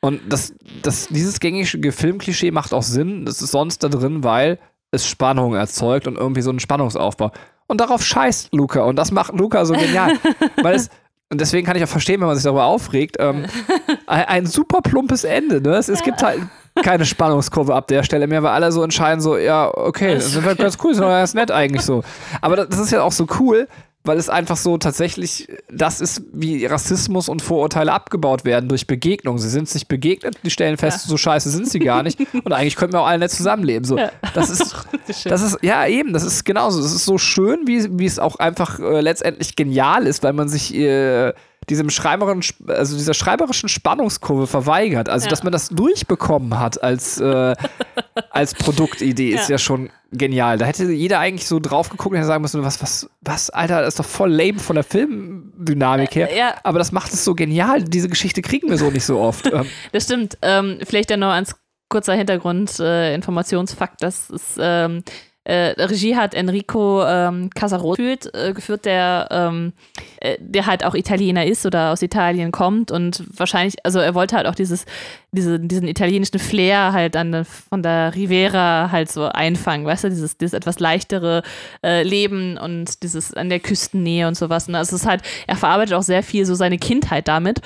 Und 0.00 0.20
das, 0.28 0.54
das, 0.82 1.08
dieses 1.08 1.40
gängige 1.40 1.90
Filmklischee 1.90 2.50
macht 2.50 2.74
auch 2.74 2.82
Sinn, 2.82 3.24
das 3.24 3.40
ist 3.40 3.52
sonst 3.52 3.82
da 3.82 3.88
drin, 3.88 4.22
weil 4.22 4.58
es 4.90 5.06
Spannung 5.06 5.54
erzeugt 5.54 6.06
und 6.06 6.18
irgendwie 6.18 6.42
so 6.42 6.50
einen 6.50 6.60
Spannungsaufbau. 6.60 7.32
Und 7.66 7.80
darauf 7.80 8.04
scheißt 8.04 8.52
Luca 8.52 8.82
und 8.82 8.96
das 8.96 9.10
macht 9.10 9.34
Luca 9.34 9.64
so 9.64 9.74
genial. 9.74 10.12
weil 10.62 10.74
es, 10.74 10.90
und 11.30 11.40
deswegen 11.40 11.66
kann 11.66 11.76
ich 11.76 11.82
auch 11.82 11.88
verstehen, 11.88 12.20
wenn 12.20 12.26
man 12.26 12.36
sich 12.36 12.44
darüber 12.44 12.64
aufregt, 12.64 13.16
ähm, 13.18 13.46
ein, 14.06 14.46
super 14.46 14.82
plumpes 14.82 15.24
Ende. 15.24 15.60
Ne? 15.60 15.76
Es, 15.76 15.88
es 15.88 16.02
gibt 16.02 16.22
halt 16.22 16.40
keine 16.82 17.06
Spannungskurve 17.06 17.74
ab 17.74 17.88
der 17.88 18.02
Stelle 18.02 18.26
mehr, 18.26 18.42
weil 18.42 18.52
alle 18.52 18.70
so 18.72 18.82
entscheiden, 18.82 19.20
so, 19.20 19.36
ja, 19.36 19.70
okay, 19.72 20.14
das 20.14 20.26
ist 20.26 20.44
halt 20.44 20.58
ganz 20.58 20.76
cool, 20.82 20.90
das 20.90 20.98
ist 20.98 21.02
doch 21.02 21.08
ganz 21.08 21.34
nett 21.34 21.50
eigentlich 21.50 21.82
so. 21.82 22.02
Aber 22.40 22.56
das 22.56 22.78
ist 22.78 22.90
ja 22.90 23.02
auch 23.02 23.12
so 23.12 23.26
cool, 23.40 23.68
weil 24.04 24.18
es 24.18 24.28
einfach 24.28 24.56
so 24.58 24.76
tatsächlich, 24.76 25.48
das 25.70 26.00
ist, 26.02 26.22
wie 26.32 26.66
Rassismus 26.66 27.28
und 27.28 27.40
Vorurteile 27.42 27.92
abgebaut 27.92 28.44
werden 28.44 28.68
durch 28.68 28.86
Begegnung. 28.86 29.38
Sie 29.38 29.48
sind 29.48 29.68
sich 29.68 29.88
begegnet, 29.88 30.36
die 30.44 30.50
stellen 30.50 30.76
fest, 30.76 31.04
Ja. 31.04 31.08
so 31.08 31.16
scheiße 31.16 31.50
sind 31.50 31.68
sie 31.70 31.78
gar 31.78 32.02
nicht. 32.02 32.18
Und 32.34 32.52
eigentlich 32.52 32.76
könnten 32.76 32.92
wir 32.94 33.00
auch 33.00 33.06
alle 33.06 33.18
nett 33.20 33.30
zusammenleben. 33.30 33.84
So, 33.84 33.96
Ja. 33.98 34.10
das 34.34 34.50
ist, 34.50 34.76
das 35.24 35.42
ist, 35.42 35.58
ja, 35.62 35.86
eben, 35.86 36.12
das 36.12 36.22
ist 36.22 36.44
genauso. 36.44 36.82
Das 36.82 36.92
ist 36.92 37.04
so 37.06 37.16
schön, 37.18 37.60
wie, 37.66 37.98
wie 37.98 38.04
es 38.06 38.18
auch 38.18 38.36
einfach 38.36 38.78
äh, 38.78 39.00
letztendlich 39.00 39.56
genial 39.56 40.06
ist, 40.06 40.22
weil 40.22 40.34
man 40.34 40.48
sich 40.48 40.74
äh, 40.74 41.32
diesem 41.70 41.90
schreiberischen, 41.90 42.68
also 42.68 42.96
dieser 42.96 43.14
schreiberischen 43.14 43.68
Spannungskurve 43.68 44.46
verweigert. 44.46 45.08
Also, 45.08 45.24
Ja. 45.26 45.30
dass 45.30 45.42
man 45.42 45.52
das 45.52 45.68
durchbekommen 45.68 46.58
hat 46.58 46.82
als, 46.82 47.20
äh, 47.20 47.54
als 48.30 48.54
Produktidee, 48.54 49.30
ist 49.30 49.48
Ja. 49.48 49.54
ja 49.54 49.58
schon 49.58 49.90
genial. 50.12 50.58
Da 50.58 50.66
hätte 50.66 50.84
jeder 50.92 51.18
eigentlich 51.18 51.46
so 51.48 51.58
drauf 51.60 51.88
geguckt 51.88 52.12
und 52.12 52.16
hätte 52.18 52.26
sagen 52.28 52.42
müssen, 52.42 52.62
was, 52.62 52.80
was, 52.82 53.08
was, 53.20 53.50
Alter, 53.50 53.80
das 53.80 53.94
ist 53.94 53.98
doch 53.98 54.04
voll 54.04 54.30
lame 54.32 54.58
von 54.60 54.74
der 54.76 54.84
Filmdynamik 54.84 56.14
her. 56.14 56.30
Äh, 56.32 56.38
ja. 56.38 56.54
Aber 56.62 56.78
das 56.78 56.92
macht 56.92 57.12
es 57.12 57.24
so 57.24 57.34
genial. 57.34 57.82
Diese 57.82 58.08
Geschichte 58.08 58.42
kriegen 58.42 58.68
wir 58.70 58.78
so 58.78 58.90
nicht 58.90 59.04
so 59.04 59.18
oft. 59.18 59.46
ähm, 59.52 59.66
Das 59.92 60.04
stimmt. 60.04 60.38
Ähm, 60.42 60.78
vielleicht 60.84 61.10
dann 61.10 61.20
noch 61.20 61.32
als 61.32 61.56
kurzer 61.88 62.14
Hintergrund, 62.14 62.78
äh, 62.80 63.14
Informationsfakt, 63.14 64.02
das 64.02 64.30
ist, 64.30 64.56
ähm, 64.58 65.02
äh, 65.44 65.74
Regie 65.78 66.16
hat 66.16 66.34
Enrico 66.34 67.04
ähm, 67.04 67.50
geführt, 67.50 68.34
äh, 68.34 68.52
geführt 68.54 68.86
der, 68.86 69.28
ähm, 69.30 69.72
äh, 70.20 70.36
der 70.40 70.66
halt 70.66 70.84
auch 70.84 70.94
Italiener 70.94 71.44
ist 71.44 71.66
oder 71.66 71.92
aus 71.92 72.00
Italien 72.00 72.50
kommt 72.50 72.90
und 72.90 73.22
wahrscheinlich, 73.28 73.76
also 73.84 73.98
er 73.98 74.14
wollte 74.14 74.36
halt 74.36 74.46
auch 74.46 74.54
dieses, 74.54 74.86
diese, 75.32 75.60
diesen 75.60 75.86
italienischen 75.86 76.38
Flair 76.38 76.92
halt 76.92 77.14
dann 77.14 77.44
von 77.44 77.82
der 77.82 78.14
Rivera 78.14 78.90
halt 78.90 79.12
so 79.12 79.24
einfangen, 79.26 79.84
weißt 79.84 80.04
du, 80.04 80.08
dieses, 80.08 80.38
dieses 80.38 80.54
etwas 80.54 80.80
leichtere 80.80 81.42
äh, 81.84 82.02
Leben 82.02 82.56
und 82.56 83.02
dieses 83.02 83.34
an 83.34 83.50
der 83.50 83.60
Küstennähe 83.60 84.26
und 84.26 84.36
sowas. 84.36 84.68
Ne? 84.68 84.78
Also 84.78 84.96
es 84.96 85.02
ist 85.02 85.08
halt, 85.08 85.22
er 85.46 85.56
verarbeitet 85.56 85.94
auch 85.94 86.02
sehr 86.02 86.22
viel 86.22 86.46
so 86.46 86.54
seine 86.54 86.78
Kindheit 86.78 87.28
damit 87.28 87.60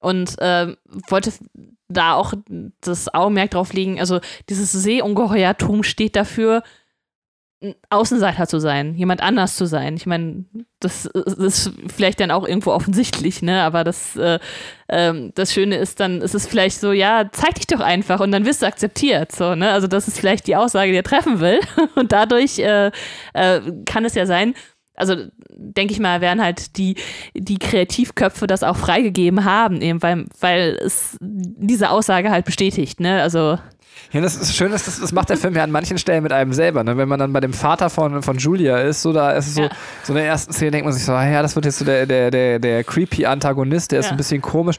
und 0.00 0.34
ähm, 0.40 0.76
wollte 1.08 1.32
da 1.88 2.14
auch 2.14 2.34
das 2.80 3.12
Augenmerk 3.12 3.50
drauf 3.50 3.72
legen, 3.72 4.00
also 4.00 4.20
dieses 4.48 4.72
Seeungeheuertum 4.72 5.82
steht 5.82 6.16
dafür, 6.16 6.62
Außenseiter 7.90 8.46
zu 8.46 8.58
sein, 8.58 8.94
jemand 8.94 9.22
anders 9.22 9.56
zu 9.56 9.66
sein. 9.66 9.94
Ich 9.94 10.06
meine, 10.06 10.46
das, 10.80 11.10
das 11.12 11.34
ist 11.34 11.72
vielleicht 11.94 12.18
dann 12.20 12.30
auch 12.30 12.46
irgendwo 12.46 12.70
offensichtlich, 12.70 13.42
ne? 13.42 13.62
Aber 13.62 13.84
das, 13.84 14.16
äh, 14.16 14.38
ähm, 14.88 15.32
das 15.34 15.52
Schöne 15.52 15.76
ist 15.76 16.00
dann, 16.00 16.22
ist 16.22 16.34
es 16.34 16.46
vielleicht 16.46 16.80
so, 16.80 16.92
ja, 16.92 17.28
zeig 17.32 17.56
dich 17.56 17.66
doch 17.66 17.80
einfach 17.80 18.20
und 18.20 18.32
dann 18.32 18.46
wirst 18.46 18.62
du 18.62 18.66
akzeptiert. 18.66 19.32
So, 19.32 19.54
ne? 19.54 19.72
Also 19.72 19.88
das 19.88 20.08
ist 20.08 20.18
vielleicht 20.18 20.46
die 20.46 20.56
Aussage, 20.56 20.90
die 20.90 20.96
er 20.96 21.04
treffen 21.04 21.40
will. 21.40 21.60
Und 21.96 22.12
dadurch 22.12 22.58
äh, 22.58 22.90
äh, 23.34 23.60
kann 23.84 24.04
es 24.04 24.14
ja 24.14 24.24
sein, 24.24 24.54
also 24.94 25.16
denke 25.50 25.92
ich 25.92 26.00
mal, 26.00 26.20
werden 26.20 26.42
halt 26.42 26.76
die, 26.76 26.96
die 27.34 27.58
Kreativköpfe 27.58 28.46
das 28.46 28.62
auch 28.62 28.76
freigegeben 28.76 29.44
haben, 29.44 29.82
eben 29.82 30.02
weil, 30.02 30.26
weil 30.40 30.78
es 30.82 31.16
diese 31.20 31.90
Aussage 31.90 32.30
halt 32.30 32.44
bestätigt, 32.44 33.00
ne? 33.00 33.20
Also 33.20 33.58
Ja, 34.12 34.20
das 34.20 34.36
ist 34.36 34.56
schön, 34.56 34.72
dass 34.72 34.84
das, 34.86 34.98
das 35.00 35.12
macht 35.12 35.28
der 35.30 35.36
Film 35.36 35.54
ja 35.54 35.62
an 35.62 35.70
manchen 35.70 35.96
Stellen 35.96 36.22
mit 36.24 36.32
einem 36.32 36.52
selber. 36.52 36.82
Ne? 36.82 36.96
Wenn 36.96 37.08
man 37.08 37.20
dann 37.20 37.32
bei 37.32 37.40
dem 37.40 37.52
Vater 37.52 37.90
von, 37.90 38.22
von 38.22 38.38
Julia 38.38 38.78
ist, 38.78 39.02
so 39.02 39.12
da 39.12 39.32
ist 39.32 39.46
es 39.48 39.54
so, 39.54 39.62
Ja. 39.62 39.70
so 40.02 40.12
in 40.12 40.16
der 40.16 40.26
ersten 40.26 40.52
Szene 40.52 40.72
denkt 40.72 40.84
man 40.84 40.92
sich 40.92 41.04
so, 41.04 41.12
ah 41.12 41.24
ja, 41.28 41.42
das 41.42 41.54
wird 41.54 41.64
jetzt 41.64 41.78
so 41.78 41.84
der, 41.84 42.06
der, 42.06 42.30
der, 42.32 42.58
der 42.58 42.82
creepy 42.84 43.26
Antagonist, 43.26 43.92
der 43.92 44.00
ist 44.00 44.06
Ja. 44.06 44.10
ein 44.12 44.16
bisschen 44.16 44.42
komisch. 44.42 44.76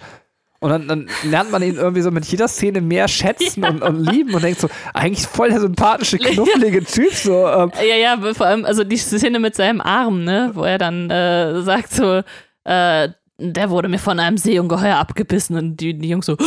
Und 0.59 0.69
dann, 0.69 0.87
dann 0.87 1.07
lernt 1.23 1.49
man 1.51 1.63
ihn 1.63 1.75
irgendwie 1.75 2.01
so 2.01 2.11
mit 2.11 2.23
jeder 2.25 2.47
Szene 2.47 2.81
mehr 2.81 3.07
schätzen 3.07 3.63
und, 3.63 3.81
und 3.81 3.99
lieben 3.99 4.35
und 4.35 4.43
denkt 4.43 4.59
so, 4.59 4.69
eigentlich 4.93 5.25
voll 5.25 5.49
der 5.49 5.59
sympathische, 5.59 6.17
knuffelige 6.19 6.83
Typ. 6.83 7.11
So, 7.13 7.47
ähm, 7.47 7.71
Ja, 7.79 7.95
ja, 7.95 8.33
vor 8.33 8.45
allem, 8.45 8.65
also 8.65 8.83
die 8.83 8.97
Szene 8.97 9.39
mit 9.39 9.55
seinem 9.55 9.81
Arm, 9.81 10.23
ne, 10.23 10.51
wo 10.53 10.63
er 10.63 10.77
dann 10.77 11.09
äh, 11.09 11.61
sagt 11.63 11.93
so, 11.93 12.21
äh, 12.65 13.09
der 13.39 13.69
wurde 13.71 13.87
mir 13.87 13.97
von 13.97 14.19
einem 14.19 14.37
Seeungeheuer 14.37 14.97
abgebissen 14.97 15.55
und 15.57 15.77
die, 15.77 15.97
die 15.97 16.09
Jungs 16.09 16.27
so, 16.27 16.37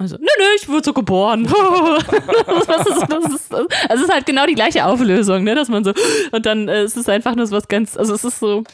also, 0.00 0.16
nee, 0.16 0.26
nee, 0.38 0.44
ich 0.56 0.68
wurde 0.68 0.82
so 0.84 0.92
geboren. 0.92 1.44
das 2.66 2.86
ist, 2.86 3.06
das 3.08 3.24
ist, 3.34 3.54
also 3.54 3.66
es 3.88 4.00
ist 4.02 4.12
halt 4.12 4.26
genau 4.26 4.46
die 4.46 4.54
gleiche 4.54 4.84
Auflösung, 4.84 5.44
ne, 5.44 5.54
dass 5.54 5.68
man 5.68 5.84
so, 5.84 5.92
und 6.32 6.46
dann 6.46 6.68
äh, 6.68 6.82
es 6.82 6.96
ist 6.96 7.08
einfach 7.08 7.34
nur 7.36 7.46
so 7.46 7.56
was 7.56 7.68
ganz, 7.68 7.96
also 7.96 8.14
es 8.14 8.24
ist 8.24 8.40
so, 8.40 8.64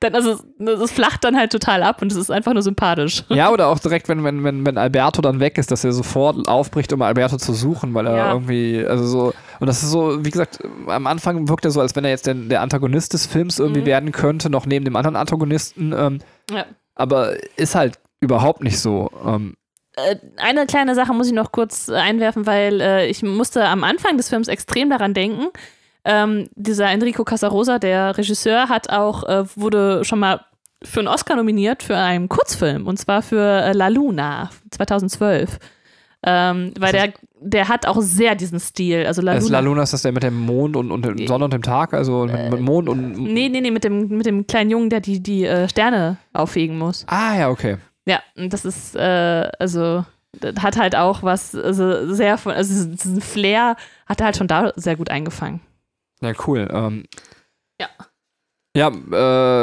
dann, 0.00 0.14
also 0.14 0.38
es 0.58 0.90
flacht 0.92 1.24
dann 1.24 1.36
halt 1.36 1.52
total 1.52 1.82
ab 1.82 2.02
und 2.02 2.12
es 2.12 2.18
ist 2.18 2.30
einfach 2.30 2.52
nur 2.52 2.62
sympathisch. 2.62 3.24
ja, 3.30 3.50
oder 3.50 3.68
auch 3.68 3.78
direkt, 3.78 4.08
wenn, 4.08 4.22
wenn, 4.24 4.44
wenn, 4.44 4.66
wenn 4.66 4.76
Alberto 4.76 5.22
dann 5.22 5.40
weg 5.40 5.56
ist, 5.56 5.70
dass 5.70 5.84
er 5.84 5.92
sofort 5.92 6.46
aufbricht, 6.48 6.92
um 6.92 7.00
Alberto 7.00 7.36
zu 7.38 7.54
suchen, 7.54 7.94
weil 7.94 8.06
er 8.06 8.16
Ja. 8.16 8.32
irgendwie, 8.32 8.84
also 8.86 9.06
so, 9.06 9.32
und 9.60 9.66
das 9.66 9.82
ist 9.82 9.90
so, 9.90 10.22
wie 10.24 10.30
gesagt, 10.30 10.58
am 10.88 11.06
Anfang 11.06 11.48
wirkt 11.48 11.64
er 11.64 11.70
so, 11.70 11.80
als 11.80 11.96
wenn 11.96 12.04
er 12.04 12.10
jetzt 12.10 12.26
der, 12.26 12.34
der 12.34 12.60
Antagonist 12.60 13.14
des 13.14 13.24
Films 13.26 13.58
irgendwie 13.58 13.80
Mhm. 13.80 13.86
werden 13.86 14.12
könnte, 14.12 14.50
noch 14.50 14.66
neben 14.66 14.84
dem 14.84 14.96
anderen 14.96 15.16
Antagonisten. 15.16 15.94
Ähm, 15.96 16.18
Ja. 16.50 16.66
aber 16.94 17.32
ist 17.56 17.74
halt 17.74 17.98
überhaupt 18.20 18.62
nicht 18.62 18.78
so. 18.80 19.10
Ähm, 19.26 19.54
Äh, 19.54 19.63
eine 20.36 20.66
kleine 20.66 20.94
Sache 20.94 21.12
muss 21.12 21.26
ich 21.26 21.32
noch 21.32 21.52
kurz 21.52 21.88
äh, 21.88 21.94
einwerfen, 21.94 22.46
weil 22.46 22.80
äh, 22.80 23.06
ich 23.06 23.22
musste 23.22 23.64
am 23.66 23.84
Anfang 23.84 24.16
des 24.16 24.28
Films 24.28 24.48
extrem 24.48 24.90
daran 24.90 25.14
denken. 25.14 25.48
Ähm, 26.04 26.48
dieser 26.54 26.90
Enrico 26.90 27.24
Casarosa, 27.24 27.78
der 27.78 28.16
Regisseur, 28.18 28.68
hat 28.68 28.90
auch, 28.90 29.24
äh, 29.24 29.44
wurde 29.56 30.04
schon 30.04 30.18
mal 30.18 30.40
für 30.82 31.00
einen 31.00 31.08
Oscar 31.08 31.36
nominiert 31.36 31.82
für 31.82 31.96
einen 31.96 32.28
Kurzfilm 32.28 32.86
und 32.86 32.98
zwar 32.98 33.22
für 33.22 33.40
äh, 33.40 33.72
La 33.72 33.88
Luna 33.88 34.50
2012. 34.70 35.58
Ähm, 36.26 36.72
weil 36.78 36.92
der, 36.92 37.12
der 37.40 37.68
hat 37.68 37.86
auch 37.86 38.00
sehr 38.00 38.34
diesen 38.34 38.58
Stil. 38.58 39.04
Also 39.06 39.20
La 39.20 39.34
ist 39.34 39.44
Luna. 39.44 39.58
La 39.58 39.60
Luna 39.60 39.82
ist 39.82 39.92
das 39.92 40.02
der 40.02 40.12
mit 40.12 40.22
dem 40.22 40.40
Mond 40.40 40.74
und, 40.76 40.90
und 40.90 41.04
der 41.04 41.28
Sonne 41.28 41.44
und 41.44 41.52
dem 41.52 41.62
Tag, 41.62 41.92
also 41.92 42.24
mit, 42.24 42.50
mit 42.50 42.60
Mond 42.60 42.88
und. 42.88 43.12
Nee, 43.12 43.50
nee, 43.50 43.60
nee, 43.60 43.70
mit 43.70 43.84
dem, 43.84 44.08
mit 44.08 44.24
dem 44.24 44.46
kleinen 44.46 44.70
Jungen, 44.70 44.88
der 44.88 45.00
die, 45.00 45.22
die 45.22 45.44
äh, 45.44 45.68
Sterne 45.68 46.16
aufhegen 46.32 46.78
muss. 46.78 47.04
Ah, 47.08 47.38
ja, 47.38 47.50
okay. 47.50 47.76
Ja, 48.06 48.20
und 48.36 48.52
das 48.52 48.64
ist, 48.64 48.94
äh, 48.96 49.50
also, 49.58 50.04
das 50.32 50.56
hat 50.62 50.76
halt 50.76 50.94
auch 50.96 51.22
was, 51.22 51.54
also 51.54 52.12
sehr 52.12 52.36
von, 52.38 52.52
also 52.52 52.84
diesen- 52.86 53.20
Flair 53.20 53.76
hat 54.06 54.20
er 54.20 54.26
halt 54.26 54.36
schon 54.36 54.48
da 54.48 54.72
sehr 54.76 54.96
gut 54.96 55.10
eingefangen. 55.10 55.60
Ja, 56.20 56.32
cool. 56.46 56.68
Ähm, 56.72 57.04
Ja. 57.80 57.88
Ja, 58.76 58.88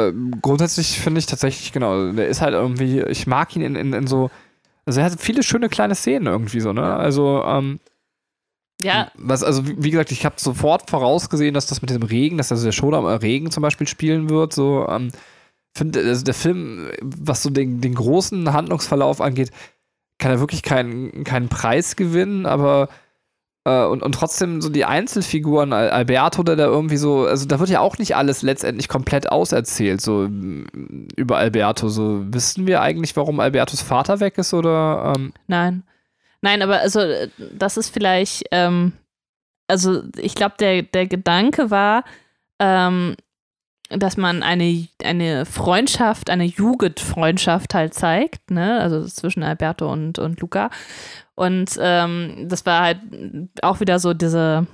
äh, 0.08 0.12
grundsätzlich 0.40 0.98
finde 1.00 1.18
ich 1.18 1.26
tatsächlich, 1.26 1.70
genau, 1.72 2.12
der 2.12 2.28
ist 2.28 2.40
halt 2.40 2.54
irgendwie, 2.54 3.02
ich 3.02 3.26
mag 3.26 3.54
ihn 3.54 3.62
in, 3.62 3.76
in, 3.76 3.92
in 3.92 4.06
so, 4.06 4.30
also 4.86 5.00
er 5.00 5.06
hat 5.06 5.20
viele 5.20 5.42
schöne 5.42 5.68
kleine 5.68 5.94
Szenen 5.94 6.26
irgendwie 6.26 6.60
so, 6.60 6.72
ne? 6.72 6.82
Also, 6.96 7.44
ähm, 7.44 7.78
Ja, 8.82 9.10
was, 9.14 9.44
also 9.44 9.62
wie 9.66 9.90
gesagt, 9.90 10.10
ich 10.12 10.24
habe 10.24 10.36
sofort 10.38 10.88
vorausgesehen, 10.90 11.52
dass 11.54 11.66
das 11.66 11.82
mit 11.82 11.90
dem 11.90 12.02
Regen, 12.02 12.38
dass 12.38 12.50
also 12.50 12.64
der 12.64 12.72
Show 12.72 12.90
am 12.94 13.04
Regen 13.04 13.50
zum 13.50 13.62
Beispiel 13.62 13.86
spielen 13.86 14.28
wird, 14.30 14.52
so, 14.54 14.86
ähm, 14.88 15.12
finde, 15.74 16.00
also 16.00 16.24
der 16.24 16.34
Film, 16.34 16.90
was 17.00 17.42
so 17.42 17.50
den, 17.50 17.80
den 17.80 17.94
großen 17.94 18.52
Handlungsverlauf 18.52 19.20
angeht, 19.20 19.50
kann 20.18 20.30
er 20.30 20.40
wirklich 20.40 20.62
keinen, 20.62 21.24
keinen 21.24 21.48
Preis 21.48 21.96
gewinnen, 21.96 22.46
aber 22.46 22.88
äh, 23.64 23.84
und, 23.84 24.02
und 24.02 24.12
trotzdem 24.12 24.60
so 24.60 24.68
die 24.68 24.84
Einzelfiguren, 24.84 25.72
Al- 25.72 25.90
Alberto, 25.90 26.42
der 26.42 26.56
da 26.56 26.66
irgendwie 26.66 26.96
so, 26.96 27.26
also 27.26 27.46
da 27.46 27.58
wird 27.58 27.70
ja 27.70 27.80
auch 27.80 27.98
nicht 27.98 28.16
alles 28.16 28.42
letztendlich 28.42 28.88
komplett 28.88 29.30
auserzählt, 29.30 30.00
so 30.00 30.28
mm, 30.28 31.08
über 31.16 31.38
Alberto. 31.38 31.88
So, 31.88 32.22
wissen 32.32 32.66
wir 32.66 32.82
eigentlich, 32.82 33.16
warum 33.16 33.40
Albertos 33.40 33.80
Vater 33.82 34.20
weg 34.20 34.38
ist 34.38 34.54
oder 34.54 35.14
ähm, 35.16 35.32
nein. 35.46 35.84
Nein, 36.44 36.60
aber 36.60 36.80
also, 36.80 37.00
das 37.56 37.76
ist 37.76 37.90
vielleicht, 37.90 38.44
ähm, 38.50 38.92
also 39.68 40.02
ich 40.16 40.34
glaube, 40.34 40.56
der, 40.58 40.82
der 40.82 41.06
Gedanke 41.06 41.70
war, 41.70 42.02
ähm, 42.58 43.14
dass 43.96 44.16
man 44.16 44.42
eine, 44.42 44.86
eine 45.04 45.44
Freundschaft, 45.46 46.30
eine 46.30 46.44
Jugendfreundschaft 46.44 47.74
halt 47.74 47.94
zeigt, 47.94 48.50
ne? 48.50 48.80
Also 48.80 49.04
zwischen 49.04 49.42
Alberto 49.42 49.90
und, 49.90 50.18
und 50.18 50.40
Luca. 50.40 50.70
Und 51.34 51.78
ähm, 51.80 52.46
das 52.48 52.66
war 52.66 52.82
halt 52.82 52.98
auch 53.62 53.80
wieder 53.80 53.98
so 53.98 54.14
diese, 54.14 54.66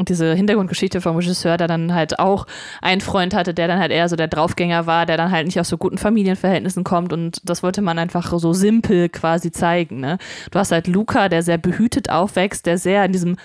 diese 0.00 0.34
Hintergrundgeschichte 0.34 1.00
vom 1.00 1.16
Regisseur, 1.16 1.56
der 1.56 1.68
dann 1.68 1.94
halt 1.94 2.18
auch 2.18 2.46
einen 2.80 3.00
Freund 3.00 3.34
hatte, 3.34 3.54
der 3.54 3.68
dann 3.68 3.78
halt 3.78 3.92
eher 3.92 4.08
so 4.08 4.16
der 4.16 4.28
Draufgänger 4.28 4.86
war, 4.86 5.06
der 5.06 5.16
dann 5.16 5.30
halt 5.30 5.46
nicht 5.46 5.58
aus 5.58 5.68
so 5.68 5.78
guten 5.78 5.98
Familienverhältnissen 5.98 6.84
kommt 6.84 7.12
und 7.12 7.40
das 7.48 7.62
wollte 7.62 7.82
man 7.82 7.98
einfach 7.98 8.32
so 8.38 8.52
simpel 8.52 9.08
quasi 9.08 9.50
zeigen. 9.50 10.00
Ne? 10.00 10.18
Du 10.50 10.58
hast 10.58 10.72
halt 10.72 10.86
Luca, 10.86 11.28
der 11.28 11.42
sehr 11.42 11.58
behütet 11.58 12.10
aufwächst, 12.10 12.66
der 12.66 12.78
sehr 12.78 13.04
in 13.04 13.12
diesem 13.12 13.36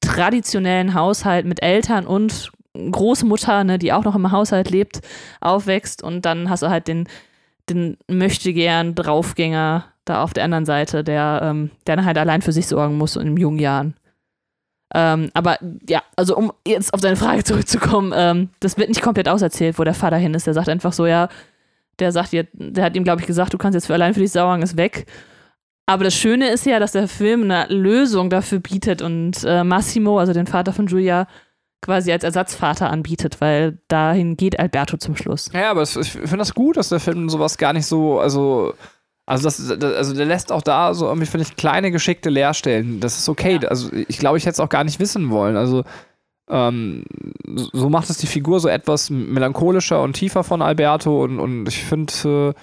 traditionellen 0.00 0.94
Haushalt 0.94 1.46
mit 1.46 1.62
Eltern 1.62 2.06
und 2.06 2.52
Großmutter, 2.74 3.64
ne, 3.64 3.78
die 3.78 3.92
auch 3.92 4.04
noch 4.04 4.14
im 4.14 4.32
Haushalt 4.32 4.70
lebt, 4.70 5.00
aufwächst 5.40 6.02
und 6.02 6.22
dann 6.24 6.50
hast 6.50 6.62
du 6.62 6.68
halt 6.68 6.88
den, 6.88 7.08
den 7.70 7.96
möchte 8.08 8.52
gern 8.52 8.94
Draufgänger 8.94 9.84
da 10.04 10.22
auf 10.22 10.34
der 10.34 10.44
anderen 10.44 10.66
Seite, 10.66 11.02
der, 11.02 11.40
ähm, 11.42 11.70
der 11.86 11.96
dann 11.96 12.04
halt 12.04 12.18
allein 12.18 12.42
für 12.42 12.52
sich 12.52 12.66
sorgen 12.66 12.98
muss 12.98 13.16
in 13.16 13.36
jungen 13.36 13.58
Jahren. 13.58 13.94
Ähm, 14.94 15.30
aber 15.34 15.58
ja, 15.88 16.02
also 16.14 16.36
um 16.36 16.52
jetzt 16.66 16.92
auf 16.94 17.00
deine 17.00 17.16
Frage 17.16 17.42
zurückzukommen, 17.44 18.12
ähm, 18.14 18.50
das 18.60 18.76
wird 18.76 18.88
nicht 18.88 19.02
komplett 19.02 19.28
auserzählt, 19.28 19.78
wo 19.78 19.84
der 19.84 19.94
Vater 19.94 20.16
hin 20.16 20.34
ist. 20.34 20.46
Der 20.46 20.54
sagt 20.54 20.68
einfach 20.68 20.92
so, 20.92 21.06
ja, 21.06 21.28
der 21.98 22.12
sagt 22.12 22.32
jetzt, 22.32 22.50
der 22.54 22.84
hat 22.84 22.96
ihm, 22.96 23.04
glaube 23.04 23.20
ich, 23.20 23.26
gesagt, 23.26 23.52
du 23.54 23.58
kannst 23.58 23.74
jetzt 23.74 23.86
für 23.86 23.94
allein 23.94 24.14
für 24.14 24.20
dich 24.20 24.32
sauern, 24.32 24.62
ist 24.62 24.76
weg. 24.76 25.06
Aber 25.86 26.04
das 26.04 26.14
Schöne 26.14 26.48
ist 26.48 26.64
ja, 26.64 26.78
dass 26.78 26.92
der 26.92 27.08
Film 27.08 27.50
eine 27.50 27.66
Lösung 27.68 28.30
dafür 28.30 28.58
bietet 28.60 29.02
und 29.02 29.44
äh, 29.44 29.64
Massimo, 29.64 30.18
also 30.18 30.32
den 30.32 30.46
Vater 30.46 30.72
von 30.72 30.86
Julia, 30.86 31.26
quasi 31.84 32.10
als 32.10 32.24
Ersatzvater 32.24 32.90
anbietet, 32.90 33.40
weil 33.40 33.78
dahin 33.88 34.36
geht 34.36 34.58
Alberto 34.58 34.96
zum 34.96 35.16
Schluss. 35.16 35.50
Ja, 35.52 35.70
aber 35.70 35.82
ich 35.82 35.90
finde 36.10 36.38
das 36.38 36.54
gut, 36.54 36.76
dass 36.76 36.88
der 36.88 37.00
Film 37.00 37.28
sowas 37.28 37.58
gar 37.58 37.72
nicht 37.72 37.86
so, 37.86 38.18
also, 38.18 38.74
also 39.26 39.44
das, 39.44 39.78
das 39.78 39.94
also 39.94 40.14
der 40.14 40.26
lässt 40.26 40.50
auch 40.50 40.62
da 40.62 40.94
so 40.94 41.06
irgendwie, 41.06 41.26
finde 41.26 41.46
ich, 41.46 41.56
kleine 41.56 41.90
geschickte 41.90 42.30
Leerstellen. 42.30 43.00
Das 43.00 43.18
ist 43.18 43.28
okay. 43.28 43.58
Ja. 43.62 43.68
Also 43.68 43.90
ich 43.92 44.18
glaube, 44.18 44.38
ich 44.38 44.44
hätte 44.44 44.54
es 44.54 44.60
auch 44.60 44.68
gar 44.68 44.84
nicht 44.84 44.98
wissen 44.98 45.30
wollen. 45.30 45.56
Also 45.56 45.84
ähm, 46.48 47.04
so 47.72 47.88
macht 47.88 48.10
es 48.10 48.18
die 48.18 48.26
Figur 48.26 48.60
so 48.60 48.68
etwas 48.68 49.10
melancholischer 49.10 50.02
und 50.02 50.14
tiefer 50.14 50.44
von 50.44 50.62
Alberto 50.62 51.22
und, 51.22 51.38
und 51.38 51.68
ich 51.68 51.84
finde, 51.84 52.54
äh, 52.56 52.60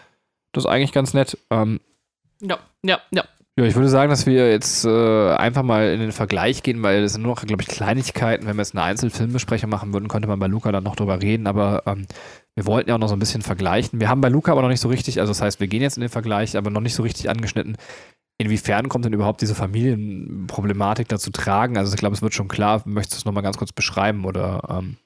das 0.51 0.65
eigentlich 0.65 0.91
ganz 0.91 1.13
nett. 1.13 1.37
Ähm, 1.49 1.79
Ja, 2.41 2.59
ja, 2.83 2.99
ja. 3.11 3.23
Ja, 3.61 3.67
ich 3.69 3.75
würde 3.75 3.89
sagen, 3.89 4.09
dass 4.09 4.25
wir 4.25 4.49
jetzt 4.49 4.85
äh, 4.85 5.31
einfach 5.33 5.61
mal 5.61 5.93
in 5.93 5.99
den 5.99 6.11
Vergleich 6.11 6.63
gehen, 6.63 6.81
weil 6.81 7.01
das 7.01 7.13
sind 7.13 7.21
nur 7.21 7.35
noch, 7.35 7.45
glaube 7.45 7.61
ich, 7.61 7.67
Kleinigkeiten. 7.67 8.47
Wenn 8.47 8.55
wir 8.55 8.61
jetzt 8.61 8.75
eine 8.75 8.83
Einzelfilmbesprechung 8.83 9.69
machen 9.69 9.93
würden, 9.93 10.07
könnte 10.07 10.27
man 10.27 10.39
bei 10.39 10.47
Luca 10.47 10.71
dann 10.71 10.83
noch 10.83 10.95
drüber 10.95 11.21
reden, 11.21 11.45
aber 11.45 11.83
ähm, 11.85 12.07
wir 12.55 12.65
wollten 12.65 12.89
ja 12.89 12.95
auch 12.95 12.99
noch 12.99 13.07
so 13.07 13.15
ein 13.15 13.19
bisschen 13.19 13.43
vergleichen. 13.43 13.99
Wir 13.99 14.09
haben 14.09 14.21
bei 14.21 14.29
Luca 14.29 14.51
aber 14.51 14.63
noch 14.63 14.69
nicht 14.69 14.81
so 14.81 14.89
richtig, 14.89 15.19
also 15.19 15.31
das 15.31 15.41
heißt, 15.41 15.59
wir 15.59 15.67
gehen 15.67 15.81
jetzt 15.81 15.97
in 15.97 16.01
den 16.01 16.09
Vergleich, 16.09 16.57
aber 16.57 16.69
noch 16.71 16.81
nicht 16.81 16.95
so 16.95 17.03
richtig 17.03 17.29
angeschnitten, 17.29 17.77
inwiefern 18.39 18.89
kommt 18.89 19.05
denn 19.05 19.13
überhaupt 19.13 19.41
diese 19.41 19.55
Familienproblematik 19.55 21.07
dazu 21.07 21.29
tragen? 21.29 21.77
Also 21.77 21.93
ich 21.93 21.99
glaube, 21.99 22.15
es 22.15 22.21
wird 22.21 22.33
schon 22.33 22.47
klar. 22.47 22.81
Möchtest 22.85 23.13
du 23.13 23.17
es 23.19 23.25
nochmal 23.25 23.43
ganz 23.43 23.57
kurz 23.57 23.71
beschreiben 23.71 24.25
oder 24.25 24.61
ähm, 24.69 24.97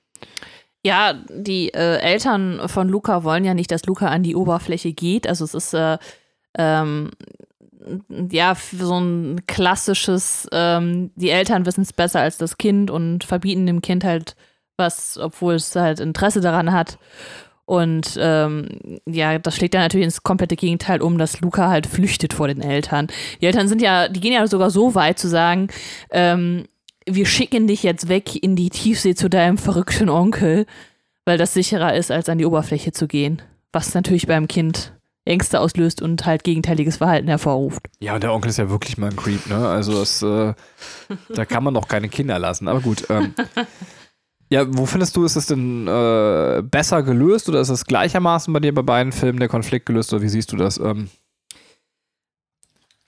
Ja, 0.84 1.14
die 1.30 1.74
äh, 1.74 1.97
Eltern 1.97 2.62
von 2.68 2.88
Luca 2.88 3.24
wollen 3.24 3.43
ja 3.43 3.53
nicht, 3.53 3.72
dass 3.72 3.86
Luca 3.86 4.08
an 4.08 4.24
die 4.24 4.36
Oberfläche 4.36 4.93
geht. 4.93 5.28
Also 5.28 5.43
es 5.43 5.53
ist 5.53 5.74
äh, 5.74 5.97
ähm, 6.58 7.12
ja 8.31 8.55
so 8.55 8.99
ein 8.99 9.41
klassisches, 9.47 10.47
ähm, 10.51 11.11
die 11.15 11.29
Eltern 11.29 11.65
wissen 11.65 11.81
es 11.81 11.93
besser 11.93 12.21
als 12.21 12.38
das 12.38 12.57
Kind 12.57 12.91
und 12.91 13.23
verbieten 13.23 13.65
dem 13.65 13.81
Kind 13.81 14.03
halt 14.03 14.36
was, 14.77 15.17
obwohl 15.17 15.55
es 15.55 15.75
halt 15.75 15.99
Interesse 15.99 16.41
daran 16.41 16.71
hat. 16.71 16.97
Und 17.65 18.17
ähm, 18.19 18.99
ja, 19.07 19.39
das 19.39 19.55
schlägt 19.55 19.73
dann 19.73 19.81
natürlich 19.81 20.05
ins 20.05 20.23
komplette 20.23 20.55
Gegenteil 20.55 21.01
um, 21.01 21.17
dass 21.17 21.41
Luca 21.41 21.69
halt 21.69 21.88
flüchtet 21.88 22.33
vor 22.33 22.47
den 22.47 22.61
Eltern. 22.61 23.07
Die 23.41 23.45
Eltern 23.47 23.67
sind 23.67 23.81
ja, 23.81 24.07
die 24.07 24.19
gehen 24.19 24.33
ja 24.33 24.45
sogar 24.45 24.69
so 24.69 24.93
weit 24.93 25.17
zu 25.17 25.27
sagen, 25.27 25.69
ähm, 26.11 26.65
wir 27.07 27.25
schicken 27.25 27.67
dich 27.67 27.83
jetzt 27.83 28.07
weg 28.07 28.36
in 28.43 28.55
die 28.55 28.69
Tiefsee 28.69 29.15
zu 29.15 29.29
deinem 29.29 29.57
verrückten 29.57 30.09
Onkel, 30.09 30.65
weil 31.25 31.38
das 31.38 31.53
sicherer 31.53 31.95
ist, 31.95 32.11
als 32.11 32.29
an 32.29 32.38
die 32.38 32.45
Oberfläche 32.45 32.91
zu 32.91 33.07
gehen. 33.07 33.41
Was 33.71 33.93
natürlich 33.93 34.27
beim 34.27 34.47
Kind 34.47 34.95
Ängste 35.26 35.59
auslöst 35.59 36.01
und 36.01 36.26
halt 36.26 36.43
gegenteiliges 36.43 36.97
Verhalten 36.97 37.28
hervorruft. 37.28 37.88
Ja, 37.99 38.15
und 38.15 38.23
der 38.23 38.34
Onkel 38.34 38.49
ist 38.49 38.57
ja 38.57 38.69
wirklich 38.69 38.97
mal 38.97 39.09
ein 39.09 39.15
Creep, 39.15 39.47
ne? 39.47 39.67
Also 39.67 40.01
es, 40.01 40.21
äh, 40.21 40.53
da 41.30 41.45
kann 41.45 41.63
man 41.63 41.73
doch 41.73 41.88
keine 41.88 42.09
Kinder 42.09 42.38
lassen. 42.38 42.67
Aber 42.67 42.80
gut. 42.80 43.07
Ähm, 43.09 43.34
ja, 44.51 44.65
wo 44.67 44.86
findest 44.86 45.15
du, 45.15 45.26
ist 45.26 45.36
es 45.36 45.47
denn 45.47 45.88
äh, 45.88 46.61
besser 46.63 47.01
gelöst 47.01 47.49
oder 47.49 47.59
ist 47.59 47.69
es 47.69 47.86
gleichermaßen 47.86 48.53
bei 48.53 48.59
dir 48.59 48.73
bei 48.73 48.84
beiden 48.84 49.11
Filmen 49.11 49.39
der 49.39 49.49
Konflikt 49.49 49.88
gelöst 49.88 50.13
oder 50.13 50.21
wie 50.21 50.30
siehst 50.30 50.51
du 50.51 50.57
das? 50.57 50.78
Ähm, 50.78 51.09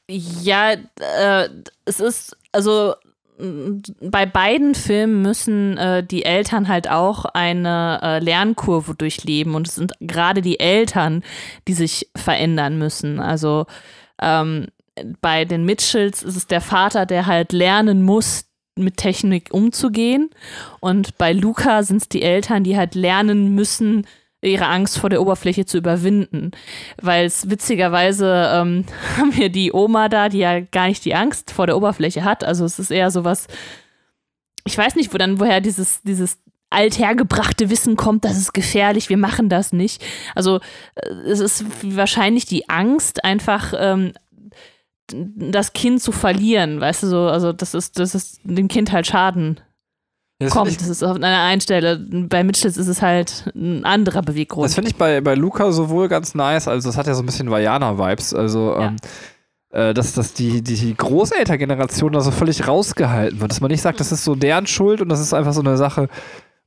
Ja, 0.10 0.72
äh, 0.72 1.50
es 1.86 2.00
ist, 2.00 2.36
also 2.52 2.96
bei 3.40 4.26
beiden 4.26 4.74
Filmen 4.74 5.22
müssen 5.22 5.78
äh, 5.78 6.04
die 6.04 6.26
Eltern 6.26 6.68
halt 6.68 6.90
auch 6.90 7.26
eine 7.26 8.00
äh, 8.02 8.20
Lernkurve 8.20 8.96
durchleben 8.96 9.54
und 9.54 9.68
es 9.68 9.76
sind 9.76 9.94
gerade 10.00 10.42
die 10.42 10.60
Eltern, 10.60 11.24
die 11.68 11.74
sich 11.74 12.10
verändern 12.16 12.80
müssen. 12.80 13.20
Also 13.20 13.66
ähm, 14.20 14.68
bei 15.22 15.46
den 15.46 15.66
Mitchells 15.66 16.24
ist 16.24 16.36
es 16.36 16.48
der 16.48 16.62
Vater, 16.62 17.06
der 17.06 17.28
halt 17.28 17.54
lernen 17.54 18.02
muss, 18.02 18.46
mit 18.76 18.98
Technik 18.98 19.50
umzugehen. 19.52 20.30
Und 20.80 21.18
bei 21.18 21.34
Luca 21.34 21.84
sind 21.84 21.98
es 21.98 22.10
die 22.10 22.22
Eltern, 22.22 22.64
die 22.64 22.78
halt 22.78 22.96
lernen 22.96 23.54
müssen, 23.54 24.06
ihre 24.42 24.68
Angst 24.68 25.00
vor 25.00 25.10
der 25.10 25.22
Oberfläche 25.22 25.66
zu 25.66 25.78
überwinden. 25.78 26.52
Weil 27.02 27.26
es 27.26 27.50
witzigerweise 27.50 28.52
ähm, 28.54 28.86
haben 29.18 29.36
wir 29.36 29.50
die 29.50 29.74
Oma 29.74 30.10
da, 30.10 30.30
die 30.30 30.40
ja 30.40 30.60
gar 30.60 30.88
nicht 30.88 31.06
die 31.06 31.16
Angst 31.16 31.52
vor 31.52 31.68
der 31.68 31.78
Oberfläche 31.78 32.24
hat. 32.24 32.44
Also 32.44 32.66
es 32.66 32.80
ist 32.80 32.92
eher 32.92 33.12
sowas, 33.12 33.48
ich 34.66 34.78
weiß 34.78 34.96
nicht, 34.96 35.14
wo 35.14 35.18
dann, 35.18 35.40
woher 35.40 35.62
dieses, 35.62 36.02
dieses 36.04 36.40
althergebrachte 36.70 37.70
Wissen 37.70 37.96
kommt, 37.96 38.26
das 38.26 38.38
ist 38.38 38.54
gefährlich, 38.54 39.10
wir 39.10 39.18
machen 39.18 39.50
das 39.50 39.72
nicht. 39.72 40.04
Also 40.36 40.60
äh, 40.96 41.10
es 41.26 41.40
ist 41.40 41.66
wahrscheinlich 41.96 42.46
die 42.46 42.70
Angst, 42.70 43.24
einfach 43.24 43.74
ähm, 43.78 44.14
das 45.10 45.72
Kind 45.72 46.02
zu 46.02 46.12
verlieren, 46.12 46.82
weißt 46.82 47.04
du 47.04 47.08
so, 47.08 47.28
also 47.28 47.54
das 47.54 47.74
ist, 47.74 47.98
das 47.98 48.14
ist 48.14 48.42
dem 48.44 48.68
Kind 48.68 48.92
halt 48.92 49.08
Schaden 49.08 49.62
das 50.40 50.52
kommt. 50.54 50.70
find 50.70 50.82
Das 50.82 50.88
ist 50.90 51.04
auf 51.04 51.16
einer 51.16 51.44
einen 51.44 51.62
Stelle. 51.62 51.98
Bei 51.98 52.44
Mitchells 52.44 52.78
ist 52.78 52.88
es 52.88 53.02
halt 53.02 53.52
ein 53.56 53.84
anderer 53.86 54.22
Beweggrund. 54.22 54.66
Das 54.66 54.76
finde 54.76 54.90
ich 54.92 54.96
bei, 54.96 55.22
bei 55.22 55.36
Luca 55.36 55.72
sowohl 55.72 56.08
ganz 56.08 56.36
nice, 56.36 56.68
also 56.68 56.90
das 56.90 56.98
hat 56.98 57.08
ja 57.08 57.14
so 57.16 57.24
ein 57.24 57.26
bisschen 57.26 57.50
Vajana-Vibes, 57.50 58.34
also 58.34 58.76
Ja. 58.80 58.88
ähm, 58.88 58.96
äh, 59.72 59.94
dass, 59.94 60.14
dass 60.14 60.34
die, 60.34 60.62
die 60.62 60.96
Großelterngeneration 60.96 62.14
da 62.14 62.22
so 62.22 62.32
völlig 62.32 62.68
rausgehalten 62.68 63.40
wird, 63.42 63.52
dass 63.52 63.62
man 63.62 63.70
nicht 63.72 63.82
sagt, 63.82 64.00
das 64.00 64.12
ist 64.12 64.24
so 64.24 64.36
deren 64.36 64.66
Schuld 64.68 65.02
und 65.02 65.10
das 65.10 65.20
ist 65.20 65.34
einfach 65.34 65.54
so 65.54 65.60
eine 65.62 65.76
Sache, 65.78 66.08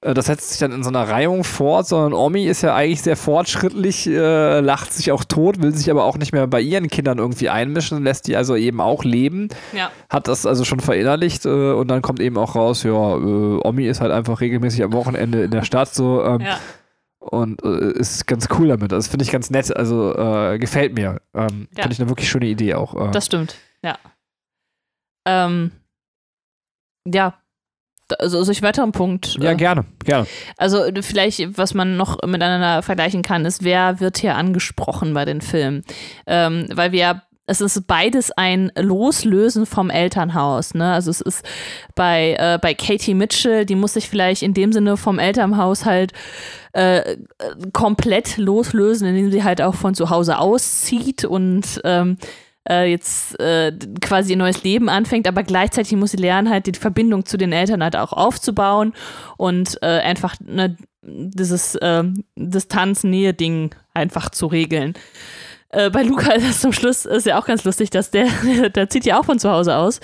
das 0.02 0.26
setzt 0.26 0.50
sich 0.50 0.58
dann 0.58 0.72
in 0.72 0.82
so 0.82 0.88
einer 0.88 1.06
Reihung 1.08 1.44
fort, 1.44 1.86
sondern 1.86 2.14
Omi 2.14 2.46
ist 2.46 2.62
ja 2.62 2.74
eigentlich 2.74 3.02
sehr 3.02 3.16
fortschrittlich, 3.16 4.06
äh, 4.06 4.60
lacht 4.60 4.94
sich 4.94 5.12
auch 5.12 5.24
tot, 5.24 5.60
will 5.60 5.74
sich 5.74 5.90
aber 5.90 6.04
auch 6.04 6.16
nicht 6.16 6.32
mehr 6.32 6.46
bei 6.46 6.62
ihren 6.62 6.88
Kindern 6.88 7.18
irgendwie 7.18 7.50
einmischen, 7.50 8.02
lässt 8.02 8.26
die 8.26 8.34
also 8.34 8.56
eben 8.56 8.80
auch 8.80 9.04
leben, 9.04 9.48
ja. 9.74 9.90
hat 10.08 10.26
das 10.26 10.46
also 10.46 10.64
schon 10.64 10.80
verinnerlicht 10.80 11.44
äh, 11.44 11.72
und 11.72 11.88
dann 11.88 12.00
kommt 12.00 12.20
eben 12.20 12.38
auch 12.38 12.54
raus, 12.54 12.82
ja, 12.82 12.90
äh, 12.90 13.60
Omi 13.62 13.86
ist 13.86 14.00
halt 14.00 14.10
einfach 14.10 14.40
regelmäßig 14.40 14.82
am 14.84 14.94
Wochenende 14.94 15.42
in 15.42 15.50
der 15.50 15.64
Stadt 15.64 15.94
so, 15.94 16.24
ähm, 16.24 16.40
ja. 16.40 16.58
und 17.18 17.62
äh, 17.62 17.92
ist 17.92 18.26
ganz 18.26 18.48
cool 18.58 18.68
damit. 18.68 18.92
Das 18.92 19.08
finde 19.08 19.24
ich 19.24 19.30
ganz 19.30 19.50
nett. 19.50 19.76
Also 19.76 20.16
äh, 20.16 20.58
gefällt 20.58 20.94
mir. 20.94 21.20
Ähm, 21.34 21.68
Ja. 21.76 21.82
Finde 21.82 21.92
ich 21.92 22.00
eine 22.00 22.08
wirklich 22.08 22.30
schöne 22.30 22.46
Idee 22.46 22.74
auch. 22.74 22.94
Äh. 22.94 23.10
Das 23.10 23.26
stimmt, 23.26 23.56
ja. 23.84 23.98
Ähm, 25.26 25.72
ja. 27.06 27.34
Also, 28.18 28.38
also 28.38 28.52
ich 28.52 28.62
weiteren 28.62 28.92
Punkt. 28.92 29.36
ja, 29.40 29.52
äh, 29.52 29.56
gerne, 29.56 29.84
gerne. 30.04 30.26
Also 30.56 30.82
vielleicht, 31.00 31.58
was 31.58 31.74
man 31.74 31.96
noch 31.96 32.18
miteinander 32.26 32.82
vergleichen 32.82 33.22
kann, 33.22 33.44
ist, 33.44 33.62
wer 33.62 34.00
wird 34.00 34.18
hier 34.18 34.34
angesprochen 34.36 35.14
bei 35.14 35.24
den 35.24 35.40
Filmen? 35.40 35.84
Ähm, 36.26 36.68
weil 36.72 36.92
wir 36.92 37.22
es 37.50 37.60
ist 37.60 37.88
beides 37.88 38.30
ein 38.30 38.70
Loslösen 38.78 39.66
vom 39.66 39.90
Elternhaus. 39.90 40.74
Ne? 40.74 40.92
Also 40.92 41.10
es 41.10 41.20
ist 41.20 41.44
bei, 41.96 42.36
äh, 42.38 42.60
bei 42.62 42.74
Katie 42.74 43.14
Mitchell, 43.14 43.66
die 43.66 43.74
muss 43.74 43.94
sich 43.94 44.08
vielleicht 44.08 44.42
in 44.42 44.54
dem 44.54 44.72
Sinne 44.72 44.96
vom 44.96 45.18
Elternhaus 45.18 45.84
halt 45.84 46.12
äh, 46.72 46.98
äh, 46.98 47.16
komplett 47.72 48.36
loslösen, 48.36 49.08
indem 49.08 49.32
sie 49.32 49.42
halt 49.42 49.60
auch 49.60 49.74
von 49.74 49.96
zu 49.96 50.10
Hause 50.10 50.38
auszieht 50.38 51.24
und 51.24 51.80
ähm, 51.82 52.18
äh, 52.68 52.90
jetzt 52.90 53.38
äh, 53.40 53.72
quasi 54.00 54.32
ein 54.32 54.38
neues 54.38 54.62
Leben 54.62 54.88
anfängt, 54.88 55.26
aber 55.26 55.42
gleichzeitig 55.42 55.96
muss 55.96 56.12
sie 56.12 56.16
lernen, 56.16 56.50
halt 56.50 56.66
die 56.66 56.78
Verbindung 56.78 57.24
zu 57.24 57.36
den 57.36 57.52
Eltern 57.52 57.82
halt 57.82 57.96
auch 57.96 58.12
aufzubauen 58.12 58.92
und 59.36 59.78
äh, 59.82 60.00
einfach 60.00 60.34
ne, 60.40 60.76
dieses 61.02 61.78
ähm, 61.80 62.24
Distanz-Nähe-Ding 62.36 63.74
einfach 63.94 64.30
zu 64.30 64.46
regeln. 64.46 64.94
Äh, 65.70 65.90
bei 65.90 66.02
Luca 66.02 66.32
ist 66.34 66.48
das 66.48 66.60
zum 66.60 66.72
Schluss 66.72 67.06
ist 67.06 67.26
ja 67.26 67.38
auch 67.38 67.46
ganz 67.46 67.64
lustig, 67.64 67.90
dass 67.90 68.10
der, 68.10 68.26
der 68.74 68.88
zieht 68.90 69.06
ja 69.06 69.18
auch 69.18 69.24
von 69.24 69.38
zu 69.38 69.50
Hause 69.50 69.76
aus, 69.76 70.00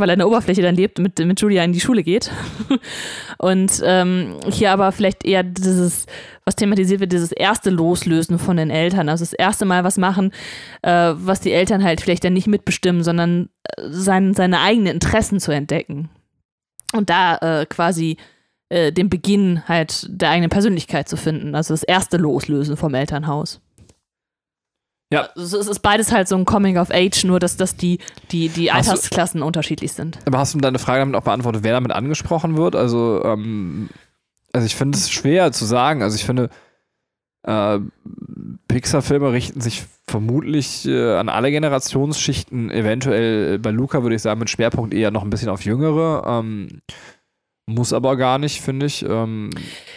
weil 0.00 0.08
er 0.08 0.14
in 0.14 0.18
der 0.18 0.28
Oberfläche 0.28 0.62
dann 0.62 0.74
lebt, 0.74 0.98
mit, 0.98 1.18
mit 1.18 1.40
Julia 1.40 1.64
in 1.64 1.72
die 1.72 1.80
Schule 1.80 2.02
geht. 2.02 2.30
Und 3.38 3.82
ähm, 3.84 4.36
hier 4.50 4.72
aber 4.72 4.92
vielleicht 4.92 5.24
eher 5.24 5.42
dieses, 5.42 6.06
was 6.44 6.56
thematisiert 6.56 7.00
wird, 7.00 7.12
dieses 7.12 7.32
erste 7.32 7.70
Loslösen 7.70 8.38
von 8.38 8.56
den 8.56 8.70
Eltern. 8.70 9.08
Also 9.08 9.22
das 9.22 9.32
erste 9.32 9.64
Mal 9.64 9.84
was 9.84 9.98
machen, 9.98 10.32
äh, 10.82 11.12
was 11.14 11.40
die 11.40 11.52
Eltern 11.52 11.82
halt 11.82 12.00
vielleicht 12.00 12.24
dann 12.24 12.32
nicht 12.32 12.46
mitbestimmen, 12.46 13.02
sondern 13.02 13.48
äh, 13.64 13.82
sein, 13.90 14.34
seine 14.34 14.60
eigenen 14.60 14.94
Interessen 14.94 15.40
zu 15.40 15.52
entdecken. 15.52 16.10
Und 16.92 17.10
da 17.10 17.36
äh, 17.38 17.66
quasi 17.66 18.16
äh, 18.68 18.92
den 18.92 19.08
Beginn 19.08 19.62
halt 19.68 20.06
der 20.08 20.30
eigenen 20.30 20.50
Persönlichkeit 20.50 21.08
zu 21.08 21.16
finden. 21.16 21.54
Also 21.54 21.74
das 21.74 21.82
erste 21.82 22.16
Loslösen 22.16 22.76
vom 22.76 22.94
Elternhaus. 22.94 23.60
Ja. 25.14 25.28
Also 25.34 25.58
es 25.58 25.66
ist 25.68 25.80
beides 25.80 26.12
halt 26.12 26.28
so 26.28 26.36
ein 26.36 26.44
Coming 26.44 26.76
of 26.78 26.90
Age, 26.90 27.24
nur 27.24 27.40
dass, 27.40 27.56
dass 27.56 27.76
die, 27.76 27.98
die, 28.30 28.48
die 28.48 28.70
Hast 28.72 28.86
du- 28.88 28.92
Altersklassen 28.92 29.42
unterschiedlich 29.42 29.92
sind. 29.92 30.18
Aber 30.26 30.38
hast 30.38 30.54
du 30.54 30.58
deine 30.58 30.78
Frage 30.78 31.00
damit 31.00 31.14
auch 31.16 31.22
beantwortet, 31.24 31.62
wer 31.64 31.72
damit 31.72 31.92
angesprochen 31.92 32.56
wird? 32.56 32.76
Also, 32.76 33.22
ähm, 33.24 33.88
also 34.52 34.66
ich 34.66 34.74
finde 34.76 34.98
es 34.98 35.10
schwer 35.10 35.50
zu 35.52 35.64
sagen. 35.64 36.02
Also 36.02 36.16
ich 36.16 36.24
finde, 36.24 36.50
äh, 37.42 37.78
Pixar-Filme 38.68 39.32
richten 39.32 39.60
sich 39.60 39.84
vermutlich 40.06 40.86
äh, 40.86 41.14
an 41.16 41.28
alle 41.28 41.50
Generationsschichten. 41.50 42.70
Eventuell 42.70 43.54
äh, 43.54 43.58
bei 43.58 43.70
Luca 43.70 44.02
würde 44.02 44.16
ich 44.16 44.22
sagen, 44.22 44.40
mit 44.40 44.50
Schwerpunkt 44.50 44.94
eher 44.94 45.10
noch 45.10 45.22
ein 45.22 45.30
bisschen 45.30 45.48
auf 45.48 45.64
Jüngere. 45.64 46.24
Ähm, 46.26 46.80
muss 47.66 47.92
aber 47.92 48.16
gar 48.16 48.38
nicht, 48.38 48.60
finde 48.60 48.86
ich. 48.86 49.04
Ähm, 49.08 49.50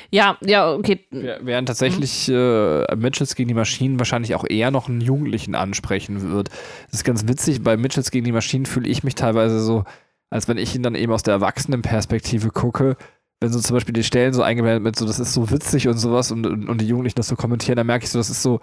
Ja, 0.09 0.37
ja, 0.41 0.73
okay. 0.73 1.05
Während 1.11 1.67
tatsächlich 1.67 2.29
äh, 2.29 2.95
Mitchells 2.95 3.35
gegen 3.35 3.49
die 3.49 3.53
Maschinen 3.53 3.99
wahrscheinlich 3.99 4.35
auch 4.35 4.45
eher 4.47 4.71
noch 4.71 4.87
einen 4.87 5.01
Jugendlichen 5.01 5.53
ansprechen 5.55 6.31
wird. 6.31 6.49
Das 6.89 6.99
ist 6.99 7.03
ganz 7.03 7.27
witzig, 7.27 7.63
bei 7.63 7.75
Mitchells 7.75 8.11
gegen 8.11 8.25
die 8.25 8.31
Maschinen 8.31 8.65
fühle 8.65 8.87
ich 8.89 9.03
mich 9.03 9.15
teilweise 9.15 9.59
so, 9.59 9.83
als 10.29 10.47
wenn 10.47 10.57
ich 10.57 10.75
ihn 10.75 10.83
dann 10.83 10.95
eben 10.95 11.11
aus 11.11 11.23
der 11.23 11.33
Erwachsenenperspektive 11.33 12.51
gucke. 12.51 12.95
Wenn 13.39 13.51
so 13.51 13.59
zum 13.59 13.75
Beispiel 13.75 13.93
die 13.93 14.03
Stellen 14.03 14.33
so 14.33 14.41
eingeblendet 14.41 14.83
mit 14.83 14.95
so, 14.95 15.05
das 15.05 15.19
ist 15.19 15.33
so 15.33 15.51
witzig 15.51 15.87
und 15.87 15.97
sowas 15.97 16.31
und, 16.31 16.47
und, 16.47 16.69
und 16.69 16.81
die 16.81 16.87
Jugendlichen 16.87 17.17
das 17.17 17.27
so 17.27 17.35
kommentieren, 17.35 17.75
dann 17.75 17.87
merke 17.87 18.05
ich 18.05 18.09
so, 18.11 18.17
das 18.17 18.29
ist 18.29 18.41
so, 18.41 18.61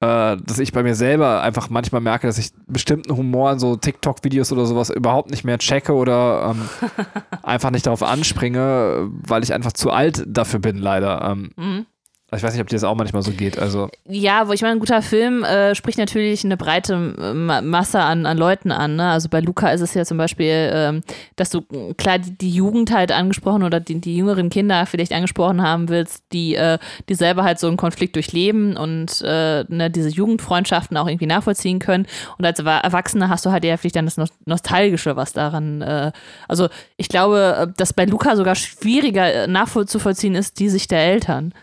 äh, 0.00 0.36
dass 0.36 0.58
ich 0.58 0.72
bei 0.72 0.82
mir 0.82 0.94
selber 0.94 1.40
einfach 1.42 1.70
manchmal 1.70 2.00
merke, 2.00 2.26
dass 2.26 2.38
ich 2.38 2.50
bestimmten 2.66 3.16
Humor 3.16 3.52
in 3.52 3.58
so 3.58 3.76
TikTok-Videos 3.76 4.52
oder 4.52 4.66
sowas 4.66 4.90
überhaupt 4.90 5.30
nicht 5.30 5.44
mehr 5.44 5.58
checke 5.58 5.94
oder 5.94 6.50
ähm, 6.54 6.68
einfach 7.42 7.70
nicht 7.70 7.86
darauf 7.86 8.02
anspringe, 8.02 9.08
weil 9.10 9.42
ich 9.42 9.54
einfach 9.54 9.72
zu 9.72 9.90
alt 9.90 10.24
dafür 10.26 10.60
bin, 10.60 10.76
leider. 10.78 11.22
Ähm, 11.22 11.50
Mhm. 11.56 11.86
Ich 12.34 12.42
weiß 12.42 12.52
nicht, 12.54 12.60
ob 12.60 12.66
dir 12.66 12.74
das 12.74 12.82
auch 12.82 12.96
manchmal 12.96 13.22
so 13.22 13.30
geht. 13.30 13.56
Also 13.56 13.88
Ja, 14.08 14.48
wo 14.48 14.52
ich 14.52 14.60
meine, 14.60 14.72
ein 14.74 14.78
guter 14.80 15.00
Film 15.00 15.44
äh, 15.44 15.76
spricht 15.76 15.96
natürlich 15.96 16.44
eine 16.44 16.56
breite 16.56 16.96
Ma- 16.96 17.60
Masse 17.60 18.00
an, 18.00 18.26
an 18.26 18.36
Leuten 18.36 18.72
an. 18.72 18.96
Ne? 18.96 19.08
Also 19.08 19.28
bei 19.28 19.38
Luca 19.38 19.68
ist 19.70 19.80
es 19.80 19.94
ja 19.94 20.04
zum 20.04 20.18
Beispiel, 20.18 20.70
ähm, 20.72 21.02
dass 21.36 21.50
du 21.50 21.62
klar 21.96 22.18
die, 22.18 22.36
die 22.36 22.50
Jugend 22.50 22.90
halt 22.92 23.12
angesprochen 23.12 23.62
oder 23.62 23.78
die, 23.78 24.00
die 24.00 24.16
jüngeren 24.16 24.50
Kinder 24.50 24.86
vielleicht 24.86 25.12
angesprochen 25.12 25.62
haben 25.62 25.88
willst, 25.88 26.24
die, 26.32 26.56
äh, 26.56 26.78
die 27.08 27.14
selber 27.14 27.44
halt 27.44 27.60
so 27.60 27.68
einen 27.68 27.76
Konflikt 27.76 28.16
durchleben 28.16 28.76
und 28.76 29.22
äh, 29.22 29.62
ne, 29.68 29.88
diese 29.88 30.08
Jugendfreundschaften 30.08 30.96
auch 30.96 31.06
irgendwie 31.06 31.26
nachvollziehen 31.26 31.78
können. 31.78 32.06
Und 32.38 32.44
als 32.44 32.58
Erwa- 32.58 32.80
Erwachsener 32.82 33.28
hast 33.28 33.46
du 33.46 33.52
halt 33.52 33.64
eher 33.64 33.78
vielleicht 33.78 33.94
dann 33.96 34.04
das 34.06 34.16
Nos- 34.16 34.30
Nostalgische, 34.46 35.14
was 35.14 35.32
daran, 35.32 35.80
äh, 35.80 36.10
also 36.48 36.68
ich 36.96 37.08
glaube, 37.08 37.56
äh, 37.68 37.72
dass 37.76 37.92
bei 37.92 38.04
Luca 38.04 38.34
sogar 38.34 38.56
schwieriger 38.56 39.32
äh, 39.32 39.46
nachvollziehen 39.46 40.34
ist, 40.34 40.58
die 40.58 40.68
Sicht 40.68 40.90
der 40.90 41.04
Eltern, 41.04 41.54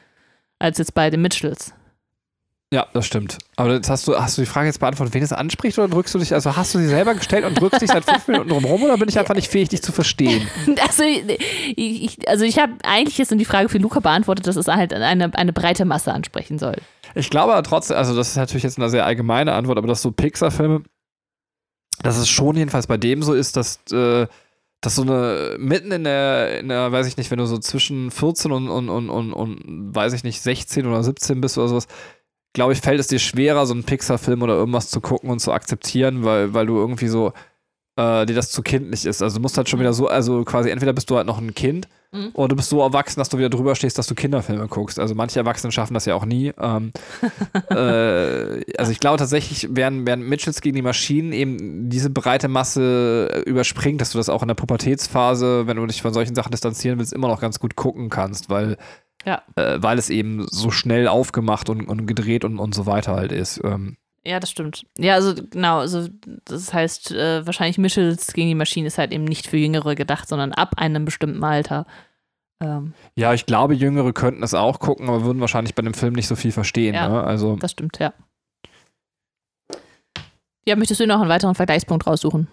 als 0.64 0.78
jetzt 0.78 0.94
bei 0.94 1.10
den 1.10 1.22
Mitchells. 1.22 1.74
Ja, 2.72 2.88
das 2.94 3.06
stimmt. 3.06 3.38
Aber 3.56 3.74
jetzt 3.74 3.88
hast 3.88 4.08
du, 4.08 4.18
hast 4.18 4.36
du 4.36 4.42
die 4.42 4.48
Frage 4.48 4.66
jetzt 4.66 4.80
beantwortet, 4.80 5.14
wen 5.14 5.22
es 5.22 5.32
anspricht 5.32 5.78
oder 5.78 5.90
drückst 5.90 6.16
du 6.16 6.20
dich, 6.20 6.34
also 6.34 6.56
hast 6.56 6.74
du 6.74 6.80
sie 6.80 6.88
selber 6.88 7.14
gestellt 7.14 7.46
und 7.46 7.60
drückst 7.60 7.84
dich 7.84 7.92
seit 7.92 8.04
fünf 8.04 8.28
Minuten 8.28 8.50
drum 8.50 8.66
rum 8.66 8.82
oder 8.82 8.98
bin 8.98 9.08
ich 9.08 9.20
einfach 9.20 9.36
nicht 9.36 9.48
fähig, 9.52 9.70
dich 9.70 9.84
zu 9.84 9.92
verstehen? 9.92 10.48
Also 10.82 11.04
ich, 11.76 12.28
also 12.28 12.46
ich 12.46 12.58
habe 12.58 12.74
eigentlich 12.84 13.18
jetzt 13.18 13.30
nur 13.30 13.38
die 13.38 13.46
Frage 13.46 13.70
für 13.70 13.78
Luca 13.78 14.00
beantwortet, 14.00 14.48
dass 14.48 14.56
es 14.56 14.68
halt 14.68 14.92
eine, 14.94 15.34
eine 15.36 15.54
breite 15.54 15.86
Masse 15.86 16.12
ansprechen 16.14 16.58
soll. 16.58 16.76
Ich 17.14 17.30
glaube 17.30 17.54
aber 17.54 17.64
trotzdem, 17.64 17.98
also 17.98 18.16
das 18.16 18.30
ist 18.30 18.38
natürlich 18.38 18.64
jetzt 18.64 18.80
eine 18.80 18.90
sehr 18.90 19.06
allgemeine 19.06 19.54
Antwort, 19.54 19.78
aber 19.78 19.88
dass 19.88 20.02
so 20.02 20.12
Pixar-Filme, 20.12 20.82
dass 22.02 22.18
es 22.18 22.28
schon 22.28 22.56
jedenfalls 22.56 22.88
bei 22.88 22.98
dem 22.98 23.22
so 23.22 23.34
ist, 23.34 23.56
dass, 23.56 23.80
äh, 23.92 24.26
dass 24.84 24.96
so 24.96 25.02
eine, 25.04 25.56
mitten 25.58 25.92
in 25.92 26.04
der, 26.04 26.60
in 26.60 26.68
der, 26.68 26.92
weiß 26.92 27.08
ich 27.08 27.16
nicht, 27.16 27.32
wenn 27.32 27.38
du 27.38 27.46
so 27.46 27.58
zwischen 27.58 28.12
14 28.12 28.52
und, 28.52 28.70
und, 28.70 28.90
und, 28.90 29.10
und, 29.10 29.34
und 29.34 29.96
weiß 29.96 30.12
ich 30.12 30.26
nicht, 30.26 30.42
16 30.42 30.86
oder 30.86 31.04
17 31.04 31.40
bist 31.40 31.58
oder 31.58 31.70
sowas, 31.70 31.88
glaube 32.52 32.74
ich, 32.74 32.82
fällt 32.82 33.00
es 33.00 33.08
dir 33.08 33.20
schwerer, 33.20 33.66
so 33.66 33.74
einen 33.74 33.86
Pixar-Film 33.86 34.42
oder 34.42 34.56
irgendwas 34.56 34.90
zu 34.90 35.00
gucken 35.00 35.30
und 35.30 35.40
zu 35.40 35.54
akzeptieren, 35.54 36.26
weil, 36.26 36.54
weil 36.54 36.66
du 36.66 36.78
irgendwie 36.78 37.08
so, 37.08 37.32
äh, 37.96 38.26
dir 38.26 38.34
das 38.36 38.52
zu 38.52 38.62
kindlich 38.62 39.06
ist. 39.06 39.22
Also 39.22 39.38
du 39.38 39.42
musst 39.42 39.58
halt 39.58 39.70
schon 39.70 39.80
wieder 39.80 39.94
so, 39.94 40.08
also 40.08 40.44
quasi 40.44 40.70
entweder 40.70 40.94
bist 40.94 41.10
du 41.10 41.18
halt 41.18 41.28
noch 41.28 41.40
ein 41.40 41.54
Kind 41.54 41.88
Mhm. 42.16 42.30
oder 42.34 42.50
du 42.50 42.56
bist 42.58 42.70
so 42.70 42.80
erwachsen, 42.80 43.20
dass 43.20 43.30
du 43.30 43.40
wieder 43.40 43.50
drüber 43.50 43.74
stehst, 43.74 43.98
dass 43.98 44.06
du 44.06 44.14
Kinderfilme 44.14 44.68
guckst. 44.68 45.00
Also 45.00 45.16
manche 45.16 45.40
Erwachsene 45.40 45.72
schaffen 45.72 45.96
das 45.96 46.06
ja 46.06 46.14
auch 46.14 46.26
nie. 46.26 46.54
Ähm, 46.60 46.92
äh, 47.72 48.62
also 48.78 48.92
ich 48.92 49.00
glaube 49.00 49.18
tatsächlich, 49.18 49.68
während, 49.72 50.06
während 50.06 50.28
Mitchells 50.28 50.62
gegen 50.62 50.76
die 50.76 50.82
Maschinen 50.84 51.34
eben 51.34 51.90
diese 51.90 52.10
breite 52.12 52.48
Masse 52.48 53.30
äh, 53.34 53.40
überspringt, 53.50 54.00
dass 54.00 54.12
du 54.12 54.18
das 54.20 54.30
auch 54.30 54.44
in 54.44 54.48
der 54.48 54.56
Pubertätsphase, 54.56 55.66
wenn 55.68 55.78
du 55.78 55.86
dich 55.88 56.02
von 56.02 56.14
solchen 56.14 56.36
Sachen 56.36 56.52
distanzieren 56.52 57.00
willst, 57.00 57.14
immer 57.14 57.28
noch 57.28 57.42
ganz 57.42 57.60
gut 57.60 57.76
gucken 57.76 58.10
kannst, 58.12 58.50
weil, 58.50 58.78
Ja. 59.26 59.42
äh, 59.56 59.78
weil 59.82 59.98
es 59.98 60.10
eben 60.12 60.46
so 60.50 60.70
schnell 60.70 61.08
aufgemacht 61.08 61.70
und, 61.70 61.88
und 61.88 62.06
gedreht 62.06 62.46
und, 62.46 62.60
und 62.60 62.76
so 62.76 62.86
weiter 62.86 63.16
halt 63.16 63.32
ist. 63.32 63.60
Ähm, 63.64 63.98
Ja, 64.26 64.40
das 64.40 64.52
stimmt. 64.52 64.86
Ja, 64.98 65.16
also 65.16 65.34
genau, 65.36 65.80
also 65.80 66.08
das 66.46 66.74
heißt, 66.74 67.12
äh, 67.12 67.46
wahrscheinlich 67.46 67.78
Michels 67.78 68.34
gegen 68.34 68.48
die 68.48 68.56
Maschine 68.56 68.88
ist 68.88 68.98
halt 68.98 69.12
eben 69.12 69.26
nicht 69.26 69.48
für 69.48 69.58
Jüngere 69.58 69.96
gedacht, 69.96 70.30
sondern 70.30 70.54
ab 70.54 70.76
einem 70.78 71.04
bestimmten 71.04 71.44
Alter. 71.44 71.86
Ähm, 72.62 72.94
ja, 73.16 73.34
ich 73.34 73.46
glaube, 73.46 73.74
Jüngere 73.74 74.14
könnten 74.14 74.42
es 74.42 74.54
auch 74.54 74.80
gucken, 74.80 75.10
aber 75.10 75.26
würden 75.26 75.42
wahrscheinlich 75.42 75.76
bei 75.76 75.82
dem 75.82 75.94
Film 75.94 76.14
nicht 76.14 76.28
so 76.28 76.36
viel 76.36 76.54
verstehen. 76.54 76.96
Ja. 76.96 77.10
Ne? 77.10 77.24
Also 77.24 77.58
das 77.58 77.72
stimmt, 77.72 78.00
ja. 78.00 78.14
Ja, 80.66 80.78
möchtest 80.78 81.02
du 81.02 81.08
noch 81.08 81.20
einen 81.20 81.30
weiteren 81.30 81.56
Vergleichspunkt 81.56 82.08
raussuchen? 82.08 82.48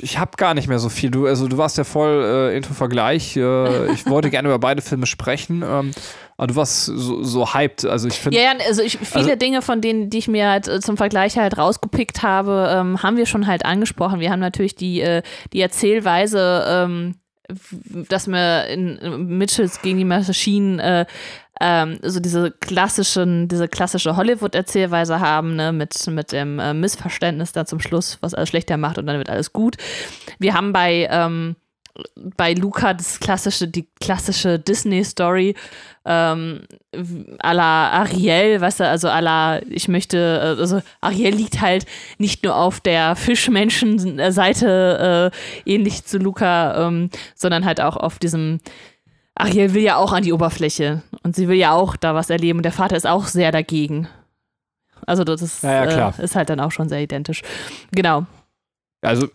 ich 0.00 0.18
habe 0.18 0.32
gar 0.36 0.54
nicht 0.54 0.68
mehr 0.68 0.78
so 0.78 0.88
viel. 0.88 1.10
Du, 1.10 1.26
also 1.26 1.48
du 1.48 1.58
warst 1.58 1.78
ja 1.78 1.84
voll 1.84 2.22
äh, 2.52 2.56
into 2.56 2.72
Vergleich. 2.74 3.36
Äh, 3.36 3.92
ich 3.92 4.06
wollte 4.06 4.30
gerne 4.30 4.48
über 4.48 4.58
beide 4.58 4.82
Filme 4.82 5.06
sprechen, 5.06 5.62
ähm, 5.66 5.92
aber 6.40 6.46
du 6.46 6.56
warst 6.56 6.86
so, 6.86 7.22
so 7.22 7.52
hyped. 7.52 7.84
Also 7.84 8.08
ich 8.08 8.14
finde. 8.14 8.38
Ja, 8.38 8.44
ja, 8.44 8.52
also 8.66 8.80
ich, 8.80 8.96
viele 8.96 9.24
Also- 9.24 9.36
Dinge 9.36 9.60
von 9.60 9.82
denen, 9.82 10.08
die 10.08 10.16
ich 10.16 10.26
mir 10.26 10.48
halt 10.48 10.68
äh, 10.68 10.80
zum 10.80 10.96
Vergleich 10.96 11.36
halt 11.36 11.58
rausgepickt 11.58 12.22
habe, 12.22 12.70
ähm, 12.74 13.02
haben 13.02 13.18
wir 13.18 13.26
schon 13.26 13.46
halt 13.46 13.66
angesprochen. 13.66 14.20
Wir 14.20 14.30
haben 14.30 14.40
natürlich 14.40 14.74
die, 14.74 15.02
äh, 15.02 15.20
die 15.52 15.60
Erzählweise, 15.60 16.64
ähm, 16.66 17.16
dass 18.08 18.26
wir 18.26 18.68
in 18.68 19.36
Mitchells 19.36 19.82
gegen 19.82 19.98
die 19.98 20.06
Maschinen 20.06 20.78
äh, 20.78 21.04
ähm, 21.60 21.98
so 22.02 22.20
diese 22.20 22.52
klassischen, 22.52 23.46
diese 23.48 23.68
klassische 23.68 24.16
Hollywood-Erzählweise 24.16 25.20
haben, 25.20 25.56
ne, 25.56 25.72
mit, 25.72 26.06
mit 26.06 26.32
dem 26.32 26.58
äh, 26.58 26.72
Missverständnis 26.72 27.52
da 27.52 27.66
zum 27.66 27.80
Schluss, 27.80 28.16
was 28.22 28.32
alles 28.32 28.48
schlechter 28.48 28.78
macht 28.78 28.96
und 28.96 29.04
dann 29.04 29.18
wird 29.18 29.28
alles 29.28 29.52
gut. 29.52 29.76
Wir 30.38 30.54
haben 30.54 30.72
bei, 30.72 31.06
ähm, 31.10 31.56
bei 32.36 32.54
Luca 32.54 32.94
das 32.94 33.20
klassische, 33.20 33.68
die 33.68 33.86
klassische 34.00 34.58
Disney-Story, 34.58 35.54
ähm, 36.04 36.62
à 36.92 37.52
la 37.52 37.90
Ariel, 37.90 38.60
weißt 38.60 38.80
du, 38.80 38.88
also 38.88 39.08
à 39.08 39.20
la, 39.20 39.60
ich 39.68 39.88
möchte, 39.88 40.18
äh, 40.18 40.60
also 40.60 40.80
Ariel 41.00 41.34
liegt 41.34 41.60
halt 41.60 41.86
nicht 42.18 42.44
nur 42.44 42.56
auf 42.56 42.80
der 42.80 43.16
Fischmenschen-Seite, 43.16 45.32
äh, 45.66 45.70
ähnlich 45.70 46.04
zu 46.04 46.18
Luca, 46.18 46.86
ähm, 46.86 47.10
sondern 47.34 47.64
halt 47.64 47.80
auch 47.80 47.96
auf 47.96 48.18
diesem, 48.18 48.60
Ariel 49.34 49.74
will 49.74 49.82
ja 49.82 49.96
auch 49.96 50.12
an 50.12 50.22
die 50.22 50.32
Oberfläche 50.32 51.02
und 51.22 51.36
sie 51.36 51.48
will 51.48 51.56
ja 51.56 51.72
auch 51.72 51.96
da 51.96 52.14
was 52.14 52.30
erleben 52.30 52.60
und 52.60 52.64
der 52.64 52.72
Vater 52.72 52.96
ist 52.96 53.06
auch 53.06 53.26
sehr 53.26 53.52
dagegen. 53.52 54.08
Also 55.06 55.24
das 55.24 55.42
ist, 55.42 55.62
Ja, 55.62 55.84
ja. 55.84 56.14
Äh, 56.18 56.24
ist 56.24 56.36
halt 56.36 56.50
dann 56.50 56.60
auch 56.60 56.72
schon 56.72 56.88
sehr 56.88 57.00
identisch. 57.00 57.42
Genau. 57.92 58.26
Also. 59.02 59.28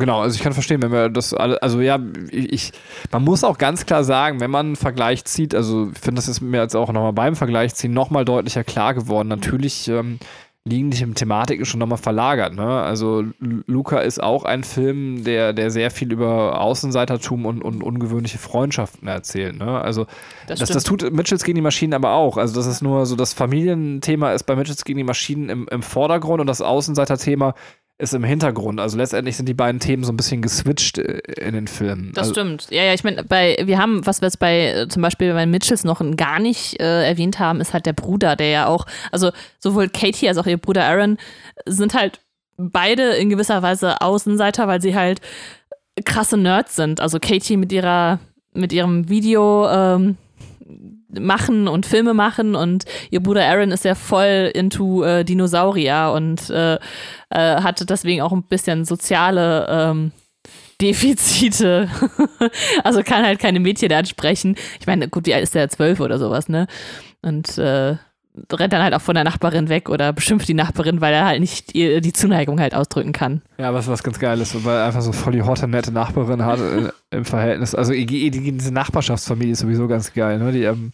Genau, 0.00 0.22
also 0.22 0.34
ich 0.34 0.42
kann 0.42 0.54
verstehen, 0.54 0.82
wenn 0.82 0.92
wir 0.92 1.10
das 1.10 1.34
alle, 1.34 1.62
also 1.62 1.80
ja, 1.80 1.98
ich, 2.30 2.72
man 3.12 3.22
muss 3.22 3.44
auch 3.44 3.58
ganz 3.58 3.84
klar 3.84 4.02
sagen, 4.02 4.40
wenn 4.40 4.50
man 4.50 4.66
einen 4.66 4.76
Vergleich 4.76 5.26
zieht, 5.26 5.54
also 5.54 5.90
ich 5.92 5.98
finde, 5.98 6.16
das 6.16 6.26
ist 6.26 6.40
mir 6.40 6.62
jetzt 6.62 6.74
auch 6.74 6.90
nochmal 6.90 7.12
beim 7.12 7.36
Vergleich 7.36 7.74
ziehen 7.74 7.92
nochmal 7.92 8.24
deutlicher 8.24 8.64
klar 8.64 8.94
geworden. 8.94 9.28
Natürlich 9.28 9.88
ähm, 9.88 10.18
liegen 10.64 10.90
die 10.90 11.04
Thematiken 11.12 11.66
schon 11.66 11.80
nochmal 11.80 11.98
verlagert, 11.98 12.54
ne? 12.54 12.82
Also 12.82 13.24
Luca 13.38 14.00
ist 14.00 14.22
auch 14.22 14.44
ein 14.44 14.64
Film, 14.64 15.24
der, 15.24 15.52
der 15.52 15.70
sehr 15.70 15.90
viel 15.90 16.12
über 16.12 16.60
Außenseitertum 16.60 17.44
und, 17.44 17.62
und 17.62 17.82
ungewöhnliche 17.82 18.38
Freundschaften 18.38 19.06
erzählt, 19.06 19.58
ne? 19.58 19.80
Also 19.80 20.06
Das, 20.46 20.60
das, 20.60 20.70
das 20.70 20.84
tut 20.84 21.12
Mitchells 21.12 21.44
gegen 21.44 21.56
die 21.56 21.62
Maschinen 21.62 21.92
aber 21.92 22.12
auch. 22.12 22.38
Also, 22.38 22.54
das 22.54 22.66
ist 22.66 22.80
nur 22.80 23.04
so, 23.04 23.16
das 23.16 23.34
Familienthema 23.34 24.32
ist 24.32 24.44
bei 24.44 24.56
Mitchells 24.56 24.84
gegen 24.84 24.98
die 24.98 25.04
Maschinen 25.04 25.48
im, 25.50 25.68
im 25.70 25.82
Vordergrund 25.82 26.40
und 26.40 26.46
das 26.46 26.62
Außenseiterthema 26.62 27.54
ist 28.00 28.14
im 28.14 28.24
Hintergrund. 28.24 28.80
Also, 28.80 28.96
letztendlich 28.96 29.36
sind 29.36 29.48
die 29.48 29.54
beiden 29.54 29.80
Themen 29.80 30.04
so 30.04 30.12
ein 30.12 30.16
bisschen 30.16 30.42
geswitcht 30.42 30.98
äh, 30.98 31.18
in 31.40 31.54
den 31.54 31.68
Filmen. 31.68 32.12
Das 32.14 32.28
also, 32.28 32.40
stimmt. 32.40 32.66
Ja, 32.70 32.82
ja, 32.82 32.94
ich 32.94 33.04
meine, 33.04 33.24
bei, 33.24 33.56
wir 33.62 33.78
haben, 33.78 34.04
was 34.06 34.20
wir 34.20 34.26
jetzt 34.26 34.38
bei, 34.38 34.68
äh, 34.68 34.88
zum 34.88 35.02
Beispiel 35.02 35.32
bei 35.32 35.46
Mitchells 35.46 35.84
noch 35.84 36.02
gar 36.16 36.40
nicht 36.40 36.80
äh, 36.80 37.06
erwähnt 37.06 37.38
haben, 37.38 37.60
ist 37.60 37.72
halt 37.72 37.86
der 37.86 37.92
Bruder, 37.92 38.36
der 38.36 38.48
ja 38.48 38.66
auch, 38.66 38.86
also 39.12 39.30
sowohl 39.58 39.88
Katie 39.88 40.28
als 40.28 40.38
auch 40.38 40.46
ihr 40.46 40.56
Bruder 40.56 40.84
Aaron 40.84 41.18
sind 41.66 41.94
halt 41.94 42.20
beide 42.56 43.14
in 43.16 43.30
gewisser 43.30 43.62
Weise 43.62 44.00
Außenseiter, 44.00 44.66
weil 44.66 44.80
sie 44.80 44.94
halt 44.94 45.20
krasse 46.04 46.36
Nerds 46.36 46.76
sind. 46.76 47.00
Also 47.00 47.18
Katie 47.18 47.56
mit 47.56 47.72
ihrer, 47.72 48.18
mit 48.52 48.72
ihrem 48.72 49.08
Video, 49.08 49.68
ähm, 49.68 50.16
machen 51.18 51.68
und 51.68 51.86
Filme 51.86 52.14
machen 52.14 52.54
und 52.54 52.84
ihr 53.10 53.22
Bruder 53.22 53.46
Aaron 53.46 53.72
ist 53.72 53.84
ja 53.84 53.94
voll 53.94 54.50
into 54.54 55.02
äh, 55.04 55.24
Dinosaurier 55.24 56.12
und 56.14 56.50
äh, 56.50 56.74
äh, 56.74 56.78
hatte 57.30 57.86
deswegen 57.86 58.22
auch 58.22 58.32
ein 58.32 58.44
bisschen 58.44 58.84
soziale 58.84 59.66
ähm, 59.68 60.12
Defizite. 60.80 61.88
also 62.84 63.02
kann 63.02 63.24
halt 63.24 63.38
keine 63.38 63.60
Mädchen 63.60 63.92
ansprechen. 63.92 64.56
Ich 64.80 64.86
meine, 64.86 65.08
gut, 65.08 65.28
alt 65.28 65.42
ist 65.42 65.54
der? 65.54 65.68
Zwölf 65.68 66.00
oder 66.00 66.18
sowas, 66.18 66.48
ne? 66.48 66.66
Und 67.22 67.58
äh, 67.58 67.96
rennt 68.52 68.72
dann 68.72 68.82
halt 68.82 68.94
auch 68.94 69.00
von 69.00 69.14
der 69.14 69.24
Nachbarin 69.24 69.68
weg 69.68 69.88
oder 69.88 70.12
beschimpft 70.12 70.48
die 70.48 70.54
Nachbarin, 70.54 71.00
weil 71.00 71.12
er 71.12 71.26
halt 71.26 71.40
nicht 71.40 71.74
ihr, 71.74 72.00
die 72.00 72.12
Zuneigung 72.12 72.60
halt 72.60 72.74
ausdrücken 72.74 73.12
kann. 73.12 73.42
Ja, 73.58 73.74
was, 73.74 73.88
was 73.88 74.02
ganz 74.02 74.18
geil 74.18 74.40
ist, 74.40 74.64
weil 74.64 74.76
er 74.76 74.86
einfach 74.86 75.02
so 75.02 75.12
voll 75.12 75.32
die 75.32 75.42
hotte, 75.42 75.66
nette 75.66 75.92
Nachbarin 75.92 76.44
hat 76.44 76.60
äh, 76.60 76.90
im 77.10 77.24
Verhältnis. 77.24 77.74
Also, 77.74 77.92
die, 77.92 78.06
die, 78.06 78.30
diese 78.30 78.72
Nachbarschaftsfamilie 78.72 79.52
ist 79.52 79.60
sowieso 79.60 79.88
ganz 79.88 80.12
geil, 80.12 80.38
ne? 80.38 80.52
Die, 80.52 80.62
ähm, 80.62 80.92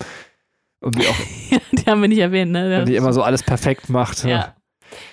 und 0.80 0.96
die 0.96 1.06
auch, 1.06 1.14
die 1.72 1.86
haben 1.86 2.00
wir 2.00 2.08
nicht 2.08 2.20
erwähnt, 2.20 2.52
ne? 2.52 2.84
die 2.84 2.96
immer 2.96 3.12
so 3.12 3.22
alles 3.22 3.42
perfekt 3.42 3.88
macht. 3.88 4.24
Ja. 4.24 4.54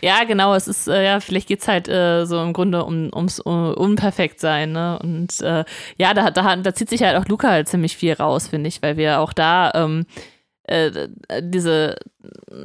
Ja, 0.01 0.23
genau, 0.23 0.53
es 0.53 0.67
ist, 0.67 0.87
äh, 0.87 1.03
ja, 1.03 1.19
vielleicht 1.19 1.47
geht 1.47 1.61
es 1.61 1.67
halt 1.67 1.89
äh, 1.89 2.25
so 2.25 2.41
im 2.41 2.53
Grunde 2.53 2.85
um, 2.85 3.09
ums 3.13 3.41
uh, 3.43 3.73
Unperfektsein, 3.73 4.71
ne? 4.71 4.99
Und 4.99 5.41
äh, 5.41 5.65
ja, 5.97 6.13
da, 6.13 6.29
da, 6.29 6.55
da 6.55 6.73
zieht 6.75 6.89
sich 6.89 7.01
halt 7.01 7.17
auch 7.17 7.27
Luca 7.27 7.49
halt 7.49 7.67
ziemlich 7.67 7.97
viel 7.97 8.13
raus, 8.13 8.47
finde 8.47 8.67
ich, 8.67 8.81
weil 8.81 8.97
wir 8.97 9.19
auch 9.19 9.33
da 9.33 9.71
ähm, 9.73 10.05
äh, 10.63 11.09
diese 11.41 11.95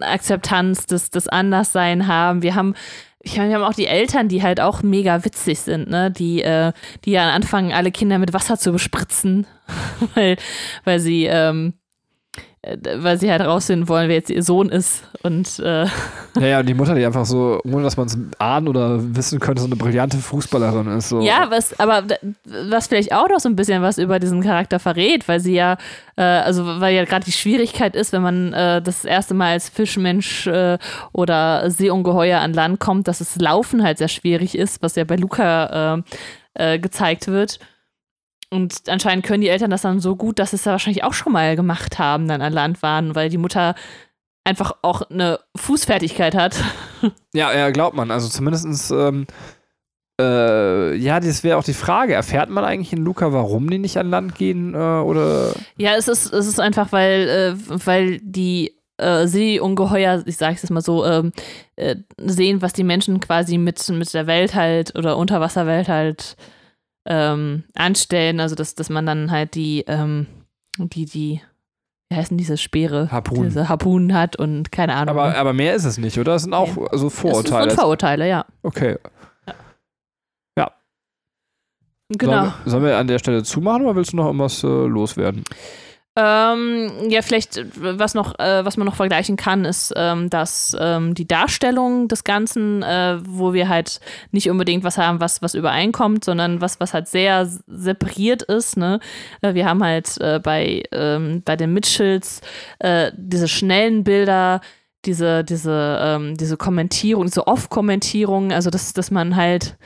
Akzeptanz 0.00 0.86
des, 0.86 1.10
des 1.10 1.28
Anderssein 1.28 2.06
haben. 2.06 2.42
Wir 2.42 2.54
haben, 2.54 2.74
ich 3.20 3.36
meine, 3.36 3.50
wir 3.50 3.56
haben 3.56 3.64
auch 3.64 3.74
die 3.74 3.86
Eltern, 3.86 4.28
die 4.28 4.42
halt 4.42 4.60
auch 4.60 4.82
mega 4.82 5.24
witzig 5.24 5.60
sind, 5.60 5.88
ne? 5.88 6.10
Die, 6.10 6.42
äh, 6.42 6.72
die 7.04 7.12
ja 7.12 7.30
anfangen, 7.30 7.72
alle 7.72 7.90
Kinder 7.90 8.18
mit 8.18 8.32
Wasser 8.32 8.58
zu 8.58 8.72
bespritzen, 8.72 9.46
weil, 10.14 10.36
weil 10.84 11.00
sie 11.00 11.24
ähm, 11.26 11.74
äh, 11.74 11.77
weil 12.98 13.18
sie 13.18 13.30
halt 13.30 13.42
rausfinden 13.42 13.88
wollen, 13.88 14.08
wer 14.08 14.16
jetzt 14.16 14.30
ihr 14.30 14.42
Sohn 14.42 14.68
ist. 14.68 15.04
Und 15.22 15.58
äh, 15.58 15.84
Ja, 16.36 16.46
ja, 16.46 16.60
und 16.60 16.68
die 16.68 16.74
Mutter, 16.74 16.94
die 16.94 17.04
einfach 17.04 17.24
so, 17.24 17.60
ohne 17.64 17.82
dass 17.82 17.96
man 17.96 18.06
es 18.06 18.18
ahnen 18.38 18.68
oder 18.68 18.98
wissen 19.16 19.40
könnte, 19.40 19.62
so 19.62 19.66
eine 19.66 19.76
brillante 19.76 20.18
Fußballerin 20.18 20.86
ist. 20.98 21.08
So. 21.08 21.20
ja, 21.20 21.46
was, 21.50 21.78
aber 21.80 22.04
was 22.44 22.86
vielleicht 22.86 23.12
auch 23.12 23.28
noch 23.28 23.40
so 23.40 23.48
ein 23.48 23.56
bisschen 23.56 23.82
was 23.82 23.98
über 23.98 24.18
diesen 24.18 24.42
Charakter 24.42 24.78
verrät, 24.78 25.26
weil 25.28 25.40
sie 25.40 25.54
ja, 25.54 25.76
äh, 26.16 26.22
also 26.22 26.64
weil 26.80 26.94
ja 26.94 27.04
gerade 27.04 27.24
die 27.24 27.32
Schwierigkeit 27.32 27.96
ist, 27.96 28.12
wenn 28.12 28.22
man 28.22 28.52
äh, 28.52 28.82
das 28.82 29.04
erste 29.04 29.34
Mal 29.34 29.52
als 29.52 29.68
Fischmensch 29.68 30.46
äh, 30.46 30.78
oder 31.12 31.70
Seeungeheuer 31.70 32.40
an 32.40 32.52
Land 32.52 32.80
kommt, 32.80 33.08
dass 33.08 33.18
das 33.18 33.36
Laufen 33.36 33.82
halt 33.82 33.98
sehr 33.98 34.08
schwierig 34.08 34.56
ist, 34.56 34.82
was 34.82 34.96
ja 34.96 35.04
bei 35.04 35.16
Luca 35.16 35.96
äh, 35.96 36.74
äh, 36.74 36.78
gezeigt 36.78 37.28
wird. 37.28 37.58
Und 38.50 38.88
anscheinend 38.88 39.26
können 39.26 39.42
die 39.42 39.48
Eltern 39.48 39.70
das 39.70 39.82
dann 39.82 40.00
so 40.00 40.16
gut, 40.16 40.38
dass 40.38 40.50
sie 40.50 40.56
es 40.56 40.64
ja 40.64 40.72
wahrscheinlich 40.72 41.04
auch 41.04 41.12
schon 41.12 41.32
mal 41.32 41.54
gemacht 41.54 41.98
haben, 41.98 42.28
dann 42.28 42.40
an 42.40 42.52
Land 42.52 42.82
waren, 42.82 43.14
weil 43.14 43.28
die 43.28 43.38
Mutter 43.38 43.74
einfach 44.44 44.72
auch 44.80 45.02
eine 45.10 45.40
Fußfertigkeit 45.56 46.34
hat. 46.34 46.56
Ja, 47.32 47.54
ja, 47.54 47.70
glaubt 47.70 47.94
man. 47.94 48.10
Also 48.10 48.28
zumindestens, 48.28 48.90
ähm, 48.90 49.26
äh, 50.20 50.96
ja, 50.96 51.20
das 51.20 51.44
wäre 51.44 51.58
auch 51.58 51.62
die 51.62 51.74
Frage. 51.74 52.14
Erfährt 52.14 52.50
man 52.50 52.64
eigentlich 52.64 52.92
in 52.92 53.04
Luca, 53.04 53.32
warum 53.32 53.70
die 53.70 53.78
nicht 53.78 53.98
an 53.98 54.10
Land 54.10 54.34
gehen? 54.34 54.74
Äh, 54.74 54.78
oder. 54.78 55.52
Ja, 55.76 55.94
es 55.94 56.08
ist, 56.08 56.32
es 56.32 56.48
ist 56.48 56.58
einfach, 56.58 56.90
weil, 56.90 57.28
äh, 57.28 57.54
weil 57.86 58.18
die 58.20 58.78
äh, 58.96 59.28
Seeungeheuer, 59.28 60.24
ich 60.26 60.36
sage 60.36 60.56
es 60.56 60.62
jetzt 60.62 60.70
mal 60.70 60.80
so, 60.80 61.04
ähm, 61.04 61.32
äh, 61.76 61.96
sehen, 62.18 62.62
was 62.62 62.72
die 62.72 62.82
Menschen 62.82 63.20
quasi 63.20 63.58
mit, 63.58 63.88
mit 63.90 64.12
der 64.12 64.26
Welt 64.26 64.56
halt 64.56 64.96
oder 64.96 65.16
Unterwasserwelt 65.16 65.88
halt 65.88 66.36
ähm, 67.08 67.64
anstellen. 67.74 68.38
Also, 68.38 68.54
dass, 68.54 68.74
dass 68.76 68.90
man 68.90 69.04
dann 69.06 69.30
halt 69.30 69.54
die, 69.56 69.84
ähm, 69.88 70.26
die, 70.78 71.06
die, 71.06 71.40
wie 72.10 72.16
heißen 72.16 72.36
diese 72.38 72.56
Speere? 72.56 73.10
Harpunen. 73.10 73.44
Diese 73.44 73.68
Harpunen 73.68 74.14
hat 74.14 74.36
und 74.36 74.70
keine 74.70 74.94
Ahnung. 74.94 75.10
Aber, 75.18 75.34
aber 75.36 75.52
mehr 75.52 75.74
ist 75.74 75.84
es 75.84 75.98
nicht, 75.98 76.18
oder? 76.18 76.32
Das 76.34 76.42
sind 76.42 76.54
auch 76.54 76.76
also 76.92 77.08
es 77.08 77.14
Vorurteile. 77.18 77.70
sind 77.70 77.80
Vorurteile, 77.80 78.28
ja. 78.28 78.44
Okay. 78.62 78.96
Genau. 82.10 82.32
Sollen, 82.32 82.42
wir- 82.64 82.70
sollen 82.70 82.84
wir 82.84 82.96
an 82.96 83.06
der 83.06 83.18
Stelle 83.18 83.42
zumachen 83.42 83.82
oder 83.84 83.94
willst 83.94 84.14
du 84.14 84.16
noch 84.16 84.24
irgendwas 84.24 84.64
äh, 84.64 84.66
loswerden? 84.66 85.44
Ähm, 86.20 86.90
ja, 87.08 87.22
vielleicht, 87.22 87.58
äh, 87.58 87.66
was 87.76 88.14
noch, 88.14 88.36
äh, 88.40 88.64
was 88.64 88.76
man 88.76 88.86
noch 88.86 88.96
vergleichen 88.96 89.36
kann, 89.36 89.64
ist, 89.64 89.94
ähm, 89.96 90.28
dass 90.30 90.76
ähm, 90.80 91.14
die 91.14 91.28
Darstellung 91.28 92.08
des 92.08 92.24
Ganzen, 92.24 92.82
äh, 92.82 93.20
wo 93.24 93.52
wir 93.52 93.68
halt 93.68 94.00
nicht 94.32 94.50
unbedingt 94.50 94.82
was 94.82 94.98
haben, 94.98 95.20
was, 95.20 95.42
was 95.42 95.54
übereinkommt, 95.54 96.24
sondern 96.24 96.60
was, 96.60 96.80
was 96.80 96.92
halt 96.92 97.06
sehr 97.06 97.48
separiert 97.68 98.42
ist. 98.42 98.76
Ne? 98.76 98.98
Äh, 99.42 99.54
wir 99.54 99.66
haben 99.66 99.84
halt 99.84 100.20
äh, 100.20 100.40
bei, 100.42 100.82
ähm, 100.90 101.42
bei 101.44 101.54
den 101.54 101.72
Mitchells 101.72 102.40
diese 103.14 103.48
schnellen 103.48 104.04
Bilder, 104.04 104.60
diese, 105.04 105.44
diese, 105.44 105.98
ähm, 106.00 106.36
diese 106.36 106.56
Kommentierung, 106.56 107.26
diese 107.26 107.46
Off-Kommentierung, 107.46 108.52
also 108.52 108.70
dass, 108.70 108.92
dass 108.92 109.10
man 109.10 109.36
halt, 109.36 109.76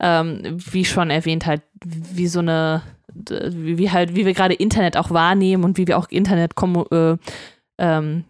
ähm, 0.00 0.58
wie 0.70 0.84
schon 0.84 1.10
erwähnt, 1.10 1.46
halt 1.46 1.62
wie 1.84 2.26
so 2.26 2.40
eine 2.40 2.82
wie, 3.14 3.90
halt, 3.90 4.14
wie 4.16 4.26
wir 4.26 4.34
gerade 4.34 4.54
Internet 4.54 4.96
auch 4.96 5.10
wahrnehmen 5.10 5.64
und 5.64 5.78
wie 5.78 5.86
wir 5.86 5.98
auch 5.98 6.08
Internet 6.08 6.54
kommu 6.54 6.84
äh, 6.90 7.16
ähm, 7.78 8.24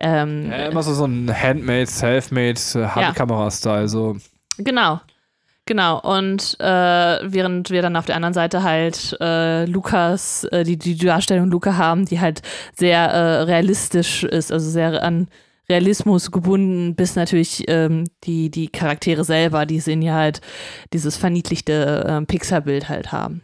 ähm, 0.00 0.50
Ja, 0.50 0.66
immer 0.66 0.82
so, 0.82 0.94
so 0.94 1.04
ein 1.04 1.30
Handmade, 1.32 1.86
Selfmade, 1.86 2.60
äh, 2.74 2.86
Handkamera-Style. 2.86 3.88
So. 3.88 4.16
Genau. 4.58 5.00
Genau, 5.64 6.00
und 6.00 6.56
äh, 6.58 6.64
während 6.64 7.70
wir 7.70 7.82
dann 7.82 7.94
auf 7.94 8.04
der 8.04 8.16
anderen 8.16 8.34
Seite 8.34 8.64
halt 8.64 9.16
äh, 9.20 9.64
Lukas, 9.66 10.42
äh, 10.50 10.64
die, 10.64 10.76
die 10.76 10.96
Darstellung 10.96 11.52
Luca 11.52 11.76
haben, 11.76 12.04
die 12.04 12.18
halt 12.18 12.42
sehr 12.74 12.98
äh, 12.98 13.42
realistisch 13.42 14.24
ist, 14.24 14.50
also 14.50 14.68
sehr 14.68 15.04
an 15.04 15.28
Realismus 15.68 16.30
gebunden, 16.30 16.94
bis 16.94 17.16
natürlich 17.16 17.64
ähm, 17.68 18.04
die, 18.24 18.50
die 18.50 18.68
Charaktere 18.68 19.24
selber, 19.24 19.66
die 19.66 19.80
sehen 19.80 20.02
ja 20.02 20.14
halt 20.14 20.40
dieses 20.92 21.16
verniedlichte 21.16 22.04
äh, 22.06 22.26
Pixar-Bild 22.26 22.88
halt 22.88 23.12
haben. 23.12 23.42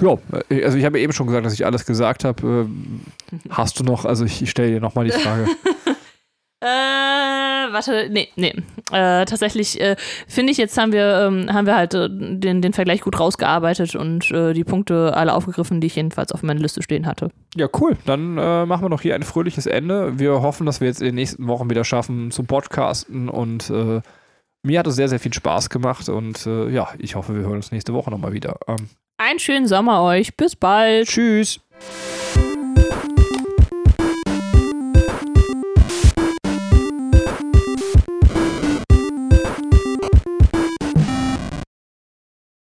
Ja, 0.00 0.18
äh, 0.50 0.64
also 0.64 0.78
ich 0.78 0.84
habe 0.84 1.00
eben 1.00 1.12
schon 1.12 1.26
gesagt, 1.26 1.46
dass 1.46 1.54
ich 1.54 1.66
alles 1.66 1.84
gesagt 1.86 2.24
habe. 2.24 2.46
Ähm, 2.46 3.00
hast 3.50 3.78
du 3.80 3.84
noch, 3.84 4.04
also 4.04 4.24
ich, 4.24 4.42
ich 4.42 4.50
stelle 4.50 4.72
dir 4.72 4.80
nochmal 4.80 5.06
die 5.06 5.12
Frage. 5.12 5.46
Äh, 6.60 6.66
warte, 6.66 8.08
nee, 8.10 8.28
nee. 8.34 8.52
Äh, 8.90 9.24
tatsächlich 9.26 9.80
äh, 9.80 9.94
finde 10.26 10.50
ich, 10.50 10.58
jetzt 10.58 10.76
haben 10.76 10.90
wir, 10.90 11.26
ähm, 11.28 11.52
haben 11.52 11.66
wir 11.66 11.76
halt 11.76 11.94
äh, 11.94 12.08
den, 12.10 12.62
den 12.62 12.72
Vergleich 12.72 13.00
gut 13.00 13.20
rausgearbeitet 13.20 13.94
und 13.94 14.28
äh, 14.32 14.54
die 14.54 14.64
Punkte 14.64 15.16
alle 15.16 15.34
aufgegriffen, 15.34 15.80
die 15.80 15.86
ich 15.86 15.94
jedenfalls 15.94 16.32
auf 16.32 16.42
meiner 16.42 16.60
Liste 16.60 16.82
stehen 16.82 17.06
hatte. 17.06 17.30
Ja, 17.54 17.68
cool. 17.80 17.96
Dann 18.06 18.38
äh, 18.38 18.66
machen 18.66 18.84
wir 18.84 18.88
noch 18.88 19.02
hier 19.02 19.14
ein 19.14 19.22
fröhliches 19.22 19.66
Ende. 19.66 20.18
Wir 20.18 20.42
hoffen, 20.42 20.66
dass 20.66 20.80
wir 20.80 20.88
jetzt 20.88 21.00
in 21.00 21.06
den 21.06 21.14
nächsten 21.14 21.46
Wochen 21.46 21.70
wieder 21.70 21.84
schaffen 21.84 22.32
zu 22.32 22.42
podcasten 22.42 23.28
und 23.28 23.70
äh, 23.70 24.00
mir 24.64 24.78
hat 24.80 24.88
es 24.88 24.96
sehr, 24.96 25.08
sehr 25.08 25.20
viel 25.20 25.32
Spaß 25.32 25.70
gemacht 25.70 26.08
und 26.08 26.44
ja, 26.44 26.88
ich 26.98 27.14
hoffe, 27.14 27.34
wir 27.36 27.42
hören 27.42 27.56
uns 27.56 27.70
nächste 27.70 27.94
Woche 27.94 28.10
nochmal 28.10 28.32
wieder. 28.32 28.58
Ähm, 28.66 28.88
Einen 29.16 29.38
schönen 29.38 29.68
Sommer 29.68 30.02
euch. 30.02 30.36
Bis 30.36 30.56
bald. 30.56 31.06
tschüss. 31.06 31.60